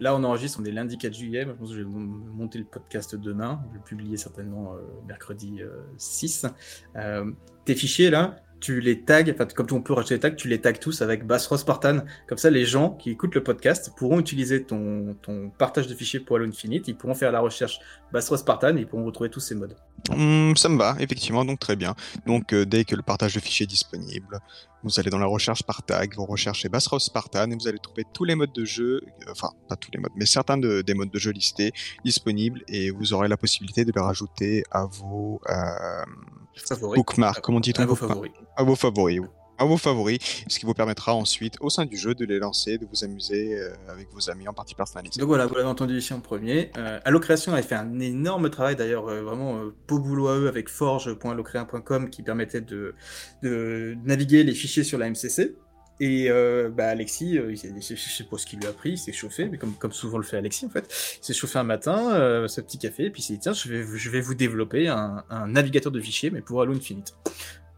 là, 0.00 0.14
on 0.14 0.24
enregistre, 0.24 0.58
on 0.60 0.64
est 0.64 0.70
lundi 0.70 0.98
4 0.98 1.14
juillet. 1.14 1.44
Je 1.46 1.52
pense 1.52 1.70
que 1.70 1.76
je 1.76 1.80
vais 1.80 1.88
monter 1.88 2.58
le 2.58 2.64
podcast 2.64 3.14
demain. 3.14 3.60
Je 3.66 3.72
vais 3.72 3.78
le 3.78 3.84
publier 3.84 4.16
certainement 4.16 4.74
euh, 4.74 4.80
mercredi 5.06 5.60
euh, 5.60 5.82
6. 5.98 6.46
Euh, 6.96 7.30
tes 7.64 7.74
fichiers, 7.74 8.10
là, 8.10 8.36
tu 8.60 8.80
les 8.80 9.02
tags, 9.02 9.24
enfin, 9.30 9.46
comme 9.46 9.66
on 9.72 9.82
peut 9.82 9.92
rajouter 9.92 10.14
les 10.14 10.20
tags, 10.20 10.30
tu 10.30 10.48
les 10.48 10.60
tags 10.60 10.72
tous 10.72 11.02
avec 11.02 11.26
Bassro 11.26 11.56
Spartan. 11.56 11.98
Comme 12.26 12.38
ça, 12.38 12.50
les 12.50 12.64
gens 12.64 12.90
qui 12.90 13.10
écoutent 13.10 13.34
le 13.34 13.42
podcast 13.42 13.92
pourront 13.96 14.18
utiliser 14.18 14.64
ton, 14.64 15.16
partage 15.58 15.86
de 15.86 15.94
fichiers 15.94 16.20
pour 16.20 16.36
Halo 16.36 16.46
Infinite. 16.46 16.88
Ils 16.88 16.96
pourront 16.96 17.14
faire 17.14 17.30
la 17.32 17.40
recherche 17.40 17.78
Bassro 18.12 18.36
Spartan 18.36 18.76
et 18.76 18.80
ils 18.80 18.86
pourront 18.86 19.04
retrouver 19.04 19.28
tous 19.30 19.40
ces 19.40 19.54
modes. 19.54 19.76
Hum, 20.10 20.54
ça 20.56 20.68
me 20.68 20.78
va, 20.78 20.96
effectivement, 20.98 21.44
donc 21.44 21.58
très 21.58 21.76
bien. 21.76 21.94
Donc 22.26 22.52
euh, 22.52 22.64
dès 22.64 22.84
que 22.84 22.94
le 22.96 23.02
partage 23.02 23.34
de 23.34 23.40
fichiers 23.40 23.64
est 23.64 23.66
disponible, 23.66 24.38
vous 24.82 25.00
allez 25.00 25.08
dans 25.10 25.18
la 25.18 25.26
recherche 25.26 25.62
par 25.62 25.82
tag, 25.82 26.14
vous 26.14 26.26
recherchez 26.26 26.68
Bassros 26.68 26.98
Spartan 26.98 27.50
et 27.50 27.54
vous 27.54 27.68
allez 27.68 27.78
trouver 27.78 28.04
tous 28.12 28.24
les 28.24 28.34
modes 28.34 28.52
de 28.52 28.64
jeu, 28.64 29.00
euh, 29.06 29.30
enfin 29.30 29.48
pas 29.68 29.76
tous 29.76 29.90
les 29.92 29.98
modes, 29.98 30.12
mais 30.16 30.26
certains 30.26 30.58
de- 30.58 30.82
des 30.82 30.92
modes 30.94 31.10
de 31.10 31.18
jeu 31.18 31.30
listés 31.30 31.72
disponibles 32.04 32.62
et 32.68 32.90
vous 32.90 33.14
aurez 33.14 33.28
la 33.28 33.36
possibilité 33.38 33.84
de 33.86 33.92
les 33.94 34.00
rajouter 34.02 34.62
à 34.70 34.84
vos 34.84 35.40
euh, 35.48 35.54
Favoris. 36.56 36.96
bookmarks, 36.96 37.40
comment 37.42 37.60
dit-on 37.60 37.82
À 37.82 37.86
vos 37.86 37.94
favoris. 37.96 38.32
À 38.56 38.62
vos 38.62 38.76
favoris. 38.76 39.20
oui. 39.20 39.28
À 39.56 39.66
vos 39.66 39.76
favoris, 39.76 40.18
ce 40.48 40.58
qui 40.58 40.66
vous 40.66 40.74
permettra 40.74 41.14
ensuite, 41.14 41.54
au 41.60 41.70
sein 41.70 41.86
du 41.86 41.96
jeu, 41.96 42.12
de 42.16 42.24
les 42.24 42.40
lancer, 42.40 42.76
de 42.76 42.86
vous 42.86 43.04
amuser 43.04 43.54
euh, 43.56 43.72
avec 43.88 44.08
vos 44.12 44.28
amis 44.28 44.48
en 44.48 44.52
partie 44.52 44.74
personnalisée. 44.74 45.20
Donc 45.20 45.28
voilà, 45.28 45.46
vous 45.46 45.54
l'avez 45.54 45.68
entendu 45.68 45.96
ici 45.96 46.12
en 46.12 46.18
premier. 46.18 46.72
Euh, 46.76 46.98
Allocréation 47.04 47.52
avait 47.52 47.62
fait 47.62 47.76
un 47.76 48.00
énorme 48.00 48.50
travail 48.50 48.74
d'ailleurs, 48.74 49.06
euh, 49.06 49.22
vraiment 49.22 49.56
euh, 49.58 49.72
beau 49.86 50.00
boulot 50.00 50.26
à 50.26 50.36
eux 50.38 50.48
avec 50.48 50.68
forge.allocréa.com 50.68 52.10
qui 52.10 52.22
permettait 52.24 52.62
de, 52.62 52.96
de 53.44 53.96
naviguer 54.04 54.42
les 54.42 54.54
fichiers 54.54 54.82
sur 54.82 54.98
la 54.98 55.08
MCC. 55.08 55.54
Et 56.00 56.28
euh, 56.28 56.70
bah, 56.70 56.88
Alexis, 56.88 57.38
euh, 57.38 57.54
je 57.54 57.94
sais 57.94 58.24
pas 58.24 58.36
ce 58.36 58.46
qu'il 58.46 58.58
lui 58.58 58.66
a 58.66 58.72
pris, 58.72 58.90
il 58.90 58.98
s'est 58.98 59.12
chauffé, 59.12 59.46
mais 59.46 59.58
comme, 59.58 59.92
souvent 59.92 60.18
le 60.18 60.24
fait 60.24 60.36
Alexis 60.36 60.66
en 60.66 60.70
fait, 60.70 60.86
il 61.20 61.24
s'est 61.24 61.34
chauffé 61.34 61.58
un 61.58 61.64
matin, 61.64 62.12
euh, 62.14 62.48
ce 62.48 62.60
petit 62.60 62.78
café, 62.78 63.04
et 63.04 63.10
puis 63.10 63.22
il 63.22 63.24
s'est 63.24 63.34
dit 63.34 63.38
tiens, 63.40 63.52
je 63.52 63.68
vais, 63.68 63.86
je 63.96 64.10
vais 64.10 64.20
vous 64.20 64.34
développer 64.34 64.88
un, 64.88 65.24
un 65.30 65.46
navigateur 65.46 65.92
de 65.92 66.00
fichiers, 66.00 66.30
mais 66.30 66.40
pour 66.40 66.60
Halo 66.60 66.74
Infinite. 66.74 67.14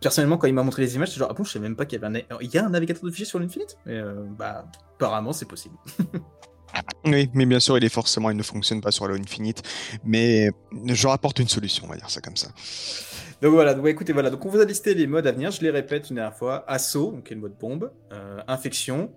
Personnellement, 0.01 0.37
quand 0.37 0.47
il 0.47 0.55
m'a 0.55 0.63
montré 0.63 0.83
les 0.83 0.95
images, 0.95 1.11
c'est 1.11 1.19
genre 1.19 1.29
ah 1.31 1.35
bon, 1.35 1.45
je 1.45 1.53
savais 1.53 1.63
même 1.63 1.77
pas 1.77 1.87
qu'il 1.87 2.01
y 2.01 2.05
avait 2.05 2.25
un, 2.31 2.39
il 2.41 2.51
y 2.51 2.59
a 2.59 2.65
un 2.65 2.71
navigateur 2.71 3.03
de 3.05 3.11
fichiers 3.11 3.27
sur 3.27 3.39
l'Infinite? 3.39 3.79
Et 3.87 3.93
euh, 3.93 4.25
bah, 4.39 4.67
apparemment, 4.95 5.33
c'est 5.33 5.49
possible. 5.49 5.77
Oui, 7.05 7.31
mais 7.35 7.47
bien 7.47 7.61
sûr, 7.61 7.79
il 7.79 7.85
est 7.85 7.89
forcément, 7.91 8.31
il 8.31 8.37
ne 8.37 8.43
fonctionne 8.43 8.81
pas 8.81 8.91
sur 8.91 9.05
Halo 9.05 9.15
Infinite, 9.15 9.63
mais 10.05 10.51
je 10.87 11.07
rapporte 11.07 11.39
une 11.39 11.49
solution, 11.49 11.85
on 11.87 11.91
va 11.91 11.97
dire 11.97 12.11
ça 12.11 12.21
comme 12.21 12.37
ça. 12.37 12.49
Donc 13.43 13.53
voilà, 13.53 13.75
donc, 13.75 13.87
écoutez, 13.87 14.13
voilà, 14.13 14.31
donc 14.31 14.45
on 14.47 14.49
vous 14.49 14.61
a 14.61 14.65
listé 14.65 14.95
les 14.95 15.07
modes 15.07 15.27
à 15.27 15.33
venir, 15.33 15.51
je 15.51 15.61
les 15.61 15.71
répète 15.71 16.09
une 16.11 16.17
dernière 16.17 16.37
fois. 16.37 16.65
Assaut, 16.67 17.13
donc 17.13 17.25
qui 17.25 17.33
est 17.33 17.37
le 17.37 17.43
mode 17.43 17.59
bombe, 17.59 17.93
euh, 18.13 18.41
Infection, 18.49 19.13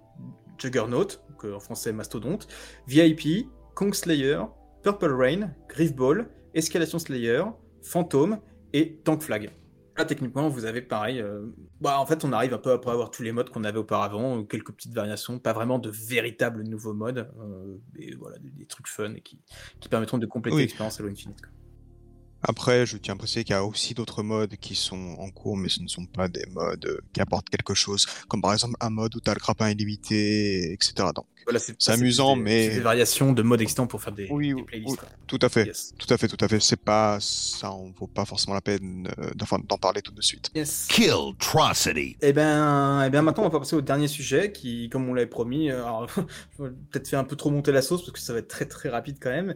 Juggernaut, 0.57 1.05
donc, 1.05 1.45
euh, 1.45 1.55
en 1.55 1.59
français 1.59 1.93
Mastodonte, 1.93 2.47
VIP, 2.87 3.47
Kong 3.75 3.93
Slayer, 3.93 4.41
Purple 4.83 5.13
Rain, 5.13 5.51
Griffball, 5.69 6.29
Escalation 6.53 6.99
Slayer, 6.99 7.43
Phantom 7.81 8.39
et 8.73 8.97
Tank 9.03 9.21
Flag. 9.21 9.51
Là, 9.99 10.05
techniquement, 10.05 10.47
vous 10.47 10.63
avez 10.63 10.81
pareil. 10.81 11.19
euh, 11.19 11.45
bah, 11.81 11.99
en 11.99 12.05
fait, 12.05 12.23
on 12.23 12.31
arrive 12.31 12.53
un 12.53 12.57
peu 12.57 12.71
après 12.71 12.89
avoir 12.91 13.11
tous 13.11 13.21
les 13.21 13.33
modes 13.33 13.49
qu'on 13.49 13.65
avait 13.65 13.79
auparavant, 13.79 14.39
euh, 14.39 14.43
quelques 14.43 14.71
petites 14.71 14.93
variations, 14.93 15.39
pas 15.39 15.51
vraiment 15.51 15.77
de 15.77 15.89
véritables 15.89 16.63
nouveaux 16.63 16.93
modes, 16.93 17.29
euh, 17.37 17.75
et 17.97 18.15
voilà, 18.15 18.37
des, 18.39 18.49
des 18.49 18.65
trucs 18.65 18.87
fun 18.87 19.13
et 19.15 19.19
qui, 19.19 19.41
qui 19.81 19.89
permettront 19.89 20.17
de 20.17 20.25
compléter 20.25 20.55
Oui. 20.55 20.61
l'expérience 20.63 21.01
Halo 21.01 21.09
Infinite. 21.09 21.41
quoi. 21.41 21.49
Après, 22.43 22.85
je 22.85 22.97
tiens 22.97 23.15
à 23.15 23.17
préciser 23.17 23.43
qu'il 23.43 23.53
y 23.53 23.57
a 23.57 23.63
aussi 23.65 23.93
d'autres 23.93 24.23
modes 24.23 24.55
qui 24.57 24.75
sont 24.75 25.15
en 25.19 25.29
cours, 25.29 25.57
mais 25.57 25.67
ce 25.69 25.81
ne 25.81 25.87
sont 25.87 26.05
pas 26.05 26.27
des 26.27 26.45
modes 26.51 26.85
euh, 26.85 26.99
qui 27.13 27.19
apportent 27.21 27.49
quelque 27.49 27.73
chose, 27.73 28.05
comme 28.27 28.41
par 28.41 28.53
exemple 28.53 28.75
un 28.79 28.89
mode 28.89 29.15
où 29.15 29.19
tu 29.19 29.29
as 29.29 29.33
le 29.33 29.39
grappin 29.39 29.69
illimité, 29.69 30.71
etc. 30.73 30.93
Donc, 31.15 31.25
Voilà, 31.45 31.59
C'est 31.59 31.91
amusant, 31.91 32.37
des- 32.37 32.43
mais- 32.43 32.67
c'est 32.69 32.75
des 32.75 32.79
variations 32.81 33.33
de 33.33 33.41
modes 33.41 33.61
existants 33.61 33.87
pour 33.87 34.01
faire 34.01 34.13
des, 34.13 34.27
Oui, 34.29 34.47
des 34.49 34.53
oui, 34.53 34.63
playlists. 34.63 35.01
oui. 35.01 35.07
tout 35.27 35.39
à 35.41 35.49
fait, 35.49 35.65
Yes. 35.65 35.93
tout 35.97 36.13
à 36.13 36.17
fait, 36.17 36.27
tout 36.27 36.37
à 36.45 36.47
fait. 36.47 36.59
C'est 36.59 36.79
pas, 36.79 37.17
ça 37.19 37.71
en 37.71 37.89
vaut 37.91 38.07
pas 38.07 38.23
forcément 38.25 38.53
la 38.53 38.61
peine 38.61 39.09
euh, 39.19 39.31
d'en 39.35 39.45
d'en 39.67 39.77
parler 39.77 40.01
tout 40.01 40.11
de 40.13 40.21
suite. 40.21 40.49
Yes. 40.55 40.87
Killtrocity. 40.89 42.17
Et 42.21 42.33
ben, 42.33 43.03
eh 43.05 43.09
bien, 43.09 43.21
maintenant, 43.21 43.45
on 43.45 43.49
va 43.49 43.59
passer 43.59 43.75
au 43.75 43.81
dernier 43.81 44.07
sujet 44.07 44.51
qui, 44.51 44.89
comme 44.89 45.09
on 45.09 45.13
l'avait 45.13 45.27
promis, 45.27 45.69
euh, 45.71 45.83
alors, 45.83 46.07
je 46.57 46.63
vais 46.63 46.69
peut-être 46.91 47.07
faire 47.07 47.19
un 47.19 47.23
peu 47.23 47.35
trop 47.35 47.49
monter 47.49 47.71
la 47.71 47.81
sauce 47.81 48.01
parce 48.01 48.11
que 48.11 48.19
ça 48.19 48.33
va 48.33 48.39
être 48.39 48.47
très 48.47 48.65
très 48.65 48.89
rapide 48.89 49.17
quand 49.19 49.29
même. 49.31 49.55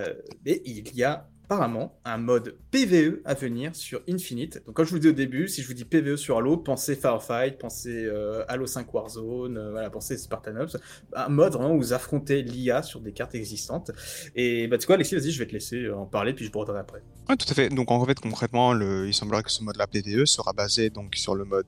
Euh, 0.00 0.14
mais 0.44 0.62
il 0.64 0.94
y 0.96 1.04
a 1.04 1.28
apparemment 1.44 2.00
un 2.04 2.16
mode 2.16 2.56
PVE 2.70 3.20
à 3.24 3.34
venir 3.34 3.76
sur 3.76 4.00
Infinite. 4.08 4.62
Donc, 4.66 4.74
comme 4.76 4.86
je 4.86 4.90
vous 4.90 4.98
dis 4.98 5.08
au 5.08 5.12
début, 5.12 5.48
si 5.48 5.62
je 5.62 5.66
vous 5.66 5.74
dis 5.74 5.84
PVE 5.84 6.16
sur 6.16 6.38
Halo, 6.38 6.56
pensez 6.56 6.96
Firefight, 6.96 7.58
pensez 7.58 8.04
euh, 8.06 8.44
Halo 8.48 8.66
5 8.66 8.92
Warzone, 8.92 9.58
euh, 9.58 9.70
voilà, 9.70 9.90
pensez 9.90 10.16
Spartan 10.16 10.56
Ops. 10.56 10.76
Un 11.14 11.28
mode 11.28 11.52
vraiment 11.52 11.74
où 11.74 11.78
vous 11.78 11.92
affrontez 11.92 12.42
l'IA 12.42 12.82
sur 12.82 13.00
des 13.00 13.12
cartes 13.12 13.34
existantes. 13.34 13.90
Et 14.34 14.66
bah, 14.68 14.78
tu 14.78 14.86
quoi, 14.86 14.94
Alexis, 14.94 15.14
vas-y, 15.14 15.30
je 15.30 15.38
vais 15.38 15.46
te 15.46 15.52
laisser 15.52 15.84
euh, 15.84 15.96
en 15.96 16.06
parler 16.06 16.32
puis 16.32 16.46
je 16.46 16.50
reviendrai 16.50 16.80
après. 16.80 17.02
Ouais, 17.28 17.36
tout 17.36 17.46
à 17.50 17.54
fait. 17.54 17.68
Donc, 17.68 17.90
en 17.90 18.04
fait, 18.06 18.18
concrètement, 18.18 18.72
le, 18.72 19.06
il 19.06 19.14
semblerait 19.14 19.42
que 19.42 19.52
ce 19.52 19.62
mode-là 19.62 19.86
PVE 19.86 20.24
sera 20.24 20.52
basé 20.52 20.88
donc 20.90 21.14
sur 21.16 21.34
le 21.34 21.44
mode 21.44 21.66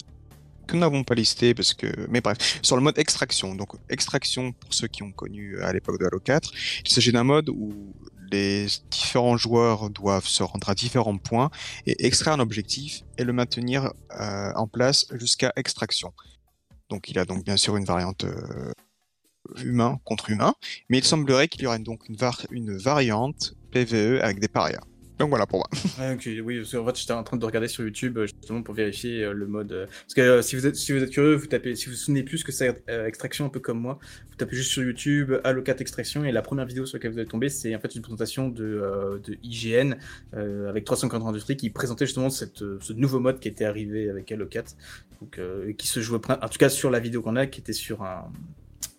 que 0.67 0.75
nous 0.75 0.81
n'avons 0.81 1.05
pas 1.05 1.15
listé 1.15 1.55
parce 1.55 1.75
que, 1.75 1.87
mais 2.09 2.21
bref, 2.21 2.59
sur 2.63 2.77
le 2.77 2.83
mode 2.83 2.99
extraction. 2.99 3.55
Donc, 3.55 3.75
extraction 3.89 4.53
pour 4.53 4.75
ceux 4.75 4.89
qui 4.89 5.03
ont 5.03 5.13
connu 5.13 5.61
à 5.61 5.73
l'époque 5.73 6.01
de 6.01 6.07
Halo 6.07 6.19
4, 6.19 6.51
il 6.85 6.91
s'agit 6.91 7.13
d'un 7.13 7.23
mode 7.23 7.51
où 7.51 7.95
les 8.31 8.67
différents 8.91 9.37
joueurs 9.37 9.91
doivent 9.91 10.27
se 10.27 10.43
rendre 10.43 10.69
à 10.69 10.75
différents 10.75 11.19
points 11.19 11.51
et 11.87 12.07
extraire 12.07 12.35
un 12.35 12.41
objectif 12.41 13.03
et 13.19 13.25
le 13.25 13.33
maintenir 13.33 13.93
euh, 14.21 14.53
en 14.55 14.67
place 14.67 15.07
jusqu'à 15.13 15.53
extraction. 15.57 16.13
Donc, 16.89 17.09
il 17.11 17.19
a 17.19 17.25
donc 17.25 17.45
bien 17.45 17.57
sûr 17.57 17.77
une 17.77 17.85
variante 17.85 18.25
euh, 18.25 18.73
humain 19.63 19.99
contre 20.05 20.31
humain, 20.31 20.55
mais 20.89 20.99
il 20.99 21.05
semblerait 21.05 21.49
qu'il 21.49 21.63
y 21.63 21.67
aurait 21.67 21.79
donc 21.79 22.09
une, 22.09 22.17
var- 22.17 22.47
une 22.51 22.77
variante 22.77 23.55
PVE 23.71 24.21
avec 24.23 24.41
des 24.41 24.49
parias. 24.49 24.83
Donc 25.19 25.31
voilà 25.31 25.47
pour 25.47 25.61
moi. 25.61 25.69
Oui, 26.45 26.59
parce 26.59 26.73
qu'en 26.73 26.87
fait, 26.87 26.99
j'étais 26.99 27.13
en 27.13 27.23
train 27.23 27.37
de 27.37 27.45
regarder 27.45 27.69
sur 27.69 27.83
YouTube 27.85 28.19
euh, 28.19 28.27
justement 28.27 28.63
pour 28.63 28.75
vérifier 28.75 29.25
euh, 29.25 29.33
le 29.33 29.47
mode. 29.47 29.73
euh, 29.73 29.87
Parce 29.87 30.15
que 30.15 30.43
si 30.43 30.57
vous 30.57 30.67
êtes 30.67 30.77
si 30.77 30.93
vous 30.93 31.03
êtes 31.03 31.11
curieux, 31.11 31.35
vous 31.35 31.47
tapez, 31.47 31.75
si 31.75 31.87
vous 31.87 31.93
vous 31.93 31.97
souvenez 31.97 32.23
plus 32.23 32.45
que 32.45 32.53
c'est 32.53 32.85
extraction 33.07 33.47
un 33.47 33.49
peu 33.49 33.61
comme 33.61 33.81
moi, 33.81 33.99
vous 34.29 34.37
tapez 34.37 34.57
juste 34.57 34.71
sur 34.71 34.83
YouTube 34.83 35.33
4 35.43 35.81
extraction 35.81 36.25
et 36.25 36.33
la 36.33 36.43
première 36.43 36.67
vidéo 36.67 36.85
sur 36.87 36.97
laquelle 36.99 37.13
vous 37.13 37.19
allez 37.19 37.29
tomber, 37.29 37.49
c'est 37.49 37.75
en 37.75 37.81
fait 37.81 37.95
une 37.95 38.03
présentation 38.03 38.49
de, 38.49 39.21
de 39.25 39.39
IGN 39.43 39.95
avec 40.33 40.85
340 40.85 41.29
Industries 41.29 41.57
qui 41.57 41.71
présentait 41.71 42.07
justement 42.07 42.31
cette, 42.31 42.59
ce 42.59 42.93
nouveau 42.93 43.21
mode 43.21 43.41
qui 43.41 43.49
était 43.49 43.65
arrivé 43.65 44.11
avec 44.11 44.27
4, 44.51 44.77
donc 45.21 45.41
qui 45.77 45.87
se 45.87 46.01
jouait 46.01 46.19
en 46.29 46.49
tout 46.49 46.59
cas 46.59 46.69
sur 46.69 46.91
la 46.91 47.01
vidéo 47.01 47.23
qu'on 47.23 47.37
a, 47.37 47.47
qui 47.47 47.61
était 47.61 47.73
sur 47.73 48.03
un 48.03 48.31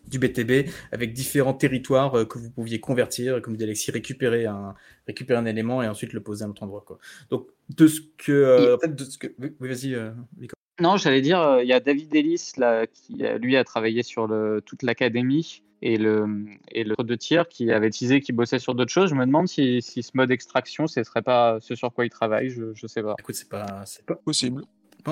du 0.08 0.20
BTB 0.20 0.70
avec 0.92 1.14
différents 1.14 1.54
territoires 1.54 2.16
euh, 2.16 2.26
que 2.26 2.38
vous 2.38 2.50
pouviez 2.50 2.80
convertir, 2.80 3.42
comme 3.42 3.56
dit 3.56 3.64
Alexis, 3.64 3.92
récupérer 3.92 4.46
un, 4.46 4.76
récupérer 5.08 5.40
un 5.40 5.46
élément 5.46 5.82
et 5.82 5.88
ensuite 5.88 6.14
le 6.14 6.22
poser 6.22 6.44
à 6.44 6.48
un 6.48 6.52
autre 6.52 6.64
endroit. 6.64 6.84
Quoi. 6.86 7.00
Donc, 7.30 7.48
de 7.70 7.88
ce 7.88 8.02
que. 8.18 8.32
euh, 8.32 8.76
en 8.76 8.80
fait, 8.80 8.96
de 8.96 9.04
ce 9.04 9.18
que. 9.18 9.28
Oui, 9.40 9.52
vas-y, 9.60 9.94
euh, 9.94 10.12
Nico. 10.40 10.54
Non, 10.80 10.98
j'allais 10.98 11.22
dire, 11.22 11.42
euh, 11.42 11.64
il 11.64 11.68
y 11.68 11.74
a 11.74 11.80
David 11.80 12.14
Ellis 12.16 12.52
là, 12.58 12.86
qui 12.86 13.24
lui 13.40 13.58
a 13.58 13.64
travaillé 13.64 14.04
sur 14.04 14.28
le, 14.28 14.62
toute 14.64 14.84
l'académie 14.84 15.64
et 15.82 15.98
le, 15.98 16.46
et 16.72 16.84
le 16.84 16.96
de 16.96 17.16
tir 17.16 17.48
qui 17.48 17.72
avait 17.72 17.90
teasé 17.90 18.20
qu'il 18.20 18.36
bossait 18.36 18.60
sur 18.60 18.76
d'autres 18.76 18.92
choses. 18.92 19.10
Je 19.10 19.16
me 19.16 19.26
demande 19.26 19.48
si, 19.48 19.82
si 19.82 20.04
ce 20.04 20.12
mode 20.14 20.30
extraction, 20.30 20.86
ce 20.86 21.04
serait 21.04 21.24
pas 21.24 21.58
ce 21.62 21.74
sur 21.74 21.92
quoi 21.92 22.06
il 22.06 22.10
travaille. 22.10 22.50
Je, 22.50 22.74
je 22.76 22.88
sais 22.88 23.02
pas. 23.02 23.16
Écoute, 23.18 23.36
c'est 23.36 23.50
pas, 23.50 23.84
c'est 23.86 24.06
pas, 24.06 24.16
Possible. 24.16 24.64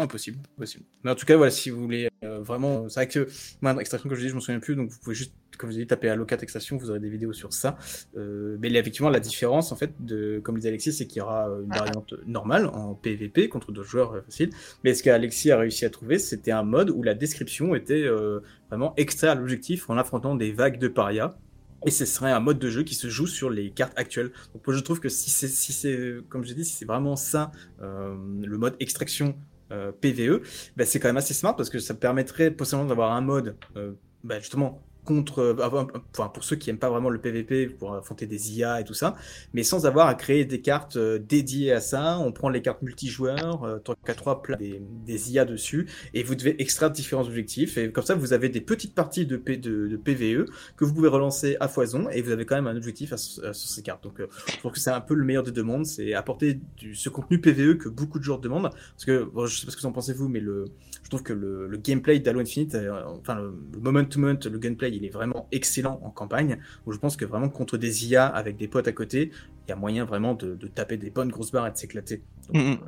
Impossible, 0.02 0.40
possible. 0.58 0.86
Mais 1.04 1.12
en 1.12 1.16
tout 1.16 1.26
cas, 1.26 1.38
voilà, 1.38 1.52
si 1.52 1.70
vous 1.70 1.82
voulez 1.82 2.10
euh, 2.24 2.40
vraiment. 2.40 2.90
C'est 2.90 3.00
vrai 3.00 3.08
que 3.08 3.28
moi, 3.62 3.76
extraction, 3.80 4.10
comme 4.10 4.18
je 4.18 4.24
dis, 4.24 4.30
je 4.30 4.36
m'en 4.36 4.42
souviens 4.42 4.60
plus, 4.60 4.76
donc 4.76 4.90
vous 4.90 5.00
pouvez 5.00 5.16
juste. 5.16 5.34
Comme 5.58 5.72
je 5.72 5.78
dis, 5.78 5.88
taper 5.88 6.14
4 6.28 6.44
extraction, 6.44 6.76
vous 6.76 6.90
aurez 6.90 7.00
des 7.00 7.10
vidéos 7.10 7.32
sur 7.32 7.54
ça. 7.54 7.78
Euh, 8.18 8.58
mais 8.60 8.68
là, 8.68 8.80
effectivement, 8.80 9.10
la 9.10 9.22
différence, 9.22 9.72
en 9.72 9.78
fait, 9.78 9.94
de, 10.02 10.42
comme 10.44 10.56
disait 10.58 10.68
Alexis, 10.68 10.92
c'est 10.92 11.08
qu'il 11.08 11.20
y 11.20 11.22
aura 11.22 11.46
une 11.46 11.70
variante 11.70 12.14
normale 12.26 12.66
en 12.66 12.94
PvP 12.94 13.48
contre 13.48 13.72
d'autres 13.72 13.88
joueurs 13.88 14.16
euh, 14.16 14.22
faciles. 14.24 14.50
Mais 14.84 14.94
ce 14.94 15.02
qu'Alexis 15.02 15.52
a 15.52 15.58
réussi 15.58 15.86
à 15.86 15.90
trouver, 15.90 16.20
c'était 16.20 16.52
un 16.52 16.64
mode 16.64 16.90
où 16.90 17.04
la 17.04 17.14
description 17.14 17.74
était 17.74 18.06
vraiment 18.70 18.94
extraire 18.98 19.36
l'objectif 19.36 19.90
en 19.90 19.98
affrontant 19.98 20.36
des 20.36 20.52
vagues 20.52 20.78
de 20.78 20.90
parias. 20.90 21.38
Et 21.86 21.92
ce 21.92 22.06
serait 22.06 22.32
un 22.32 22.40
mode 22.40 22.58
de 22.58 22.70
jeu 22.70 22.84
qui 22.84 22.96
se 22.96 23.10
joue 23.10 23.28
sur 23.28 23.52
les 23.52 23.70
cartes 23.70 23.94
actuelles. 23.96 24.32
Donc 24.54 24.70
je 24.70 24.80
trouve 24.80 25.00
que 25.00 25.10
si 25.10 25.30
c'est, 25.30 25.48
si 25.48 25.72
c'est 25.72 26.18
comme 26.30 26.44
j'ai 26.44 26.56
dit, 26.56 26.66
si 26.66 26.74
c'est 26.74 26.86
vraiment 26.86 27.16
ça, 27.16 27.52
euh, 27.82 28.16
le 28.44 28.58
mode 28.58 28.76
extraction 28.80 29.36
PVE, 29.70 30.42
bah, 30.78 30.86
c'est 30.86 31.00
quand 31.00 31.08
même 31.08 31.18
assez 31.18 31.34
smart 31.34 31.56
parce 31.56 31.70
que 31.70 31.80
ça 31.80 31.94
permettrait 31.94 32.52
possiblement 32.52 32.88
d'avoir 32.88 33.14
un 33.14 33.22
mode, 33.22 33.58
euh, 33.76 33.94
bah, 34.24 34.40
justement, 34.40 34.85
contre, 35.06 35.40
euh, 35.40 35.86
pour 36.34 36.44
ceux 36.44 36.58
qui 36.58 36.70
aiment 36.70 36.80
pas 36.80 36.90
vraiment 36.90 37.10
le 37.10 37.20
PVP, 37.20 37.68
pour 37.68 37.96
affronter 37.96 38.28
des 38.28 38.58
IA 38.58 38.82
et 38.82 38.84
tout 38.84 38.94
ça, 38.94 39.16
mais 39.54 39.64
sans 39.64 39.86
avoir 39.86 40.08
à 40.08 40.16
créer 40.16 40.44
des 40.46 40.62
cartes 40.62 40.98
euh, 40.98 41.20
dédiées 41.20 41.72
à 41.72 41.80
ça. 41.80 42.20
On 42.20 42.32
prend 42.34 42.50
les 42.50 42.62
cartes 42.62 42.82
multijoueurs, 42.82 43.64
euh, 43.64 43.80
3 43.80 44.42
plein 44.42 44.58
des, 44.58 44.82
des 45.06 45.32
IA 45.34 45.46
dessus, 45.46 45.88
et 46.14 46.24
vous 46.24 46.36
devez 46.36 46.62
extraire 46.62 46.92
différents 46.92 47.26
objectifs. 47.26 47.78
Et 47.78 47.92
comme 47.92 48.04
ça, 48.04 48.16
vous 48.16 48.34
avez 48.34 48.50
des 48.50 48.62
petites 48.62 48.94
parties 48.96 49.26
de, 49.26 49.38
P- 49.38 49.58
de, 49.58 49.96
PVE 49.96 50.46
que 50.76 50.86
vous 50.86 50.94
pouvez 50.94 51.08
relancer 51.10 51.56
à 51.60 51.68
foison, 51.68 52.10
et 52.10 52.22
vous 52.22 52.32
avez 52.32 52.46
quand 52.46 52.56
même 52.56 52.68
un 52.68 52.76
objectif 52.76 53.16
sur 53.16 53.54
ces 53.54 53.82
cartes. 53.82 54.04
Donc, 54.04 54.20
je 54.20 54.58
trouve 54.60 54.72
que 54.72 54.80
c'est 54.80 54.92
un 54.92 55.02
peu 55.02 55.14
le 55.14 55.24
meilleur 55.24 55.44
des 55.44 55.52
deux 55.52 55.64
mondes, 55.64 55.86
c'est 55.86 56.14
apporter 56.14 56.60
du, 56.78 56.96
ce 56.96 57.10
contenu 57.10 57.40
PVE 57.40 57.78
que 57.78 57.90
beaucoup 57.90 58.20
de 58.20 58.24
joueurs 58.24 58.40
demandent. 58.40 58.70
Parce 58.72 59.06
que, 59.06 59.24
bon, 59.24 59.46
je 59.46 59.60
sais 59.60 59.66
pas 59.66 59.72
ce 59.72 59.78
que 59.78 59.82
vous 59.82 59.88
en 59.88 59.92
pensez 59.92 60.14
vous, 60.14 60.28
mais 60.28 60.40
le, 60.40 60.66
je 61.04 61.10
trouve 61.10 61.24
que 61.24 61.34
le, 61.34 61.68
le 61.68 61.78
gameplay 61.78 62.20
d'Halo 62.20 62.40
Infinite, 62.40 62.76
enfin 63.20 63.36
le, 63.36 63.54
le 63.74 63.80
moment 63.80 64.04
to 64.06 64.20
moment, 64.20 64.40
le 64.44 64.58
gameplay, 64.60 64.90
il 64.96 65.06
est 65.06 65.10
vraiment 65.10 65.48
excellent 65.52 66.00
en 66.04 66.10
campagne. 66.10 66.60
Donc 66.86 66.94
je 66.94 67.00
pense 67.00 67.16
que 67.18 67.26
vraiment 67.26 67.50
contre 67.50 67.78
des 67.78 68.08
IA 68.08 68.26
avec 68.26 68.58
des 68.58 68.68
potes 68.68 68.88
à 68.88 68.92
côté, 68.92 69.32
il 69.68 69.70
y 69.70 69.72
a 69.72 69.76
moyen 69.76 70.06
vraiment 70.06 70.34
de, 70.34 70.56
de 70.56 70.68
taper 70.68 70.98
des 70.98 71.10
bonnes 71.10 71.30
grosses 71.30 71.52
barres 71.52 71.68
et 71.68 71.72
de 71.72 71.78
s'éclater. 71.78 72.22
Donc, 72.54 72.80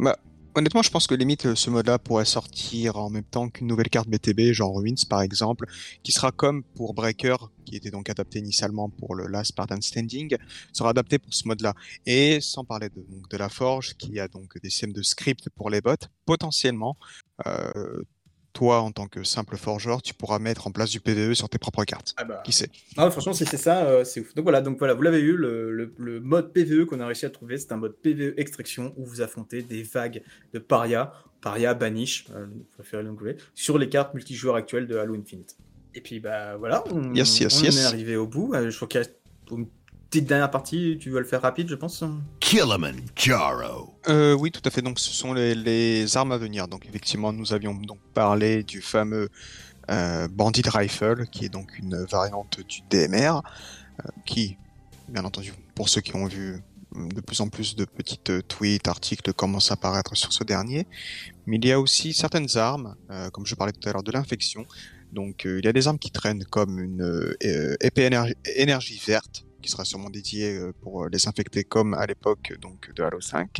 euh, 0.00 0.12
Honnêtement, 0.56 0.82
je 0.82 0.90
pense 0.90 1.06
que 1.06 1.14
limite 1.14 1.46
euh, 1.46 1.54
ce 1.54 1.70
mode-là 1.70 2.00
pourrait 2.00 2.24
sortir 2.24 2.96
en 2.96 3.08
même 3.08 3.22
temps 3.22 3.48
qu'une 3.48 3.68
nouvelle 3.68 3.88
carte 3.88 4.08
BTB, 4.08 4.52
genre 4.52 4.74
Ruins 4.74 5.06
par 5.08 5.22
exemple, 5.22 5.66
qui 6.02 6.10
sera 6.10 6.32
comme 6.32 6.64
pour 6.74 6.92
Breaker, 6.92 7.36
qui 7.64 7.76
était 7.76 7.92
donc 7.92 8.10
adapté 8.10 8.40
initialement 8.40 8.88
pour 8.90 9.14
le 9.14 9.28
Last 9.28 9.50
Spartan 9.50 9.80
Standing, 9.80 10.36
sera 10.72 10.90
adapté 10.90 11.20
pour 11.20 11.32
ce 11.32 11.46
mode-là. 11.46 11.74
Et 12.04 12.40
sans 12.40 12.64
parler 12.64 12.88
de, 12.88 13.00
donc, 13.08 13.28
de 13.30 13.36
la 13.36 13.48
Forge, 13.48 13.94
qui 13.96 14.18
a 14.18 14.26
donc 14.26 14.60
des 14.60 14.70
systèmes 14.70 14.92
de 14.92 15.02
script 15.02 15.48
pour 15.50 15.70
les 15.70 15.80
bots, 15.80 15.94
potentiellement, 16.26 16.96
euh, 17.46 18.02
toi 18.52 18.80
en 18.80 18.90
tant 18.92 19.06
que 19.06 19.22
simple 19.24 19.56
forgeur, 19.56 20.02
tu 20.02 20.14
pourras 20.14 20.38
mettre 20.38 20.66
en 20.66 20.70
place 20.70 20.90
du 20.90 21.00
PVE 21.00 21.34
sur 21.34 21.48
tes 21.48 21.58
propres 21.58 21.84
cartes. 21.84 22.14
ah 22.16 22.24
bah, 22.24 22.42
Qui 22.44 22.52
sait? 22.52 22.68
Ah, 22.96 23.10
franchement, 23.10 23.32
si 23.32 23.44
c'est 23.46 23.56
ça, 23.56 23.84
euh, 23.86 24.04
c'est 24.04 24.20
ouf. 24.20 24.34
Donc 24.34 24.44
voilà, 24.44 24.60
donc 24.60 24.78
voilà, 24.78 24.94
vous 24.94 25.02
l'avez 25.02 25.20
eu, 25.20 25.36
le, 25.36 25.72
le- 25.72 25.92
le 25.98 26.20
mode 26.20 26.52
PVE 26.52 26.84
qu'on 26.86 27.00
a 27.00 27.06
réussi 27.06 27.26
à 27.26 27.30
trouver, 27.30 27.58
c'est 27.58 27.72
un 27.72 27.76
mode 27.76 27.96
PVE 27.96 28.34
extraction 28.36 28.92
où 28.96 29.04
vous 29.06 29.20
affrontez 29.22 29.62
des 29.62 29.82
vagues 29.82 30.22
de 30.52 30.58
paria, 30.58 31.12
paria, 31.40 31.74
banish, 31.74 32.26
euh, 32.34 32.46
vous 32.46 32.64
préférez 32.74 33.02
l'anglais, 33.02 33.36
sur 33.54 33.78
les 33.78 33.88
cartes 33.88 34.14
multijoueurs 34.14 34.56
actuelles 34.56 34.86
de 34.86 34.96
Halo 34.96 35.14
Infinite. 35.14 35.56
Et 35.94 36.00
puis 36.00 36.20
bah 36.20 36.56
voilà, 36.56 36.84
on, 36.92 37.14
Yes, 37.14 37.40
yes, 37.40 37.56
on 37.56 37.60
en 37.60 37.64
yes. 37.64 37.76
est 37.78 37.84
arrivé 37.84 38.16
au 38.16 38.26
bout. 38.26 38.52
Euh, 38.54 38.70
je 38.70 38.76
crois 38.76 38.86
qu'il 38.88 38.98
reste 38.98 39.16
une 39.50 39.66
petite 40.10 40.26
dernière 40.26 40.50
partie, 40.50 40.98
tu 41.00 41.10
veux 41.10 41.20
le 41.20 41.24
faire 41.24 41.42
rapide, 41.42 41.68
je 41.68 41.74
pense 41.74 42.02
Kilimanjaro. 42.40 43.94
Euh, 44.08 44.34
oui, 44.34 44.50
tout 44.50 44.60
à 44.64 44.70
fait. 44.70 44.82
Donc, 44.82 44.98
ce 44.98 45.12
sont 45.12 45.32
les, 45.32 45.54
les 45.54 46.16
armes 46.16 46.32
à 46.32 46.38
venir. 46.38 46.66
Donc, 46.66 46.86
effectivement, 46.86 47.32
nous 47.32 47.52
avions 47.52 47.74
donc 47.74 47.98
parlé 48.12 48.64
du 48.64 48.80
fameux 48.80 49.28
euh, 49.90 50.26
Bandit 50.28 50.62
Rifle, 50.66 51.26
qui 51.30 51.44
est 51.44 51.48
donc 51.48 51.78
une 51.78 52.04
variante 52.04 52.60
du 52.68 52.80
DMR, 52.90 53.36
euh, 53.36 54.08
qui, 54.26 54.56
bien 55.08 55.24
entendu, 55.24 55.52
pour 55.74 55.88
ceux 55.88 56.00
qui 56.00 56.16
ont 56.16 56.26
vu 56.26 56.60
de 56.94 57.20
plus 57.20 57.40
en 57.40 57.48
plus 57.48 57.76
de 57.76 57.84
petites 57.84 58.30
euh, 58.30 58.42
tweets, 58.42 58.88
articles 58.88 59.32
commencent 59.32 59.70
à 59.70 59.74
apparaître 59.74 60.16
sur 60.16 60.32
ce 60.32 60.44
dernier. 60.44 60.86
Mais 61.46 61.56
il 61.56 61.66
y 61.66 61.72
a 61.72 61.80
aussi 61.80 62.12
certaines 62.12 62.56
armes, 62.56 62.96
euh, 63.10 63.30
comme 63.30 63.46
je 63.46 63.54
parlais 63.54 63.72
tout 63.72 63.88
à 63.88 63.92
l'heure, 63.92 64.02
de 64.02 64.12
l'infection. 64.12 64.66
Donc, 65.12 65.46
euh, 65.46 65.58
il 65.60 65.64
y 65.64 65.68
a 65.68 65.72
des 65.72 65.88
armes 65.88 65.98
qui 65.98 66.10
traînent 66.10 66.44
comme 66.44 66.78
une 66.78 67.34
épée 67.80 68.04
énergie, 68.04 68.34
énergie 68.56 69.00
verte, 69.04 69.44
qui 69.60 69.70
sera 69.70 69.84
sûrement 69.84 70.10
dédiée 70.10 70.56
euh, 70.56 70.72
pour 70.82 71.08
les 71.08 71.28
infecter 71.28 71.64
comme 71.64 71.94
à 71.94 72.06
l'époque 72.06 72.54
donc 72.60 72.92
de 72.94 73.02
Halo 73.02 73.20
5, 73.20 73.58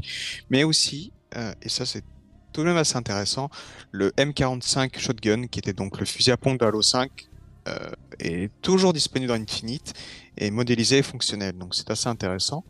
mais 0.51 0.65
aussi, 0.65 1.13
euh, 1.37 1.53
et 1.63 1.69
ça 1.69 1.87
c'est 1.87 2.03
tout 2.53 2.63
de 2.63 2.67
même 2.67 2.77
assez 2.77 2.97
intéressant, 2.97 3.49
le 3.93 4.11
M45 4.11 4.99
Shotgun, 4.99 5.47
qui 5.47 5.61
était 5.61 5.73
donc 5.73 6.01
le 6.01 6.07
fusil 6.07 6.33
à 6.33 6.37
pompe 6.37 6.61
de 6.61 6.65
Halo 6.65 6.83
5, 6.83 7.29
euh, 7.69 7.91
est 8.19 8.51
toujours 8.63 8.93
disponible 8.93 9.29
dans 9.29 9.41
Infinite 9.41 9.93
et 10.37 10.51
modélisé 10.51 10.99
et 10.99 11.03
fonctionnel, 11.03 11.57
donc 11.57 11.75
c'est 11.75 11.91
assez 11.91 12.09
intéressant. 12.09 12.65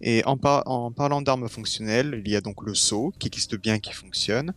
Et 0.00 0.22
en, 0.26 0.38
en 0.66 0.92
parlant 0.92 1.22
d'armes 1.22 1.48
fonctionnelles, 1.48 2.20
il 2.24 2.30
y 2.30 2.36
a 2.36 2.42
donc 2.42 2.62
le 2.62 2.74
saut 2.74 3.12
qui 3.18 3.28
existe 3.28 3.56
bien, 3.56 3.78
qui 3.78 3.92
fonctionne. 3.92 4.52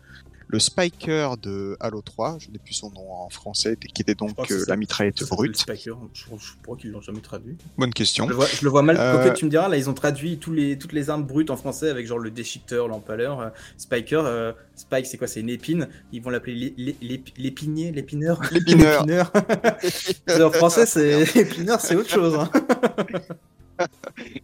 Le 0.49 0.59
Spiker 0.59 1.35
de 1.35 1.75
Halo 1.81 2.01
3, 2.01 2.37
je 2.39 2.49
n'ai 2.49 2.57
plus 2.57 2.73
son 2.73 2.89
nom 2.91 3.11
en 3.11 3.29
français, 3.29 3.75
qui 3.75 4.01
était 4.01 4.15
donc 4.15 4.49
euh, 4.49 4.63
la 4.69 4.77
mitraillette 4.77 5.27
brute. 5.27 5.57
Spiker, 5.57 5.97
je, 6.13 6.23
je 6.23 6.51
crois 6.63 6.77
qu'ils 6.77 6.91
l'ont 6.91 7.01
jamais 7.01 7.19
traduit. 7.19 7.57
Bonne 7.77 7.93
question. 7.93 8.23
Je 8.25 8.29
le 8.29 8.35
vois, 8.35 8.45
je 8.47 8.63
le 8.63 8.69
vois 8.69 8.81
mal. 8.81 8.95
Euh, 8.97 9.21
Quoique, 9.21 9.37
tu 9.37 9.43
me 9.43 9.49
diras, 9.49 9.67
là, 9.67 9.75
ils 9.75 9.89
ont 9.89 9.93
traduit 9.93 10.37
tous 10.37 10.53
les, 10.53 10.77
toutes 10.77 10.93
les 10.93 11.09
armes 11.09 11.25
brutes 11.25 11.49
en 11.49 11.57
français 11.57 11.89
avec 11.89 12.07
genre 12.07 12.19
le 12.19 12.31
déchiqueteur, 12.31 12.87
l'empaleur, 12.87 13.41
euh, 13.41 13.49
Spiker. 13.77 14.23
euh, 14.25 14.53
Spike, 14.75 15.05
c'est 15.07 15.17
quoi 15.17 15.27
C'est 15.27 15.41
une 15.41 15.49
épine. 15.49 15.89
Ils 16.13 16.21
vont 16.21 16.29
l'appeler 16.29 16.55
l'é- 16.55 16.73
l'é- 16.77 16.97
l'ép- 17.01 17.33
l'épinier, 17.37 17.91
l'épineur? 17.91 18.39
L'épineur. 18.51 19.03
En 20.41 20.51
français, 20.51 20.85
c'est 20.85 21.25
l'épineur, 21.35 21.81
c'est 21.81 21.95
autre 21.95 22.09
chose. 22.09 22.35
hein. 22.35 22.49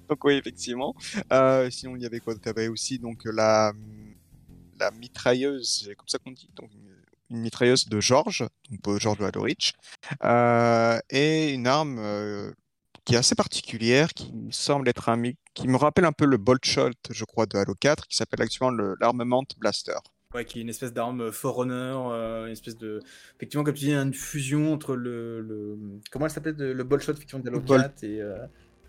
Donc 0.09 0.23
oui, 0.25 0.33
effectivement. 0.35 0.95
Euh, 1.31 1.69
sinon, 1.71 1.95
il 1.95 2.03
y 2.03 2.05
avait 2.05 2.19
quoi 2.19 2.33
Il 2.39 2.45
y 2.45 2.49
avait 2.49 2.67
aussi 2.67 2.99
donc 2.99 3.19
la, 3.25 3.71
la 4.83 4.91
mitrailleuse, 4.91 5.83
c'est 5.85 5.95
comme 5.95 6.07
ça 6.07 6.17
qu'on 6.19 6.31
dit, 6.31 6.49
donc 6.55 6.69
une, 6.73 7.41
mitrailleuse 7.41 7.87
de 7.89 7.99
George, 7.99 8.45
donc 8.69 8.81
pas 8.81 8.97
George 8.99 9.17
de 9.17 9.23
Halo 9.25 9.41
Reach, 9.41 9.73
euh, 10.23 10.99
et 11.09 11.51
une 11.53 11.65
arme 11.67 11.97
euh, 11.99 12.51
qui 13.05 13.15
est 13.15 13.17
assez 13.17 13.33
particulière, 13.35 14.13
qui 14.13 14.31
semble 14.51 14.87
être 14.87 15.09
un 15.09 15.21
qui 15.55 15.67
me 15.67 15.77
rappelle 15.77 16.05
un 16.05 16.11
peu 16.11 16.25
le 16.25 16.37
Bolt 16.37 16.63
Shot, 16.65 16.91
je 17.09 17.25
crois, 17.25 17.45
de 17.45 17.57
Halo 17.57 17.73
4, 17.75 18.07
qui 18.07 18.15
s'appelle 18.15 18.41
actuellement 18.41 18.71
le- 18.71 18.95
l'Armament 18.99 19.45
Blaster. 19.57 19.95
Ouais, 20.33 20.45
qui 20.45 20.59
est 20.59 20.61
une 20.63 20.69
espèce 20.69 20.93
d'arme 20.93 21.31
Forerunner, 21.31 21.73
euh, 22.11 22.45
une 22.47 22.53
espèce 22.53 22.75
de. 22.77 22.99
Effectivement, 23.35 23.63
comme 23.63 23.75
tu 23.75 23.85
dis, 23.85 23.93
une 23.93 24.13
fusion 24.15 24.73
entre 24.73 24.95
le. 24.95 25.41
le... 25.41 25.77
Comment 26.11 26.25
elle 26.25 26.31
s'appelle 26.31 26.55
de- 26.55 26.71
Le 26.71 26.83
Bolshot, 26.83 27.11
effectivement, 27.13 27.43
de 27.43 27.49
Halo 27.49 27.59
Bol- 27.59 27.81
4 27.81 28.03
et. 28.03 28.19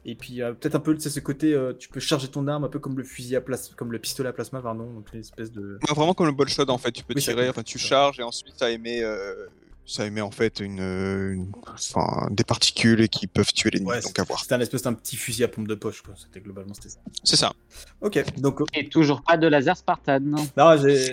Et 0.06 0.14
puis 0.14 0.42
euh, 0.42 0.52
peut-être 0.52 0.74
un 0.74 0.80
peu, 0.80 0.98
ce 0.98 1.20
côté, 1.20 1.54
euh, 1.54 1.72
tu 1.78 1.88
peux 1.88 2.00
charger 2.00 2.28
ton 2.28 2.46
arme 2.46 2.64
un 2.64 2.68
peu 2.68 2.78
comme 2.78 2.96
le 2.96 3.04
fusil 3.04 3.36
à 3.36 3.40
plasma, 3.40 3.74
comme 3.76 3.90
le 3.90 3.98
pistolet 3.98 4.28
à 4.28 4.32
plasma, 4.32 4.60
pardon, 4.60 4.84
donc 4.92 5.06
une 5.12 5.20
espèce 5.20 5.50
de. 5.50 5.78
Ouais, 5.88 5.94
Vraiment 5.94 6.12
comme 6.14 6.26
le 6.26 6.32
Bolt 6.32 6.50
Shot, 6.50 6.68
en 6.68 6.78
fait, 6.78 6.92
tu 6.92 7.04
peux 7.04 7.14
Oui, 7.14 7.22
tirer, 7.22 7.48
enfin 7.48 7.62
tu 7.62 7.78
charges 7.78 8.20
et 8.20 8.22
ensuite 8.22 8.54
ça 8.56 8.70
émet, 8.70 9.02
euh, 9.02 9.46
ça 9.86 10.06
émet 10.06 10.20
en 10.22 10.30
fait 10.30 10.60
une, 10.60 10.78
une- 10.80 11.52
enfin, 11.72 12.28
des 12.30 12.44
particules 12.44 13.08
qui 13.08 13.26
peuvent 13.26 13.52
tuer 13.52 13.70
l'ennemi, 13.70 13.88
Ouais, 13.90 14.00
donc 14.00 14.18
à 14.18 14.22
voir. 14.24 14.40
C'était 14.40 14.54
un 14.54 14.60
espèce 14.60 14.82
d'un 14.82 14.94
petit 14.94 15.16
fusil 15.16 15.44
à 15.44 15.48
pompe 15.48 15.68
de 15.68 15.74
poche, 15.74 16.02
quoi. 16.02 16.14
C'était 16.16 16.40
globalement 16.40 16.72
c'était 16.74 16.88
ça. 16.88 16.98
C'est 17.22 17.36
ça. 17.36 17.52
Ok, 18.00 18.22
donc. 18.38 18.60
euh, 18.60 18.64
Et 18.74 18.88
toujours 18.88 19.22
pas 19.22 19.36
de 19.36 19.46
laser 19.46 19.76
Spartan. 19.76 20.20
Non. 20.20 20.44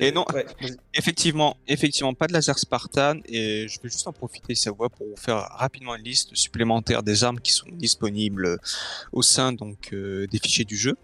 Et 0.02 0.12
non. 0.12 0.26
Ouais. 0.34 0.46
Effectivement, 0.94 1.58
effectivement, 1.68 2.14
pas 2.14 2.28
de 2.28 2.34
laser 2.34 2.58
Spartan 2.60 3.16
et 3.26 3.68
je 3.68 3.80
vais 3.82 3.90
juste 3.90 4.08
en 4.08 4.14
profiter, 4.14 4.56
ça 4.56 4.72
voit, 4.72 4.90
pour 4.90 5.08
vous 5.08 5.18
faire 5.18 5.38
rapidement 5.58 5.96
une 5.96 6.04
liste 6.04 6.36
supplémentaire 6.36 7.04
des 7.04 7.24
armes 7.24 7.40
qui 7.40 7.52
sont 7.52 7.68
disponibles 7.72 8.58
au 9.12 9.22
sein 9.22 9.52
donc 9.54 9.90
euh, 9.94 10.28
des 10.28 10.40
fichiers 10.40 10.66
du 10.66 10.78
jeu. 10.78 10.96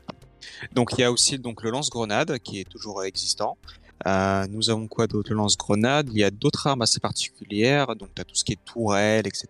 Donc 0.73 0.91
il 0.97 1.01
y 1.01 1.03
a 1.03 1.11
aussi 1.11 1.37
donc 1.37 1.63
le 1.63 1.69
lance-grenade 1.71 2.39
qui 2.39 2.59
est 2.59 2.69
toujours 2.69 3.03
existant. 3.03 3.57
Euh, 4.05 4.45
nous 4.49 4.69
avons 4.69 4.87
quoi 4.87 5.07
d'autre? 5.07 5.29
Le 5.31 5.37
lance-grenade. 5.37 6.09
Il 6.11 6.19
y 6.19 6.23
a 6.23 6.31
d'autres 6.31 6.67
armes 6.67 6.81
assez 6.81 6.99
particulières. 6.99 7.95
Donc 7.95 8.09
tu 8.15 8.21
as 8.21 8.25
tout 8.25 8.35
ce 8.35 8.43
qui 8.43 8.53
est 8.53 8.65
tourelle, 8.65 9.25
etc. 9.27 9.47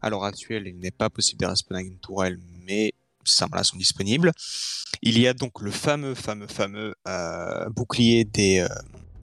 À 0.00 0.10
l'heure 0.10 0.24
actuelle, 0.24 0.66
il 0.66 0.78
n'est 0.78 0.90
pas 0.90 1.10
possible 1.10 1.40
de 1.40 1.46
respawner 1.46 1.86
une 1.86 1.98
tourelle, 1.98 2.38
mais 2.66 2.92
ces 3.24 3.42
armes-là 3.42 3.64
sont 3.64 3.76
disponibles. 3.76 4.32
Il 5.02 5.18
y 5.18 5.26
a 5.26 5.34
donc 5.34 5.60
le 5.60 5.70
fameux, 5.70 6.14
fameux, 6.14 6.46
fameux 6.46 6.94
euh, 7.08 7.68
bouclier 7.70 8.24
des, 8.24 8.60
euh, 8.60 8.68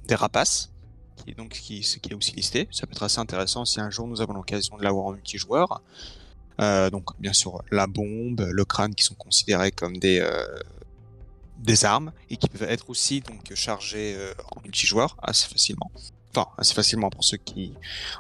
des 0.08 0.16
rapaces, 0.16 0.72
qui 1.18 1.32
est 1.32 1.36
donc 1.36 1.50
qui, 1.50 1.80
est 1.80 2.14
aussi 2.14 2.36
listé. 2.36 2.68
Ça 2.72 2.86
peut 2.86 2.94
être 2.94 3.04
assez 3.04 3.20
intéressant 3.20 3.66
si 3.66 3.80
un 3.80 3.90
jour 3.90 4.08
nous 4.08 4.22
avons 4.22 4.34
l'occasion 4.34 4.78
de 4.78 4.84
l'avoir 4.84 5.08
en 5.08 5.14
multijoueur. 5.14 5.82
Donc 6.92 7.20
bien 7.20 7.34
sûr 7.34 7.64
la 7.72 7.88
bombe, 7.88 8.48
le 8.52 8.66
crâne 8.66 8.94
qui 8.94 9.04
sont 9.04 9.16
considérés 9.16 9.72
comme 9.72 9.98
des 9.98 10.22
des 11.64 11.86
armes 11.86 12.12
et 12.30 12.38
qui 12.38 12.48
peuvent 12.50 12.70
être 12.70 12.90
aussi 12.90 13.22
donc 13.22 13.54
chargés 13.56 14.16
euh, 14.18 14.34
en 14.56 14.62
multijoueur 14.62 15.18
assez 15.22 15.48
facilement. 15.48 15.92
Enfin 16.36 16.48
assez 16.58 16.74
facilement 16.74 17.10
pour 17.10 17.24
ceux 17.24 17.38
qui 17.38 17.74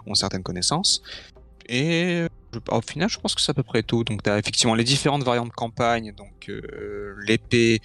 ont 0.05 0.15
certaines 0.15 0.43
connaissances. 0.43 1.01
Et 1.69 2.25
je- 2.53 2.59
au 2.69 2.81
final, 2.81 3.07
je 3.07 3.17
pense 3.19 3.33
que 3.35 3.39
c'est 3.41 3.51
à 3.51 3.53
peu 3.53 3.63
près 3.63 3.81
tout. 3.83 4.03
Donc, 4.03 4.23
tu 4.23 4.29
as 4.29 4.37
effectivement 4.37 4.75
les 4.75 4.83
différentes 4.83 5.23
variantes 5.23 5.47
de 5.49 5.53
campagne, 5.53 6.11
donc 6.13 6.49
euh, 6.49 7.15
l'épée 7.25 7.79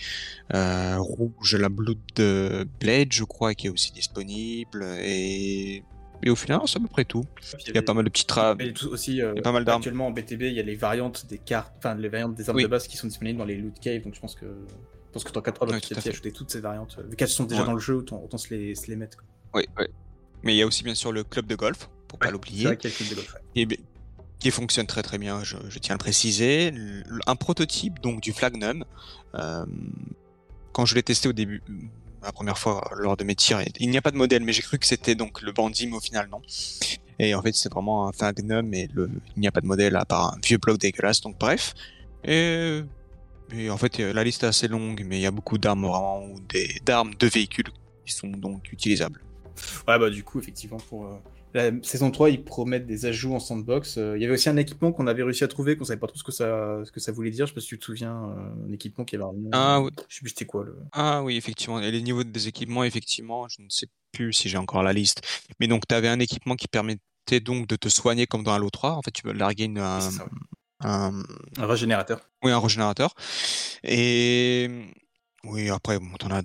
euh, 0.55 0.97
rouge, 0.99 1.55
la 1.55 1.69
Blood 1.69 1.99
euh, 2.19 2.65
Blade, 2.81 3.13
je 3.13 3.23
crois, 3.23 3.55
qui 3.55 3.69
est 3.69 3.71
aussi 3.71 3.93
disponible. 3.93 4.85
Et, 5.03 5.85
et 6.25 6.31
au 6.31 6.35
final, 6.35 6.63
c'est 6.67 6.79
à 6.79 6.81
peu 6.81 6.89
près 6.89 7.05
tout. 7.05 7.25
Il 7.69 7.75
y 7.75 7.79
a 7.79 7.83
pas 7.83 7.95
mal 7.95 8.05
de 8.05 8.11
petites 8.11 8.33
aussi, 8.91 9.23
euh, 9.23 9.33
Il 9.35 9.37
y 9.37 9.41
a 9.41 9.43
pas 9.43 9.53
mal 9.53 9.65
d'armes. 9.65 9.81
actuellement 9.83 10.09
en 10.09 10.11
BTB, 10.11 10.43
il 10.43 10.55
y 10.55 10.61
a 10.61 10.65
les 10.65 10.75
variantes 10.75 11.27
des 11.27 11.39
cartes, 11.39 11.73
enfin 11.79 11.95
les 11.95 12.09
variantes 12.09 12.35
des 12.35 12.49
armes 12.49 12.57
Oui. 12.57 12.65
de 12.65 12.69
base 12.69 12.89
qui 12.89 12.97
sont 12.97 13.07
disponibles 13.07 13.39
dans 13.39 13.45
les 13.45 13.57
loot 13.57 13.79
caves, 13.81 14.03
donc 14.03 14.15
je 14.17 14.21
pense 14.21 14.35
que 14.35 14.47
je 15.07 15.13
pense 15.13 15.25
que 15.25 15.33
dans 15.33 15.41
4 15.43 15.67
Ouais, 15.67 15.81
peut-être 15.81 16.01
fait. 16.01 16.11
ajouter 16.11 16.33
toutes 16.33 16.51
ces 16.51 16.61
variantes. 16.61 16.99
Vu 17.09 17.17
qu'elles 17.17 17.29
sont 17.29 17.45
déjà 17.45 17.63
Ouais. 17.63 17.67
dans 17.67 17.73
le 17.75 17.81
jeu, 17.81 17.95
autant, 17.95 18.21
autant 18.23 18.39
se, 18.39 18.53
les, 18.55 18.75
se 18.75 18.87
les 18.89 18.97
mettre. 18.97 19.17
quoi. 19.19 19.27
Oui, 19.55 19.65
oui. 19.79 19.87
Mais 20.43 20.55
il 20.55 20.59
y 20.59 20.63
a 20.63 20.67
aussi 20.67 20.83
bien 20.85 20.95
sûr 20.95 21.13
le 21.13 21.25
club 21.25 21.47
de 21.47 21.55
golf, 21.55 21.89
pour 22.09 22.19
pas 22.19 22.27
C'est 22.27 22.33
l'oublier. 22.33 22.65
vrai 22.67 22.77
qu'il 22.77 22.91
y 22.91 22.93
a 22.93 22.97
le 22.99 23.05
club 23.05 23.11
de 23.11 23.15
golf, 23.17 23.35
ouais. 23.35 23.67
qui, 23.67 23.81
qui 24.39 24.51
fonctionne 24.51 24.87
très 24.87 25.03
très 25.03 25.19
bien, 25.19 25.43
je, 25.43 25.57
je 25.69 25.79
tiens 25.79 25.95
à 25.95 25.97
le 25.97 26.01
préciser. 26.01 26.73
Un 27.27 27.37
prototype 27.37 28.01
donc 28.01 28.21
du 28.21 28.33
Flagnum. 28.33 28.85
euh, 29.35 29.65
quand 30.73 30.85
je 30.85 30.95
l'ai 30.95 31.03
testé 31.03 31.29
au 31.29 31.33
début, 31.33 31.63
la 32.23 32.33
première 32.33 32.59
fois 32.59 32.91
lors 32.97 33.17
de 33.17 33.25
mes 33.25 33.35
tirs, 33.35 33.63
il 33.81 33.89
n'y 33.89 33.97
a 33.97 34.03
pas 34.03 34.11
de 34.11 34.17
modèle, 34.17 34.43
mais 34.43 34.53
j'ai 34.53 34.61
cru 34.63 34.79
que 34.79 34.87
c'était 34.87 35.15
donc 35.15 35.41
le 35.41 35.53
bandit, 35.53 35.87
mais 35.87 35.97
au 35.97 36.01
final 36.01 36.29
non. 36.31 36.43
Et 37.19 37.35
en 37.35 37.41
fait, 37.41 37.55
c'est 37.55 37.73
vraiment 37.73 38.09
un 38.09 38.13
fin 38.13 38.33
gnome 38.35 38.75
et 38.75 38.89
le, 38.93 39.09
il 39.37 39.41
n'y 39.41 39.47
a 39.49 39.53
pas 39.53 39.63
de 39.63 39.67
modèle 39.67 39.97
à 39.97 40.05
part 40.05 40.35
un 40.35 40.39
vieux 40.45 40.59
bloc 40.59 40.77
dégueulasse. 40.79 41.23
Donc 41.23 41.39
bref. 41.39 41.73
Et, 42.25 42.83
et 43.53 43.71
en 43.71 43.77
fait, 43.77 43.99
la 43.99 44.25
liste 44.25 44.43
est 44.45 44.47
assez 44.47 44.69
longue, 44.69 45.05
mais 45.07 45.19
il 45.19 45.23
y 45.23 45.27
a 45.27 45.31
beaucoup 45.31 45.59
d'armes 45.59 45.87
vraiment 45.87 46.25
ou 46.25 46.41
des 46.49 46.81
d'armes 46.85 47.15
de 47.15 47.27
véhicules 47.27 47.71
qui 48.05 48.13
sont 48.13 48.29
donc 48.29 48.73
utilisables. 48.73 49.21
Ouais, 49.89 49.99
bah 49.99 50.11
du 50.11 50.23
coup, 50.23 50.39
effectivement, 50.39 50.79
pour 50.89 51.07
euh, 51.07 51.17
la 51.55 51.71
saison 51.83 52.11
3, 52.11 52.31
ils 52.31 52.45
promettent 52.45 52.87
des 52.87 53.07
ajouts 53.07 53.35
en 53.35 53.41
sandbox. 53.41 53.97
Euh, 53.97 54.17
Il 54.17 54.23
y 54.23 54.25
avait 54.25 54.35
aussi 54.35 54.49
un 54.49 54.57
équipement 54.57 54.93
qu'on 54.93 55.07
avait 55.07 55.23
réussi 55.23 55.45
à 55.45 55.49
trouver, 55.49 55.77
qu'on 55.77 55.85
savait 55.85 55.99
pas 55.99 56.07
trop 56.07 56.19
ce 56.19 56.25
que 56.25 56.33
ça, 56.33 56.83
ce 56.85 56.93
que 56.93 57.01
ça 57.01 57.13
voulait 57.13 57.31
dire. 57.31 57.47
Je 57.47 57.53
sais 57.53 57.55
pas 57.55 57.61
si 57.61 57.69
tu 57.69 57.79
te 57.79 57.85
souviens, 57.85 58.15
euh, 58.15 58.69
un 58.69 58.73
équipement 58.73 59.05
qui 59.05 59.17
avait 59.17 59.25
un. 59.25 59.33
Ah 59.53 59.81
oui. 59.81 59.91
Je 60.09 60.17
sais 60.17 60.21
plus 60.21 60.31
c'était 60.31 60.45
quoi 60.45 60.65
le. 60.65 60.77
Ah 60.93 61.23
oui, 61.23 61.37
effectivement. 61.37 61.81
Et 61.81 61.91
les 61.91 62.03
niveaux 62.03 62.25
des 62.25 62.49
équipements, 62.49 62.85
effectivement, 62.85 63.49
je 63.49 63.63
ne 63.63 63.69
sais 63.71 63.87
plus 64.13 64.33
si 64.33 64.49
j'ai 64.49 64.59
encore 64.59 64.83
la 64.83 64.93
liste. 64.93 65.23
Mais 65.59 65.67
donc, 65.69 65.87
tu 65.89 65.95
avais 65.95 66.09
un 66.09 66.21
équipement 66.21 66.57
qui 66.57 66.69
permettait 66.69 67.41
donc 67.41 67.67
de 67.67 67.77
te 67.77 67.89
soigner 67.89 68.27
comme 68.27 68.43
dans 68.43 68.53
Halo 68.53 68.71
3. 68.71 68.93
En 68.93 69.03
fait, 69.03 69.11
tu 69.11 69.23
peux 69.23 69.33
larguer 69.33 69.65
une, 69.65 69.79
un, 69.79 70.01
C'est 70.01 70.19
ça, 70.19 70.25
ouais. 70.25 70.31
Un- 70.81 71.23
Un 71.59 71.67
régénérateur. 71.67 72.21
oui, 72.43 72.51
un 72.53 72.59
régénérateur. 72.61 73.15
Et 73.85 74.69
oui, 75.45 75.71
après, 75.71 75.99
bon, 75.99 76.17
t'en 76.19 76.31
as 76.31 76.43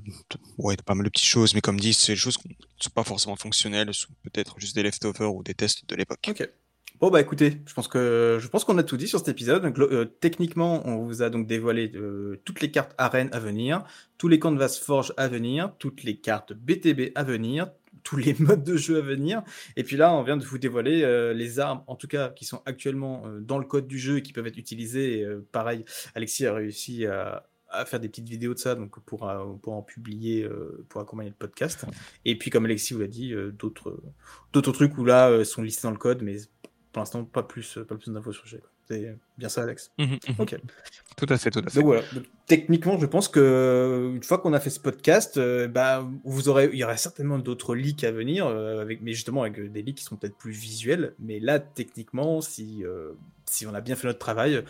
ouais, 0.57 0.75
pas 0.85 0.95
mal 0.95 1.05
de 1.05 1.09
petites 1.09 1.25
choses, 1.27 1.53
mais 1.55 1.61
comme 1.61 1.79
dit, 1.79 1.93
c'est 1.93 2.13
des 2.13 2.17
choses 2.17 2.37
qui 2.37 2.49
ne 2.49 2.53
sont 2.79 2.89
pas 2.91 3.03
forcément 3.03 3.35
fonctionnelles, 3.35 3.93
sont 3.93 4.13
peut-être 4.23 4.55
juste 4.59 4.75
des 4.75 4.83
leftovers 4.83 5.33
ou 5.33 5.43
des 5.43 5.53
tests 5.53 5.87
de 5.89 5.95
l'époque. 5.95 6.19
Ok. 6.29 6.49
Bon 6.99 7.09
bah 7.09 7.19
écoutez, 7.19 7.61
je 7.65 7.73
pense 7.73 7.87
que 7.87 8.37
je 8.39 8.47
pense 8.47 8.63
qu'on 8.63 8.77
a 8.77 8.83
tout 8.83 8.95
dit 8.95 9.07
sur 9.07 9.17
cet 9.17 9.27
épisode. 9.29 9.63
Donc, 9.63 9.79
euh, 9.79 10.05
techniquement, 10.05 10.87
on 10.87 10.97
vous 11.03 11.23
a 11.23 11.31
donc 11.31 11.47
dévoilé 11.47 11.91
euh, 11.95 12.39
toutes 12.45 12.61
les 12.61 12.69
cartes 12.69 12.93
arènes 12.99 13.29
à 13.31 13.39
venir, 13.39 13.83
tous 14.19 14.27
les 14.27 14.37
canvas 14.37 14.69
forge 14.79 15.11
à 15.17 15.27
venir, 15.27 15.73
toutes 15.79 16.03
les 16.03 16.17
cartes 16.19 16.53
BTB 16.53 17.11
à 17.15 17.23
venir, 17.23 17.71
tous 18.03 18.17
les 18.17 18.35
modes 18.39 18.63
de 18.63 18.77
jeu 18.77 18.97
à 18.97 19.01
venir. 19.01 19.43
Et 19.75 19.83
puis 19.83 19.97
là, 19.97 20.13
on 20.13 20.23
vient 20.23 20.37
de 20.37 20.45
vous 20.45 20.57
dévoiler 20.57 21.03
euh, 21.03 21.33
les 21.33 21.59
armes, 21.59 21.83
en 21.87 21.95
tout 21.95 22.07
cas, 22.07 22.29
qui 22.29 22.45
sont 22.45 22.61
actuellement 22.65 23.23
euh, 23.25 23.39
dans 23.39 23.57
le 23.57 23.65
code 23.65 23.87
du 23.87 23.99
jeu 23.99 24.17
et 24.17 24.21
qui 24.21 24.33
peuvent 24.33 24.47
être 24.47 24.57
utilisées. 24.57 25.19
Et, 25.19 25.23
euh, 25.23 25.45
pareil, 25.51 25.85
Alexis 26.15 26.45
a 26.45 26.53
réussi 26.53 27.05
à, 27.05 27.47
à 27.69 27.85
faire 27.85 27.99
des 27.99 28.09
petites 28.09 28.29
vidéos 28.29 28.53
de 28.53 28.59
ça, 28.59 28.75
donc 28.75 28.99
pour, 29.05 29.31
pour 29.61 29.73
en 29.73 29.81
publier, 29.81 30.47
pour 30.89 30.99
accompagner 31.01 31.29
le 31.29 31.35
podcast. 31.35 31.85
Et 32.25 32.37
puis, 32.37 32.49
comme 32.49 32.65
Alexis 32.65 32.93
vous 32.93 32.99
l'a 32.99 33.07
dit, 33.07 33.33
d'autres 33.53 34.01
d'autres 34.51 34.73
trucs 34.73 34.97
où 34.97 35.05
là 35.05 35.45
sont 35.45 35.61
listés 35.61 35.83
dans 35.83 35.91
le 35.91 35.97
code, 35.97 36.21
mais 36.21 36.35
pour 36.91 37.01
l'instant, 37.01 37.23
pas 37.23 37.43
plus, 37.43 37.79
pas 37.87 37.95
plus 37.95 38.11
d'infos 38.11 38.33
sur 38.33 38.43
le 38.43 38.49
sujet. 38.49 38.63
Bien 39.37 39.49
ça, 39.49 39.63
Alex. 39.63 39.91
Mhm, 39.97 40.07
mhm. 40.07 40.35
Ok. 40.39 40.55
Tout 41.17 41.25
à 41.29 41.37
fait, 41.37 41.51
tout 41.51 41.59
à 41.59 41.69
fait. 41.69 41.75
Donc 41.75 41.85
voilà. 41.85 42.01
Techniquement, 42.47 42.97
je 42.97 43.05
pense 43.05 43.27
que 43.27 44.11
une 44.15 44.23
fois 44.23 44.37
qu'on 44.37 44.53
a 44.53 44.59
fait 44.59 44.69
ce 44.69 44.79
podcast, 44.79 45.37
euh, 45.37 45.67
bah, 45.67 46.07
vous 46.23 46.49
aurez, 46.49 46.69
il 46.73 46.79
y 46.79 46.83
aura 46.83 46.97
certainement 46.97 47.39
d'autres 47.39 47.75
leaks 47.75 48.03
à 48.03 48.11
venir, 48.11 48.47
euh, 48.47 48.81
avec, 48.81 49.01
mais 49.01 49.13
justement 49.13 49.43
avec 49.43 49.59
euh, 49.59 49.69
des 49.69 49.81
leaks 49.81 49.97
qui 49.97 50.03
sont 50.03 50.15
peut-être 50.15 50.37
plus 50.37 50.51
visuels. 50.51 51.13
Mais 51.19 51.39
là, 51.39 51.59
techniquement, 51.59 52.41
si 52.41 52.83
euh, 52.83 53.13
si 53.45 53.65
on 53.67 53.73
a 53.73 53.81
bien 53.81 53.95
fait 53.95 54.07
notre 54.07 54.19
travail, 54.19 54.63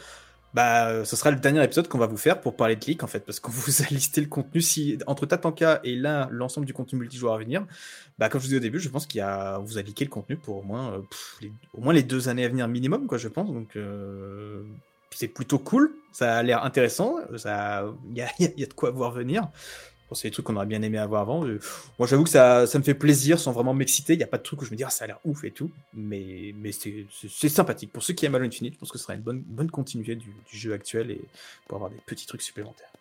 bah, 0.54 0.88
euh, 0.89 1.06
ce 1.06 1.16
sera 1.16 1.32
le 1.32 1.38
dernier 1.38 1.64
épisode 1.64 1.88
qu'on 1.88 1.97
va 1.97 2.08
vous 2.08 2.18
faire 2.18 2.41
pour 2.41 2.56
parler 2.56 2.76
de 2.76 2.86
leaks 2.86 3.04
en 3.04 3.08
fait, 3.08 3.22
parce 3.22 3.39
qu'on 3.39 3.52
vous 3.52 3.82
a 3.82 3.86
listé 3.91 4.22
le 4.22 4.28
contenu. 4.28 4.62
Si 4.62 4.97
entre 5.08 5.26
Tatanka 5.26 5.80
et 5.84 5.95
là 5.95 6.28
l'ensemble 6.32 6.66
du 6.68 6.74
contenu 6.74 6.99
multijoueur 6.99 7.34
à 7.34 7.38
venir, 7.38 7.66
bah, 8.20 8.30
comme 8.30 8.39
je 8.41 8.45
vous 8.45 8.49
disais 8.49 8.58
au 8.58 8.62
début, 8.62 8.80
je 8.80 8.89
pense 8.89 9.06
qu'il 9.06 9.20
y 9.20 9.22
a, 9.22 9.60
on 9.60 9.64
vous 9.64 9.78
a 9.78 9.82
leaké 9.82 10.04
le 10.06 10.10
contenu 10.12 10.36
pour 10.38 10.58
au 10.58 10.64
moins, 10.64 10.93
euh, 10.93 10.99
les, 11.41 11.52
au 11.74 11.82
moins 11.82 11.93
les 11.93 12.04
deux 12.04 12.30
années 12.30 12.45
à 12.45 12.49
venir 12.49 12.68
minimum, 12.68 13.08
quoi, 13.08 13.18
je 13.18 13.28
pense. 13.28 13.47
Donc 13.52 13.76
euh, 13.76 14.64
c'est 15.12 15.28
plutôt 15.28 15.60
cool, 15.60 15.91
ça 16.12 16.38
a 16.38 16.43
l'air 16.43 16.64
intéressant, 16.64 17.16
ça, 17.38 17.86
il 18.10 18.18
y 18.18 18.22
a, 18.22 18.28
y 18.39 18.45
a- 18.45 18.52
y 18.58 18.64
a 18.64 18.68
de 18.68 18.74
quoi 18.74 18.91
voir 18.91 19.12
venir. 19.12 19.47
Bon, 20.12 20.16
c'est 20.16 20.28
des 20.28 20.34
trucs 20.34 20.45
qu'on 20.45 20.57
aurait 20.57 20.66
bien 20.66 20.82
aimé 20.82 20.97
avoir 20.97 21.22
avant. 21.22 21.45
Moi, 21.45 22.05
j'avoue 22.05 22.26
que 22.26 22.30
ça, 22.30 22.68
ça 22.68 22.78
me 22.78 22.84
fait 22.84 22.93
plaisir 22.93 23.39
sans 23.39 23.53
vraiment 23.53 23.74
m'exciter. 23.74 24.12
Il 24.12 24.18
n'y 24.18 24.24
a 24.24 24.28
pas 24.28 24.39
de 24.39 24.43
truc 24.43 24.62
où 24.62 24.66
je 24.66 24.72
me 24.72 24.76
dis, 24.76 24.84
ah, 24.84 24.89
ça 24.89 25.05
a 25.05 25.07
l'air 25.07 25.20
ouf 25.24 25.45
et 25.45 25.51
tout. 25.51 25.72
Mais, 25.93 26.53
mais 26.57 26.72
c'est 26.74 27.47
sympathique. 27.47 27.93
Pour 27.93 28.03
ceux 28.03 28.14
qui 28.14 28.26
aiment 28.26 28.36
Halo 28.36 28.45
Infinite, 28.45 28.74
je 28.74 28.80
pense 28.80 28.91
que 28.91 28.97
ce 28.97 29.05
sera 29.05 29.14
une 29.14 29.22
bonne, 29.22 29.39
bonne 29.39 29.72
continuité 29.72 30.16
du, 30.16 30.28
du 30.51 30.57
jeu 30.57 30.74
actuel 30.74 31.12
et 31.12 31.22
pour 31.66 31.78
avoir 31.78 31.89
des 31.89 31.99
petits 32.05 32.28
trucs 32.28 32.41
supplémentaires. 32.41 32.91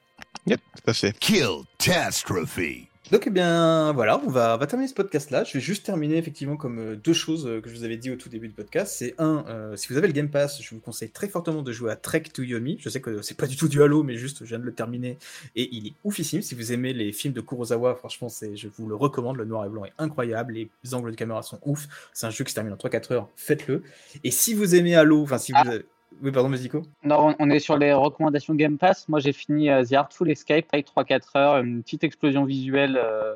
Yep, 0.47 0.61
tout 0.61 0.91
à 0.91 0.95
fait. 0.95 1.19
Kill 1.19 1.65
Catastrophe. 1.79 2.90
Donc, 3.11 3.25
eh 3.27 3.31
bien, 3.31 3.93
voilà, 3.93 4.21
on 4.25 4.29
va, 4.31 4.55
on 4.55 4.59
va 4.59 4.67
terminer 4.69 4.87
ce 4.87 4.95
podcast-là. 4.95 5.43
Je 5.43 5.55
vais 5.55 5.61
juste 5.61 5.85
terminer, 5.85 6.17
effectivement, 6.17 6.57
comme 6.57 6.79
euh, 6.79 6.97
deux 6.97 7.15
choses 7.15 7.45
euh, 7.47 7.61
que 7.61 7.69
je 7.69 7.75
vous 7.75 7.83
avais 7.83 7.97
dit 7.97 8.11
au 8.11 8.15
tout 8.15 8.29
début 8.29 8.47
du 8.47 8.55
podcast. 8.55 8.95
C'est 8.97 9.15
un, 9.19 9.45
euh, 9.49 9.75
si 9.75 9.89
vous 9.89 9.97
avez 9.97 10.07
le 10.07 10.13
Game 10.13 10.29
Pass, 10.31 10.63
je 10.63 10.71
vous 10.75 10.81
conseille 10.81 11.11
très 11.11 11.27
fortement 11.27 11.63
de 11.63 11.73
jouer 11.73 11.91
à 11.91 11.97
Trek 11.97 12.23
to 12.33 12.43
Yomi. 12.43 12.77
Je 12.79 12.89
sais 12.89 13.01
que 13.01 13.21
c'est 13.23 13.37
pas 13.37 13.49
du 13.49 13.57
tout 13.57 13.67
du 13.69 13.83
Halo, 13.83 14.05
mais 14.05 14.17
juste, 14.17 14.41
je 14.41 14.45
viens 14.45 14.61
de 14.61 14.65
le 14.65 14.73
terminer 14.75 15.19
et 15.57 15.69
il 15.75 15.89
est 15.89 15.93
oufissime. 16.05 16.41
Si 16.43 16.55
vous 16.55 16.73
aimez 16.73 16.93
les 16.93 17.11
films 17.13 17.35
de 17.35 17.41
Kurosawa, 17.41 17.97
franchement, 17.97 18.29
c'est, 18.29 18.55
je 18.55 18.69
vous 18.69 18.87
le 18.87 18.95
recommande. 18.95 19.39
Le 19.39 19.45
noir 19.45 19.65
et 19.65 19.71
blanc 19.71 19.85
est 19.87 19.93
incroyable. 19.99 20.53
Les 20.53 20.95
angles 20.95 21.11
de 21.11 21.17
caméra 21.17 21.43
sont 21.43 21.59
ouf. 21.65 21.89
C'est 22.13 22.27
un 22.27 22.31
jeu 22.31 22.45
qui 22.45 22.51
se 22.51 22.55
termine 22.55 22.75
en 22.75 22.77
3-4 22.77 23.13
heures. 23.13 23.29
Faites-le. 23.35 23.83
Et 24.23 24.31
si 24.31 24.55
vous 24.55 24.77
aimez 24.77 24.95
Halo, 24.95 25.23
enfin, 25.23 25.39
si 25.39 25.51
vous. 25.53 25.59
avez- 25.59 25.85
Oui, 26.23 26.31
pardon, 26.33 26.49
Musico. 26.49 26.83
Non, 27.05 27.35
on- 27.39 27.51
est 27.51 27.59
sur 27.61 27.79
les 27.79 27.93
recommandations 27.93 28.55
Game 28.55 28.79
Pass. 28.79 29.09
Moi, 29.09 29.21
j'ai 29.21 29.33
fini 29.33 29.71
euh, 29.71 29.85
The 29.85 29.95
Artful 29.95 30.31
Escape 30.31 30.67
avec 30.73 30.87
3-4 30.87 31.37
heures, 31.37 31.59
une 31.63 31.83
petite 31.83 32.05
explosion 32.05 32.45
visuelle, 32.45 32.99
euh, 33.03 33.35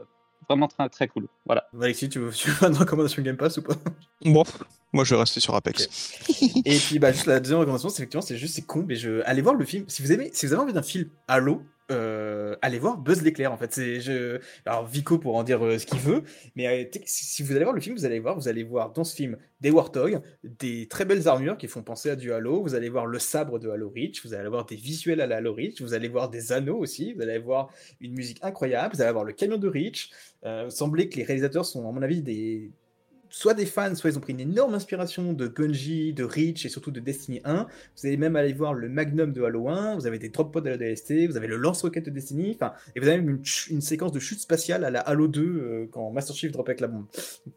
vraiment 0.48 0.68
très, 0.68 0.88
très 0.88 1.08
cool. 1.08 1.26
Voilà. 1.46 1.64
Alexis, 1.80 2.08
tu 2.08 2.18
veux, 2.18 2.30
tu 2.32 2.50
veux 2.50 2.68
une 2.68 2.76
recommandation 2.76 3.22
Game 3.22 3.36
Pass 3.36 3.56
ou 3.58 3.62
pas? 3.62 3.74
Bon, 4.24 4.42
moi 4.94 5.04
je 5.04 5.14
vais 5.14 5.20
rester 5.20 5.40
sur 5.40 5.54
Apex. 5.54 5.88
Et 6.64 6.78
puis 6.78 6.98
bah 6.98 7.12
juste 7.12 7.26
la 7.26 7.40
deuxième 7.40 7.58
recommandation, 7.58 7.88
c'est 7.88 8.02
effectivement 8.02 8.22
c'est 8.22 8.36
juste 8.36 8.54
c'est 8.54 8.62
con, 8.62 8.84
mais 8.86 8.96
je 8.96 9.20
allez 9.26 9.42
voir 9.42 9.54
le 9.54 9.64
film. 9.64 9.84
Si 9.88 10.02
vous 10.02 10.12
aimez, 10.12 10.30
si 10.32 10.46
vous 10.46 10.52
avez 10.52 10.62
envie 10.62 10.72
d'un 10.72 10.82
film 10.82 11.08
Halo, 11.28 11.62
euh, 11.90 12.56
allez 12.62 12.78
voir 12.78 12.96
Buzz 12.96 13.22
l'éclair 13.22 13.52
en 13.52 13.58
fait. 13.58 13.72
C'est 13.72 14.00
je 14.00 14.40
alors 14.64 14.86
Vico 14.86 15.18
pour 15.18 15.36
en 15.36 15.42
dire 15.42 15.64
euh, 15.64 15.78
ce 15.78 15.84
qu'il 15.84 15.98
veut, 15.98 16.22
mais 16.56 16.66
euh, 16.66 16.98
si 17.04 17.42
vous 17.42 17.52
allez 17.52 17.64
voir 17.64 17.74
le 17.74 17.80
film, 17.80 17.96
vous 17.96 18.04
allez 18.04 18.20
voir, 18.20 18.36
vous 18.36 18.48
allez 18.48 18.62
voir 18.62 18.92
dans 18.92 19.04
ce 19.04 19.14
film 19.14 19.36
des 19.60 19.70
Warthogs, 19.70 20.20
des 20.44 20.86
très 20.86 21.04
belles 21.04 21.28
armures 21.28 21.58
qui 21.58 21.68
font 21.68 21.82
penser 21.82 22.10
à 22.10 22.16
du 22.16 22.32
Halo. 22.32 22.62
Vous 22.62 22.74
allez 22.74 22.88
voir 22.88 23.06
le 23.06 23.18
sabre 23.18 23.58
de 23.58 23.68
Halo 23.68 23.92
Reach, 23.94 24.24
vous 24.24 24.32
allez 24.32 24.48
voir 24.48 24.64
des 24.64 24.76
visuels 24.76 25.20
à 25.20 25.26
la 25.26 25.36
Halo 25.38 25.54
Reach, 25.54 25.82
vous 25.82 25.92
allez 25.92 26.08
voir 26.08 26.30
des 26.30 26.52
anneaux 26.52 26.78
aussi, 26.78 27.12
vous 27.14 27.22
allez 27.22 27.38
voir 27.38 27.70
une 28.00 28.14
musique 28.14 28.38
incroyable, 28.42 28.94
vous 28.94 29.02
allez 29.02 29.12
voir 29.12 29.24
le 29.24 29.32
camion 29.32 29.58
de 29.58 29.68
Reach. 29.68 30.10
Euh, 30.44 30.66
il 30.66 30.72
semblait 30.72 31.08
que 31.08 31.16
les 31.16 31.24
réalisateurs 31.24 31.64
sont 31.64 31.88
à 31.88 31.92
mon 31.92 32.02
avis 32.02 32.22
des 32.22 32.70
soit 33.34 33.54
des 33.54 33.66
fans, 33.66 33.96
soit 33.96 34.10
ils 34.10 34.16
ont 34.16 34.20
pris 34.20 34.32
une 34.32 34.38
énorme 34.38 34.74
inspiration 34.74 35.32
de 35.32 35.48
Bungie, 35.48 36.12
de 36.12 36.22
Reach 36.22 36.64
et 36.66 36.68
surtout 36.68 36.92
de 36.92 37.00
Destiny 37.00 37.40
1. 37.44 37.66
Vous 37.96 38.06
allez 38.06 38.16
même 38.16 38.36
aller 38.36 38.52
voir 38.52 38.74
le 38.74 38.88
Magnum 38.88 39.32
de 39.32 39.42
Halo 39.42 39.68
1, 39.68 39.96
vous 39.96 40.06
avez 40.06 40.20
des 40.20 40.28
drop 40.28 40.52
pods 40.52 40.60
de 40.60 40.70
la 40.70 40.76
DST, 40.76 41.26
vous 41.28 41.36
avez 41.36 41.48
le 41.48 41.56
lance-roquette 41.56 42.04
de 42.04 42.10
Destiny, 42.10 42.56
et 42.94 43.00
vous 43.00 43.08
avez 43.08 43.20
même 43.20 43.40
une, 43.70 43.80
séquence 43.80 44.12
de 44.12 44.20
chute 44.20 44.38
spatiale 44.38 44.84
à 44.84 44.90
la 44.90 45.00
Halo 45.00 45.26
2 45.26 45.40
euh, 45.42 45.86
quand 45.90 46.12
Master 46.12 46.36
Chief 46.36 46.52
drop 46.52 46.68
avec 46.68 46.80
la 46.80 46.86
bombe. 46.86 47.06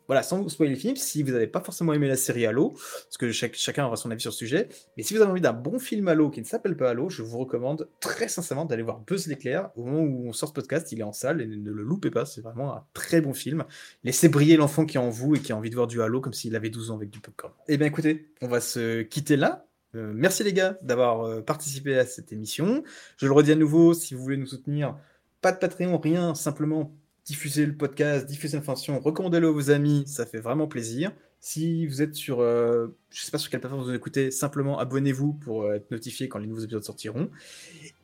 Voilà, 0.08 0.24
sans 0.24 0.50
spoiler 0.50 0.74
le 0.74 0.80
film, 0.80 0.96
si 0.96 1.22
vous 1.22 1.32
n'avez 1.32 1.46
pas 1.46 1.62
forcément 1.62 1.94
aimé 1.94 2.08
la 2.08 2.18
série 2.18 2.48
Halo, 2.48 2.72
parce 2.72 3.18
que 3.20 3.32
chacun 3.32 3.86
aura 3.86 3.98
son 3.98 4.10
avis 4.10 4.22
sur 4.22 4.32
le 4.32 4.36
sujet, 4.36 4.70
mais 4.98 5.04
si 5.04 5.14
vous 5.14 5.22
avez 5.22 5.30
envie 5.30 5.42
d'un 5.42 5.54
bon 5.54 5.78
film 5.78 6.08
Halo 6.08 6.32
qui 6.32 6.40
ne 6.40 6.46
s'appelle 6.46 6.76
pas 6.76 6.90
Halo, 6.90 7.10
je 7.10 7.22
vous 7.22 7.38
recommande 7.38 7.88
très 8.00 8.30
sincèrement 8.30 8.66
d'aller 8.66 8.82
voir 8.82 9.02
Buzz 9.06 9.28
l'éclair. 9.28 9.70
Au 9.76 9.84
moment 9.84 10.02
où 10.02 10.28
on 10.28 10.34
sort 10.34 10.50
ce 10.50 10.54
podcast, 10.56 10.92
il 10.92 11.02
est 11.02 11.04
en 11.04 11.14
salle 11.14 11.40
et 11.40 11.46
ne 11.46 11.72
le 11.72 11.84
loupez 11.84 12.10
pas, 12.10 12.26
c'est 12.26 12.42
vraiment 12.42 12.74
un 12.74 12.84
très 12.96 13.22
bon 13.22 13.34
film. 13.34 13.64
Laissez 14.04 14.28
briller 14.28 14.58
l'enfant 14.58 14.88
qui 14.88 14.98
est 14.98 15.00
en 15.00 15.12
vous 15.12 15.36
et 15.36 15.40
qui 15.40 15.52
a 15.52 15.56
envie 15.56 15.67
de 15.70 15.76
voir 15.76 15.88
du 15.88 16.02
Halo 16.02 16.22
comme 16.22 16.34
s'il 16.34 16.56
avait 16.56 16.70
12 16.70 16.92
ans 16.92 16.96
avec 16.96 17.10
du 17.10 17.20
popcorn. 17.20 17.54
Eh 17.68 17.78
bien 17.78 17.88
écoutez, 17.88 18.32
on 18.42 18.48
va 18.48 18.62
se 18.62 19.02
quitter 19.02 19.38
là. 19.38 19.66
Euh, 19.96 20.12
merci 20.14 20.44
les 20.44 20.54
gars 20.54 20.78
d'avoir 20.82 21.22
euh, 21.22 21.42
participé 21.42 21.98
à 21.98 22.06
cette 22.06 22.32
émission. 22.32 22.84
Je 23.18 23.26
le 23.26 23.32
redis 23.32 23.52
à 23.52 23.56
nouveau, 23.56 23.94
si 23.94 24.14
vous 24.14 24.22
voulez 24.22 24.38
nous 24.38 24.48
soutenir, 24.48 24.98
pas 25.42 25.52
de 25.52 25.58
Patreon, 25.58 25.98
rien, 25.98 26.36
simplement 26.36 26.94
diffusez 27.28 27.66
le 27.66 27.76
podcast, 27.76 28.26
diffusez 28.26 28.56
l'information, 28.58 29.00
recommandez-le 29.00 29.50
à 29.50 29.52
vos 29.52 29.70
amis, 29.70 30.04
ça 30.08 30.26
fait 30.26 30.40
vraiment 30.40 30.68
plaisir. 30.68 31.12
Si 31.40 31.86
vous 31.86 32.02
êtes 32.02 32.16
sur, 32.16 32.40
euh, 32.40 32.88
je 33.12 33.22
sais 33.22 33.32
pas 33.32 33.38
sur 33.38 33.52
quelle 33.52 33.60
plateforme 33.60 33.84
vous 33.84 33.94
écoutez, 33.94 34.32
simplement 34.32 34.80
abonnez-vous 34.80 35.34
pour 35.34 35.64
euh, 35.64 35.76
être 35.76 35.92
notifié 35.92 36.30
quand 36.30 36.40
les 36.40 36.48
nouveaux 36.48 36.62
épisodes 36.62 36.84
sortiront. 36.84 37.30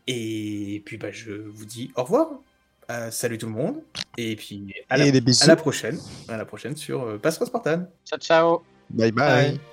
Et 0.08 0.84
puis 0.86 0.98
bah, 0.98 1.12
je 1.12 1.32
vous 1.32 1.66
dis 1.66 1.92
au 1.96 2.04
revoir. 2.04 2.42
Euh, 2.92 3.12
salut 3.12 3.38
tout 3.38 3.46
le 3.48 3.54
monde. 3.54 3.82
Et 4.18 4.36
puis 4.36 4.74
à 4.90 4.98
la, 4.98 5.06
Et 5.08 5.16
à 5.16 5.20
bisous. 5.20 5.48
la 5.48 5.56
prochaine. 5.56 5.98
À 6.28 6.38
la 6.38 6.46
prochaine 6.46 6.76
sur 6.76 7.04
euh, 7.04 7.18
Passport 7.18 7.48
Spartan. 7.48 7.86
Ciao, 8.06 8.20
ciao. 8.20 8.64
Bye 8.90 9.12
bye. 9.12 9.52
Bye. 9.52 9.73